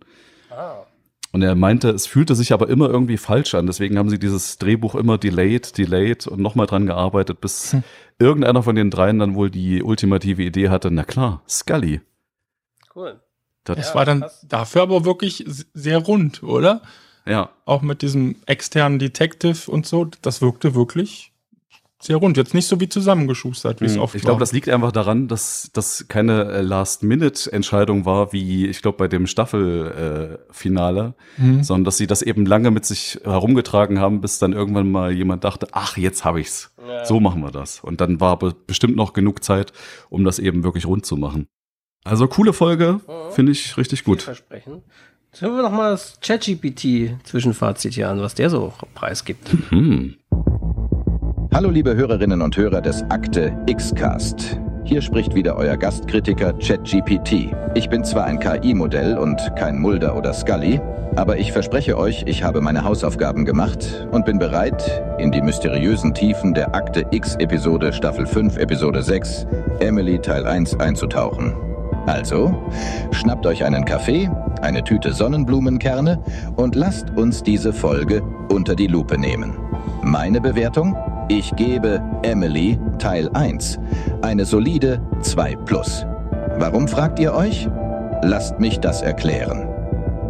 Und 1.35 1.41
er 1.41 1.53
meinte, 1.53 1.89
es 1.89 2.07
fühlte 2.07 2.33
sich 2.33 2.53
aber 2.53 2.69
immer 2.69 2.89
irgendwie 2.89 3.17
falsch 3.17 3.55
an. 3.55 3.67
Deswegen 3.67 3.97
haben 3.97 4.09
sie 4.09 4.17
dieses 4.19 4.57
Drehbuch 4.57 4.95
immer 4.95 5.17
delayed, 5.17 5.77
delayed 5.77 6.27
und 6.27 6.39
nochmal 6.39 6.65
dran 6.65 6.85
gearbeitet, 6.85 7.41
bis 7.41 7.75
irgendeiner 8.17 8.63
von 8.63 8.77
den 8.77 8.89
dreien 8.89 9.19
dann 9.19 9.35
wohl 9.35 9.49
die 9.51 9.83
ultimative 9.83 10.41
Idee 10.41 10.69
hatte. 10.69 10.91
Na 10.91 11.03
klar, 11.03 11.41
Scully. 11.45 11.99
Cool. 12.95 13.19
Das, 13.65 13.77
Es 13.79 13.89
Ja, 13.89 13.95
war 13.95 14.05
dann 14.05 14.21
krass. 14.21 14.45
dafür 14.47 14.83
aber 14.83 15.03
wirklich 15.03 15.43
sehr 15.73 15.97
rund, 15.97 16.41
oder? 16.41 16.81
ja. 17.25 17.49
Auch 17.65 17.81
mit 17.81 18.01
diesem 18.01 18.37
externen 18.45 18.97
Detective 18.97 19.69
und 19.69 19.85
so, 19.85 20.05
das 20.21 20.41
wirkte 20.41 20.73
wirklich 20.73 21.33
sehr 22.01 22.17
rund. 22.17 22.35
Jetzt 22.37 22.53
nicht 22.53 22.67
so 22.67 22.79
wie 22.79 22.89
zusammengeschustert, 22.89 23.79
wie 23.81 23.85
es 23.85 23.97
oft 23.97 24.13
Mhm. 24.13 24.17
Ich 24.17 24.23
war. 24.23 24.29
glaube, 24.29 24.39
das 24.41 24.51
liegt 24.51 24.69
einfach 24.69 24.91
daran, 24.91 25.27
dass 25.27 25.69
das 25.73 26.07
keine 26.07 26.45
äh, 26.51 26.61
Last-Minute-Entscheidung 26.61 28.05
war, 28.05 28.33
wie 28.33 28.67
ich 28.67 28.81
glaube 28.81 28.97
bei 28.97 29.07
dem 29.07 29.27
Staffelfinale, 29.27 31.13
äh, 31.37 31.41
Mhm. 31.41 31.63
sondern 31.63 31.85
dass 31.85 31.97
sie 31.97 32.07
das 32.07 32.21
eben 32.21 32.45
lange 32.45 32.71
mit 32.71 32.85
sich 32.85 33.19
herumgetragen 33.23 33.99
haben, 33.99 34.21
bis 34.21 34.39
dann 34.39 34.53
irgendwann 34.53 34.91
mal 34.91 35.11
jemand 35.11 35.43
dachte, 35.43 35.67
ach, 35.71 35.97
jetzt 35.97 36.25
habe 36.25 36.41
ich's. 36.41 36.71
So 37.05 37.19
machen 37.19 37.41
wir 37.41 37.51
das. 37.51 37.79
Und 37.79 37.99
dann 38.01 38.19
war 38.19 38.37
be 38.37 38.53
bestimmt 38.67 38.95
noch 38.95 39.13
genug 39.13 39.43
Zeit, 39.43 39.73
um 40.09 40.23
das 40.23 40.37
eben 40.37 40.63
wirklich 40.63 40.85
rund 40.85 41.05
zu 41.05 41.17
machen. 41.17 41.47
Also 42.03 42.27
coole 42.27 42.53
Folge, 42.53 42.99
finde 43.31 43.51
ich 43.53 43.75
richtig 43.77 44.03
gut. 44.03 44.21
Versprechen. 44.21 44.83
Jetzt 45.31 45.41
hören 45.41 45.55
wir 45.55 45.63
noch 45.63 45.71
mal 45.71 45.91
das 45.91 46.19
ChatGPT-Zwischenfazit 46.21 47.93
hier 47.95 48.09
an, 48.09 48.21
was 48.21 48.35
der 48.35 48.49
so 48.49 48.73
preisgibt. 48.93 49.49
Hm. 49.69 50.15
Hallo 51.55 51.69
liebe 51.69 51.95
Hörerinnen 51.95 52.41
und 52.41 52.57
Hörer 52.57 52.81
des 52.81 53.01
Akte 53.03 53.57
X-Cast. 53.65 54.59
Hier 54.83 55.01
spricht 55.01 55.35
wieder 55.35 55.55
euer 55.55 55.77
Gastkritiker 55.77 56.51
ChatGPT. 56.51 57.55
Ich 57.75 57.87
bin 57.87 58.03
zwar 58.03 58.25
ein 58.25 58.39
KI-Modell 58.39 59.17
und 59.17 59.39
kein 59.55 59.79
Mulder 59.79 60.17
oder 60.17 60.33
Scully, 60.33 60.81
aber 61.15 61.37
ich 61.37 61.53
verspreche 61.53 61.97
euch, 61.97 62.25
ich 62.27 62.43
habe 62.43 62.59
meine 62.59 62.83
Hausaufgaben 62.83 63.45
gemacht 63.45 64.05
und 64.11 64.25
bin 64.25 64.37
bereit, 64.37 65.01
in 65.17 65.31
die 65.31 65.41
mysteriösen 65.41 66.13
Tiefen 66.13 66.53
der 66.53 66.75
Akte 66.75 67.05
X-Episode 67.11 67.93
Staffel 67.93 68.25
5, 68.25 68.57
Episode 68.57 69.01
6, 69.01 69.47
Emily 69.79 70.19
Teil 70.19 70.45
1 70.45 70.81
einzutauchen. 70.81 71.55
Also, 72.05 72.53
schnappt 73.11 73.45
euch 73.45 73.63
einen 73.63 73.85
Kaffee, 73.85 74.29
eine 74.61 74.83
Tüte 74.83 75.13
Sonnenblumenkerne 75.13 76.21
und 76.57 76.75
lasst 76.75 77.11
uns 77.15 77.43
diese 77.43 77.71
Folge 77.71 78.21
unter 78.49 78.75
die 78.75 78.87
Lupe 78.87 79.17
nehmen. 79.17 79.53
Meine 80.01 80.41
Bewertung? 80.41 80.97
Ich 81.27 81.55
gebe 81.55 82.03
Emily 82.21 82.79
Teil 82.99 83.31
1 83.33 83.79
eine 84.21 84.45
solide 84.45 85.01
2 85.21 85.55
plus. 85.65 86.05
Warum 86.59 86.87
fragt 86.87 87.17
ihr 87.17 87.33
euch? 87.33 87.67
Lasst 88.21 88.59
mich 88.59 88.79
das 88.79 89.01
erklären. 89.01 89.67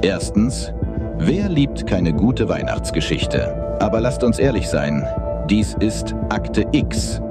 Erstens, 0.02 0.74
wer 1.18 1.50
liebt 1.50 1.86
keine 1.86 2.14
gute 2.14 2.48
Weihnachtsgeschichte? 2.48 3.78
Aber 3.82 4.00
lasst 4.00 4.24
uns 4.24 4.40
ehrlich 4.40 4.70
sein, 4.70 5.06
dies 5.50 5.76
ist 5.82 6.16
Akte 6.30 6.66
X. 6.72 7.22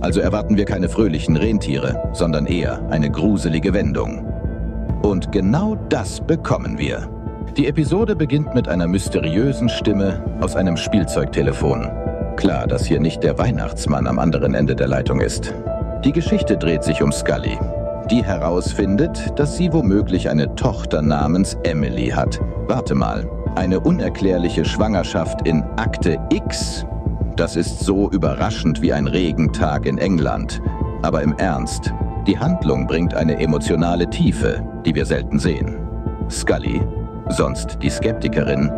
Also 0.00 0.20
erwarten 0.20 0.56
wir 0.56 0.64
keine 0.64 0.88
fröhlichen 0.88 1.36
Rentiere, 1.36 2.10
sondern 2.12 2.46
eher 2.46 2.88
eine 2.90 3.10
gruselige 3.10 3.74
Wendung. 3.74 4.24
Und 5.02 5.32
genau 5.32 5.76
das 5.88 6.20
bekommen 6.20 6.78
wir. 6.78 7.08
Die 7.56 7.66
Episode 7.66 8.14
beginnt 8.14 8.54
mit 8.54 8.68
einer 8.68 8.86
mysteriösen 8.86 9.68
Stimme 9.68 10.22
aus 10.40 10.54
einem 10.54 10.76
Spielzeugtelefon. 10.76 11.90
Klar, 12.42 12.66
dass 12.66 12.84
hier 12.84 12.98
nicht 12.98 13.22
der 13.22 13.38
Weihnachtsmann 13.38 14.08
am 14.08 14.18
anderen 14.18 14.52
Ende 14.54 14.74
der 14.74 14.88
Leitung 14.88 15.20
ist. 15.20 15.54
Die 16.04 16.10
Geschichte 16.10 16.56
dreht 16.56 16.82
sich 16.82 17.00
um 17.00 17.12
Scully, 17.12 17.56
die 18.10 18.24
herausfindet, 18.24 19.38
dass 19.38 19.56
sie 19.56 19.72
womöglich 19.72 20.28
eine 20.28 20.52
Tochter 20.56 21.02
namens 21.02 21.56
Emily 21.62 22.08
hat. 22.08 22.40
Warte 22.66 22.96
mal, 22.96 23.30
eine 23.54 23.78
unerklärliche 23.78 24.64
Schwangerschaft 24.64 25.46
in 25.46 25.62
Akte 25.76 26.18
X? 26.32 26.84
Das 27.36 27.54
ist 27.54 27.78
so 27.78 28.10
überraschend 28.10 28.82
wie 28.82 28.92
ein 28.92 29.06
Regentag 29.06 29.86
in 29.86 29.98
England. 29.98 30.60
Aber 31.02 31.22
im 31.22 31.36
Ernst, 31.38 31.94
die 32.26 32.36
Handlung 32.36 32.88
bringt 32.88 33.14
eine 33.14 33.38
emotionale 33.38 34.10
Tiefe, 34.10 34.64
die 34.84 34.96
wir 34.96 35.06
selten 35.06 35.38
sehen. 35.38 35.76
Scully, 36.28 36.82
sonst 37.28 37.78
die 37.82 37.90
Skeptikerin, 37.90 38.68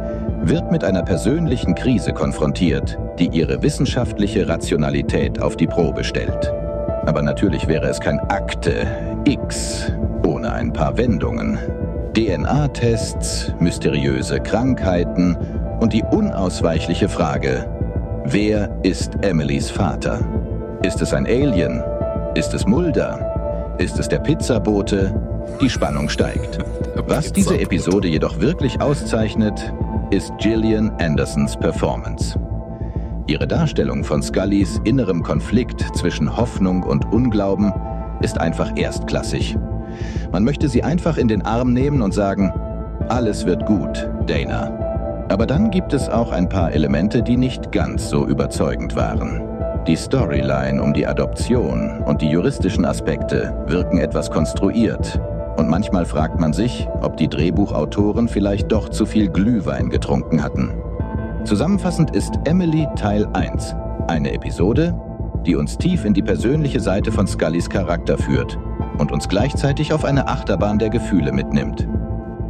wird 0.49 0.71
mit 0.71 0.85
einer 0.85 1.03
persönlichen 1.03 1.75
Krise 1.75 2.13
konfrontiert, 2.13 2.99
die 3.19 3.29
ihre 3.29 3.63
wissenschaftliche 3.63 4.49
Rationalität 4.49 5.41
auf 5.41 5.57
die 5.57 5.67
Probe 5.67 6.05
stellt. 6.05 6.53
Aber 7.07 7.23
natürlich 7.23 7.69
wäre 7.69 7.89
es 7.89 8.01
kein 8.01 8.19
Akte 8.19 8.87
X 9.25 9.93
ohne 10.27 10.53
ein 10.53 10.73
paar 10.73 10.97
Wendungen. 10.97 11.59
DNA-Tests, 12.15 13.53
mysteriöse 13.61 14.41
Krankheiten 14.41 15.37
und 15.81 15.93
die 15.93 16.03
unausweichliche 16.03 17.09
Frage, 17.09 17.67
wer 18.25 18.71
ist 18.83 19.13
Emilys 19.23 19.71
Vater? 19.71 20.21
Ist 20.83 21.03
es 21.03 21.13
ein 21.13 21.27
Alien? 21.27 21.83
Ist 22.35 22.55
es 22.55 22.67
Mulder? 22.67 23.77
Ist 23.79 23.99
es 23.99 24.09
der 24.09 24.21
Pizzabote? 24.21 25.15
Die 25.61 25.71
Spannung 25.71 26.09
steigt. 26.09 26.59
Was 27.07 27.33
diese 27.33 27.59
Episode 27.59 28.09
jedoch 28.09 28.41
wirklich 28.41 28.81
auszeichnet, 28.81 29.73
ist 30.15 30.33
Gillian 30.39 30.93
Andersons 31.01 31.57
Performance. 31.57 32.39
Ihre 33.27 33.49
Darstellung 33.49 34.05
von 34.05 34.23
Scullys 34.23 34.81
innerem 34.85 35.25
Konflikt 35.25 35.81
zwischen 35.97 36.37
Hoffnung 36.37 36.85
und 36.85 37.05
Unglauben 37.13 37.73
ist 38.21 38.39
einfach 38.39 38.77
erstklassig. 38.77 39.59
Man 40.31 40.45
möchte 40.45 40.69
sie 40.69 40.85
einfach 40.85 41.17
in 41.17 41.27
den 41.27 41.43
Arm 41.43 41.73
nehmen 41.73 42.01
und 42.01 42.15
sagen, 42.15 42.53
alles 43.09 43.45
wird 43.45 43.67
gut, 43.67 44.09
Dana. 44.29 45.27
Aber 45.31 45.47
dann 45.47 45.73
gibt 45.73 45.93
es 45.93 46.09
auch 46.09 46.31
ein 46.31 46.49
paar 46.49 46.71
Elemente, 46.71 47.21
die 47.21 47.37
nicht 47.37 47.73
ganz 47.73 48.09
so 48.09 48.25
überzeugend 48.25 48.95
waren. 48.95 49.43
Die 49.89 49.97
Storyline 49.97 50.81
um 50.81 50.95
die 50.95 51.09
Adoption 51.09 52.05
und 52.05 52.23
die 52.23 52.31
juristischen 52.31 52.85
Aspekte 52.85 53.65
wirken 53.67 53.99
etwas 53.99 54.31
konstruiert. 54.31 55.21
Und 55.57 55.69
manchmal 55.69 56.05
fragt 56.05 56.41
man 56.41 56.53
sich, 56.53 56.89
ob 57.03 57.17
die 57.17 57.29
Drehbuchautoren 57.29 58.29
vielleicht 58.29 58.73
doch 58.73 58.89
zu 58.89 59.07
viel 59.07 59.29
Glühwein 59.29 59.91
getrunken 59.91 60.43
hatten. 60.43 60.73
Zusammenfassend 61.45 62.15
ist 62.15 62.33
Emily 62.45 62.89
Teil 62.97 63.27
1 63.33 63.75
eine 64.09 64.33
Episode, 64.33 64.99
die 65.47 65.57
uns 65.57 65.79
tief 65.79 66.05
in 66.05 66.15
die 66.15 66.23
persönliche 66.23 66.81
Seite 66.81 67.13
von 67.13 67.27
Scullys 67.27 67.69
Charakter 67.69 68.19
führt 68.19 68.59
und 68.99 69.13
uns 69.13 69.29
gleichzeitig 69.29 69.93
auf 69.93 70.05
eine 70.05 70.29
Achterbahn 70.29 70.79
der 70.79 70.91
Gefühle 70.91 71.33
mitnimmt. 71.33 71.89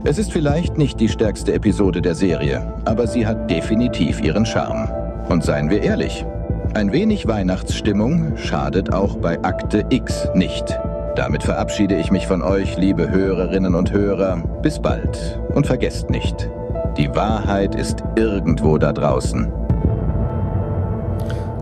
Es 0.05 0.19
ist 0.19 0.33
vielleicht 0.33 0.77
nicht 0.77 1.01
die 1.01 1.09
stärkste 1.09 1.55
Episode 1.55 2.03
der 2.03 2.15
Serie, 2.15 2.75
aber 2.85 3.07
sie 3.07 3.27
hat 3.27 3.51
definitiv 3.51 4.21
ihren 4.21 4.45
Charme. 4.45 4.89
Und 5.29 5.43
seien 5.43 5.71
wir 5.71 5.83
ehrlich, 5.83 6.27
ein 6.75 6.93
wenig 6.93 7.27
Weihnachtsstimmung 7.27 8.37
schadet 8.37 8.93
auch 8.93 9.17
bei 9.17 9.43
Akte 9.43 9.87
X 9.89 10.29
nicht. 10.35 10.79
Damit 11.17 11.45
verabschiede 11.45 11.97
ich 11.97 12.11
mich 12.11 12.27
von 12.27 12.43
euch, 12.43 12.77
liebe 12.77 13.09
Hörerinnen 13.09 13.77
und 13.77 13.93
Hörer. 13.93 14.39
Bis 14.63 14.83
bald 14.83 15.41
und 15.55 15.65
vergesst 15.65 16.11
nicht, 16.11 16.51
die 16.97 17.09
Wahrheit 17.15 17.77
ist 17.77 18.03
irgendwo 18.17 18.79
da 18.79 18.93
draußen. 18.93 19.53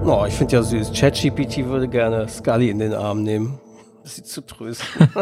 Oh, 0.04 0.24
ich 0.26 0.32
finde 0.34 0.54
ja 0.54 0.62
süß. 0.62 0.92
ChatGPT 0.94 1.66
würde 1.66 1.86
gerne 1.86 2.26
Scully 2.28 2.70
in 2.70 2.78
den 2.78 2.94
Arm 2.94 3.24
nehmen. 3.24 3.60
Sie 4.04 4.22
zu 4.22 4.40
trösten. 4.40 5.08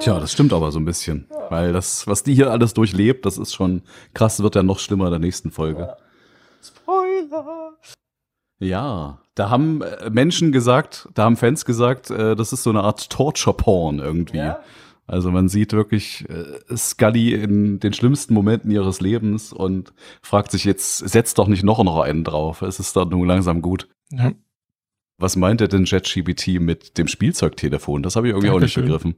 Tja, 0.00 0.20
das 0.20 0.30
stimmt 0.30 0.52
aber 0.52 0.70
so 0.70 0.78
ein 0.78 0.84
bisschen. 0.84 1.26
Weil 1.48 1.72
das, 1.72 2.06
was 2.06 2.24
die 2.24 2.34
hier 2.34 2.50
alles 2.50 2.74
durchlebt, 2.74 3.24
das 3.24 3.38
ist 3.38 3.54
schon 3.54 3.82
krass, 4.12 4.42
wird 4.42 4.54
ja 4.54 4.62
noch 4.62 4.80
schlimmer 4.80 5.06
in 5.06 5.12
der 5.12 5.20
nächsten 5.20 5.50
Folge. 5.50 5.96
Spoiler! 6.62 7.72
Ja, 8.60 9.18
da 9.38 9.50
haben 9.50 9.82
äh, 9.82 10.10
Menschen 10.10 10.50
gesagt, 10.50 11.08
da 11.14 11.24
haben 11.24 11.36
Fans 11.36 11.64
gesagt, 11.64 12.10
äh, 12.10 12.34
das 12.34 12.52
ist 12.52 12.64
so 12.64 12.70
eine 12.70 12.82
Art 12.82 13.08
Torture-Porn 13.10 14.00
irgendwie. 14.00 14.38
Ja? 14.38 14.60
Also 15.06 15.30
man 15.30 15.48
sieht 15.48 15.72
wirklich 15.72 16.28
äh, 16.28 16.76
Scully 16.76 17.34
in 17.34 17.80
den 17.80 17.92
schlimmsten 17.92 18.34
Momenten 18.34 18.70
ihres 18.70 19.00
Lebens 19.00 19.52
und 19.52 19.92
fragt 20.22 20.50
sich 20.50 20.64
jetzt, 20.64 20.98
setzt 20.98 21.38
doch 21.38 21.46
nicht 21.46 21.62
noch 21.62 21.82
noch 21.82 22.00
einen 22.00 22.24
drauf. 22.24 22.62
Es 22.62 22.80
ist 22.80 22.96
dann 22.96 23.10
nun 23.10 23.26
langsam 23.26 23.62
gut. 23.62 23.88
Ja. 24.10 24.32
Was 25.18 25.36
meint 25.36 25.60
er 25.60 25.68
denn 25.68 25.84
JetGBT 25.84 26.60
mit 26.60 26.98
dem 26.98 27.08
Spielzeugtelefon? 27.08 28.02
Das 28.02 28.16
habe 28.16 28.28
ich 28.28 28.32
irgendwie 28.32 28.48
Dankeschön. 28.48 28.84
auch 28.84 28.86
nicht 28.86 29.02
begriffen. 29.02 29.16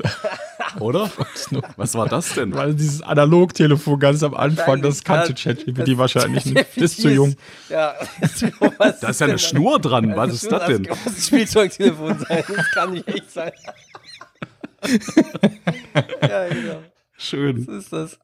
Oder? 0.80 1.10
Was 1.76 1.94
war 1.94 2.08
das 2.08 2.34
denn? 2.34 2.54
Weil 2.54 2.74
dieses 2.74 3.02
Analogtelefon 3.02 3.98
ganz 3.98 4.22
am 4.22 4.34
Anfang, 4.34 4.82
das 4.82 5.04
kannte 5.04 5.34
ChatGPT 5.34 5.98
wahrscheinlich 5.98 6.46
nicht. 6.46 6.76
Das 6.76 6.84
ist 6.84 7.00
zu 7.02 7.10
jung. 7.10 7.36
Ja, 7.68 7.94
Da 9.00 9.08
ist 9.08 9.20
ja 9.20 9.26
eine 9.26 9.38
Schnur 9.38 9.78
dran. 9.78 10.16
Was 10.16 10.32
ist 10.34 10.50
das 10.50 10.66
denn? 10.66 10.84
Das 10.84 11.04
muss 11.04 11.16
ein 11.16 11.22
Spielzeugtelefon 11.22 12.18
sein. 12.18 12.44
Das 12.48 12.70
kann 12.70 12.92
nicht 12.92 13.08
echt 13.08 13.30
sein. 13.30 13.52
ja, 16.22 16.48
genau. 16.48 16.82
Schön. 17.16 17.66
Was 17.66 17.84
ist 17.84 17.92
das? 17.92 18.18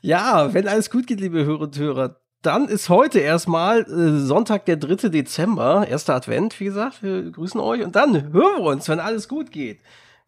Ja, 0.00 0.52
wenn 0.52 0.66
alles 0.66 0.90
gut 0.90 1.06
geht, 1.06 1.20
liebe 1.20 1.44
Hörer 1.44 1.60
und 1.60 1.78
Hörer, 1.78 2.16
dann 2.42 2.66
ist 2.66 2.88
heute 2.88 3.20
erstmal 3.20 3.82
äh, 3.82 4.18
Sonntag, 4.18 4.66
der 4.66 4.76
3. 4.76 5.08
Dezember, 5.10 5.86
erster 5.88 6.16
Advent, 6.16 6.58
wie 6.58 6.64
gesagt. 6.64 7.02
Wir 7.02 7.30
grüßen 7.30 7.60
euch 7.60 7.82
und 7.82 7.94
dann 7.94 8.32
hören 8.32 8.58
wir 8.58 8.70
uns, 8.70 8.88
wenn 8.88 8.98
alles 8.98 9.28
gut 9.28 9.52
geht. 9.52 9.78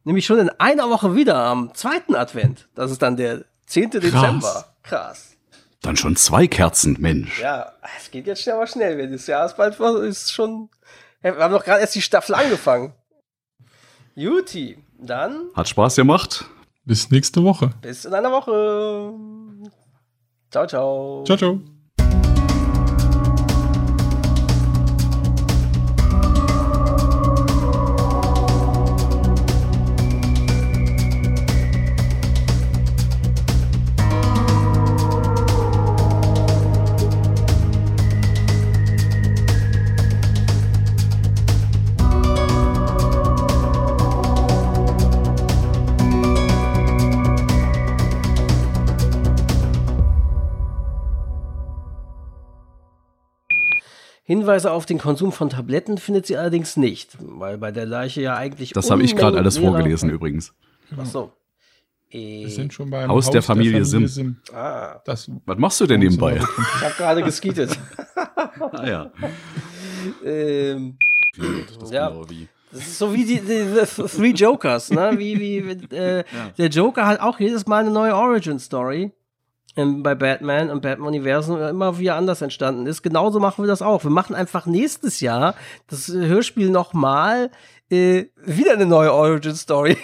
Nämlich 0.05 0.27
schon 0.27 0.39
in 0.39 0.51
einer 0.59 0.91
Woche 0.91 1.15
wieder 1.15 1.37
am 1.37 1.75
zweiten 1.75 2.15
Advent. 2.15 2.69
Das 2.75 2.91
ist 2.91 3.01
dann 3.03 3.17
der 3.17 3.45
10. 3.67 3.91
Dezember. 3.91 4.67
Krass. 4.83 5.37
Dann 5.81 5.97
schon 5.97 6.17
zwei 6.17 6.47
Kerzen, 6.47 6.97
Mensch. 7.01 7.41
Ja, 7.41 7.73
es 7.99 8.11
geht 8.11 8.27
jetzt 8.27 8.43
schnell 8.43 8.57
aber 8.57 8.67
schnell. 8.67 8.97
Wenn 8.99 9.13
das 9.13 9.27
Jahr 9.27 9.47
ist 9.47 9.57
bald 9.57 9.79
ist 9.81 10.33
schon. 10.33 10.71
Wir 11.21 11.37
haben 11.37 11.53
doch 11.53 11.65
gerade 11.65 11.81
erst 11.81 11.95
die 11.95 12.03
Staffel 12.03 12.35
angefangen. 12.35 12.93
Juti, 14.15 14.79
dann 14.99 15.51
Hat 15.55 15.69
Spaß 15.69 15.97
gemacht. 15.97 16.45
Bis 16.85 17.11
nächste 17.11 17.43
Woche. 17.43 17.71
bis 17.81 18.05
in 18.05 18.13
einer 18.15 18.31
Woche. 18.31 19.13
Ciao, 20.51 20.67
ciao. 20.67 21.25
Ciao, 21.27 21.37
ciao. 21.37 21.74
Hinweise 54.39 54.71
auf 54.73 54.87
den 54.87 54.99
Konsum 54.99 55.33
von 55.33 55.49
Tabletten 55.51 55.99
findet 55.99 56.27
sie 56.27 56.37
allerdings 56.37 56.77
nicht, 56.77 57.17
weil 57.21 57.59
bei 57.59 57.71
der 57.73 57.87
Leiche 57.87 58.21
ja 58.23 58.37
eigentlich. 58.37 58.73
Das 58.73 58.91
habe 58.91 59.03
ich 59.03 59.15
gerade 59.17 59.39
alles 59.39 59.59
vorgelesen 59.59 60.11
übrigens. 60.11 60.53
Ach 60.97 61.07
so. 61.07 61.33
Wir 62.11 62.47
Äh, 62.47 62.49
sind 62.49 62.73
schon 62.73 62.91
beim 62.91 63.09
Haus 63.11 63.29
der 63.31 63.43
Familie 63.43 63.85
Sim. 63.85 64.37
ah, 64.53 65.01
Das 65.05 65.29
Was 65.47 65.59
machst 65.59 65.81
du 65.81 65.87
denn 65.87 66.01
nebenbei? 66.01 66.37
ich 66.77 66.85
habe 66.85 66.95
gerade 66.97 67.23
geskietet. 67.23 67.77
ah 68.17 68.87
ja. 68.87 69.11
ähm, 70.25 70.97
Das 71.81 71.91
Ja. 71.91 72.09
genau 72.11 72.29
wie. 72.31 72.49
Das 72.71 72.81
ist 72.83 72.99
so 72.99 73.13
wie 73.15 73.25
die, 73.25 73.41
die, 73.41 73.65
die 73.67 74.03
Three 74.09 74.31
Jokers, 74.33 74.91
ne? 74.91 75.13
Wie, 75.17 75.39
wie 75.41 75.95
äh, 75.95 76.25
der 76.59 76.69
Joker 76.69 77.07
hat 77.07 77.21
auch 77.21 77.39
jedes 77.39 77.67
Mal 77.67 77.83
eine 77.85 77.91
neue 77.91 78.17
Origin 78.17 78.59
Story 78.59 79.13
bei 79.75 80.15
Batman 80.15 80.71
und 80.71 80.83
Batman-Universen 80.83 81.61
immer 81.61 81.99
wieder 81.99 82.15
anders 82.15 82.43
entstanden 82.43 82.87
ist. 82.87 83.03
Genauso 83.03 83.41
machen 83.41 83.65
wir 83.65 83.69
das 83.69 83.83
auch. 83.83 84.05
Wir 84.05 84.11
machen 84.11 84.37
einfach 84.37 84.67
nächstes 84.67 85.21
Jahr 85.21 85.55
das 85.89 86.09
Hörspiel 86.09 86.71
nochmal 86.71 87.51
äh, 87.91 88.27
wieder 88.37 88.73
eine 88.73 88.87
neue 88.87 89.13
Origin 89.13 89.55
Story. 89.57 89.97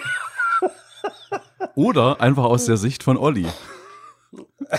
Oder 1.75 2.19
einfach 2.19 2.43
aus 2.43 2.65
der 2.65 2.77
Sicht 2.77 3.03
von 3.03 3.17
Olli. 3.17 3.45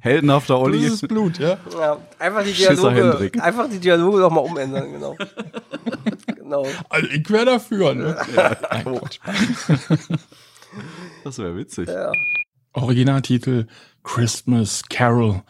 Heldenhafter 0.00 0.58
Olli. 0.58 0.82
Das 0.82 0.94
ist 0.94 1.08
Blut, 1.08 1.38
ja. 1.38 1.56
Ja, 1.78 1.96
einfach 2.18 2.44
die 2.44 2.52
Dialoge, 2.52 3.32
einfach 3.42 3.70
die 3.70 3.78
Dialoge 3.78 4.18
nochmal 4.18 4.44
umändern, 4.44 4.92
genau. 4.92 5.16
genau. 6.26 6.66
Also 6.90 7.08
ich 7.08 7.30
wäre 7.30 7.46
dafür, 7.46 7.94
ne? 7.94 8.16
Nein, 8.36 8.84
Quatsch. 8.84 9.18
Das 11.24 11.38
wäre 11.38 11.56
witzig. 11.56 11.88
Originaltitel 12.74 13.66
Christmas 14.02 14.82
Carol. 14.88 15.42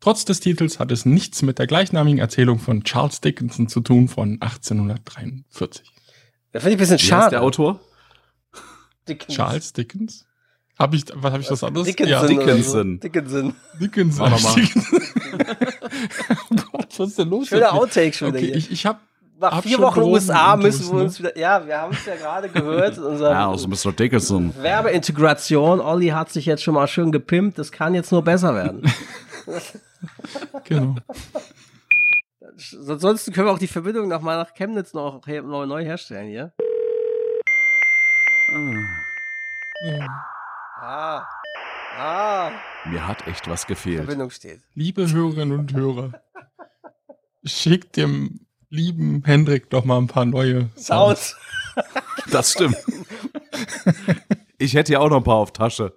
Trotz 0.00 0.24
des 0.24 0.40
Titels 0.40 0.78
hat 0.78 0.90
es 0.90 1.04
nichts 1.04 1.42
mit 1.42 1.58
der 1.58 1.66
gleichnamigen 1.66 2.18
Erzählung 2.18 2.58
von 2.58 2.84
Charles 2.84 3.20
Dickinson 3.20 3.68
zu 3.68 3.80
tun 3.80 4.08
von 4.08 4.38
1843. 4.40 5.84
Das 6.52 6.62
finde 6.62 6.74
ich 6.74 6.76
ein 6.76 6.78
bisschen 6.78 6.96
Wie 6.96 7.00
heißt 7.02 7.04
schade. 7.04 7.30
der 7.30 7.42
Autor? 7.42 7.80
Dickens. 9.08 9.34
Charles 9.34 9.72
Dickens? 9.74 10.24
Hab 10.78 10.94
ich, 10.94 11.04
was 11.14 11.32
habe 11.32 11.42
ich 11.42 11.48
das 11.48 11.62
anderes? 11.62 11.86
Dickinson. 11.86 12.10
Ja, 12.10 12.20
oder 12.20 12.28
so. 12.28 12.34
Dickinson. 12.40 13.00
Dickinson. 13.00 13.54
Dickinson. 13.78 14.32
Dickinson. 14.56 15.02
oh 16.50 16.56
Gott, 16.72 16.98
was 16.98 17.08
ist 17.10 17.18
denn 17.18 17.28
los? 17.28 17.48
Schöner? 17.48 17.74
Outtake 17.74 18.14
schon 18.14 18.28
wieder 18.28 18.38
Okay, 18.38 18.46
hier. 18.46 18.56
ich, 18.56 18.70
ich 18.70 18.86
habe 18.86 19.00
Nach 19.40 19.52
hab 19.52 19.62
vier 19.64 19.78
Wochen 19.78 20.02
USA 20.02 20.54
müssen 20.56 20.88
wir 20.88 20.96
ne? 20.98 21.04
uns 21.04 21.18
wieder. 21.18 21.36
Ja, 21.38 21.66
wir 21.66 21.80
haben 21.80 21.94
es 21.94 22.04
ja 22.04 22.14
gerade 22.14 22.50
gehört. 22.50 22.96
in 22.98 23.04
Unserer 23.04 23.30
Ja, 23.30 23.50
also 23.50 23.68
Mr. 23.68 23.90
Dickinson. 23.90 24.54
Werbeintegration. 24.60 25.80
Olli 25.80 26.08
hat 26.08 26.30
sich 26.30 26.44
jetzt 26.44 26.62
schon 26.62 26.74
mal 26.74 26.86
schön 26.86 27.10
gepimpt. 27.10 27.58
Das 27.58 27.72
kann 27.72 27.94
jetzt 27.94 28.12
nur 28.12 28.22
besser 28.22 28.54
werden. 28.54 28.82
genau. 30.64 30.96
Ansonsten 32.86 33.32
können 33.32 33.46
wir 33.46 33.52
auch 33.52 33.58
die 33.58 33.66
Verbindung 33.66 34.08
nochmal 34.08 34.36
nach 34.36 34.52
Chemnitz 34.52 34.92
noch, 34.92 35.26
her- 35.26 35.42
neu 35.42 35.82
herstellen 35.82 36.28
hier. 36.28 36.52
Ah. 40.82 41.26
Ah. 41.98 42.50
Mir 42.84 43.06
hat 43.08 43.26
echt 43.26 43.48
was 43.48 43.66
gefehlt. 43.66 44.00
Verbindung 44.04 44.28
steht. 44.28 44.60
Liebe 44.74 45.10
Hörerinnen 45.10 45.58
und 45.60 45.72
Hörer, 45.72 46.12
schickt 47.44 47.96
dem 47.96 48.46
lieben 48.70 49.22
Hendrik 49.24 49.68
doch 49.70 49.84
mal 49.84 49.98
ein 49.98 50.06
paar 50.06 50.24
neue 50.24 50.70
Sounds. 50.76 51.36
Sound. 51.74 51.84
Das 52.30 52.52
stimmt. 52.52 52.76
Ich 54.58 54.74
hätte 54.74 54.92
ja 54.92 55.00
auch 55.00 55.08
noch 55.08 55.18
ein 55.18 55.24
paar 55.24 55.36
auf 55.36 55.52
Tasche. 55.52 55.92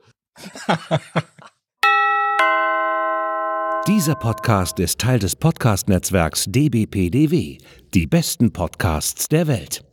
Dieser 3.88 4.16
Podcast 4.16 4.80
ist 4.80 5.00
Teil 5.00 5.20
des 5.20 5.36
Podcast-Netzwerks 5.36 6.46
dbpdw, 6.48 7.58
die 7.94 8.08
besten 8.08 8.54
Podcasts 8.54 9.28
der 9.28 9.48
Welt. 9.48 9.84